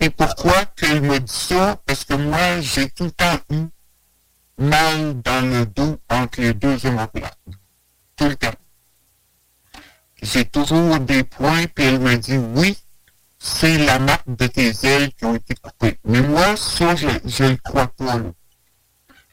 Et 0.00 0.10
pourquoi 0.10 0.64
qu'elle 0.76 1.02
me 1.02 1.18
dit 1.18 1.32
ça? 1.32 1.80
Parce 1.86 2.04
que 2.04 2.14
moi, 2.14 2.60
j'ai 2.60 2.90
tout 2.90 3.04
le 3.04 3.10
temps 3.10 3.38
eu 3.50 3.66
mal 4.58 5.20
dans 5.22 5.40
le 5.40 5.66
dos 5.66 5.98
entre 6.08 6.40
les 6.40 6.54
deux 6.54 6.86
omoplates. 6.86 7.38
Tout 8.16 8.28
le 8.28 8.36
temps. 8.36 8.54
J'ai 10.22 10.44
toujours 10.44 10.98
des 11.00 11.24
points, 11.24 11.66
puis 11.66 11.84
elle 11.84 12.00
me 12.00 12.16
dit 12.16 12.36
oui, 12.36 12.78
c'est 13.38 13.78
la 13.78 13.98
marque 13.98 14.28
de 14.36 14.46
tes 14.46 14.72
ailes 14.86 15.12
qui 15.12 15.24
ont 15.26 15.34
été 15.34 15.54
coupées. 15.54 15.98
Mais 16.04 16.22
moi, 16.22 16.56
ça, 16.56 16.94
je 16.96 17.44
ne 17.44 17.56
crois 17.56 17.88
pas. 17.88 18.20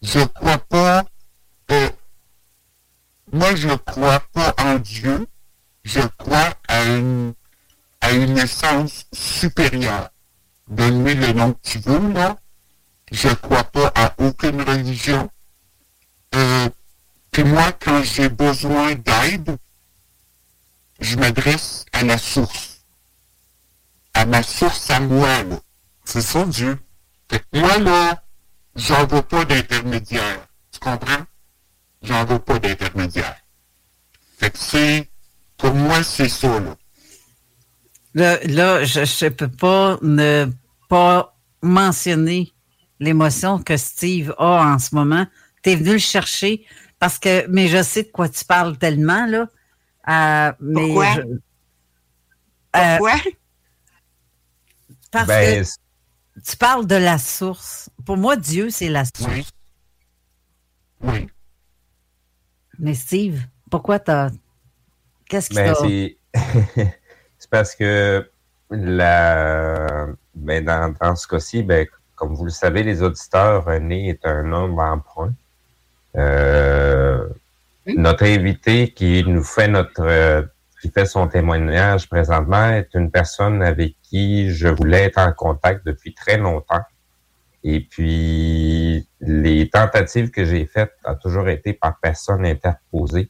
Je 0.01 0.19
ne 0.19 0.25
crois 0.25 0.57
pas. 0.57 1.05
Euh, 1.71 1.89
moi, 3.31 3.55
je 3.55 3.69
crois 3.69 4.19
pas 4.33 4.53
en 4.57 4.77
Dieu. 4.77 5.27
Je 5.83 6.01
crois 6.17 6.53
à 6.67 6.83
une, 6.85 7.33
à 8.01 8.11
une 8.11 8.37
essence 8.37 9.05
supérieure. 9.13 10.09
Donne-lui 10.67 11.15
le 11.15 11.33
nom 11.33 11.53
que 11.53 11.59
tu 11.63 11.79
veux, 11.79 12.13
là. 12.13 12.37
Je 13.11 13.29
crois 13.29 13.63
pas 13.63 13.91
à 13.95 14.13
aucune 14.19 14.61
religion. 14.61 15.29
Euh, 16.35 16.69
puis 17.31 17.43
moi, 17.43 17.71
quand 17.73 18.03
j'ai 18.03 18.29
besoin 18.29 18.95
d'aide, 18.95 19.57
je 20.99 21.17
m'adresse 21.17 21.85
à 21.93 22.03
la 22.03 22.17
source. 22.17 22.85
À 24.13 24.25
ma 24.25 24.43
source 24.43 24.89
à 24.89 24.99
moi, 24.99 25.43
là. 25.43 25.59
C'est 26.05 26.21
ça, 26.21 26.45
Dieu. 26.45 26.79
Moi, 27.53 27.77
là, 27.79 28.23
j'en 28.75 29.05
veux 29.07 29.21
pas 29.21 29.45
d'intermédiaire. 29.45 30.47
Tu 30.71 30.79
comprends? 30.79 31.25
J'en 32.03 32.25
veux 32.25 32.39
pas 32.39 32.59
d'intermédiaire. 32.59 33.37
Fait 34.37 34.49
que 34.51 34.57
c'est, 34.57 35.09
pour 35.57 35.73
moi, 35.73 36.03
c'est 36.03 36.29
ça, 36.29 36.59
là. 36.59 36.75
Là, 38.13 38.39
là 38.43 38.83
je 38.83 39.25
ne 39.25 39.29
peux 39.29 39.47
pas 39.47 39.97
ne 40.01 40.47
pas 40.89 41.37
mentionner 41.61 42.51
l'émotion 42.99 43.61
que 43.61 43.77
Steve 43.77 44.33
a 44.37 44.73
en 44.73 44.79
ce 44.79 44.93
moment. 44.95 45.25
Tu 45.63 45.71
es 45.71 45.75
venu 45.75 45.93
le 45.93 45.97
chercher 45.99 46.65
parce 46.99 47.17
que, 47.19 47.45
mais 47.47 47.67
je 47.67 47.81
sais 47.83 48.03
de 48.03 48.09
quoi 48.11 48.29
tu 48.29 48.43
parles 48.45 48.77
tellement, 48.77 49.25
là. 49.27 49.47
Euh, 50.09 50.53
mais 50.59 50.81
Pourquoi? 50.87 51.13
je- 51.13 51.21
Euh, 52.75 52.97
Pourquoi? 52.97 53.31
parce 55.11 55.27
Ben, 55.27 55.63
que 55.63 56.41
tu 56.49 56.57
parles 56.57 56.87
de 56.87 56.95
la 56.95 57.17
source. 57.19 57.89
Pour 58.05 58.17
moi, 58.17 58.35
Dieu, 58.37 58.69
c'est 58.69 58.89
la 58.89 59.03
source. 59.05 59.51
Oui. 61.01 61.27
Mais 62.81 62.95
Steve, 62.95 63.45
pourquoi 63.69 63.99
t'as. 63.99 64.31
Qu'est-ce 65.29 65.49
qui 65.49 65.55
Ben, 65.55 65.75
c'est 65.75 66.17
c'est 67.37 67.49
parce 67.49 67.75
que 67.75 68.27
la 68.71 70.07
ben, 70.33 70.65
dans, 70.65 70.93
dans 70.99 71.15
ce 71.15 71.27
cas-ci, 71.27 71.61
ben, 71.61 71.85
comme 72.15 72.33
vous 72.33 72.45
le 72.45 72.51
savez, 72.51 72.81
les 72.81 73.03
auditeurs, 73.03 73.65
René 73.65 74.09
est 74.09 74.25
un 74.25 74.51
homme 74.51 74.79
emprunt. 74.79 75.33
Euh, 76.17 77.27
Notre 77.85 78.25
invité 78.25 78.89
qui 78.91 79.23
nous 79.25 79.43
fait 79.43 79.67
notre 79.67 80.01
euh, 80.01 80.41
qui 80.81 80.89
fait 80.89 81.05
son 81.05 81.27
témoignage 81.27 82.09
présentement 82.09 82.71
est 82.71 82.89
une 82.95 83.11
personne 83.11 83.61
avec 83.61 83.95
qui 84.01 84.49
je 84.49 84.67
voulais 84.67 85.03
être 85.03 85.19
en 85.19 85.31
contact 85.33 85.85
depuis 85.85 86.15
très 86.15 86.37
longtemps. 86.37 86.81
Et 87.63 87.81
puis, 87.81 89.07
les 89.19 89.69
tentatives 89.69 90.31
que 90.31 90.45
j'ai 90.45 90.65
faites 90.65 90.93
ont 91.05 91.15
toujours 91.15 91.47
été 91.49 91.73
par 91.73 91.99
personne 91.99 92.45
interposée. 92.45 93.29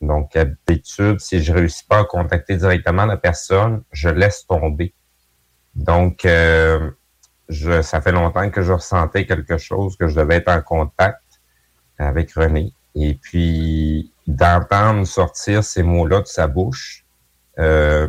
Donc, 0.00 0.32
d'habitude, 0.34 1.20
si 1.20 1.42
je 1.42 1.52
réussis 1.52 1.84
pas 1.84 2.00
à 2.00 2.04
contacter 2.04 2.56
directement 2.56 3.06
la 3.06 3.16
personne, 3.16 3.82
je 3.92 4.08
laisse 4.08 4.46
tomber. 4.46 4.94
Donc, 5.74 6.24
euh, 6.24 6.90
je, 7.48 7.82
ça 7.82 8.00
fait 8.00 8.12
longtemps 8.12 8.50
que 8.50 8.62
je 8.62 8.72
ressentais 8.72 9.26
quelque 9.26 9.58
chose, 9.58 9.96
que 9.96 10.08
je 10.08 10.16
devais 10.16 10.36
être 10.36 10.48
en 10.50 10.60
contact 10.60 11.22
avec 11.98 12.32
René. 12.32 12.72
Et 12.94 13.14
puis, 13.14 14.12
d'entendre 14.26 15.06
sortir 15.06 15.62
ces 15.64 15.82
mots-là 15.82 16.20
de 16.22 16.26
sa 16.26 16.48
bouche, 16.48 17.04
euh, 17.58 18.08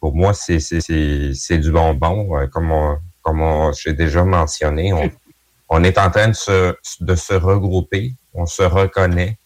pour 0.00 0.14
moi, 0.14 0.32
c'est 0.34 1.58
du 1.58 1.72
bonbon. 1.72 2.36
Euh, 2.38 2.46
Comme, 2.46 2.70
on- 2.72 2.98
comme 3.22 3.40
on- 3.42 3.72
j'ai 3.72 3.92
déjà 3.92 4.24
mentionné, 4.24 4.92
on, 4.92 5.10
on 5.68 5.84
est 5.84 5.98
en 5.98 6.10
train 6.10 6.28
de 6.28 6.34
se, 6.34 6.74
de 7.00 7.14
se 7.14 7.34
regrouper, 7.34 8.14
on 8.34 8.46
se 8.46 8.62
reconnaît, 8.62 9.38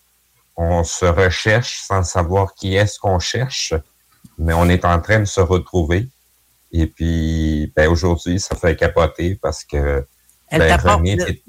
on 0.57 0.83
se 0.85 1.05
recherche 1.05 1.83
sans 1.87 2.03
savoir 2.03 2.55
qui 2.55 2.75
est-ce 2.75 2.99
qu'on 2.99 3.19
cherche, 3.19 3.75
mais 4.39 4.55
on 4.55 4.69
est 4.69 4.85
en 4.85 5.01
train 5.01 5.21
de 5.21 5.25
se 5.27 5.41
retrouver. 5.41 6.09
Et 6.73 6.87
puis, 6.87 7.73
ben, 7.77 7.89
aujourd'hui, 7.89 8.41
ça 8.41 8.57
fait 8.57 8.75
capoter 8.77 9.37
parce 9.41 9.65
que 9.65 10.05
Elle 10.49 10.61
ben, 10.61 10.69
René, 10.97 11.17
t'es- 11.17 11.43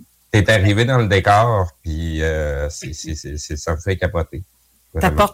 t'es 0.44 0.52
arrivé 0.52 0.86
dans 0.86 0.98
le 0.98 1.08
décor, 1.08 1.68
puis 1.84 2.22
euh, 2.24 2.70
c'est- 2.70 2.94
c'est- 2.94 3.16
c'est- 3.16 3.38
c'est- 3.38 3.58
ça 3.58 3.76
me 3.76 3.80
fait 3.80 3.96
capoter. 3.98 4.44
Vraiment. 4.94 5.28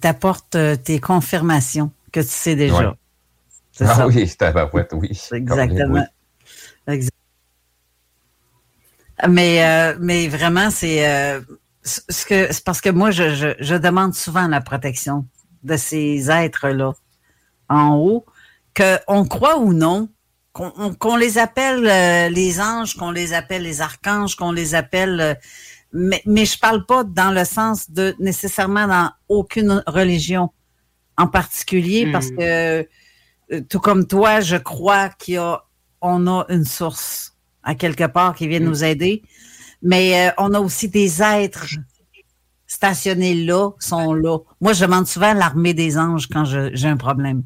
T'apporte, 0.00 0.54
euh, 0.56 0.72
euh, 0.72 0.76
tes 0.76 0.98
confirmations 1.00 1.90
que 2.12 2.20
tu 2.20 2.28
sais 2.28 2.54
déjà. 2.56 2.74
Ouais. 2.90 2.94
C'est 3.78 3.84
Ah 3.86 3.94
ça. 3.94 4.06
oui, 4.08 4.28
tabarouette, 4.36 4.90
oui. 4.92 5.10
Exactement. 5.32 6.04
Oui. 6.88 6.94
Exact. 6.94 7.12
Mais, 9.28 9.64
euh, 9.64 9.96
mais 10.00 10.26
vraiment, 10.28 10.70
c'est 10.70 11.06
euh, 11.08 11.40
ce 11.84 12.24
que 12.26 12.52
c'est 12.52 12.64
parce 12.64 12.80
que 12.80 12.88
moi, 12.90 13.10
je, 13.12 13.34
je, 13.34 13.48
je 13.60 13.74
demande 13.76 14.14
souvent 14.14 14.48
la 14.48 14.60
protection 14.60 15.26
de 15.62 15.76
ces 15.76 16.28
êtres-là 16.30 16.92
en 17.68 17.94
haut, 17.96 18.24
qu'on 18.76 19.24
croit 19.26 19.58
ou 19.58 19.72
non, 19.72 20.08
qu'on 20.52 20.72
on- 20.76 20.94
qu'on 20.94 21.16
les 21.16 21.38
appelle 21.38 21.86
euh, 21.86 22.28
les 22.30 22.60
anges, 22.60 22.96
qu'on 22.96 23.10
les 23.12 23.32
appelle 23.32 23.62
les 23.62 23.80
archanges, 23.80 24.34
qu'on 24.34 24.52
les 24.52 24.74
appelle. 24.74 25.20
euh, 25.20 25.34
mais, 25.92 26.20
mais 26.26 26.44
je 26.44 26.58
parle 26.58 26.84
pas 26.84 27.02
dans 27.04 27.30
le 27.30 27.44
sens 27.44 27.90
de 27.90 28.14
nécessairement 28.18 28.86
dans 28.88 29.10
aucune 29.28 29.82
religion 29.86 30.50
en 31.16 31.28
particulier, 31.28 32.06
Hmm. 32.06 32.12
parce 32.12 32.30
que 32.30 32.40
euh, 32.40 32.82
tout 33.68 33.80
comme 33.80 34.06
toi, 34.06 34.40
je 34.40 34.56
crois 34.56 35.08
qu'il 35.10 35.34
y 35.34 35.36
a, 35.38 35.62
on 36.00 36.26
a 36.26 36.44
une 36.48 36.64
source 36.64 37.34
à 37.62 37.74
quelque 37.74 38.04
part 38.04 38.34
qui 38.34 38.46
vient 38.48 38.60
nous 38.60 38.84
aider, 38.84 39.22
mais 39.82 40.28
euh, 40.28 40.32
on 40.38 40.54
a 40.54 40.60
aussi 40.60 40.88
des 40.88 41.22
êtres 41.22 41.66
stationnés 42.66 43.34
là, 43.44 43.70
sont 43.78 44.12
là. 44.14 44.38
Moi, 44.60 44.72
je 44.74 44.84
demande 44.84 45.06
souvent 45.06 45.32
l'armée 45.34 45.74
des 45.74 45.96
anges 45.98 46.26
quand 46.28 46.44
je- 46.44 46.70
j'ai 46.74 46.88
un 46.88 46.96
problème. 46.96 47.42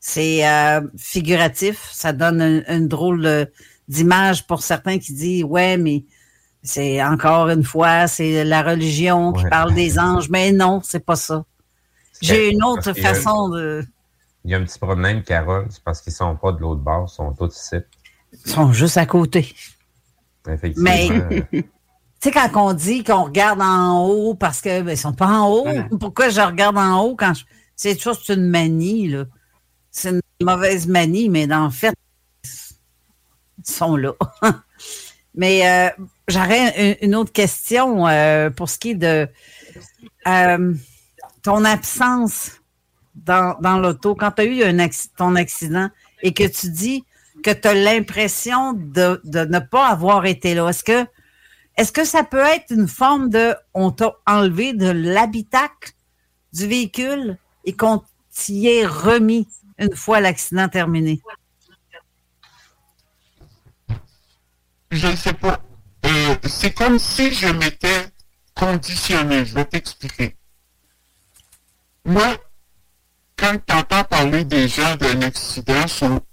C'est 0.00 0.46
euh, 0.48 0.80
figuratif, 0.96 1.88
ça 1.92 2.12
donne 2.12 2.40
un- 2.40 2.62
une 2.76 2.88
drôle 2.88 3.24
euh, 3.26 3.44
d'image 3.88 4.46
pour 4.46 4.62
certains 4.62 4.98
qui 4.98 5.12
disent 5.12 5.44
ouais, 5.44 5.76
mais 5.76 6.04
c'est 6.62 7.02
encore 7.02 7.48
une 7.48 7.64
fois, 7.64 8.06
c'est 8.06 8.44
la 8.44 8.62
religion 8.62 9.32
qui 9.32 9.44
Ouais. 9.44 9.50
parle 9.50 9.74
des 9.74 9.98
anges, 9.98 10.28
mais 10.28 10.52
non, 10.52 10.80
c'est 10.84 11.04
pas 11.04 11.16
ça. 11.16 11.44
J'ai 12.20 12.50
une 12.52 12.62
autre 12.64 12.92
façon 12.92 13.48
de. 13.48 13.84
Il 14.44 14.50
y 14.50 14.54
a 14.54 14.58
un 14.58 14.64
petit 14.64 14.78
problème, 14.78 15.22
Carole, 15.22 15.66
c'est 15.70 15.82
parce 15.82 16.00
qu'ils 16.00 16.12
sont 16.12 16.34
pas 16.36 16.52
de 16.52 16.58
l'autre 16.58 16.80
bord, 16.80 17.06
ils 17.08 17.14
sont 17.14 17.32
tous 17.32 17.56
ici. 17.56 17.76
Ils 18.44 18.50
sont 18.50 18.72
juste 18.72 18.96
à 18.96 19.06
côté. 19.06 19.54
Effectivement. 20.48 20.90
Mais- 20.90 21.46
Tu 21.52 22.28
sais, 22.28 22.30
quand 22.30 22.50
on 22.54 22.72
dit 22.72 23.02
qu'on 23.02 23.24
regarde 23.24 23.60
en 23.60 24.06
haut 24.06 24.34
parce 24.34 24.60
que 24.60 24.82
ben, 24.82 24.92
ils 24.92 24.96
sont 24.96 25.12
pas 25.12 25.26
en 25.26 25.48
haut, 25.50 25.66
pourquoi 25.98 26.28
je 26.28 26.40
regarde 26.40 26.78
en 26.78 27.00
haut 27.00 27.16
quand 27.16 27.34
je. 27.34 27.44
C'est 27.74 27.98
c'est 28.00 28.34
une 28.34 28.48
manie, 28.48 29.08
là. 29.08 29.24
C'est 29.90 30.10
une 30.10 30.20
mauvaise 30.40 30.86
manie, 30.86 31.28
mais 31.28 31.46
dans 31.48 31.64
le 31.64 31.70
fait, 31.70 31.94
ils 32.44 33.70
sont 33.72 33.96
là. 33.96 34.12
mais 35.34 35.68
euh, 35.68 36.04
j'aurais 36.28 36.96
une, 37.02 37.08
une 37.08 37.14
autre 37.16 37.32
question 37.32 38.06
euh, 38.06 38.50
pour 38.50 38.68
ce 38.68 38.78
qui 38.78 38.90
est 38.90 38.94
de 38.94 39.28
euh, 40.28 40.74
ton 41.42 41.64
absence 41.64 42.61
dans, 43.14 43.78
l'auto. 43.78 44.14
Quand 44.14 44.32
tu 44.32 44.42
as 44.42 44.44
eu 44.44 44.88
ton 45.16 45.36
accident 45.36 45.88
et 46.22 46.32
que 46.32 46.44
tu 46.44 46.70
dis 46.70 47.04
que 47.42 47.50
tu 47.50 47.68
as 47.68 47.74
l'impression 47.74 48.72
de, 48.72 49.20
ne 49.24 49.58
pas 49.58 49.88
avoir 49.88 50.26
été 50.26 50.54
là, 50.54 50.68
est-ce 50.68 50.84
que 50.84 51.06
est-ce 51.78 51.90
que 51.90 52.04
ça 52.04 52.22
peut 52.22 52.36
être 52.36 52.70
une 52.70 52.86
forme 52.86 53.30
de 53.30 53.54
on 53.72 53.90
t'a 53.90 54.12
enlevé 54.26 54.74
de 54.74 54.90
l'habitacle 54.90 55.92
du 56.52 56.66
véhicule 56.66 57.38
et 57.64 57.72
qu'on 57.72 58.02
t'y 58.30 58.68
es 58.68 58.86
remis 58.86 59.48
une 59.78 59.96
fois 59.96 60.20
l'accident 60.20 60.68
terminé? 60.68 61.22
Je 64.90 65.06
ne 65.06 65.16
sais 65.16 65.32
pas. 65.32 65.62
Euh, 66.04 66.36
c'est 66.44 66.74
comme 66.74 66.98
si 66.98 67.32
je 67.32 67.48
m'étais 67.48 68.10
conditionné. 68.54 69.46
Je 69.46 69.54
vais 69.54 69.64
t'expliquer. 69.64 70.36
Moi, 72.04 72.36
quand 73.36 73.56
tu 73.66 73.74
entends 73.74 74.04
parler 74.04 74.44
des 74.44 74.68
gens 74.68 74.96
d'un 74.96 75.22
accident, 75.22 75.84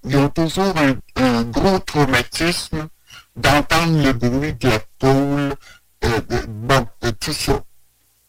ils 0.03 0.17
ont 0.17 0.29
toujours 0.29 0.73
un, 0.77 1.43
gros 1.43 1.79
traumatisme 1.79 2.87
d'entendre 3.35 4.03
le 4.03 4.13
bruit 4.13 4.53
de 4.53 4.69
la 4.69 4.79
poule, 4.99 5.55
euh, 6.03 6.21
bon, 6.47 6.87
tout 7.19 7.33
ça. 7.33 7.63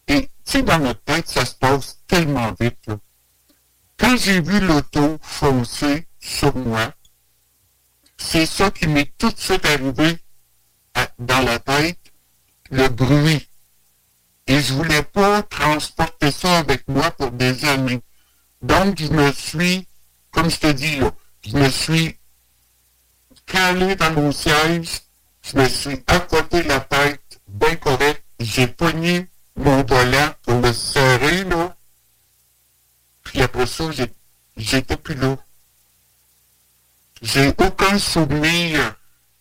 Et, 0.09 0.23
tu 0.23 0.29
sais, 0.45 0.63
dans 0.63 0.79
notre 0.79 1.03
tête, 1.03 1.29
ça 1.29 1.45
se 1.45 1.55
passe 1.55 1.99
tellement 2.07 2.53
vite. 2.59 2.91
Quand 3.99 4.17
j'ai 4.17 4.41
vu 4.41 4.61
l'auto 4.61 5.19
foncer 5.21 6.09
sur 6.19 6.57
moi, 6.57 6.93
c'est 8.17 8.47
ça 8.47 8.71
qui 8.71 8.87
m'est 8.87 9.13
tout 9.19 9.31
de 9.31 9.39
suite 9.39 9.67
arrivé 9.67 10.19
dans 11.19 11.41
la 11.41 11.59
tête, 11.59 11.99
le 12.71 12.89
bruit. 12.89 13.49
Et 14.47 14.61
je 14.61 14.73
voulais 14.75 15.03
pas 15.03 15.43
transporter 15.43 16.31
ça 16.31 16.59
avec 16.59 16.87
moi 16.89 17.11
pour 17.13 17.31
des 17.31 17.65
années. 17.67 18.01
Donc, 18.63 18.99
je 18.99 19.09
me 19.09 19.33
suis, 19.33 19.87
comme 20.31 20.51
je 20.51 20.59
te 20.59 20.73
dis, 20.73 21.01
je 21.47 21.57
me 21.57 21.69
suis 21.71 22.17
calé 23.47 23.97
dans 23.97 24.13
mon 24.13 24.33
siège, 24.33 25.01
je 25.43 25.57
me 25.57 25.69
suis 25.69 26.03
accoté 26.07 26.63
la 26.65 26.81
tête, 26.81 27.41
bien 27.49 27.77
correct, 27.77 28.23
j'ai 28.39 28.67
pogné 28.67 29.29
mon 29.57 29.83
volant 29.85 30.35
pour 30.43 30.61
le 30.61 30.73
serrer, 30.73 31.45
là. 31.45 31.77
Puis 33.25 33.41
après 33.43 33.67
ça, 33.67 33.85
j'étais 34.57 34.97
plus 34.97 35.15
là. 35.15 35.37
J'ai 37.23 37.49
aucun 37.49 37.99
souvenir, 37.99 38.95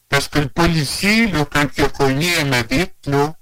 parce 0.08 0.28
que 0.28 0.40
le 0.40 0.50
policier, 0.50 1.32
quand 1.52 1.68
il 1.78 1.84
a 1.84 1.90
cogné 1.90 2.36
à 2.38 2.46
ma 2.46 2.64
vitre, 2.64 2.94
là, 3.06 3.36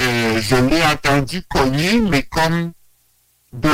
euh, 0.00 0.40
je 0.40 0.56
l'ai 0.56 0.82
entendu 0.84 1.42
cogner, 1.44 2.00
mais 2.00 2.22
comme 2.22 2.72
de, 3.52 3.70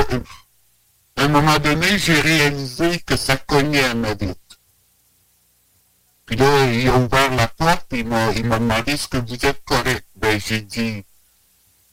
à 1.17 1.25
un 1.25 1.29
moment 1.29 1.59
donné, 1.59 1.99
j'ai 1.99 2.21
réalisé 2.21 3.01
que 3.01 3.17
ça 3.17 3.37
cognait 3.37 3.85
à 3.85 3.95
ma. 3.95 4.15
Puis 6.27 6.37
là, 6.37 6.73
il 6.73 6.89
a 6.89 6.97
ouvert 6.97 7.35
la 7.35 7.49
porte 7.49 7.93
et 7.93 8.01
il 8.01 8.07
m'a 8.07 8.33
demandé 8.33 8.93
est-ce 8.93 9.09
que 9.09 9.19
vous 9.19 9.47
êtes 9.47 9.65
correct? 9.65 10.07
Ben, 10.17 10.41
j'ai 10.41 10.61
dit 10.61 11.05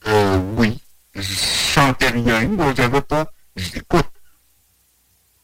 euh, 0.08 0.38
oui. 0.58 0.80
Je 1.16 1.22
chantais 1.22 2.10
rien, 2.10 2.48
moi, 2.48 2.74
j'avais 2.76 3.02
pas. 3.02 3.32
Écoute, 3.56 4.10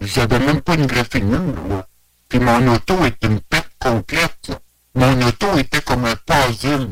j'avais 0.01 0.39
même 0.39 0.61
pas 0.61 0.73
une 0.76 0.88
graffinure, 0.88 1.68
là. 1.68 1.88
Puis 2.27 2.39
mon 2.39 2.73
auto 2.73 3.06
était 3.06 3.27
une 3.27 3.41
perte 3.41 3.72
complète. 3.80 4.51
Mon 4.95 5.22
auto 5.22 5.57
était 5.57 5.81
comme 5.81 6.06
un 6.06 6.15
puzzle. 6.15 6.89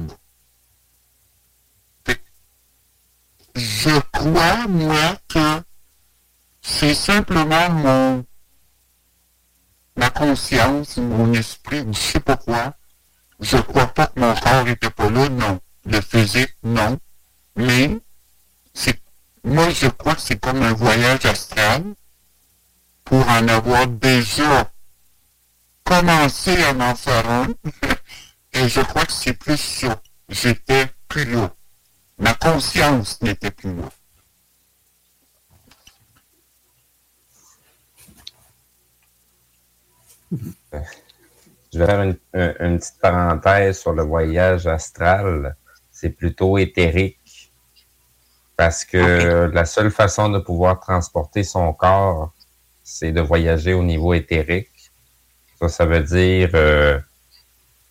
Je 3.55 3.99
crois, 4.11 4.67
moi, 4.67 5.17
que 5.27 5.63
c'est 6.69 6.93
simplement 6.93 7.69
mon 7.69 8.25
ma 9.95 10.09
conscience, 10.09 10.97
mon 10.97 11.33
esprit, 11.33 11.85
je 11.91 11.97
sais 11.97 12.19
pas 12.19 12.35
quoi. 12.35 12.73
Je 13.39 13.57
crois 13.57 13.87
pas 13.87 14.07
que 14.07 14.19
mon 14.19 14.35
corps 14.35 14.67
était 14.67 14.89
pas 14.89 15.09
là, 15.09 15.29
non. 15.29 15.59
Le 15.85 16.01
physique, 16.01 16.55
non. 16.63 16.99
Mais 17.55 17.97
moi 19.45 19.69
je 19.69 19.87
crois 19.87 20.15
que 20.15 20.21
c'est 20.21 20.39
comme 20.39 20.61
un 20.61 20.73
voyage 20.73 21.25
astral 21.25 21.83
pour 23.05 23.27
en 23.29 23.47
avoir 23.47 23.87
déjà 23.87 24.69
commencé 25.85 26.61
à 26.63 26.73
en 26.75 26.95
faire. 26.95 27.47
Et 28.53 28.67
je 28.67 28.81
crois 28.81 29.05
que 29.05 29.13
c'est 29.13 29.33
plus 29.33 29.57
ça. 29.57 30.01
J'étais 30.27 30.87
plus 31.07 31.31
là. 31.31 31.49
Ma 32.19 32.33
conscience 32.33 33.21
n'était 33.21 33.51
plus 33.51 33.73
là. 33.73 33.89
Je 40.31 41.79
vais 41.79 41.85
faire 41.85 42.01
une, 42.01 42.15
petite 42.77 42.99
parenthèse 43.01 43.79
sur 43.79 43.93
le 43.93 44.03
voyage 44.03 44.67
astral. 44.67 45.55
C'est 45.91 46.09
plutôt 46.09 46.57
éthérique 46.57 47.51
parce 48.55 48.83
que 48.85 49.49
la 49.53 49.65
seule 49.65 49.91
façon 49.91 50.29
de 50.29 50.39
pouvoir 50.39 50.79
transporter 50.79 51.43
son 51.43 51.73
corps, 51.73 52.31
c'est 52.83 53.11
de 53.11 53.21
voyager 53.21 53.73
au 53.73 53.83
niveau 53.83 54.13
éthérique. 54.13 54.91
Ça, 55.59 55.69
ça 55.69 55.85
veut 55.85 56.01
dire 56.01 56.49
euh, 56.53 56.99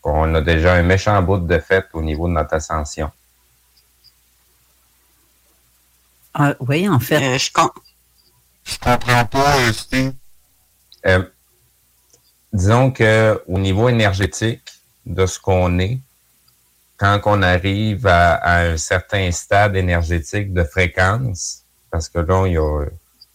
qu'on 0.00 0.34
a 0.34 0.40
déjà 0.40 0.74
un 0.74 0.82
méchant 0.82 1.20
bout 1.22 1.38
de 1.38 1.58
fait 1.58 1.86
au 1.92 2.02
niveau 2.02 2.28
de 2.28 2.32
notre 2.32 2.54
ascension. 2.54 3.10
Ah, 6.34 6.54
oui, 6.60 6.88
en 6.88 7.00
fait. 7.00 7.22
Euh, 7.22 7.38
je, 7.38 7.50
je 8.64 8.78
comprends 8.78 9.24
pas, 9.24 9.72
Steve. 9.72 10.12
Disons 12.52 12.90
que 12.90 13.42
au 13.48 13.58
niveau 13.58 13.88
énergétique 13.88 14.62
de 15.04 15.26
ce 15.26 15.38
qu'on 15.38 15.78
est, 15.78 15.98
quand 16.96 17.20
on 17.26 17.42
arrive 17.42 18.06
à, 18.06 18.60
un 18.60 18.76
certain 18.76 19.30
stade 19.30 19.76
énergétique 19.76 20.52
de 20.52 20.64
fréquence, 20.64 21.62
parce 21.90 22.08
que 22.08 22.18
là, 22.18 22.46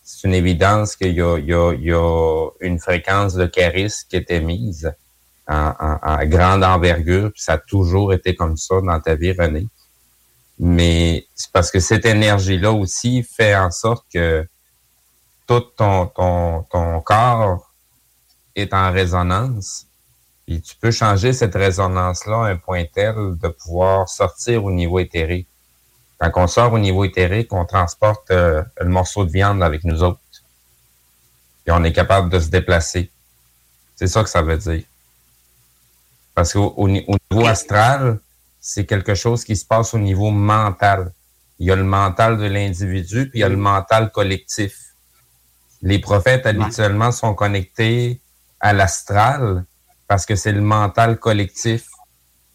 c'est 0.03 0.27
une 0.27 0.33
évidence 0.33 0.95
qu'il 0.95 1.13
y, 1.13 1.21
a, 1.21 2.49
une 2.59 2.79
fréquence 2.79 3.33
de 3.35 3.45
charisme 3.45 4.07
qui 4.09 4.15
était 4.15 4.41
mise 4.41 4.91
en, 5.47 6.25
grande 6.25 6.63
envergure, 6.63 7.31
puis 7.31 7.41
ça 7.41 7.53
a 7.53 7.57
toujours 7.57 8.13
été 8.13 8.35
comme 8.35 8.57
ça 8.57 8.81
dans 8.81 8.99
ta 8.99 9.15
vie, 9.15 9.33
René. 9.33 9.67
Mais 10.57 11.25
c'est 11.35 11.51
parce 11.51 11.71
que 11.71 11.79
cette 11.79 12.05
énergie-là 12.05 12.71
aussi 12.71 13.23
fait 13.23 13.55
en 13.55 13.71
sorte 13.71 14.05
que 14.13 14.47
tout 15.47 15.61
ton, 15.61 16.05
ton, 16.07 16.63
ton 16.71 17.01
corps 17.01 17.70
est 18.55 18.73
en 18.73 18.91
résonance. 18.91 19.87
Puis 20.45 20.61
tu 20.61 20.75
peux 20.75 20.91
changer 20.91 21.33
cette 21.33 21.55
résonance-là 21.55 22.45
à 22.45 22.49
un 22.49 22.57
point 22.57 22.85
tel 22.85 23.15
de 23.15 23.47
pouvoir 23.47 24.09
sortir 24.09 24.65
au 24.65 24.71
niveau 24.71 24.99
éthérique. 24.99 25.47
Quand 26.19 26.31
on 26.35 26.47
sort 26.47 26.73
au 26.73 26.79
niveau 26.79 27.03
éthérique, 27.03 27.51
on 27.51 27.65
transporte 27.65 28.29
euh, 28.31 28.63
le 28.79 28.89
morceau 28.89 29.25
de 29.25 29.31
viande 29.31 29.63
avec 29.63 29.83
nous 29.83 30.03
autres. 30.03 30.19
Et 31.65 31.71
on 31.71 31.83
est 31.83 31.93
capable 31.93 32.29
de 32.29 32.39
se 32.39 32.49
déplacer. 32.49 33.11
C'est 33.95 34.07
ça 34.07 34.23
que 34.23 34.29
ça 34.29 34.41
veut 34.41 34.57
dire. 34.57 34.83
Parce 36.35 36.53
qu'au 36.53 36.87
niveau 36.87 37.45
astral, 37.45 38.19
c'est 38.59 38.85
quelque 38.85 39.15
chose 39.15 39.43
qui 39.43 39.55
se 39.55 39.65
passe 39.65 39.93
au 39.93 39.99
niveau 39.99 40.29
mental. 40.29 41.11
Il 41.59 41.67
y 41.67 41.71
a 41.71 41.75
le 41.75 41.83
mental 41.83 42.37
de 42.37 42.45
l'individu, 42.45 43.29
puis 43.29 43.39
il 43.39 43.41
y 43.41 43.43
a 43.43 43.49
le 43.49 43.57
mental 43.57 44.11
collectif. 44.11 44.75
Les 45.81 45.99
prophètes 45.99 46.45
habituellement 46.45 47.11
sont 47.11 47.33
connectés 47.33 48.20
à 48.61 48.73
l'astral 48.73 49.65
parce 50.07 50.25
que 50.25 50.35
c'est 50.35 50.51
le 50.51 50.61
mental 50.61 51.19
collectif 51.19 51.85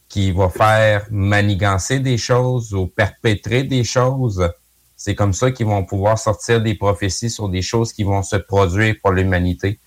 qui 0.08 0.30
va 0.30 0.48
faire 0.48 1.06
manigancer 1.10 2.00
des 2.00 2.16
choses 2.16 2.72
ou 2.72 2.86
perpétrer 2.86 3.64
des 3.64 3.82
choses. 3.82 4.50
C'est 4.96 5.14
comme 5.14 5.32
ça 5.32 5.50
qu'ils 5.50 5.66
vont 5.66 5.84
pouvoir 5.84 6.18
sortir 6.18 6.60
des 6.60 6.74
prophéties 6.74 7.30
sur 7.30 7.48
des 7.48 7.62
choses 7.62 7.92
qui 7.92 8.04
vont 8.04 8.22
se 8.22 8.36
produire 8.36 8.94
pour 9.02 9.12
l'humanité 9.12 9.80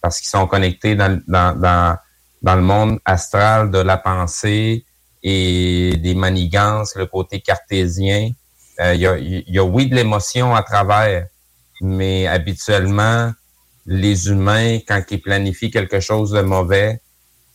parce 0.00 0.20
qu'ils 0.20 0.28
sont 0.28 0.46
connectés 0.46 0.94
dans, 0.94 1.20
dans, 1.26 1.58
dans, 1.58 1.96
dans, 2.42 2.56
le 2.56 2.62
monde 2.62 2.98
astral 3.04 3.70
de 3.70 3.78
la 3.78 3.96
pensée 3.96 4.84
et 5.22 5.96
des 5.96 6.14
manigances, 6.14 6.96
le 6.96 7.06
côté 7.06 7.40
cartésien. 7.40 8.30
Euh, 8.80 8.94
il 8.94 9.00
y, 9.00 9.06
a, 9.06 9.16
y 9.18 9.58
a, 9.58 9.64
oui, 9.64 9.86
de 9.86 9.94
l'émotion 9.94 10.54
à 10.54 10.62
travers, 10.62 11.26
mais 11.80 12.26
habituellement, 12.26 13.32
les 13.86 14.28
humains, 14.28 14.78
quand 14.86 15.02
ils 15.10 15.20
planifient 15.20 15.70
quelque 15.70 16.00
chose 16.00 16.30
de 16.30 16.40
mauvais, 16.40 17.00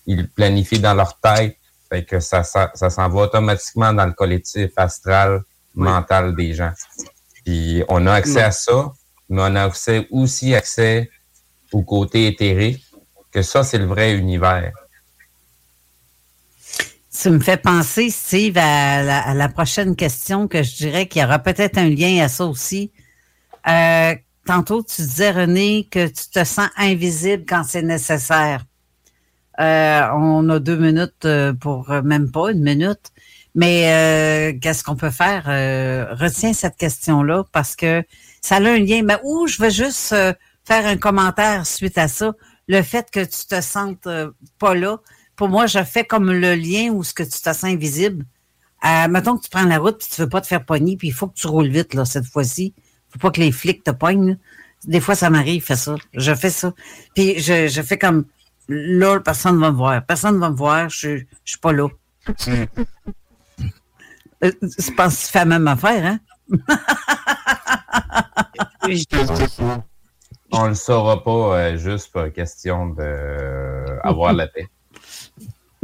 ils 0.05 0.29
planifient 0.29 0.79
dans 0.79 0.93
leur 0.93 1.19
tête. 1.19 1.57
Fait 1.89 2.03
que 2.03 2.19
ça, 2.19 2.43
ça, 2.43 2.69
s'en 2.73 3.09
va 3.09 3.21
automatiquement 3.21 3.93
dans 3.93 4.05
le 4.05 4.11
collectif 4.11 4.71
astral, 4.75 5.41
mental 5.73 6.35
des 6.35 6.53
gens. 6.53 6.73
Puis 7.45 7.83
on 7.87 8.05
a 8.07 8.13
accès 8.13 8.41
à 8.41 8.51
ça, 8.51 8.91
mais 9.29 9.41
on 9.41 9.55
a 9.55 9.63
accès, 9.63 10.07
aussi 10.11 10.53
accès 10.53 11.09
au 11.71 11.83
côté 11.83 12.27
éthérique, 12.27 12.83
que 13.31 13.41
ça, 13.41 13.63
c'est 13.63 13.77
le 13.77 13.85
vrai 13.85 14.13
univers. 14.13 14.73
Ça 17.09 17.29
me 17.29 17.39
fait 17.39 17.57
penser, 17.57 18.09
Steve, 18.09 18.57
à 18.57 19.33
la, 19.33 19.49
prochaine 19.49 19.95
question 19.95 20.47
que 20.47 20.61
je 20.61 20.75
dirais 20.75 21.07
qu'il 21.07 21.21
y 21.21 21.25
aura 21.25 21.39
peut-être 21.39 21.77
un 21.77 21.89
lien 21.89 22.23
à 22.23 22.27
ça 22.27 22.45
aussi. 22.45 22.91
Euh, 23.67 24.13
tantôt, 24.47 24.81
tu 24.81 25.01
disais, 25.01 25.31
René, 25.31 25.87
que 25.91 26.07
tu 26.07 26.29
te 26.31 26.43
sens 26.43 26.69
invisible 26.77 27.43
quand 27.47 27.63
c'est 27.63 27.83
nécessaire. 27.83 28.65
Euh, 29.59 30.07
on 30.13 30.47
a 30.49 30.59
deux 30.59 30.77
minutes 30.77 31.25
euh, 31.25 31.53
pour 31.53 31.91
euh, 31.91 32.01
même 32.01 32.31
pas 32.31 32.51
une 32.51 32.61
minute. 32.61 33.11
Mais 33.55 34.55
qu'est-ce 34.61 34.83
qu'on 34.83 34.95
peut 34.95 35.09
faire? 35.09 35.45
Retiens 35.45 36.53
cette 36.53 36.77
question-là 36.77 37.43
parce 37.51 37.75
que 37.75 38.03
ça 38.39 38.57
a 38.57 38.59
un 38.59 38.77
lien. 38.77 39.01
Mais 39.03 39.17
où 39.23 39.47
je 39.47 39.59
veux 39.59 39.71
juste 39.71 40.09
faire 40.09 40.85
un 40.85 40.97
commentaire 40.97 41.65
suite 41.65 41.97
à 41.97 42.07
ça. 42.07 42.33
Le 42.67 42.83
fait 42.83 43.09
que 43.09 43.21
tu 43.21 43.47
te 43.47 43.59
sentes 43.61 44.07
pas 44.59 44.75
là, 44.75 44.99
pour 45.35 45.49
moi, 45.49 45.65
je 45.65 45.83
fais 45.83 46.03
comme 46.03 46.31
le 46.31 46.53
lien 46.53 46.91
où 46.91 47.03
ce 47.03 47.15
que 47.15 47.23
tu 47.23 47.31
te 47.31 47.51
sens 47.51 47.63
invisible. 47.63 48.25
Mettons 49.09 49.37
que 49.37 49.43
tu 49.43 49.49
prends 49.49 49.65
la 49.65 49.79
route 49.79 49.97
puis 49.97 50.07
tu 50.07 50.21
veux 50.21 50.29
pas 50.29 50.41
te 50.41 50.47
faire 50.47 50.63
pogner, 50.63 50.95
puis 50.95 51.07
il 51.07 51.13
faut 51.13 51.25
que 51.25 51.35
tu 51.35 51.47
roules 51.47 51.69
vite 51.69 51.95
là, 51.95 52.05
cette 52.05 52.27
fois-ci. 52.27 52.75
Faut 53.17 53.27
pas 53.27 53.31
que 53.31 53.39
les 53.41 53.51
flics 53.51 53.83
te 53.83 53.91
pognent. 53.91 54.29
là. 54.29 54.35
Des 54.85 54.99
fois, 55.01 55.15
ça 55.15 55.29
m'arrive, 55.29 55.63
fais 55.63 55.75
ça. 55.75 55.95
Je 56.13 56.33
fais 56.35 56.49
ça. 56.51 56.73
Puis 57.15 57.39
je, 57.39 57.67
je 57.67 57.81
fais 57.81 57.97
comme 57.97 58.25
là, 58.69 59.19
personne 59.19 59.59
va 59.59 59.71
me 59.71 59.77
voir. 59.77 60.03
Personne 60.05 60.39
va 60.39 60.49
me 60.49 60.55
voir, 60.55 60.89
je, 60.89 61.17
je 61.17 61.23
suis 61.43 61.59
pas 61.59 61.73
là. 61.73 61.87
Euh, 64.43 64.51
Je 64.61 64.91
pense 64.91 65.15
que 65.17 65.25
tu 65.25 65.31
fais 65.31 65.39
la 65.39 65.45
même 65.45 65.67
affaire, 65.67 66.05
hein? 66.05 66.19
On 70.51 70.67
le 70.67 70.75
saura 70.75 71.23
pas 71.23 71.57
euh, 71.57 71.77
juste 71.77 72.11
pour 72.11 72.31
question 72.31 72.89
de 72.89 73.01
euh, 73.01 73.99
avoir 74.03 74.33
la 74.33 74.47
paix. 74.47 74.67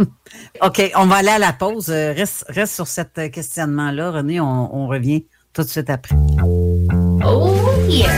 OK, 0.62 0.92
on 0.96 1.06
va 1.08 1.16
aller 1.16 1.30
à 1.30 1.40
la 1.40 1.54
pause. 1.54 1.90
Euh, 1.90 2.14
Reste, 2.14 2.46
reste 2.48 2.76
sur 2.76 2.86
cet 2.88 3.18
euh, 3.18 3.30
questionnement-là, 3.30 4.12
René. 4.12 4.40
On, 4.40 4.76
on 4.76 4.88
revient 4.88 5.26
tout 5.52 5.64
de 5.64 5.68
suite 5.68 5.90
après. 5.90 6.16
Oh 7.26 7.56
yeah. 7.88 8.10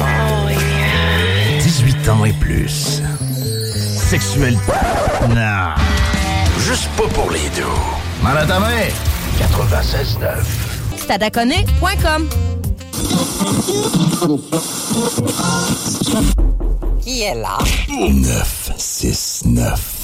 Oh 0.00 0.48
yeah. 0.48 1.58
18 1.60 2.08
ans 2.08 2.24
et 2.24 2.32
plus. 2.32 3.02
Sexuel. 3.96 4.56
Non. 5.30 5.74
Juste 6.58 6.88
pas 6.96 7.06
pour 7.12 7.30
les 7.30 7.48
deux. 7.56 7.64
Mal 8.22 8.38
à 8.38 8.46
ta 8.46 8.58
main. 8.60 8.88
96.9. 9.38 10.44
Stadaconé.com 10.96 12.28
Qui 17.02 17.22
est 17.22 17.34
là? 17.34 17.58
969. 17.88 20.03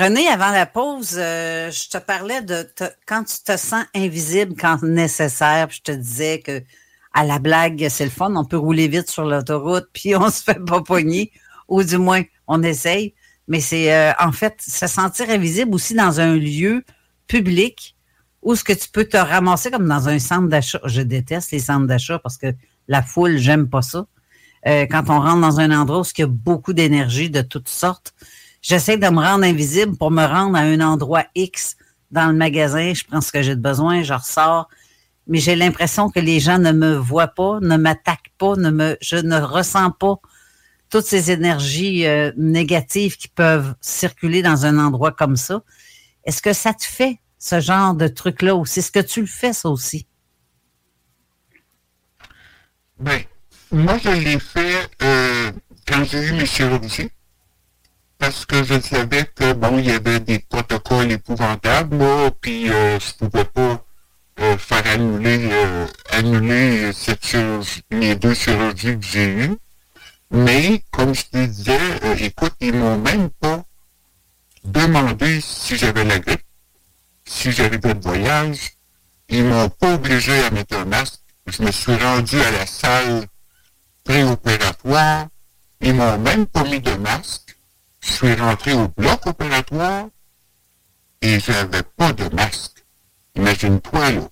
René, 0.00 0.28
avant 0.28 0.50
la 0.50 0.64
pause, 0.64 1.16
euh, 1.18 1.70
je 1.70 1.90
te 1.90 1.98
parlais 1.98 2.40
de 2.40 2.66
quand 3.06 3.22
tu 3.24 3.36
te 3.44 3.58
sens 3.58 3.84
invisible 3.94 4.54
quand 4.58 4.82
nécessaire. 4.82 5.68
je 5.70 5.82
te 5.82 5.92
disais 5.92 6.40
que 6.40 6.62
à 7.12 7.22
la 7.22 7.38
blague, 7.38 7.86
c'est 7.90 8.04
le 8.04 8.10
fun, 8.10 8.34
on 8.34 8.46
peut 8.46 8.56
rouler 8.56 8.88
vite 8.88 9.10
sur 9.10 9.26
l'autoroute, 9.26 9.88
puis 9.92 10.16
on 10.16 10.30
se 10.30 10.42
fait 10.42 10.64
pas 10.64 10.80
pogner, 10.80 11.32
ou 11.68 11.82
du 11.82 11.98
moins 11.98 12.22
on 12.46 12.62
essaye. 12.62 13.12
Mais 13.46 13.60
c'est 13.60 13.92
euh, 13.92 14.12
en 14.18 14.32
fait 14.32 14.54
se 14.66 14.86
sentir 14.86 15.28
invisible 15.28 15.74
aussi 15.74 15.92
dans 15.92 16.18
un 16.18 16.34
lieu 16.34 16.82
public 17.26 17.94
où 18.40 18.54
ce 18.54 18.64
que 18.64 18.72
tu 18.72 18.88
peux 18.88 19.04
te 19.04 19.18
ramasser 19.18 19.70
comme 19.70 19.86
dans 19.86 20.08
un 20.08 20.18
centre 20.18 20.48
d'achat. 20.48 20.80
Je 20.86 21.02
déteste 21.02 21.50
les 21.50 21.58
centres 21.58 21.86
d'achat 21.86 22.18
parce 22.20 22.38
que 22.38 22.54
la 22.88 23.02
foule, 23.02 23.36
j'aime 23.36 23.68
pas 23.68 23.82
ça. 23.82 24.06
Euh, 24.66 24.86
quand 24.90 25.10
on 25.10 25.20
rentre 25.20 25.42
dans 25.42 25.60
un 25.60 25.78
endroit 25.78 26.00
où 26.00 26.04
il 26.16 26.20
y 26.20 26.24
a 26.24 26.26
beaucoup 26.26 26.72
d'énergie 26.72 27.28
de 27.28 27.42
toutes 27.42 27.68
sortes, 27.68 28.14
j'essaie 28.62 28.96
de 28.96 29.08
me 29.08 29.20
rendre 29.20 29.44
invisible 29.44 29.96
pour 29.96 30.10
me 30.10 30.24
rendre 30.24 30.56
à 30.56 30.60
un 30.60 30.80
endroit 30.80 31.24
X 31.34 31.76
dans 32.10 32.26
le 32.26 32.34
magasin. 32.34 32.92
Je 32.94 33.04
prends 33.04 33.20
ce 33.20 33.32
que 33.32 33.42
j'ai 33.42 33.56
de 33.56 33.60
besoin, 33.60 34.02
je 34.02 34.14
ressors. 34.14 34.68
Mais 35.26 35.38
j'ai 35.38 35.54
l'impression 35.54 36.10
que 36.10 36.18
les 36.18 36.40
gens 36.40 36.58
ne 36.58 36.72
me 36.72 36.94
voient 36.96 37.28
pas, 37.28 37.60
ne 37.60 37.76
m'attaquent 37.76 38.32
pas, 38.38 38.56
ne 38.56 38.70
me, 38.70 38.96
je 39.00 39.16
ne 39.16 39.38
ressens 39.40 39.92
pas 39.92 40.16
toutes 40.90 41.04
ces 41.04 41.30
énergies 41.30 42.06
euh, 42.06 42.32
négatives 42.36 43.16
qui 43.16 43.28
peuvent 43.28 43.74
circuler 43.80 44.42
dans 44.42 44.66
un 44.66 44.78
endroit 44.78 45.12
comme 45.12 45.36
ça. 45.36 45.62
Est-ce 46.24 46.42
que 46.42 46.52
ça 46.52 46.74
te 46.74 46.84
fait 46.84 47.20
ce 47.38 47.60
genre 47.60 47.94
de 47.94 48.08
truc-là 48.08 48.56
aussi? 48.56 48.80
Est-ce 48.80 48.90
que 48.90 49.00
tu 49.00 49.20
le 49.20 49.26
fais, 49.28 49.52
ça 49.52 49.68
aussi? 49.70 50.06
Ben, 52.98 53.20
moi, 53.70 53.98
je 53.98 54.10
l'ai 54.10 54.38
fait 54.40 54.90
euh, 55.02 55.52
quand 55.86 56.04
j'ai 56.04 56.26
eu 56.26 56.32
mes 56.32 56.46
chirurgies. 56.46 57.10
Parce 58.20 58.44
que 58.44 58.62
je 58.62 58.78
savais 58.80 59.24
que, 59.34 59.54
bon, 59.54 59.78
il 59.78 59.86
y 59.86 59.92
avait 59.92 60.20
des 60.20 60.38
protocoles 60.40 61.10
épouvantables, 61.10 61.96
là, 61.96 62.30
puis 62.40 62.70
euh, 62.70 62.98
je 63.00 63.12
pouvais 63.14 63.46
pas 63.46 63.82
euh, 64.40 64.58
faire 64.58 64.86
annuler, 64.86 65.48
euh, 65.50 65.86
annuler 66.10 66.92
les 67.90 68.14
deux 68.16 68.34
chirurgies 68.34 68.98
que 68.98 69.06
j'ai 69.06 69.26
eues. 69.26 69.56
Mais, 70.30 70.84
comme 70.92 71.14
je 71.14 71.24
te 71.24 71.46
disais, 71.46 71.78
euh, 72.04 72.14
écoute, 72.18 72.54
ils 72.60 72.74
m'ont 72.74 72.98
même 72.98 73.30
pas 73.30 73.64
demandé 74.64 75.40
si 75.40 75.76
j'avais 75.78 76.04
la 76.04 76.18
grippe, 76.18 76.44
si 77.24 77.50
j'arrivais 77.50 77.94
de 77.94 78.02
voyage. 78.02 78.72
Ils 79.30 79.44
m'ont 79.44 79.70
pas 79.70 79.94
obligé 79.94 80.44
à 80.44 80.50
mettre 80.50 80.76
un 80.76 80.84
masque. 80.84 81.20
Je 81.46 81.62
me 81.62 81.72
suis 81.72 81.94
rendu 81.94 82.38
à 82.38 82.50
la 82.50 82.66
salle 82.66 83.26
préopératoire. 84.04 85.28
Ils 85.80 85.94
m'ont 85.94 86.18
même 86.18 86.46
pas 86.46 86.64
mis 86.64 86.80
de 86.80 86.94
masque. 86.96 87.49
Je 88.00 88.12
suis 88.12 88.34
rentré 88.34 88.72
au 88.72 88.88
bloc 88.88 89.26
opératoire 89.26 90.08
et 91.20 91.38
j'avais 91.40 91.82
pas 91.82 92.12
de 92.12 92.34
masque. 92.34 92.84
Imagine-toi, 93.36 94.10
là. 94.12 94.28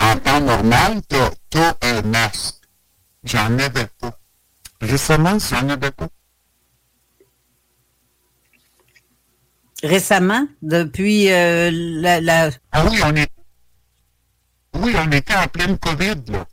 En 0.00 0.16
temps 0.18 0.40
normal, 0.40 1.00
t'as, 1.08 1.30
t'as 1.50 1.74
un 1.82 2.02
masque. 2.02 2.56
J'en 3.24 3.58
avais 3.58 3.86
pas. 4.00 4.18
Récemment, 4.80 5.38
j'en 5.38 5.68
avais 5.68 5.92
pas. 5.92 6.08
Récemment, 9.82 10.46
depuis 10.62 11.30
euh, 11.30 11.70
la, 11.72 12.20
la... 12.20 12.50
Ah 12.72 12.84
oui, 12.86 12.98
on 13.04 13.14
est. 13.16 13.30
Oui, 14.74 14.94
on 14.96 15.10
était 15.12 15.34
en 15.34 15.46
pleine 15.48 15.78
COVID, 15.78 16.22
là. 16.28 16.46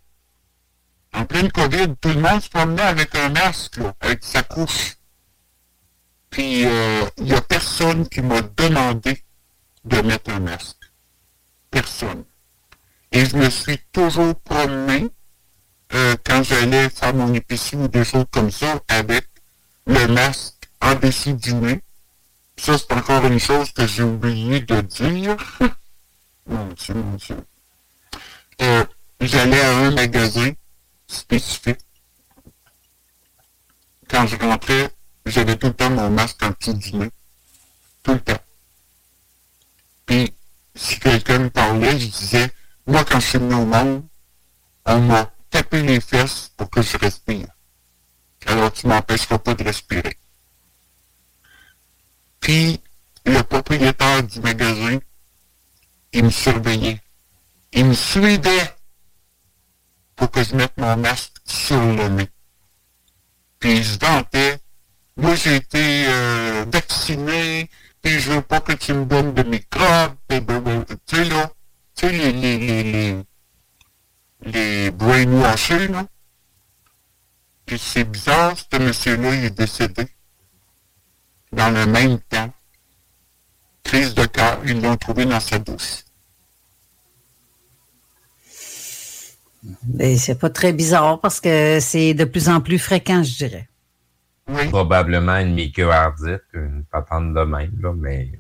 En 1.14 1.26
pleine 1.26 1.52
COVID, 1.52 1.96
tout 2.02 2.10
le 2.10 2.20
monde 2.20 2.42
se 2.42 2.50
promenait 2.50 2.82
avec 2.82 3.16
un 3.16 3.30
masque, 3.30 3.78
là, 3.78 3.96
avec 4.02 4.24
sa 4.24 4.44
couche. 4.44 4.99
Puis, 6.30 6.66
euh, 6.66 7.06
il 7.18 7.26
n'y 7.26 7.34
a 7.34 7.42
personne 7.42 8.08
qui 8.08 8.22
m'a 8.22 8.42
demandé 8.42 9.24
de 9.86 10.02
mettre 10.02 10.32
un 10.32 10.40
masque. 10.40 10.78
Personne. 11.72 12.24
Et 13.12 13.26
je 13.26 13.36
me 13.36 13.50
suis 13.50 13.80
toujours 13.92 14.36
promené, 14.42 15.08
euh, 15.94 16.16
quand 16.24 16.44
j'allais 16.44 16.90
faire 16.90 17.14
mon 17.14 17.34
épicerie 17.34 17.78
ou 17.78 17.88
des 17.88 18.04
choses 18.04 18.26
comme 18.32 18.52
ça, 18.52 18.80
avec 18.88 19.26
le 19.88 20.08
masque 20.08 20.70
en 20.82 20.96
dessous 20.96 21.34
du 21.34 21.54
nez. 21.54 21.82
Ça, 22.58 22.78
c'est 22.78 22.92
encore 22.94 23.26
une 23.26 23.40
chose 23.40 23.72
que 23.72 23.88
j'ai 23.88 24.04
oublié 24.04 24.60
de 24.62 24.82
dire. 24.82 25.38
mon 26.46 26.68
Dieu, 26.68 26.94
mon 26.94 27.16
Dieu. 27.16 27.38
Euh, 28.62 28.86
j'allais 29.22 29.62
à 29.62 29.78
un 29.78 29.92
magasin 29.92 30.52
spécifique. 31.08 31.80
Quand 34.10 34.28
je 34.28 34.36
rentrais, 34.38 34.92
j'avais 35.30 35.56
tout 35.56 35.68
le 35.68 35.74
temps 35.74 35.90
mon 35.90 36.10
masque 36.10 36.42
nez. 36.94 37.10
Tout 38.04 38.14
le 38.14 38.20
temps. 38.20 38.44
Puis, 40.06 40.34
si 40.76 41.00
quelqu'un 41.00 41.40
me 41.40 41.50
parlait, 41.50 42.00
je 42.00 42.08
disais, 42.08 42.52
moi, 42.88 43.04
quand 43.06 43.20
je 43.20 43.28
suis 43.28 43.38
venu 43.38 43.54
au 43.54 43.66
monde, 43.66 44.04
on 44.86 45.00
m'a 45.02 45.32
tapé 45.50 45.84
les 45.84 46.00
fesses 46.00 46.52
pour 46.58 46.70
que 46.70 46.82
je 46.82 46.98
respire. 46.98 47.48
Alors, 48.46 48.72
tu 48.72 48.88
m'empêcheras 48.88 49.38
pas 49.38 49.54
de 49.54 49.64
respirer. 49.64 50.18
Puis, 52.40 52.82
le 53.26 53.42
propriétaire 53.44 54.24
du 54.24 54.40
magasin, 54.40 54.98
il 56.14 56.24
me 56.24 56.30
surveillait. 56.30 57.02
Il 57.74 57.86
me 57.86 57.94
suivait 57.94 58.76
pour 60.16 60.32
que 60.32 60.44
je 60.44 60.56
mette 60.56 60.76
mon 60.78 60.98
masque 60.98 61.36
sur 61.46 61.80
le 61.80 62.10
nez. 62.10 62.30
Puis, 63.60 63.84
je 63.84 64.00
vantais 64.00 64.60
moi 65.20 65.36
j'ai 65.36 65.56
été 65.58 66.06
euh, 66.08 66.66
vacciné, 66.72 67.70
puis 68.02 68.20
je 68.20 68.32
veux 68.32 68.42
pas 68.42 68.62
que 68.62 68.74
tu 68.74 68.94
me 68.94 69.06
donnes 69.06 69.34
de 69.34 69.44
microbes, 69.44 70.16
et 70.30 70.40
ben, 70.40 70.86
tu 71.06 71.16
sais 71.16 71.30
tu 71.96 72.08
sais 72.08 72.12
les, 72.12 72.32
les, 72.32 72.58
les, 72.58 72.84
les, 74.44 74.92
les. 74.92 74.92
Puis 77.66 77.78
c'est 77.78 78.04
bizarre, 78.04 78.56
ce 78.58 78.80
monsieur-là, 78.80 79.36
il 79.36 79.46
est 79.46 79.52
décédé. 79.52 80.08
Dans 81.52 81.70
le 81.70 81.86
même 81.86 82.20
temps. 82.20 82.52
Crise 83.84 84.16
de 84.16 84.26
cœur, 84.26 84.60
ils 84.66 84.82
l'ont 84.82 84.98
trouvé 84.98 85.26
dans 85.26 85.40
sa 85.40 85.60
douce. 85.60 86.06
Ben, 89.84 90.18
c'est 90.18 90.40
pas 90.40 90.50
très 90.50 90.74
bizarre 90.74 91.20
parce 91.20 91.40
que 91.40 91.80
c'est 91.80 92.16
de 92.16 92.24
plus 92.24 92.50
en 92.50 92.62
plus 92.62 92.80
fréquent, 92.80 93.24
je 93.24 93.36
dirais. 93.38 93.69
Probablement 94.70 95.38
une 95.38 95.54
mycoardite, 95.54 96.42
une 96.54 96.84
patente 96.92 97.34
de 97.34 97.42
même, 97.44 97.72
là, 97.82 97.94
mais 97.96 98.32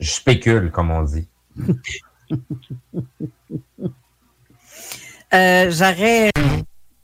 je 0.00 0.10
spécule, 0.10 0.70
comme 0.70 0.90
on 0.90 1.02
dit. 1.02 1.28
Euh, 5.34 5.70
J'aurais 5.70 6.30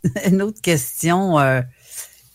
une 0.26 0.42
autre 0.42 0.60
question. 0.60 1.38
euh, 1.40 1.60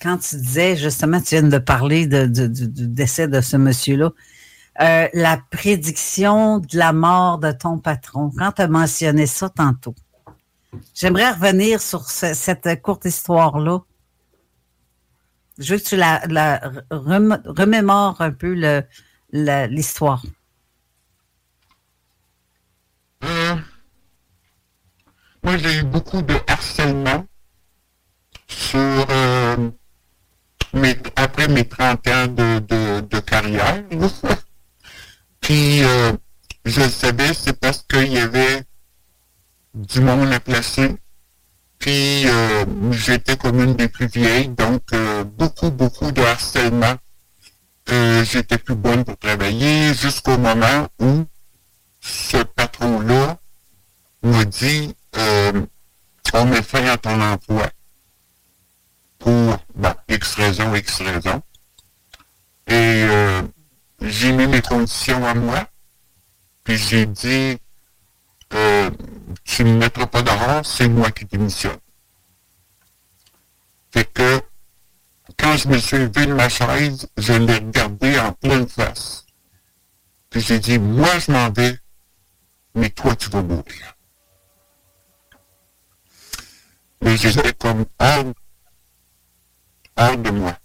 quand 0.02 0.18
tu 0.18 0.36
disais, 0.36 0.76
justement, 0.76 1.20
tu 1.22 1.36
viens 1.36 1.44
de 1.44 1.58
parler 1.58 2.08
de- 2.08 2.26
de- 2.28 2.48
du, 2.48 2.68
du 2.68 2.88
décès 2.88 3.28
de 3.28 3.40
ce 3.42 3.56
monsieur-là, 3.58 4.12
euh, 4.82 5.08
la 5.14 5.40
prédiction 5.50 6.60
de 6.60 6.78
la 6.78 6.92
mort 6.94 7.40
de 7.40 7.52
ton 7.52 7.80
patron, 7.80 8.32
quand 8.38 8.52
tu 8.52 8.62
as 8.62 8.68
mentionné 8.68 9.26
ça 9.26 9.50
tantôt, 9.50 9.96
j'aimerais 10.94 11.32
revenir 11.32 11.82
sur 11.82 12.10
ce- 12.10 12.34
cette 12.34 12.82
courte 12.82 13.06
histoire-là. 13.06 13.80
Je 15.58 15.74
veux 15.74 15.80
que 15.80 15.86
tu 15.86 15.96
la, 15.96 16.22
la 16.28 16.60
rem- 16.92 17.42
remémores 17.46 18.22
un 18.22 18.32
peu 18.32 18.54
l'histoire. 19.32 20.24
Euh, 23.24 23.56
moi, 25.44 25.58
j'ai 25.58 25.80
eu 25.80 25.84
beaucoup 25.84 26.22
de 26.22 26.36
harcèlement 26.48 27.26
sur 28.48 28.80
euh, 29.10 29.70
après 31.16 31.48
mes 31.48 31.68
30 31.68 32.08
ans 32.08 32.28
de, 32.28 32.60
de, 32.60 33.02
de 33.02 33.20
carrière. 33.20 33.84
Puis, 35.42 35.84
euh, 35.84 36.14
je 36.66 36.82
le 36.82 36.90
savais, 36.90 37.34
c'est 37.34 37.60
parce 37.60 37.84
qu'il 37.84 38.12
y 38.12 38.20
avait 38.20 38.64
du 39.74 40.02
monde 40.02 40.32
à 40.32 40.40
placer. 40.40 40.96
Puis, 41.80 42.28
euh, 42.28 42.66
j'étais 42.92 43.38
comme 43.38 43.62
une 43.62 43.76
des 43.76 43.88
plus 43.88 44.08
vieilles, 44.08 44.50
donc 44.50 44.82
euh, 44.94 45.24
beaucoup, 45.24 45.70
beaucoup 45.70 46.12
de 46.12 46.22
harcèlement. 46.22 46.96
Euh, 47.90 48.24
j'étais 48.26 48.58
plus 48.58 48.76
bonne 48.76 49.06
pour 49.06 49.18
travailler 49.18 49.94
jusqu'au 49.94 50.38
moment 50.38 50.88
où 51.00 51.26
ce 52.02 52.38
patron-là 52.38 53.38
me 54.24 54.44
dit 54.44 54.94
euh, 55.16 55.66
on 56.34 56.46
met 56.46 56.62
fin 56.62 56.86
à 56.86 56.98
ton 56.98 57.22
emploi 57.22 57.70
pour 59.20 59.58
X 60.10 60.36
raison, 60.36 60.76
X 60.76 61.02
raison. 61.02 61.42
Et 62.68 62.74
euh, 62.74 63.42
j'ai 64.02 64.34
mis 64.34 64.48
mes 64.48 64.62
conditions 64.62 65.26
à 65.26 65.34
moi. 65.34 65.68
Puis 66.64 66.78
j'ai 66.78 67.06
dit 67.06 67.58
tu 68.50 69.64
ne 69.64 69.74
me 69.74 69.78
mettras 69.80 70.08
pas 70.08 70.22
dehors, 70.22 70.66
c'est 70.66 70.88
moi 70.88 71.12
qui 71.12 71.26
démissionne. 71.26 71.78
Fait 73.92 74.06
que 74.06 74.42
quand 75.38 75.58
je 75.58 75.68
me 75.68 75.78
suis 75.78 75.98
levé 75.98 76.26
de 76.26 76.34
ma 76.34 76.50
chaise, 76.50 77.08
je 77.18 77.34
l'ai 77.34 77.56
regardé 77.56 78.20
en 78.20 78.34
pleine 78.34 78.68
face. 78.68 79.26
Puis 80.30 80.42
j'ai 80.42 80.60
dit, 80.60 80.80
moi 80.80 81.20
je 81.20 81.32
m'en 81.32 81.50
vais, 81.52 81.78
mais 82.76 82.90
toi 82.90 83.16
tu 83.16 83.30
vas 83.30 83.42
mourir. 83.42 83.96
Mais 87.02 87.16
j'étais 87.16 87.54
comme 87.54 87.86
hors, 88.00 88.34
hors 89.98 90.18
de 90.18 90.30
moi. 90.32 90.58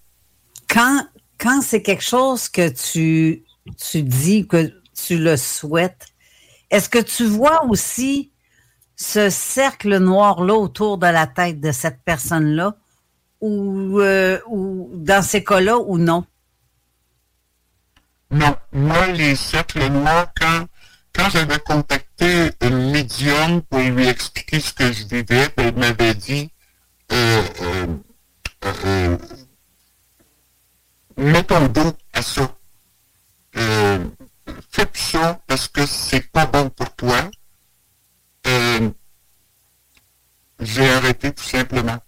quand, 0.69 1.07
quand 1.39 1.61
c'est 1.63 1.83
quelque 1.83 2.03
chose 2.03 2.49
que 2.49 2.69
tu, 2.69 3.45
tu 3.77 4.03
dis 4.03 4.47
que 4.47 4.73
tu 4.95 5.19
le 5.19 5.37
souhaites, 5.37 6.07
est-ce 6.73 6.89
que 6.89 6.99
tu 6.99 7.27
vois 7.27 7.67
aussi 7.67 8.33
ce 8.97 9.29
cercle 9.29 9.99
noir-là 9.99 10.55
autour 10.55 10.97
de 10.97 11.07
la 11.07 11.27
tête 11.27 11.61
de 11.61 11.71
cette 11.71 12.03
personne-là? 12.03 12.75
Ou, 13.43 14.01
euh, 14.01 14.39
dans 14.95 15.23
ces 15.23 15.45
cas-là 15.45 15.77
ou 15.79 15.99
non? 15.99 16.25
Non, 18.31 18.57
moi, 18.73 19.09
les 19.09 19.37
cercles 19.37 19.87
noirs, 19.89 20.33
quand, 20.41 21.29
j'avais 21.29 21.59
contacté 21.59 22.53
une 22.63 22.91
médium 22.91 23.61
pour 23.63 23.81
lui 23.81 24.07
expliquer 24.09 24.61
ce 24.61 24.73
que 24.73 24.91
je 24.93 25.05
vivais, 25.05 25.49
elle 25.59 25.77
m'avait 25.77 26.15
dit, 26.15 26.51
euh, 27.13 27.43
euh, 28.65 29.19
mets 31.19 31.43
ton 31.43 31.67
dos 31.69 31.93
à 32.15 32.23
ça. 32.23 32.49
Fais 34.71 34.89
ça 34.95 35.41
parce 35.47 35.69
que 35.69 35.87
c'est 35.87 36.31
pas 36.31 36.47
bon 36.47 36.71
pour 36.71 36.95
toi. 36.95 37.31
Euh, 38.47 38.91
j'ai 40.61 40.89
arrêté 40.91 41.33
tout 41.33 41.45
simplement. 41.45 41.99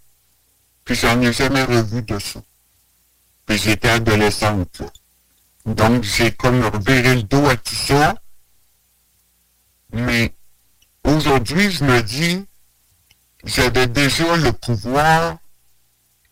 Puis 0.85 0.95
j'en 0.95 1.21
ai 1.21 1.33
jamais 1.33 1.65
revu 1.65 2.03
de 2.03 2.19
ça. 2.19 2.41
Puis 3.47 3.59
j'étais 3.59 3.91
adolescente. 3.91 4.83
Donc, 5.67 6.03
j'ai 6.03 6.33
comme 6.33 6.63
reviré 6.63 7.17
le 7.17 7.23
dos 7.23 7.47
à 7.47 7.57
tout 7.57 7.75
ça. 7.75 8.15
Mais 9.93 10.35
aujourd'hui, 11.05 11.71
je 11.71 11.85
me 11.85 12.03
dis, 12.03 12.45
j'avais 13.45 13.87
déjà 13.87 14.37
le 14.37 14.53
pouvoir 14.53 15.39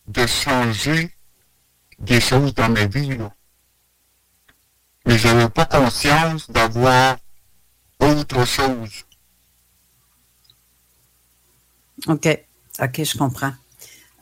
de 0.07 0.25
changer 0.27 1.15
des 1.99 2.19
choses 2.19 2.53
dans 2.53 2.69
ma 2.69 2.85
vie. 2.85 3.17
Mais 5.05 5.17
j'avais 5.17 5.49
pas 5.49 5.65
conscience 5.65 6.49
d'avoir 6.49 7.17
autre 7.99 8.45
chose. 8.45 9.03
OK. 12.07 12.27
OK, 12.81 13.03
je 13.03 13.17
comprends. 13.17 13.53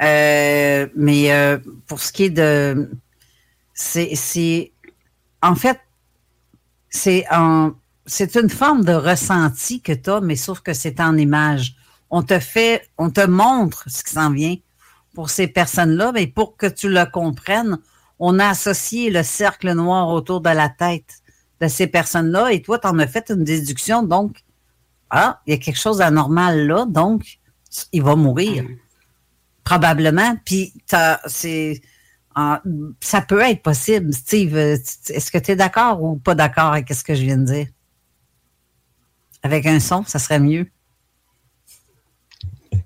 Euh, 0.01 0.87
mais 0.95 1.31
euh, 1.31 1.57
pour 1.87 2.01
ce 2.01 2.11
qui 2.11 2.23
est 2.23 2.29
de. 2.29 2.89
C'est- 3.73 4.71
En 5.41 5.55
fait, 5.55 5.79
c'est 6.89 7.25
en. 7.31 7.71
C'est 8.07 8.35
une 8.35 8.49
forme 8.49 8.83
de 8.83 8.93
ressenti 8.93 9.79
que 9.81 9.93
tu 9.93 10.09
as, 10.09 10.21
mais 10.21 10.35
sauf 10.35 10.59
que 10.61 10.73
c'est 10.73 10.99
en 10.99 11.15
image. 11.17 11.75
On 12.09 12.23
te 12.23 12.39
fait, 12.39 12.89
on 12.97 13.09
te 13.09 13.25
montre 13.25 13.85
ce 13.87 14.03
qui 14.03 14.11
s'en 14.13 14.31
vient 14.31 14.55
pour 15.13 15.29
ces 15.29 15.47
personnes-là, 15.47 16.11
mais 16.11 16.27
pour 16.27 16.57
que 16.57 16.65
tu 16.65 16.89
le 16.89 17.05
comprennes, 17.05 17.77
on 18.21 18.37
a 18.37 18.49
associé 18.49 19.09
le 19.09 19.23
cercle 19.23 19.73
noir 19.73 20.09
autour 20.09 20.41
de 20.41 20.49
la 20.49 20.69
tête 20.69 21.21
de 21.59 21.67
ces 21.67 21.87
personnes-là 21.87 22.51
et 22.51 22.61
toi, 22.61 22.77
tu 22.77 22.87
en 22.87 22.99
as 22.99 23.07
fait 23.07 23.31
une 23.31 23.43
déduction. 23.43 24.03
Donc, 24.03 24.37
ah, 25.09 25.41
il 25.45 25.51
y 25.51 25.53
a 25.55 25.57
quelque 25.57 25.79
chose 25.79 25.97
d'anormal 25.97 26.67
là, 26.67 26.85
donc 26.85 27.39
il 27.91 28.03
va 28.03 28.15
mourir. 28.15 28.63
Probablement. 29.63 30.37
Puis, 30.45 30.71
c'est, 31.25 31.81
ah, 32.35 32.61
ça 32.99 33.21
peut 33.21 33.41
être 33.41 33.63
possible. 33.63 34.13
Steve, 34.13 34.55
est-ce 34.55 35.31
que 35.31 35.39
tu 35.39 35.51
es 35.51 35.55
d'accord 35.55 36.03
ou 36.03 36.17
pas 36.17 36.35
d'accord 36.35 36.73
avec 36.73 36.93
ce 36.93 37.03
que 37.03 37.15
je 37.15 37.23
viens 37.23 37.37
de 37.37 37.45
dire? 37.45 37.67
Avec 39.41 39.65
un 39.65 39.79
son, 39.79 40.03
ça 40.05 40.19
serait 40.19 40.39
mieux. 40.39 40.69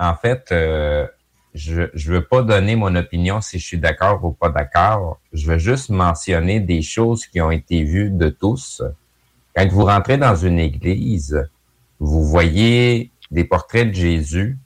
En 0.00 0.14
fait, 0.14 0.52
euh, 0.52 1.08
je 1.54 1.82
ne 1.82 2.12
veux 2.12 2.24
pas 2.24 2.42
donner 2.42 2.76
mon 2.76 2.94
opinion 2.94 3.40
si 3.40 3.58
je 3.58 3.66
suis 3.66 3.78
d'accord 3.78 4.24
ou 4.24 4.32
pas 4.32 4.50
d'accord. 4.50 5.18
Je 5.32 5.50
veux 5.50 5.58
juste 5.58 5.90
mentionner 5.90 6.60
des 6.60 6.82
choses 6.82 7.26
qui 7.26 7.40
ont 7.40 7.50
été 7.50 7.84
vues 7.84 8.10
de 8.10 8.28
tous. 8.28 8.82
Quand 9.56 9.68
vous 9.68 9.84
rentrez 9.84 10.18
dans 10.18 10.36
une 10.36 10.58
église, 10.58 11.48
vous 11.98 12.24
voyez 12.24 13.10
des 13.30 13.44
portraits 13.44 13.88
de 13.88 13.94
Jésus 13.94 14.58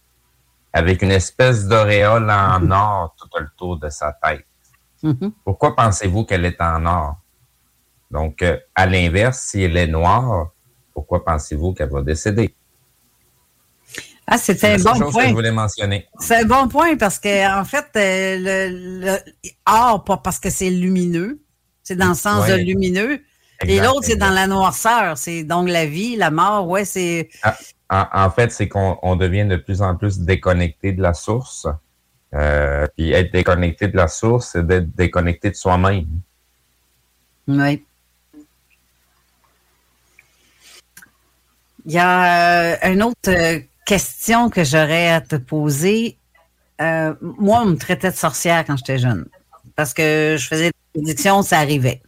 avec 0.73 1.03
une 1.03 1.11
espèce 1.11 1.67
d'auréole 1.67 2.31
en 2.31 2.71
or 2.71 3.15
tout 3.17 3.29
autour 3.39 3.79
de 3.79 3.89
sa 3.89 4.13
tête. 4.13 4.47
Pourquoi 5.45 5.75
pensez-vous 5.75 6.25
qu'elle 6.25 6.45
est 6.45 6.61
en 6.61 6.87
or? 6.87 7.17
Donc, 8.11 8.43
euh, 8.43 8.59
à 8.75 8.87
l'inverse, 8.87 9.41
si 9.51 9.63
elle 9.63 9.77
est 9.77 9.87
noire, 9.87 10.51
pourquoi 10.93 11.25
pensez-vous 11.25 11.73
qu'elle 11.73 11.91
va 11.91 12.03
décéder? 12.03 12.55
Ah, 14.27 14.37
un 14.37 14.37
bon 14.37 14.95
chose 14.95 14.99
que 15.01 15.07
je 15.07 15.11
point. 15.11 15.33
voulais 15.33 15.51
mentionner. 15.51 16.07
C'est 16.21 16.37
un 16.43 16.45
bon 16.45 16.69
point 16.69 16.97
parce 16.97 17.19
que, 17.19 17.61
en 17.61 17.65
fait, 17.65 17.87
euh, 17.97 18.37
le, 18.71 19.01
le 19.07 19.19
or, 19.67 20.05
pas 20.05 20.17
parce 20.17 20.39
que 20.39 20.49
c'est 20.49 20.71
lumineux, 20.71 21.41
c'est 21.83 21.97
dans 21.97 22.11
le 22.11 22.15
sens 22.15 22.47
de 22.49 22.55
lumineux. 22.55 23.21
Et 23.65 23.81
l'autre, 23.81 24.05
c'est 24.05 24.17
dans 24.17 24.31
la 24.31 24.47
noirceur. 24.47 25.19
C'est 25.19 25.45
donc 25.45 25.69
la 25.69 25.87
vie, 25.87 26.17
la 26.17 26.31
mort, 26.31 26.69
ouais, 26.69 26.85
c'est. 26.85 27.29
Ah, 27.43 27.57
En, 27.91 28.07
en 28.27 28.31
fait, 28.31 28.51
c'est 28.53 28.69
qu'on 28.69 28.99
on 29.03 29.17
devient 29.17 29.45
de 29.45 29.57
plus 29.57 29.83
en 29.83 29.95
plus 29.97 30.19
déconnecté 30.21 30.93
de 30.93 31.03
la 31.03 31.15
source 31.15 31.67
Euh, 32.35 32.87
puis 32.97 33.13
être 33.13 33.31
déconnecté 33.33 33.89
de 33.89 33.97
la 33.97 34.09
source, 34.09 34.51
c'est 34.53 34.67
d'être 34.67 34.91
déconnecté 34.97 35.51
de 35.51 35.55
soi-même. 35.55 36.07
Oui. 37.47 37.85
Il 41.85 41.93
y 41.93 41.99
a 41.99 42.75
euh, 42.85 42.93
une 42.93 43.03
autre 43.03 43.63
question 43.85 44.51
que 44.51 44.65
j'aurais 44.65 45.09
à 45.09 45.21
te 45.21 45.37
poser. 45.37 46.19
Euh, 46.81 47.15
moi, 47.21 47.63
on 47.63 47.67
me 47.67 47.77
traitait 47.77 48.11
de 48.11 48.17
sorcière 48.17 48.65
quand 48.65 48.77
j'étais 48.77 48.99
jeune. 48.99 49.27
Parce 49.77 49.95
que 49.95 50.37
je 50.39 50.47
faisais 50.47 50.71
des 50.71 51.01
prédictions, 51.01 51.43
ça 51.43 51.59
arrivait. 51.59 52.03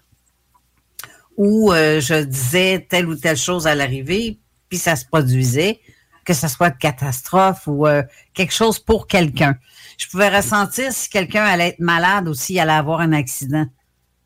Ou 1.36 1.72
euh, 1.72 2.00
je 2.00 2.22
disais 2.22 2.86
telle 2.88 3.06
ou 3.08 3.16
telle 3.16 3.36
chose 3.36 3.66
à 3.66 3.74
l'arrivée, 3.74 4.38
puis 4.68 4.78
ça 4.78 4.96
se 4.96 5.04
produisait, 5.04 5.80
que 6.24 6.34
ce 6.34 6.48
soit 6.48 6.70
de 6.70 6.78
catastrophe 6.78 7.66
ou 7.66 7.86
euh, 7.86 8.02
quelque 8.34 8.52
chose 8.52 8.78
pour 8.78 9.06
quelqu'un. 9.06 9.56
Je 9.98 10.06
pouvais 10.08 10.34
ressentir 10.34 10.92
si 10.92 11.08
quelqu'un 11.08 11.44
allait 11.44 11.68
être 11.68 11.80
malade 11.80 12.28
ou 12.28 12.34
s'il 12.34 12.58
allait 12.58 12.72
avoir 12.72 13.00
un 13.00 13.12
accident. 13.12 13.66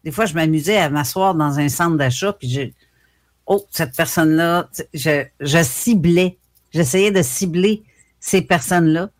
Des 0.04 0.10
fois, 0.10 0.26
je 0.26 0.34
m'amusais 0.34 0.78
à 0.78 0.90
m'asseoir 0.90 1.34
dans 1.34 1.58
un 1.58 1.68
centre 1.68 1.96
d'achat, 1.96 2.32
puis 2.32 2.48
je, 2.50 2.60
oh, 3.46 3.66
cette 3.70 3.96
personne-là, 3.96 4.68
je, 4.94 5.24
je 5.40 5.62
ciblais, 5.62 6.38
j'essayais 6.78 7.10
de 7.10 7.22
cibler 7.22 7.82
ces 8.20 8.42
personnes-là, 8.42 9.10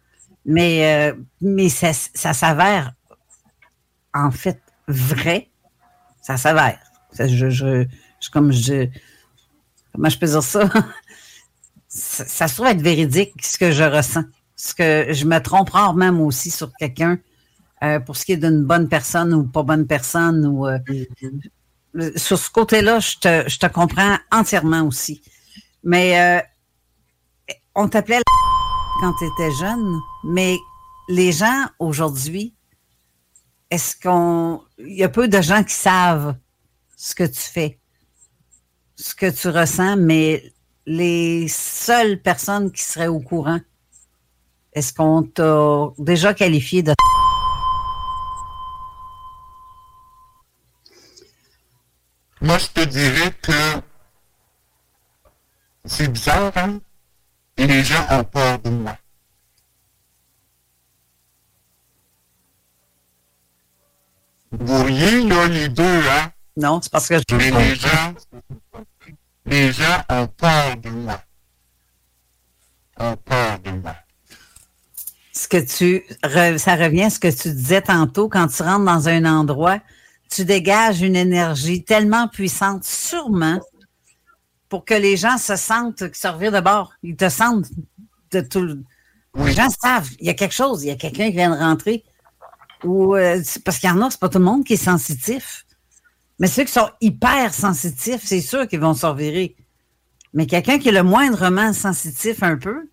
mais, 0.46 1.10
euh, 1.12 1.14
mais 1.40 1.68
ça, 1.68 1.92
ça 1.92 2.32
s'avère 2.32 2.92
en 4.14 4.30
fait 4.30 4.60
vrai. 4.86 5.48
Ça 6.22 6.36
s'avère. 6.36 6.78
Je, 7.18 7.26
je, 7.50 7.50
je- 8.20 8.30
comme 8.30 8.52
je, 8.52 8.86
comment 9.92 10.08
je 10.08 10.18
peux 10.18 10.26
dire 10.26 10.42
ça? 10.42 10.68
ça, 11.88 12.24
ça 12.24 12.48
se 12.48 12.54
trouve 12.54 12.66
être 12.68 12.80
véridique, 12.82 13.32
ce 13.44 13.58
que 13.58 13.70
je 13.72 13.82
ressens. 13.84 14.24
Ce 14.56 14.74
que 14.74 15.12
je 15.12 15.24
me 15.24 15.38
trompe 15.38 15.70
rarement 15.70 16.12
moi 16.12 16.26
aussi 16.26 16.50
sur 16.50 16.72
quelqu'un 16.78 17.18
euh, 17.84 18.00
pour 18.00 18.16
ce 18.16 18.24
qui 18.24 18.32
est 18.32 18.36
d'une 18.36 18.64
bonne 18.64 18.88
personne 18.88 19.32
ou 19.34 19.44
pas 19.44 19.62
bonne 19.62 19.86
personne 19.86 20.44
ou 20.46 20.66
euh, 20.66 20.78
sur 22.16 22.38
ce 22.38 22.50
côté-là, 22.50 23.00
je 23.00 23.16
te, 23.18 23.48
je 23.48 23.58
te 23.58 23.66
comprends 23.66 24.16
entièrement 24.32 24.82
aussi. 24.82 25.22
Mais 25.84 26.42
on 27.78 27.88
t'appelait 27.88 28.16
la 28.16 28.22
quand 29.00 29.14
tu 29.14 29.24
étais 29.24 29.52
jeune, 29.52 30.00
mais 30.24 30.58
les 31.08 31.30
gens 31.30 31.66
aujourd'hui, 31.78 32.54
est-ce 33.70 33.94
qu'on. 34.00 34.62
Il 34.78 34.96
y 34.96 35.04
a 35.04 35.08
peu 35.08 35.28
de 35.28 35.40
gens 35.40 35.62
qui 35.62 35.74
savent 35.74 36.36
ce 36.96 37.14
que 37.14 37.24
tu 37.24 37.40
fais, 37.40 37.78
ce 38.96 39.14
que 39.14 39.30
tu 39.30 39.48
ressens, 39.48 39.96
mais 39.96 40.52
les 40.86 41.46
seules 41.48 42.20
personnes 42.20 42.72
qui 42.72 42.82
seraient 42.82 43.08
au 43.08 43.20
courant, 43.20 43.60
est-ce 44.72 44.92
qu'on 44.92 45.22
t'a 45.22 45.88
déjà 45.98 46.34
qualifié 46.34 46.82
de. 46.82 46.94
Moi, 52.40 52.58
je 52.58 52.66
te 52.68 52.84
dirais 52.84 53.32
que 53.42 53.52
c'est 55.84 56.08
bizarre, 56.08 56.52
hein? 56.56 56.80
Les 57.58 57.82
gens 57.82 58.06
ont 58.10 58.24
peur 58.24 58.58
de 58.60 58.70
moi. 58.70 58.96
Vous 64.52 64.86
là, 64.86 65.48
les 65.48 65.68
deux, 65.68 65.82
hein? 65.82 66.32
Non, 66.56 66.80
c'est 66.80 66.90
parce 66.90 67.08
que 67.08 67.18
je. 67.18 67.36
Mais 67.36 67.50
les 67.50 67.74
gens, 67.74 68.14
les 69.44 69.72
gens 69.72 70.02
ont 70.08 70.26
peur 70.28 70.76
de 70.76 70.90
moi. 70.90 71.20
Ont 72.98 73.16
peur 73.16 73.58
de 73.60 73.70
moi. 73.72 73.94
ce 75.32 75.46
que 75.46 75.58
tu 75.58 76.04
ça 76.58 76.76
revient 76.76 77.04
à 77.04 77.10
ce 77.10 77.18
que 77.20 77.28
tu 77.28 77.52
disais 77.52 77.82
tantôt 77.82 78.28
quand 78.28 78.48
tu 78.48 78.62
rentres 78.62 78.84
dans 78.84 79.08
un 79.08 79.24
endroit, 79.24 79.78
tu 80.30 80.44
dégages 80.44 81.02
une 81.02 81.16
énergie 81.16 81.84
tellement 81.84 82.28
puissante, 82.28 82.84
sûrement, 82.84 83.60
pour 84.68 84.84
que 84.84 84.94
les 84.94 85.16
gens 85.16 85.38
se 85.38 85.56
sentent 85.56 86.04
se 86.14 86.28
revirent 86.28 86.52
de 86.52 86.60
bord. 86.60 86.92
Ils 87.02 87.16
te 87.16 87.28
sentent 87.28 87.70
de 88.30 88.40
tout. 88.40 88.62
le- 88.62 88.84
Les 89.36 89.52
gens 89.52 89.70
savent, 89.70 90.10
il 90.20 90.26
y 90.26 90.30
a 90.30 90.34
quelque 90.34 90.54
chose, 90.54 90.84
il 90.84 90.88
y 90.88 90.90
a 90.90 90.96
quelqu'un 90.96 91.26
qui 91.26 91.36
vient 91.36 91.50
de 91.50 91.60
rentrer. 91.60 92.04
Ou 92.84 93.14
euh, 93.16 93.40
parce 93.64 93.78
qu'il 93.78 93.88
y 93.88 93.92
en 93.92 94.00
a, 94.02 94.10
c'est 94.10 94.20
pas 94.20 94.28
tout 94.28 94.38
le 94.38 94.44
monde 94.44 94.64
qui 94.64 94.74
est 94.74 94.76
sensitif. 94.76 95.64
Mais 96.38 96.46
ceux 96.46 96.64
qui 96.64 96.72
sont 96.72 96.90
hyper 97.00 97.52
sensitifs, 97.52 98.22
c'est 98.24 98.40
sûr 98.40 98.68
qu'ils 98.68 98.80
vont 98.80 98.94
se. 98.94 99.06
Mais 100.34 100.46
quelqu'un 100.46 100.78
qui 100.78 100.88
est 100.88 100.92
le 100.92 101.02
moindrement 101.02 101.72
sensitif 101.72 102.42
un 102.42 102.56
peu, 102.56 102.88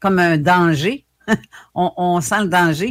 comme 0.00 0.18
un 0.18 0.38
danger, 0.38 1.06
on, 1.74 2.20
sent 2.20 2.42
le 2.42 2.48
danger. 2.48 2.90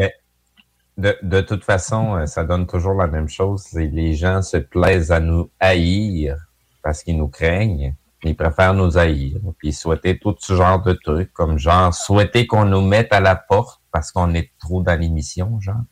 De, 0.98 1.41
toute 1.41 1.64
façon, 1.64 2.15
euh, 2.15 2.26
ça 2.26 2.43
donne 2.43 2.68
toujours 2.68 2.93
la 2.93 3.07
même 3.07 3.27
chose. 3.27 3.68
Les 3.73 4.14
gens 4.14 4.41
se 4.41 4.57
plaisent 4.57 5.11
à 5.11 5.19
nous 5.19 5.49
haïr 5.60 6.38
parce 6.84 7.03
qu'ils 7.03 7.18
nous 7.18 7.27
craignent. 7.27 7.95
Ils 8.23 8.35
préfèrent 8.35 8.73
nous 8.73 8.98
haïr. 8.98 9.38
Puis 9.57 9.73
souhaiter 9.73 10.19
tout 10.19 10.35
ce 10.39 10.56
genre 10.56 10.81
de 10.81 10.93
trucs, 10.93 11.34
comme 11.34 11.57
genre 11.57 11.93
souhaiter 11.93 12.45
qu'on 12.48 12.65
nous 12.65 12.81
mette 12.81 13.11
à 13.11 13.19
la 13.19 13.35
porte 13.35 13.81
parce 13.91 14.11
qu'on 14.11 14.34
est 14.34 14.52
trop 14.60 14.81
dans 14.81 14.99
l'émission, 14.99 15.60
genre. 15.60 15.84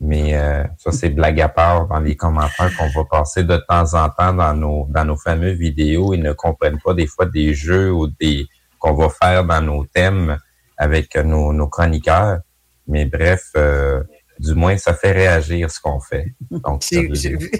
Mais 0.00 0.34
euh, 0.34 0.64
ça, 0.76 0.92
c'est 0.92 1.10
blague 1.10 1.40
à 1.40 1.48
part 1.48 1.86
dans 1.86 2.00
les 2.00 2.16
commentaires 2.16 2.70
qu'on 2.76 2.88
va 2.88 3.04
passer 3.10 3.44
de 3.44 3.56
temps 3.68 3.94
en 3.94 4.08
temps 4.10 4.34
dans 4.34 4.54
nos 4.54 4.86
dans 4.90 5.04
nos 5.04 5.16
fameux 5.16 5.52
vidéos. 5.52 6.14
Ils 6.14 6.22
ne 6.22 6.32
comprennent 6.32 6.80
pas 6.84 6.94
des 6.94 7.06
fois 7.06 7.26
des 7.26 7.54
jeux 7.54 7.92
ou 7.92 8.08
des 8.08 8.46
qu'on 8.78 8.94
va 8.94 9.08
faire 9.08 9.44
dans 9.44 9.62
nos 9.62 9.86
thèmes 9.86 10.38
avec 10.76 11.16
nos, 11.16 11.52
nos 11.52 11.68
chroniqueurs. 11.68 12.40
Mais 12.86 13.06
bref, 13.06 13.50
euh, 13.56 14.02
du 14.38 14.54
moins, 14.54 14.76
ça 14.76 14.94
fait 14.94 15.12
réagir 15.12 15.70
ce 15.70 15.80
qu'on 15.80 16.00
fait. 16.00 16.34
Donc, 16.50 16.82
ça 16.82 16.96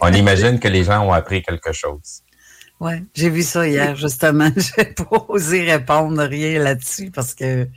on 0.02 0.12
imagine 0.12 0.58
que 0.58 0.68
les 0.68 0.84
gens 0.84 1.06
ont 1.06 1.12
appris 1.12 1.42
quelque 1.42 1.72
chose. 1.72 2.22
Ouais, 2.80 3.02
j'ai 3.14 3.30
vu 3.30 3.42
ça 3.42 3.66
hier, 3.66 3.96
justement. 3.96 4.50
J'ai 4.56 4.84
pas 4.84 5.24
osé 5.28 5.62
répondre 5.70 6.22
rien 6.22 6.58
là-dessus 6.58 7.10
parce 7.10 7.34
que, 7.34 7.68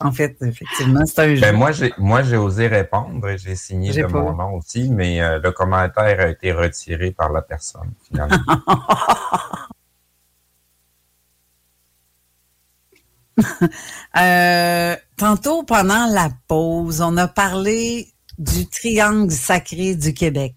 en 0.00 0.12
fait, 0.12 0.36
effectivement, 0.42 1.04
c'est 1.06 1.18
un 1.20 1.34
jeu. 1.34 1.40
Ben, 1.40 1.54
moi, 1.54 1.72
j'ai 1.72 1.92
moi 1.98 2.22
j'ai 2.22 2.36
osé 2.36 2.66
répondre 2.68 3.28
et 3.28 3.36
j'ai 3.36 3.56
signé 3.56 3.92
J'ai 3.92 4.02
de 4.02 4.06
pas. 4.06 4.20
mon 4.20 4.32
nom 4.34 4.54
aussi, 4.54 4.88
mais 4.90 5.20
euh, 5.20 5.38
le 5.42 5.50
commentaire 5.52 6.20
a 6.20 6.28
été 6.28 6.52
retiré 6.52 7.10
par 7.10 7.32
la 7.32 7.42
personne, 7.42 7.92
finalement. 8.06 8.36
Euh, 14.16 14.96
tantôt, 15.16 15.64
pendant 15.64 16.06
la 16.06 16.30
pause, 16.46 17.00
on 17.00 17.16
a 17.16 17.26
parlé 17.26 18.12
du 18.38 18.68
triangle 18.68 19.32
sacré 19.32 19.96
du 19.96 20.14
Québec. 20.14 20.54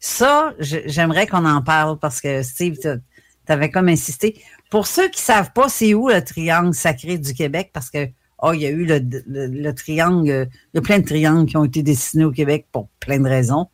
Ça, 0.00 0.54
j'aimerais 0.58 1.26
qu'on 1.26 1.44
en 1.44 1.62
parle 1.62 1.98
parce 1.98 2.20
que 2.22 2.42
Steve, 2.42 2.78
tu 2.80 3.52
avais 3.52 3.70
comme 3.70 3.88
insisté. 3.88 4.42
Pour 4.70 4.86
ceux 4.86 5.08
qui 5.10 5.20
savent 5.20 5.52
pas, 5.52 5.68
c'est 5.68 5.92
où 5.94 6.08
le 6.08 6.24
triangle 6.24 6.74
sacré 6.74 7.18
du 7.18 7.34
Québec? 7.34 7.70
Parce 7.72 7.90
que, 7.90 8.08
oh, 8.38 8.52
il 8.54 8.60
y 8.62 8.66
a 8.66 8.70
eu 8.70 8.86
le, 8.86 8.98
le- 9.26 9.46
le 9.48 9.74
triangle, 9.74 10.26
il 10.26 10.48
y 10.74 10.78
a 10.78 10.80
plein 10.80 11.00
de 11.00 11.06
triangles 11.06 11.46
qui 11.48 11.56
ont 11.58 11.64
été 11.64 11.82
dessinés 11.82 12.24
au 12.24 12.30
Québec 12.32 12.66
pour 12.72 12.88
plein 12.98 13.18
de 13.18 13.28
raisons. 13.28 13.68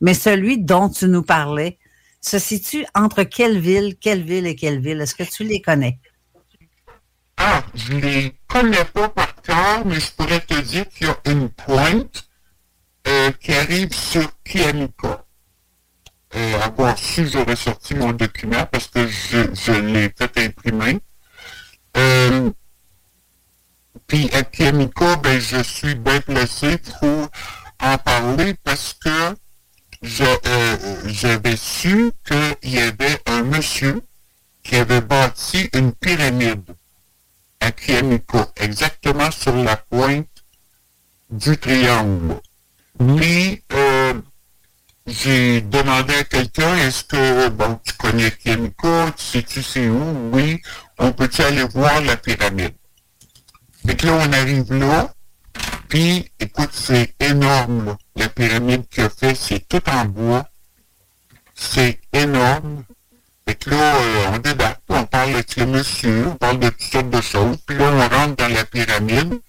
Mais 0.00 0.14
celui 0.14 0.58
dont 0.58 0.88
tu 0.88 1.06
nous 1.06 1.22
parlais 1.22 1.78
se 2.20 2.38
situe 2.38 2.86
entre 2.94 3.24
quelle 3.24 3.58
ville, 3.58 3.96
quelle 4.00 4.22
ville 4.22 4.46
et 4.46 4.56
quelle 4.56 4.80
ville? 4.80 5.00
Est-ce 5.00 5.14
que 5.14 5.24
tu 5.24 5.44
les 5.44 5.60
connais? 5.60 5.98
Ah, 7.36 7.62
je 7.74 7.92
les 7.92 8.34
connais 8.48 8.84
pas 8.86 9.08
par 9.10 9.34
cœur, 9.42 9.84
mais 9.84 10.00
je 10.00 10.10
pourrais 10.12 10.40
te 10.40 10.58
dire 10.62 10.88
qu'il 10.88 11.08
y 11.08 11.10
a 11.10 11.18
une 11.26 11.50
pointe 11.50 12.28
euh, 13.06 13.30
qui 13.32 13.52
arrive 13.52 13.92
sur 13.92 14.28
Kiamika. 14.44 15.24
Euh, 16.36 16.60
avoir 16.60 16.98
su, 16.98 17.26
j'aurais 17.26 17.56
sorti 17.56 17.94
mon 17.94 18.12
document 18.12 18.66
parce 18.70 18.88
que 18.88 19.06
je, 19.06 19.38
je 19.54 19.72
l'ai 19.72 20.12
fait 20.16 20.44
imprimer. 20.44 21.00
Euh, 21.96 22.50
puis 24.06 24.28
à 24.34 24.42
Kiamika, 24.42 25.16
ben, 25.16 25.40
je 25.40 25.62
suis 25.62 25.94
bien 25.94 26.20
placé 26.20 26.78
pour 27.00 27.28
en 27.80 27.98
parler 27.98 28.54
parce 28.62 28.94
que 29.02 29.34
euh, 30.20 30.76
j'avais 31.06 31.56
su 31.56 32.12
qu'il 32.26 32.74
y 32.74 32.78
avait 32.78 33.20
un 33.26 33.42
monsieur 33.42 34.02
qui 34.62 34.76
avait 34.76 35.00
bâti 35.00 35.70
une 35.72 35.92
pyramide 35.92 36.74
à 37.60 37.72
Kiamiko, 37.72 38.40
exactement 38.56 39.30
sur 39.30 39.56
la 39.56 39.76
pointe 39.76 40.28
du 41.30 41.56
triangle. 41.56 42.36
Puis, 42.98 43.62
euh, 43.72 43.97
j'ai 45.08 45.60
demandé 45.62 46.14
à 46.14 46.24
quelqu'un, 46.24 46.76
est-ce 46.76 47.04
que, 47.04 47.48
bon, 47.48 47.80
tu 47.84 47.92
connais 47.94 48.30
Kiamiko, 48.30 49.10
tu 49.16 49.42
sais-tu 49.42 49.88
où? 49.88 50.30
Oui, 50.32 50.60
on 50.98 51.12
peut-tu 51.12 51.42
aller 51.42 51.64
voir 51.64 52.00
la 52.02 52.16
pyramide? 52.16 52.74
Que 53.86 54.06
là, 54.06 54.12
on 54.14 54.32
arrive 54.32 54.72
là, 54.74 55.12
puis, 55.88 56.30
écoute, 56.38 56.70
c'est 56.72 57.14
énorme. 57.20 57.96
La 58.14 58.28
pyramide 58.28 58.86
qu'il 58.88 59.04
a 59.04 59.10
fait, 59.10 59.34
c'est 59.34 59.66
tout 59.66 59.82
en 59.88 60.04
bois. 60.04 60.46
C'est 61.54 61.98
énorme. 62.12 62.84
Que 63.46 63.70
là, 63.70 63.96
euh, 63.96 64.30
on 64.34 64.38
débarque, 64.38 64.82
on 64.90 65.04
parle 65.06 65.30
avec 65.30 65.56
le 65.56 65.64
monsieur, 65.64 66.26
on 66.28 66.34
parle 66.36 66.58
de 66.58 66.68
toutes 66.68 66.82
sortes 66.82 67.08
de 67.08 67.20
choses, 67.22 67.56
puis 67.66 67.78
là, 67.78 67.90
on 67.90 68.14
rentre 68.14 68.36
dans 68.36 68.48
la 68.48 68.64
pyramide, 68.66 69.40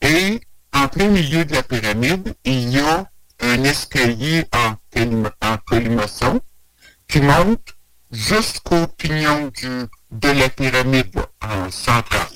et 0.00 0.40
en 0.72 0.88
plein 0.88 1.08
milieu 1.08 1.44
de 1.44 1.52
la 1.52 1.62
pyramide, 1.62 2.34
il 2.44 2.70
y 2.70 2.78
a 2.78 3.06
un 3.40 3.64
escalier 3.64 4.44
en, 4.52 4.76
colima- 4.92 5.32
en 5.42 5.56
colimaçon 5.58 6.40
qui 7.08 7.20
monte 7.20 7.74
jusqu'au 8.10 8.86
pignon 8.86 9.52
de 10.10 10.28
la 10.28 10.48
pyramide 10.48 11.18
en 11.42 11.70
centrale. 11.70 12.28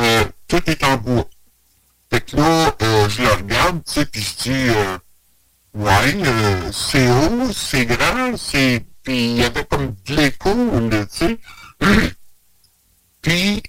Euh, 0.00 0.24
tout 0.46 0.62
est 0.70 0.84
en 0.84 0.96
bois. 0.96 1.28
Fait 2.10 2.20
que 2.20 2.36
là, 2.36 2.74
euh, 2.82 3.08
je 3.08 3.22
le 3.22 3.28
regarde, 3.28 3.84
tu 3.84 3.92
sais, 3.92 4.06
puis 4.06 4.22
je 4.22 4.36
dis, 4.42 4.68
euh, 4.70 4.98
ouais, 5.74 6.72
c'est 6.72 7.10
haut, 7.10 7.52
c'est 7.52 7.84
grand, 7.84 8.36
c'est... 8.36 8.84
Puis 9.02 9.30
il 9.32 9.36
y 9.36 9.44
avait 9.44 9.64
comme 9.64 9.94
de 10.06 10.14
l'écho, 10.14 10.50
tu 10.90 11.06
sais. 11.10 11.38
puis, 13.22 13.62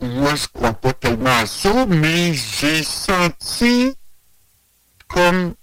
moi, 0.00 0.34
je 0.34 0.46
crois 0.48 0.72
pas 0.72 0.92
tellement 0.92 1.38
à 1.38 1.46
ça, 1.46 1.86
mais 1.86 2.34
j'ai 2.34 2.82
senti 2.82 3.94
comme 5.14 5.54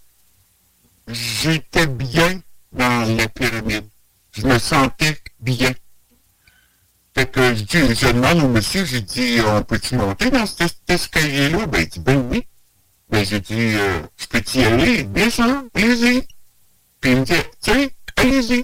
j'étais 1.07 1.87
bien 1.87 2.41
dans 2.71 3.17
la 3.17 3.27
pyramide. 3.27 3.85
Je 4.31 4.47
me 4.47 4.57
sentais 4.57 5.17
bien. 5.41 5.73
Fait 7.13 7.29
que 7.29 7.53
je 7.53 7.63
dis, 7.63 7.95
je 7.95 8.07
demande 8.07 8.43
au 8.43 8.47
monsieur, 8.47 8.85
j'ai 8.85 9.01
dit, 9.01 9.39
on 9.45 9.61
peut-tu 9.63 9.97
monter 9.97 10.31
dans 10.31 10.45
cet, 10.45 10.77
escalier-là? 10.87 11.65
Ben, 11.65 11.81
il 11.81 11.89
dit, 11.89 11.99
ben 11.99 12.25
oui. 12.31 12.47
Ben, 13.09 13.25
j'ai 13.25 13.41
dit, 13.41 13.75
euh, 13.75 14.01
je 14.15 14.25
peux-tu 14.27 14.59
y 14.59 14.63
aller? 14.63 15.29
Sûr, 15.29 15.63
allez-y. 15.73 16.21
Puis 17.01 17.11
il 17.11 17.17
me 17.17 17.25
dit, 17.25 17.33
sais, 17.59 17.93
allez-y. 18.15 18.63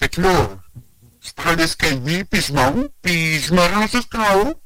Fait 0.00 0.08
que 0.08 0.20
là, 0.20 0.48
je 1.20 1.30
prends 1.36 1.54
l'escalier, 1.54 2.24
puis 2.24 2.40
je 2.40 2.52
monte, 2.52 2.90
puis 3.02 3.38
je 3.38 3.54
me 3.54 3.60
rends 3.60 3.86
jusqu'en 3.86 4.40
haut, 4.40 4.60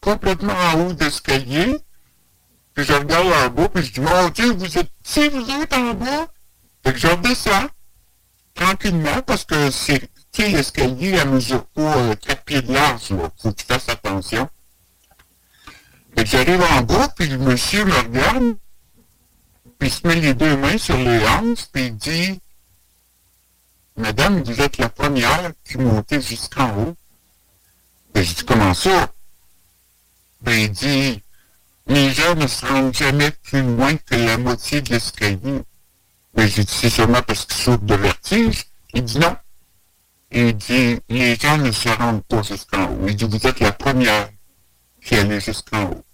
complètement 0.00 0.52
en 0.52 0.80
haut 0.80 0.92
de 0.92 1.02
l'escalier, 1.02 1.76
puis 2.76 2.84
je 2.84 2.92
regarde 2.92 3.26
en 3.26 3.48
bas, 3.54 3.68
puis 3.70 3.82
je 3.82 3.92
dis, 3.92 4.00
mon 4.00 4.28
Dieu, 4.28 4.52
vous 4.52 4.78
êtes 4.78 4.90
si 5.02 5.30
vous 5.30 5.50
êtes 5.50 5.72
en 5.72 5.94
bas? 5.94 6.28
Fait 6.84 6.92
que 6.92 6.98
je 6.98 7.06
redescends, 7.06 7.68
tranquillement, 8.52 9.22
parce 9.22 9.46
que 9.46 9.70
c'est, 9.70 10.00
tu 10.30 10.42
sais, 10.42 10.50
l'escalier, 10.50 11.12
elle 11.12 11.30
mesure 11.30 11.64
pas 11.68 11.96
euh, 11.96 12.14
4 12.14 12.44
pieds 12.44 12.60
de 12.60 12.74
large, 12.74 13.10
là. 13.12 13.30
Faut 13.38 13.50
que 13.50 13.62
tu 13.62 13.64
fasses 13.64 13.88
attention. 13.88 14.50
Fait 16.14 16.24
que 16.24 16.28
j'arrive 16.28 16.60
en 16.60 16.82
bas, 16.82 17.08
puis 17.16 17.28
le 17.28 17.38
monsieur 17.38 17.86
me 17.86 17.94
regarde, 17.94 18.56
puis 19.78 19.88
il 19.88 19.92
se 19.92 20.06
met 20.06 20.16
les 20.16 20.34
deux 20.34 20.58
mains 20.58 20.76
sur 20.76 20.98
les 20.98 21.26
hanches, 21.26 21.64
puis 21.72 21.86
il 21.86 21.96
dit, 21.96 22.40
Madame, 23.96 24.42
vous 24.42 24.60
êtes 24.60 24.76
la 24.76 24.90
première 24.90 25.50
qui 25.64 25.78
montait 25.78 26.20
jusqu'en 26.20 26.68
haut. 26.76 26.94
Ben, 28.12 28.22
je 28.22 28.34
dis, 28.34 28.44
comment 28.44 28.74
ça? 28.74 29.10
Ben, 30.42 30.52
il 30.52 30.70
dit, 30.72 31.22
les 31.86 32.12
gens 32.12 32.34
ne 32.34 32.46
se 32.46 32.66
rendent 32.66 32.94
jamais 32.94 33.30
plus 33.30 33.62
loin 33.62 33.96
que 33.96 34.14
la 34.14 34.38
moitié 34.38 34.80
de 34.80 34.90
l'escalier. 34.90 35.62
Ben, 36.34 36.46
j'ai 36.48 36.64
dit, 36.64 36.74
c'est 36.74 36.90
sûrement 36.90 37.22
parce 37.22 37.46
qu'ils 37.46 37.62
souffrent 37.62 37.84
de 37.84 37.94
vertige. 37.94 38.64
Il 38.92 39.04
dit 39.04 39.18
non. 39.18 39.36
Il 40.32 40.56
dit, 40.56 40.98
les 41.08 41.36
gens 41.36 41.56
ne 41.58 41.70
se 41.70 41.88
rendent 41.88 42.24
pas 42.24 42.42
jusqu'en 42.42 42.90
haut. 42.90 43.06
Il 43.06 43.16
dit, 43.16 43.24
vous 43.24 43.46
êtes 43.46 43.60
la 43.60 43.72
première 43.72 44.28
qui 45.02 45.14
allait 45.14 45.40
jusqu'en 45.40 45.84
haut. 45.84 46.04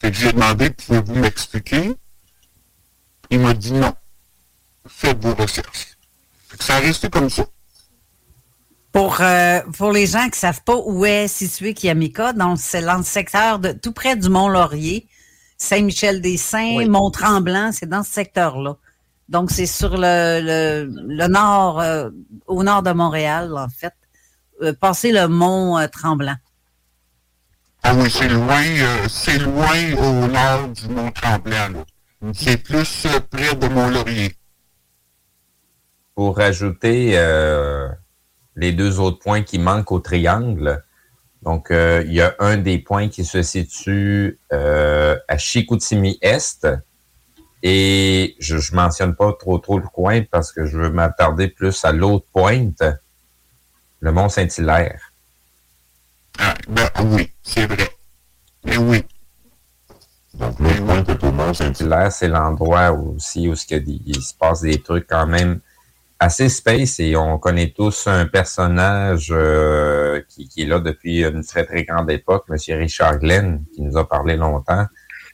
Fait 0.00 0.10
que 0.10 0.16
j'ai 0.16 0.32
demandé, 0.32 0.70
pouvez-vous 0.70 1.14
m'expliquer? 1.14 1.92
Il 3.30 3.40
m'a 3.40 3.54
dit 3.54 3.72
non. 3.72 3.94
Faites 4.88 5.22
vos 5.22 5.34
recherches. 5.34 5.96
Fait 6.48 6.56
que 6.56 6.64
ça 6.64 6.76
a 6.76 6.80
resté 6.80 7.08
comme 7.08 7.30
ça. 7.30 7.44
Pour, 8.92 9.20
euh, 9.20 9.60
pour 9.78 9.90
les 9.90 10.06
gens 10.06 10.24
qui 10.24 10.32
ne 10.32 10.36
savent 10.36 10.62
pas 10.64 10.76
où 10.76 11.06
est 11.06 11.26
situé 11.26 11.72
Kiamika, 11.72 12.34
donc 12.34 12.58
c'est 12.60 12.82
dans 12.82 12.98
le 12.98 13.04
secteur 13.04 13.58
de 13.58 13.72
tout 13.72 13.92
près 13.92 14.16
du 14.16 14.28
Mont-Laurier, 14.28 15.08
Saint-Michel-des-Saints, 15.56 16.86
Mont-Tremblant, 16.88 17.72
c'est 17.72 17.88
dans 17.88 18.02
ce 18.02 18.12
secteur-là. 18.12 18.76
Donc 19.30 19.50
c'est 19.50 19.66
sur 19.66 19.96
le, 19.96 20.40
le, 20.42 20.84
le 21.06 21.26
nord, 21.26 21.80
euh, 21.80 22.10
au 22.46 22.62
nord 22.62 22.82
de 22.82 22.92
Montréal, 22.92 23.56
en 23.56 23.68
fait, 23.68 23.94
euh, 24.60 24.74
passer 24.74 25.10
le 25.10 25.26
Mont 25.26 25.78
euh, 25.78 25.86
Tremblant. 25.86 26.36
Ah 27.82 27.94
oui, 27.94 28.10
c'est 28.10 28.28
loin, 28.28 28.62
euh, 28.62 29.08
c'est 29.08 29.38
loin 29.38 29.94
au 29.98 30.26
nord 30.28 30.68
du 30.68 30.88
Mont-Tremblant, 30.88 31.68
là. 31.68 31.84
C'est 32.34 32.58
plus 32.58 33.06
euh, 33.06 33.20
près 33.30 33.54
de 33.56 33.68
Mont-Laurier. 33.68 34.36
Pour 36.14 36.36
rajouter 36.36 37.12
euh, 37.16 37.88
les 38.56 38.72
deux 38.72 39.00
autres 39.00 39.18
points 39.18 39.42
qui 39.42 39.58
manquent 39.58 39.92
au 39.92 40.00
triangle, 40.00 40.82
donc 41.42 41.70
euh, 41.70 42.02
il 42.06 42.12
y 42.12 42.20
a 42.20 42.34
un 42.38 42.56
des 42.56 42.78
points 42.78 43.08
qui 43.08 43.24
se 43.24 43.42
situe 43.42 44.38
euh, 44.52 45.16
à 45.28 45.36
Chicoutimi-Est, 45.38 46.68
et 47.62 48.36
je 48.38 48.56
ne 48.56 48.76
mentionne 48.76 49.14
pas 49.14 49.32
trop 49.32 49.58
trop 49.58 49.78
le 49.78 49.86
coin 49.86 50.22
parce 50.30 50.52
que 50.52 50.66
je 50.66 50.76
veux 50.76 50.90
m'attarder 50.90 51.48
plus 51.48 51.84
à 51.84 51.92
l'autre 51.92 52.26
pointe, 52.32 52.82
le 54.00 54.12
Mont 54.12 54.28
Saint-Hilaire. 54.28 55.12
Ah, 56.38 56.54
ben 56.68 56.88
oui, 57.04 57.30
c'est 57.42 57.66
vrai. 57.66 57.88
Mais 58.64 58.76
oui. 58.76 59.04
Donc, 60.34 60.58
l'autre 60.58 60.84
point 60.84 61.04
que 61.04 61.12
tout 61.12 61.26
le 61.26 61.32
monde 61.32 61.54
Saint-Hilaire, 61.54 62.10
c'est 62.10 62.28
l'endroit 62.28 62.90
aussi 62.92 63.48
où 63.48 63.54
il 63.54 64.22
se 64.22 64.34
passe 64.34 64.62
des 64.62 64.80
trucs 64.80 65.06
quand 65.06 65.26
même 65.26 65.60
assez 66.22 66.48
space 66.48 67.00
et 67.00 67.16
on 67.16 67.36
connaît 67.38 67.70
tous 67.70 68.06
un 68.06 68.26
personnage 68.26 69.30
euh, 69.32 70.22
qui, 70.28 70.48
qui 70.48 70.62
est 70.62 70.66
là 70.66 70.78
depuis 70.78 71.24
une 71.24 71.44
très 71.44 71.64
très 71.64 71.82
grande 71.84 72.10
époque, 72.12 72.44
M. 72.48 72.56
Richard 72.78 73.18
Glenn, 73.18 73.64
qui 73.74 73.82
nous 73.82 73.96
a 73.96 74.08
parlé 74.08 74.36
longtemps 74.36 74.86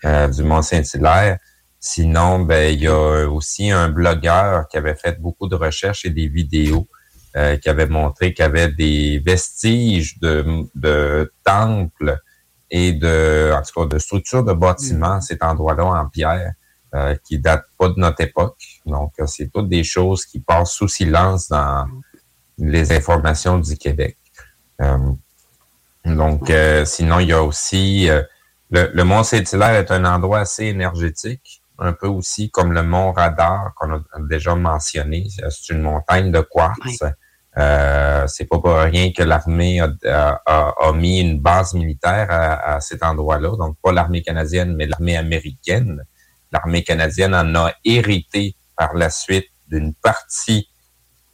euh, 0.07 0.29
du 0.29 0.43
Mont 0.43 0.63
Saint-Hilaire. 0.63 1.39
Sinon, 1.79 2.41
ben 2.41 2.73
il 2.73 2.81
y 2.81 2.89
a 2.89 3.29
aussi 3.29 3.71
un 3.71 3.91
blogueur 3.91 4.67
qui 4.69 4.79
avait 4.79 4.95
fait 4.95 5.21
beaucoup 5.21 5.47
de 5.47 5.57
recherches 5.57 6.07
et 6.07 6.11
des 6.11 6.27
vidéos 6.27 6.89
euh, 7.37 7.59
qui 7.59 7.69
avait 7.69 7.87
montré 7.87 8.33
qu'il 8.33 8.45
y 8.45 8.49
avait 8.49 8.69
des 8.69 9.23
vestiges 9.25 10.19
de, 10.21 10.65
de 10.75 11.31
temples 11.45 12.19
et 12.71 12.93
de, 12.93 13.53
en 13.53 13.63
tout 13.63 13.83
cas, 13.83 13.95
de 13.95 13.99
structures 13.99 14.43
de 14.43 14.55
bâtiments, 14.55 15.17
à 15.17 15.21
cet 15.21 15.43
endroit-là 15.43 15.85
en 15.85 16.09
pierre, 16.09 16.53
euh, 16.95 17.15
qui 17.25 17.39
datent 17.39 17.67
pas 17.79 17.89
de 17.89 17.95
notre 17.99 18.21
époque. 18.23 18.59
Donc, 18.87 19.13
euh, 19.21 19.27
c'est 19.27 19.51
toutes 19.53 19.69
des 19.69 19.85
choses 19.85 20.25
qui 20.27 20.41
passent 20.41 20.73
sous 20.73 20.89
silence 20.89 21.49
dans 21.49 21.87
les 22.59 22.93
informations 22.93 23.59
du 23.59 23.77
Québec. 23.77 24.17
Euh, 24.81 24.97
donc, 26.05 26.51
sinon, 26.85 27.19
il 27.21 27.29
y 27.29 27.33
a 27.33 27.43
aussi 27.43 28.09
le, 28.71 28.91
le 28.93 29.05
Mont 29.05 29.23
Saint-Hilaire 29.23 29.75
est 29.75 29.91
un 29.91 30.05
endroit 30.05 30.41
assez 30.41 30.65
énergétique, 30.67 31.63
un 31.79 31.93
peu 31.93 32.07
aussi 32.07 32.51
comme 32.51 32.73
le 32.73 32.83
Mont 32.83 33.13
Radar 33.13 33.73
qu'on 33.77 33.93
a 33.97 34.01
déjà 34.21 34.55
mentionné. 34.55 35.27
C'est 35.51 35.75
une 35.75 35.83
montagne 35.83 36.33
de 36.33 36.41
quartz. 36.41 37.03
Euh, 37.57 38.25
c'est 38.29 38.45
pas 38.45 38.59
pour 38.61 38.75
rien 38.77 39.11
que 39.13 39.23
l'armée 39.23 39.81
a, 39.81 39.89
a- 40.07 40.41
a- 40.47 40.75
a 40.81 40.93
mis 40.93 41.21
une 41.21 41.41
base 41.41 41.75
militaire 41.75 42.29
à, 42.31 42.75
à 42.77 42.81
cet 42.81 43.03
endroit-là. 43.03 43.57
Donc, 43.57 43.77
pas 43.83 43.91
l'armée 43.93 44.23
canadienne, 44.23 44.77
mais 44.77 44.87
l'armée 44.87 45.17
américaine. 45.17 46.05
L'armée 46.53 46.83
canadienne 46.83 47.35
en 47.35 47.55
a 47.55 47.73
hérité 47.85 48.55
par 48.77 48.95
la 48.95 49.11
suite 49.11 49.49
d'une 49.69 49.95
partie 49.95 50.69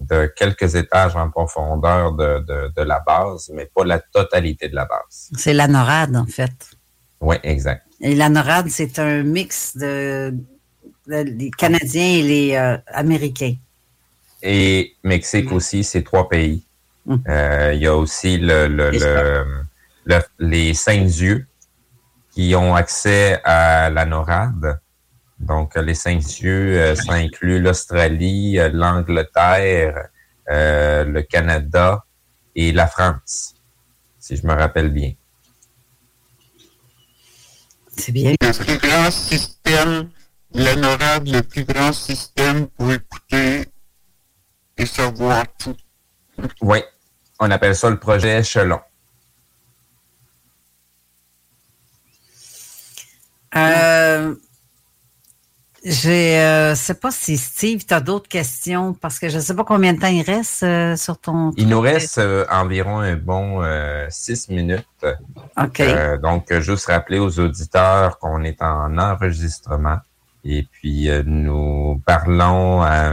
de 0.00 0.32
quelques 0.36 0.74
étages 0.74 1.14
en 1.16 1.30
profondeur 1.30 2.12
de, 2.12 2.40
de, 2.40 2.72
de 2.76 2.82
la 2.82 3.00
base, 3.00 3.50
mais 3.54 3.70
pas 3.74 3.84
la 3.84 4.00
totalité 4.00 4.68
de 4.68 4.74
la 4.74 4.86
base. 4.86 5.30
C'est 5.36 5.54
la 5.54 5.68
NORAD, 5.68 6.16
en 6.16 6.26
fait. 6.26 6.52
Oui, 7.20 7.36
exact. 7.44 7.86
Et 8.00 8.14
la 8.16 8.28
NORAD, 8.28 8.68
c'est 8.68 8.98
un 8.98 9.22
mix 9.22 9.76
de, 9.76 10.34
de- 11.06 11.22
les 11.22 11.50
Canadiens 11.52 12.04
et 12.18 12.22
les 12.22 12.54
euh, 12.56 12.76
Américains. 12.88 13.54
Et 14.42 14.94
Mexique 15.04 15.52
aussi, 15.52 15.84
c'est 15.84 16.02
trois 16.02 16.28
pays. 16.28 16.66
Euh, 17.28 17.72
Il 17.74 17.80
y 17.80 17.86
a 17.86 17.94
aussi 17.96 18.36
le, 18.38 18.66
le- 18.66 18.90
le- 18.90 19.44
le- 20.06 20.22
les 20.38 20.74
Saints-Yeux 20.74 21.46
qui 22.32 22.54
ont 22.56 22.74
accès 22.74 23.40
à 23.44 23.88
la 23.90 24.04
NORAD. 24.04 24.80
Donc, 25.44 25.76
les 25.76 25.94
Saints-Yeux, 25.94 26.78
euh, 26.78 26.94
ça 26.94 27.12
inclut 27.12 27.60
l'Australie, 27.60 28.58
euh, 28.58 28.70
l'Angleterre, 28.72 30.08
euh, 30.48 31.04
le 31.04 31.22
Canada 31.22 32.04
et 32.54 32.72
la 32.72 32.86
France, 32.86 33.54
si 34.18 34.36
je 34.36 34.46
me 34.46 34.54
rappelle 34.54 34.88
bien. 34.88 35.12
C'est 37.94 38.12
bien. 38.12 38.32
Le 38.40 38.64
plus 38.64 38.78
grand 38.78 39.10
système, 39.10 40.08
la 40.52 40.76
NORAD, 40.76 41.28
le 41.28 41.42
plus 41.42 41.64
grand 41.64 41.92
système 41.92 42.66
pour 42.68 42.90
écouter 42.90 43.68
et 44.78 44.86
savoir 44.86 45.44
tout. 45.58 45.76
Oui, 46.62 46.78
on 47.38 47.50
appelle 47.50 47.76
ça 47.76 47.90
le 47.90 47.98
projet 47.98 48.40
échelon. 48.40 48.80
Euh, 53.56 54.34
j'ai, 55.84 56.40
euh, 56.40 56.74
sais 56.74 56.94
pas 56.94 57.10
si 57.10 57.36
Steve, 57.36 57.84
tu 57.84 57.92
as 57.92 58.00
d'autres 58.00 58.28
questions 58.28 58.94
parce 58.94 59.18
que 59.18 59.28
je 59.28 59.36
ne 59.36 59.42
sais 59.42 59.54
pas 59.54 59.64
combien 59.64 59.92
de 59.92 60.00
temps 60.00 60.06
il 60.06 60.22
reste 60.22 60.62
euh, 60.62 60.96
sur 60.96 61.18
ton. 61.18 61.50
Il 61.58 61.68
nous 61.68 61.80
reste 61.80 62.16
euh, 62.16 62.46
environ 62.50 63.00
un 63.00 63.16
bon 63.16 63.62
six 64.08 64.48
minutes. 64.48 64.86
OK. 65.60 65.82
donc, 66.22 66.58
juste 66.60 66.86
rappeler 66.86 67.18
aux 67.18 67.38
auditeurs 67.38 68.18
qu'on 68.18 68.44
est 68.44 68.62
en 68.62 68.96
enregistrement 68.96 69.98
et 70.42 70.66
puis 70.72 71.10
nous 71.26 72.00
parlons 72.06 72.80
à, 72.80 73.10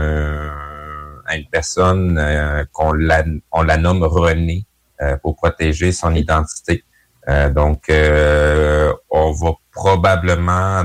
à 1.26 1.36
une 1.36 1.46
personne 1.50 2.66
qu'on 2.72 2.92
la, 2.92 3.24
on 3.50 3.62
la 3.62 3.76
nomme 3.76 4.02
René 4.02 4.64
pour 5.22 5.36
protéger 5.36 5.92
son 5.92 6.14
identité. 6.14 6.84
donc, 7.54 7.90
on 7.90 9.32
va 9.32 9.52
probablement 9.72 10.84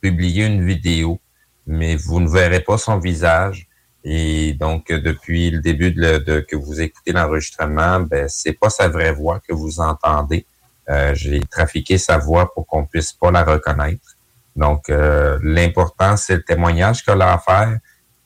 publier 0.00 0.46
une 0.46 0.64
vidéo, 0.64 1.20
mais 1.66 1.96
vous 1.96 2.20
ne 2.20 2.28
verrez 2.28 2.60
pas 2.60 2.78
son 2.78 2.98
visage. 2.98 3.68
Et 4.02 4.54
donc, 4.54 4.88
depuis 4.88 5.50
le 5.50 5.60
début 5.60 5.92
de, 5.92 6.40
que 6.40 6.56
vous 6.56 6.80
écoutez 6.80 7.12
l'enregistrement, 7.12 8.00
ben, 8.00 8.28
c'est 8.28 8.54
pas 8.54 8.70
sa 8.70 8.88
vraie 8.88 9.12
voix 9.12 9.40
que 9.40 9.52
vous 9.52 9.80
entendez. 9.80 10.46
Euh, 10.88 11.14
J'ai 11.14 11.40
trafiqué 11.40 11.98
sa 11.98 12.18
voix 12.18 12.52
pour 12.54 12.66
qu'on 12.66 12.86
puisse 12.86 13.12
pas 13.12 13.30
la 13.30 13.44
reconnaître. 13.44 14.16
Donc, 14.56 14.88
euh, 14.88 15.38
l'important, 15.42 16.16
c'est 16.16 16.36
le 16.36 16.42
témoignage 16.42 17.04
qu'elle 17.04 17.22
a 17.22 17.34
à 17.34 17.38
faire. 17.38 17.78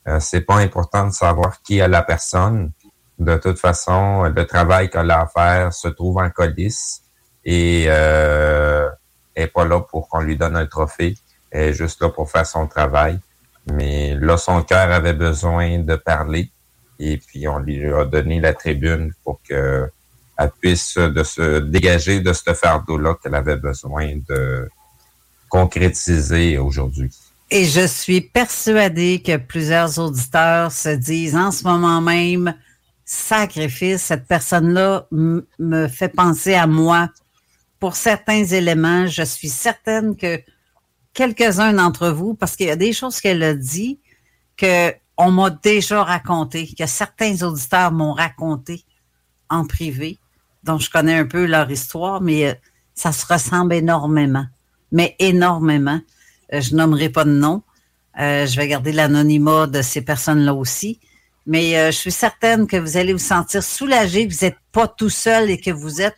Euh, 0.07 0.19
c'est 0.19 0.41
pas 0.41 0.55
important 0.55 1.07
de 1.07 1.13
savoir 1.13 1.61
qui 1.61 1.79
est 1.79 1.87
la 1.87 2.03
personne. 2.03 2.71
De 3.19 3.37
toute 3.37 3.59
façon, 3.59 4.23
le 4.23 4.45
travail 4.45 4.89
qu'elle 4.89 5.11
a 5.11 5.21
à 5.21 5.27
faire 5.27 5.73
se 5.73 5.87
trouve 5.87 6.17
en 6.17 6.29
colis 6.29 7.01
et 7.43 7.85
euh, 7.87 8.89
est 9.35 9.47
pas 9.47 9.65
là 9.65 9.81
pour 9.81 10.09
qu'on 10.09 10.21
lui 10.21 10.37
donne 10.37 10.55
un 10.55 10.65
trophée 10.65 11.15
est 11.55 11.73
juste 11.73 12.01
là 12.01 12.09
pour 12.09 12.29
faire 12.29 12.45
son 12.45 12.67
travail. 12.67 13.19
Mais 13.71 14.15
là, 14.15 14.37
son 14.37 14.61
cœur 14.61 14.91
avait 14.91 15.13
besoin 15.13 15.79
de 15.79 15.95
parler. 15.95 16.51
Et 16.99 17.17
puis, 17.17 17.47
on 17.47 17.59
lui 17.59 17.85
a 17.91 18.05
donné 18.05 18.39
la 18.39 18.53
tribune 18.53 19.11
pour 19.23 19.41
qu'elle 19.41 19.89
puisse 20.61 20.93
se 20.93 21.59
dégager 21.59 22.21
de 22.21 22.31
ce 22.31 22.53
fardeau-là 22.53 23.15
qu'elle 23.21 23.35
avait 23.35 23.57
besoin 23.57 24.15
de 24.29 24.69
concrétiser 25.49 26.57
aujourd'hui. 26.57 27.11
Et 27.51 27.65
je 27.65 27.85
suis 27.85 28.21
persuadée 28.21 29.21
que 29.23 29.37
plusieurs 29.37 29.99
auditeurs 29.99 30.71
se 30.71 30.89
disent 30.89 31.35
en 31.35 31.51
ce 31.51 31.63
moment 31.63 32.01
même, 32.01 32.55
sacrifice, 33.05 34.01
cette 34.01 34.27
personne-là 34.27 35.07
me 35.11 35.87
fait 35.87 36.09
penser 36.09 36.55
à 36.55 36.65
moi. 36.65 37.09
Pour 37.79 37.95
certains 37.95 38.43
éléments, 38.45 39.05
je 39.05 39.21
suis 39.21 39.49
certaine 39.49 40.15
que 40.15 40.41
quelques-uns 41.15 41.73
d'entre 41.73 42.09
vous, 42.09 42.35
parce 42.35 42.55
qu'il 42.55 42.67
y 42.67 42.71
a 42.71 42.75
des 42.75 42.93
choses 42.93 43.19
qu'elle 43.19 43.41
a 43.41 43.55
dit 43.55 43.99
que 44.57 44.93
on 45.17 45.31
m'a 45.31 45.49
déjà 45.49 46.03
raconté, 46.03 46.69
que 46.77 46.85
certains 46.85 47.41
auditeurs 47.41 47.91
m'ont 47.91 48.13
raconté 48.13 48.83
en 49.49 49.65
privé, 49.65 50.19
dont 50.63 50.77
je 50.77 50.89
connais 50.89 51.15
un 51.17 51.25
peu 51.25 51.45
leur 51.45 51.71
histoire, 51.71 52.21
mais 52.21 52.47
euh, 52.47 52.53
ça 52.93 53.13
se 53.13 53.25
ressemble 53.25 53.73
énormément, 53.73 54.45
mais 54.91 55.15
énormément. 55.19 56.01
Euh, 56.53 56.59
je 56.59 56.75
nommerai 56.75 57.09
pas 57.09 57.23
de 57.23 57.31
nom. 57.31 57.63
Euh, 58.19 58.45
je 58.45 58.57
vais 58.57 58.67
garder 58.67 58.91
l'anonymat 58.91 59.67
de 59.67 59.81
ces 59.81 60.01
personnes-là 60.01 60.53
aussi. 60.53 60.99
Mais 61.47 61.91
je 61.91 61.95
suis 61.95 62.11
certaine 62.11 62.65
que 62.65 62.75
vous 62.75 62.97
allez 62.97 63.13
vous 63.13 63.19
sentir 63.19 63.61
soulagé, 63.61 64.27
que 64.27 64.33
vous 64.33 64.45
n'êtes 64.45 64.57
pas 64.71 64.87
tout 64.87 65.11
seul 65.11 65.51
et 65.51 65.59
que 65.59 65.69
vous 65.69 66.01
êtes 66.01 66.17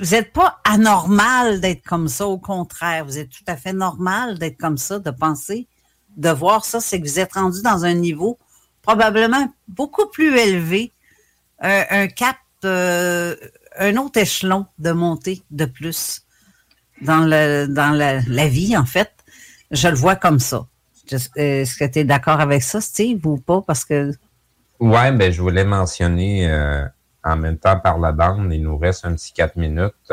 vous 0.00 0.14
n'êtes 0.14 0.32
pas 0.32 0.60
anormal 0.64 1.60
d'être 1.60 1.82
comme 1.82 2.08
ça, 2.08 2.26
au 2.26 2.38
contraire, 2.38 3.04
vous 3.04 3.18
êtes 3.18 3.30
tout 3.30 3.44
à 3.46 3.56
fait 3.56 3.72
normal 3.72 4.38
d'être 4.38 4.56
comme 4.56 4.78
ça, 4.78 4.98
de 4.98 5.10
penser, 5.10 5.68
de 6.16 6.30
voir 6.30 6.64
ça, 6.64 6.80
c'est 6.80 7.00
que 7.00 7.06
vous 7.06 7.20
êtes 7.20 7.34
rendu 7.34 7.60
dans 7.62 7.84
un 7.84 7.94
niveau 7.94 8.38
probablement 8.82 9.52
beaucoup 9.68 10.06
plus 10.08 10.36
élevé, 10.36 10.92
un, 11.60 12.06
cap, 12.08 12.36
euh, 12.64 13.34
un 13.78 13.96
autre 13.96 14.20
échelon 14.20 14.66
de 14.78 14.92
montée 14.92 15.42
de 15.50 15.64
plus 15.64 16.22
dans, 17.00 17.20
dans 17.20 17.96
la, 17.96 18.46
vie, 18.48 18.76
en 18.76 18.84
fait. 18.84 19.10
Je 19.70 19.88
le 19.88 19.94
vois 19.94 20.16
comme 20.16 20.38
ça. 20.38 20.66
Est-ce 21.10 21.76
que 21.76 21.84
tu 21.84 22.00
es 22.00 22.04
d'accord 22.04 22.40
avec 22.40 22.62
ça, 22.62 22.80
Steve, 22.80 23.26
ou 23.26 23.38
pas? 23.38 23.62
Parce 23.66 23.84
que. 23.84 24.12
Ouais, 24.80 25.12
ben, 25.12 25.32
je 25.32 25.40
voulais 25.40 25.64
mentionner. 25.64 26.48
Euh, 26.50 26.84
en 27.24 27.36
même 27.36 27.58
temps 27.58 27.78
par 27.78 27.98
la 27.98 28.12
bande. 28.12 28.52
Il 28.52 28.62
nous 28.62 28.78
reste 28.78 29.04
un 29.04 29.14
petit 29.14 29.32
quatre 29.32 29.56
minutes. 29.56 30.12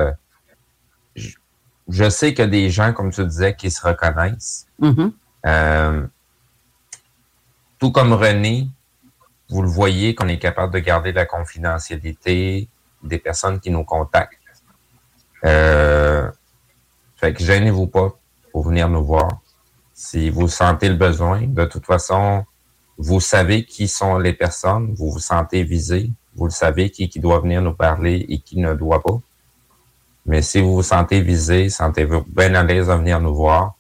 Je, 1.16 2.10
sais 2.10 2.34
qu'il 2.34 2.46
y 2.46 2.48
a 2.48 2.50
des 2.50 2.70
gens, 2.70 2.94
comme 2.94 3.12
tu 3.12 3.26
disais, 3.26 3.56
qui 3.56 3.70
se 3.70 3.86
reconnaissent. 3.86 4.68
Mm-hmm. 4.80 5.12
Euh, 5.46 6.08
tout 7.80 7.92
comme 7.92 8.14
René, 8.14 8.70
vous 9.50 9.62
le 9.62 9.68
voyez 9.68 10.16
qu'on 10.16 10.30
est 10.30 10.40
capable 10.40 10.74
de 10.74 10.80
garder 10.80 11.12
la 11.12 11.26
confidentialité 11.26 12.70
des 13.04 13.18
personnes 13.18 13.60
qui 13.60 13.70
nous 13.70 13.84
contactent. 13.84 14.38
Euh, 15.44 16.32
fait 17.18 17.34
que 17.34 17.44
gênez-vous 17.44 17.88
pas 17.88 18.18
pour 18.52 18.64
venir 18.64 18.88
nous 18.88 19.04
voir. 19.04 19.42
Si 19.94 20.30
vous 20.30 20.48
sentez 20.48 20.90
le 20.90 20.96
besoin, 20.96 21.42
de 21.48 21.66
toute 21.66 21.86
façon, 21.86 22.46
vous 22.98 23.20
savez 23.20 23.66
qui 23.66 23.88
sont 23.88 24.18
les 24.18 24.34
personnes, 24.34 24.94
vous 24.94 25.12
vous 25.12 25.20
sentez 25.20 25.64
visé, 25.64 26.12
vous 26.36 26.46
le 26.46 26.52
savez, 26.52 26.90
qui, 26.90 27.10
qui 27.10 27.20
doit 27.20 27.40
venir 27.40 27.62
nous 27.62 27.74
parler 27.74 28.26
et 28.30 28.40
qui 28.40 28.60
ne 28.60 28.74
doit 28.74 29.02
pas. 29.02 29.20
Mais 30.26 30.42
si 30.42 30.62
vous 30.62 30.76
vous 30.76 30.84
sentez 30.84 31.22
visé, 31.22 31.70
sentez-vous 31.70 32.24
bien 32.28 32.54
à 32.56 32.64
l'aise 32.64 32.90
à 32.90 32.98
venir 32.98 33.20
nous 33.20 33.36
voir. 33.36 33.76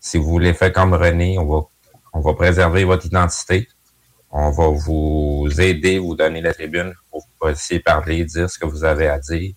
Si 0.00 0.18
vous 0.18 0.24
voulez 0.24 0.54
faire 0.54 0.72
comme 0.72 0.94
René, 0.94 1.38
on 1.38 1.46
va, 1.46 1.66
on 2.12 2.20
va 2.20 2.34
préserver 2.34 2.84
votre 2.84 3.06
identité. 3.06 3.68
On 4.30 4.50
va 4.50 4.68
vous 4.68 5.48
aider, 5.58 5.98
vous 5.98 6.16
donner 6.16 6.40
la 6.40 6.54
tribune 6.54 6.94
pour 7.10 7.50
essayer 7.50 7.80
de 7.80 7.84
parler, 7.84 8.24
dire 8.24 8.48
ce 8.48 8.58
que 8.58 8.66
vous 8.66 8.82
avez 8.82 9.08
à 9.08 9.18
dire. 9.18 9.52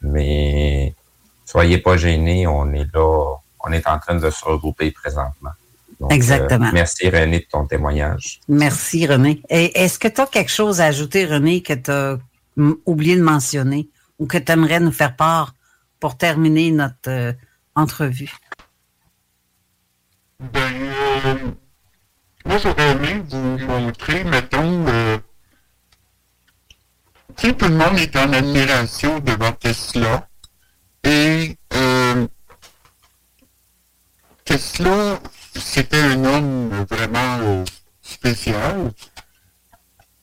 Mais 0.00 0.94
soyez 1.44 1.78
pas 1.78 1.96
gênés, 1.96 2.46
on 2.46 2.72
est 2.72 2.92
là, 2.92 3.36
on 3.60 3.72
est 3.72 3.86
en 3.86 3.98
train 3.98 4.16
de 4.16 4.30
se 4.30 4.44
regrouper 4.44 4.90
présentement. 4.90 5.50
Exactement. 6.10 6.66
Euh, 6.66 6.72
merci 6.72 7.08
René 7.08 7.40
de 7.40 7.46
ton 7.50 7.66
témoignage. 7.66 8.40
Merci 8.48 9.06
René. 9.06 9.40
Et 9.48 9.78
est-ce 9.80 9.98
que 9.98 10.08
tu 10.08 10.20
as 10.20 10.26
quelque 10.26 10.50
chose 10.50 10.80
à 10.80 10.86
ajouter, 10.86 11.24
René, 11.24 11.62
que 11.62 11.72
tu 11.72 11.90
as 11.90 12.18
oublié 12.84 13.16
de 13.16 13.22
mentionner 13.22 13.88
ou 14.18 14.26
que 14.26 14.38
tu 14.38 14.52
aimerais 14.52 14.80
nous 14.80 14.92
faire 14.92 15.16
part 15.16 15.54
pour 16.00 16.16
terminer 16.16 16.70
notre 16.70 17.08
euh, 17.08 17.32
entrevue? 17.74 18.34
Ben, 20.52 20.60
euh, 21.24 21.34
moi, 22.44 22.58
j'aurais 22.58 22.90
aimé 22.92 23.22
vous 23.28 23.58
montrer, 23.66 24.24
mettons, 24.24 24.84
tout 27.36 27.54
le 27.62 27.68
monde 27.70 27.98
est 27.98 28.14
en 28.16 28.32
admiration 28.32 29.18
devant 29.20 29.52
Tesla. 29.52 30.28
Et 31.04 31.56
Tesla 34.44 35.20
c'était 35.60 36.00
un 36.00 36.24
homme 36.24 36.86
vraiment 36.90 37.38
euh, 37.40 37.64
spécial. 38.02 38.92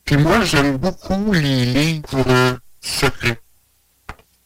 Puis 0.04 0.16
moi, 0.16 0.42
j'aime 0.44 0.76
beaucoup 0.76 1.32
les 1.32 1.64
livres 1.64 2.58
secrets. 2.80 3.40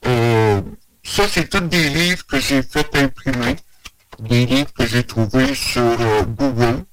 Euh, 0.07 0.63
ça, 1.03 1.27
c'est 1.29 1.49
tous 1.49 1.61
des 1.61 1.89
livres 1.89 2.25
que 2.27 2.39
j'ai 2.39 2.63
fait 2.63 2.95
imprimer, 2.97 3.57
des 4.21 4.47
livres 4.47 4.73
que 4.73 4.87
j'ai 4.87 5.05
trouvés 5.05 5.55
sur 5.55 5.83
euh, 5.83 6.23
Google. 6.23 6.85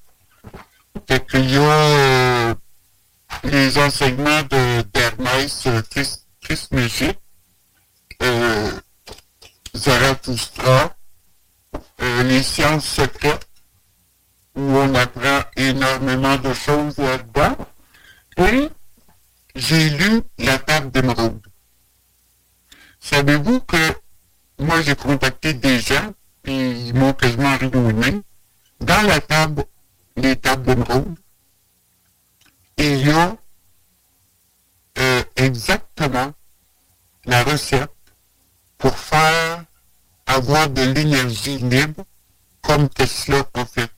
Fait 1.07 1.25
qu'il 1.27 1.51
y 1.51 1.57
a 1.57 2.55
les 3.43 3.77
enseignements 3.77 4.41
d'Hermès 4.93 5.67
Christ, 5.91 6.27
Christ 6.41 6.73
Zarathustra, 9.75 10.95
les 11.99 12.41
sciences 12.41 12.87
secrètes, 12.87 13.45
où 14.55 14.61
on 14.61 14.95
apprend 14.95 15.41
énormément 15.55 16.37
de 16.37 16.53
choses 16.53 16.97
là-dedans. 16.97 17.57
Et 18.37 18.69
j'ai 19.55 19.89
lu 19.89 20.21
La 20.37 20.57
table 20.57 20.91
d'émeraude. 20.91 21.41
Savez-vous 22.99 23.59
que 23.61 23.93
moi 24.59 24.81
j'ai 24.81 24.95
contacté 24.95 25.53
des 25.53 25.79
gens, 25.79 26.13
puis 26.43 26.87
ils 26.87 26.93
m'ont 26.93 27.13
quasiment 27.13 27.55
rigolé. 27.57 28.21
Dans 28.79 29.01
la 29.07 29.21
table, 29.21 29.63
les 30.17 30.35
tables 30.35 30.63
d'émeraude, 30.63 31.15
il 32.77 33.07
y 33.07 33.11
a 33.11 33.35
euh, 34.97 35.23
exactement 35.35 36.33
la 37.25 37.43
recette 37.43 37.91
pour 38.77 38.97
faire 38.97 39.63
avoir 40.25 40.69
de 40.69 40.81
l'énergie 40.81 41.57
libre 41.57 42.03
comme 42.61 42.89
Tesla 42.89 43.43
a 43.53 43.65
fait 43.65 43.89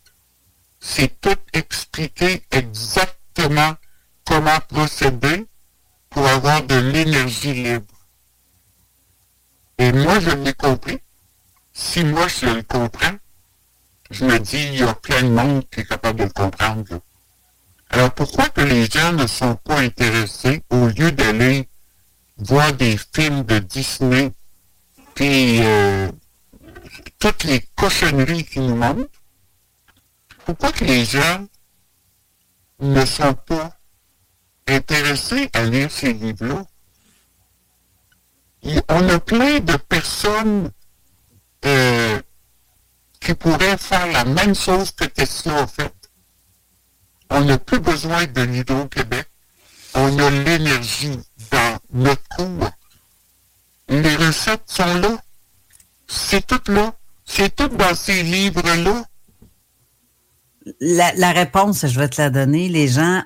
c'est 0.80 1.20
tout 1.22 1.38
expliqué 1.54 2.44
exactement 2.52 3.76
comment 4.26 4.60
procéder 4.68 5.46
pour 6.10 6.28
avoir 6.28 6.64
de 6.64 6.76
l'énergie 6.76 7.54
libre. 7.54 7.94
Et 9.78 9.92
moi, 9.92 10.20
je 10.20 10.32
l'ai 10.32 10.54
compris. 10.54 10.98
Si 11.74 12.04
moi, 12.04 12.28
je 12.28 12.48
le 12.48 12.64
comprends, 12.64 13.16
je 14.10 14.26
me 14.26 14.40
dis, 14.40 14.64
il 14.74 14.80
y 14.80 14.84
a 14.84 14.94
plein 14.94 15.22
de 15.22 15.30
monde 15.30 15.70
qui 15.70 15.82
est 15.82 15.86
capable 15.86 16.20
de 16.20 16.24
le 16.26 16.30
comprendre. 16.32 17.00
Alors 17.90 18.12
pourquoi 18.14 18.50
que 18.50 18.62
les 18.62 18.86
gens 18.86 19.14
ne 19.14 19.28
sont 19.28 19.56
pas 19.56 19.80
intéressés 19.80 20.64
au 20.70 20.88
lieu 20.88 21.12
d'aller 21.12 21.70
voir 22.38 22.74
des 22.74 22.98
films 23.16 23.44
de 23.44 23.60
Disney 23.60 24.32
puis 25.16 25.60
euh, 25.62 26.12
toutes 27.20 27.44
les 27.46 27.62
cochonneries 27.76 28.44
qu'ils 28.44 28.74
nous? 28.74 29.08
Pourquoi 30.48 30.72
que 30.72 30.86
les 30.86 31.04
gens 31.04 31.46
ne 32.80 33.06
sont 33.06 33.34
pas 33.34 33.78
intéressés 34.66 35.50
à 35.52 35.66
lire 35.66 35.92
ces 35.92 36.14
livres-là? 36.14 36.66
On 38.88 39.10
a 39.10 39.20
plein 39.20 39.60
de 39.60 39.76
personnes 39.76 40.72
euh, 41.66 42.22
qui 43.20 43.34
pourraient 43.34 43.78
faire 43.78 44.08
la 44.08 44.24
même 44.24 44.56
chose 44.56 44.92
que 44.92 45.04
Tesla 45.04 45.64
a 45.64 45.68
fait. 45.68 45.94
On 47.30 47.42
n'a 47.42 47.58
plus 47.58 47.80
besoin 47.80 48.26
de 48.26 48.42
l'Hydro-Québec. 48.44 49.28
On 49.96 50.18
a 50.18 50.30
l'énergie 50.30 51.20
dans 51.52 51.78
notre 51.92 52.24
cours. 52.38 52.72
Les 53.90 54.16
recettes 54.16 54.64
sont 54.68 54.96
là. 54.96 55.22
C'est 56.08 56.48
tout 56.48 56.72
là. 56.72 56.94
C'est 57.26 57.54
tout 57.54 57.68
dans 57.68 57.96
ces 57.96 58.24
livres-là. 58.24 59.04
La, 60.80 61.14
la 61.16 61.32
réponse, 61.32 61.86
je 61.86 62.00
vais 62.00 62.10
te 62.10 62.22
la 62.22 62.30
donner. 62.30 62.70
Les 62.70 62.88
gens 62.88 63.22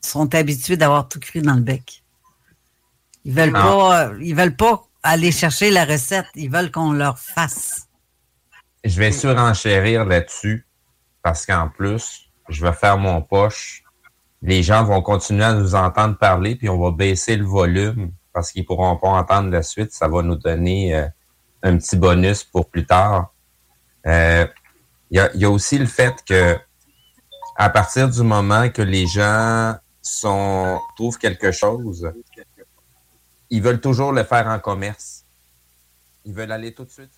sont 0.00 0.34
habitués 0.34 0.76
d'avoir 0.76 1.08
tout 1.08 1.20
cru 1.20 1.40
dans 1.42 1.54
le 1.54 1.60
bec. 1.62 2.02
Ils 3.24 3.32
veulent 3.32 3.52
Ah. 3.54 3.62
pas, 3.62 4.10
ils 4.20 4.34
veulent 4.34 4.56
pas 4.56 4.84
aller 5.02 5.32
chercher 5.32 5.70
la 5.70 5.84
recette. 5.84 6.26
Ils 6.34 6.50
veulent 6.50 6.70
qu'on 6.70 6.92
leur 6.92 7.18
fasse. 7.18 7.88
Je 8.84 8.98
vais 8.98 9.10
surenchérir 9.12 10.04
là-dessus 10.04 10.66
parce 11.22 11.44
qu'en 11.44 11.68
plus, 11.68 12.30
je 12.48 12.64
vais 12.64 12.72
faire 12.72 12.98
mon 12.98 13.20
poche. 13.22 13.82
Les 14.42 14.62
gens 14.62 14.84
vont 14.84 15.02
continuer 15.02 15.44
à 15.44 15.54
nous 15.54 15.74
entendre 15.74 16.16
parler, 16.18 16.54
puis 16.54 16.68
on 16.68 16.78
va 16.78 16.92
baisser 16.92 17.36
le 17.36 17.44
volume 17.44 18.12
parce 18.32 18.52
qu'ils 18.52 18.64
pourront 18.64 18.96
pas 18.96 19.08
entendre 19.08 19.50
la 19.50 19.62
suite. 19.62 19.92
Ça 19.92 20.06
va 20.08 20.22
nous 20.22 20.36
donner 20.36 20.94
euh, 20.94 21.08
un 21.62 21.76
petit 21.78 21.96
bonus 21.96 22.44
pour 22.44 22.68
plus 22.70 22.86
tard. 22.86 23.32
Euh, 24.06 24.46
Il 25.10 25.16
y, 25.16 25.20
a, 25.20 25.30
il 25.34 25.40
y 25.40 25.44
a 25.44 25.50
aussi 25.50 25.78
le 25.78 25.86
fait 25.86 26.14
que 26.28 26.56
à 27.56 27.70
partir 27.70 28.08
du 28.08 28.22
moment 28.22 28.68
que 28.68 28.82
les 28.82 29.06
gens 29.06 29.74
trouvent 30.96 31.18
quelque 31.18 31.52
chose, 31.52 32.10
ils 33.50 33.62
veulent 33.62 33.80
toujours 33.80 34.12
le 34.12 34.24
faire 34.24 34.46
en 34.46 34.58
commerce. 34.58 35.24
Ils 36.24 36.34
veulent 36.34 36.52
aller 36.52 36.74
tout 36.74 36.84
de 36.84 36.90
suite. 36.90 37.10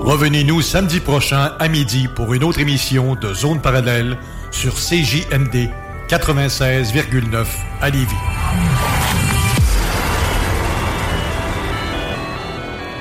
Revenez-nous 0.00 0.62
samedi 0.62 1.00
prochain 1.00 1.56
à 1.58 1.68
midi 1.68 2.06
pour 2.14 2.32
une 2.32 2.44
autre 2.44 2.60
émission 2.60 3.16
de 3.16 3.34
Zone 3.34 3.60
Parallèle 3.60 4.16
sur 4.52 4.74
CJMD 4.74 5.68
96,9 6.08 7.46
à 7.80 7.90
Lévis. 7.90 8.95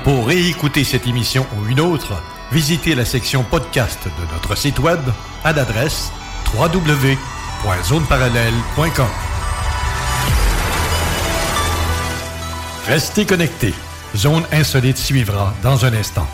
Pour 0.06 0.28
réécouter 0.28 0.84
cette 0.84 1.08
émission 1.08 1.48
ou 1.58 1.66
une 1.68 1.80
autre, 1.80 2.14
visitez 2.52 2.94
la 2.94 3.06
section 3.06 3.44
podcast 3.44 4.02
de 4.06 4.34
notre 4.34 4.56
site 4.56 4.78
web 4.78 5.00
à 5.44 5.52
l'adresse 5.52 6.12
www.zoneparallèle.com. 6.54 9.08
Restez 12.88 13.26
connectés. 13.26 13.74
Zone 14.16 14.44
Insolite 14.52 15.00
suivra 15.00 15.56
dans 15.64 15.86
un 15.86 15.94
instant. 15.96 16.28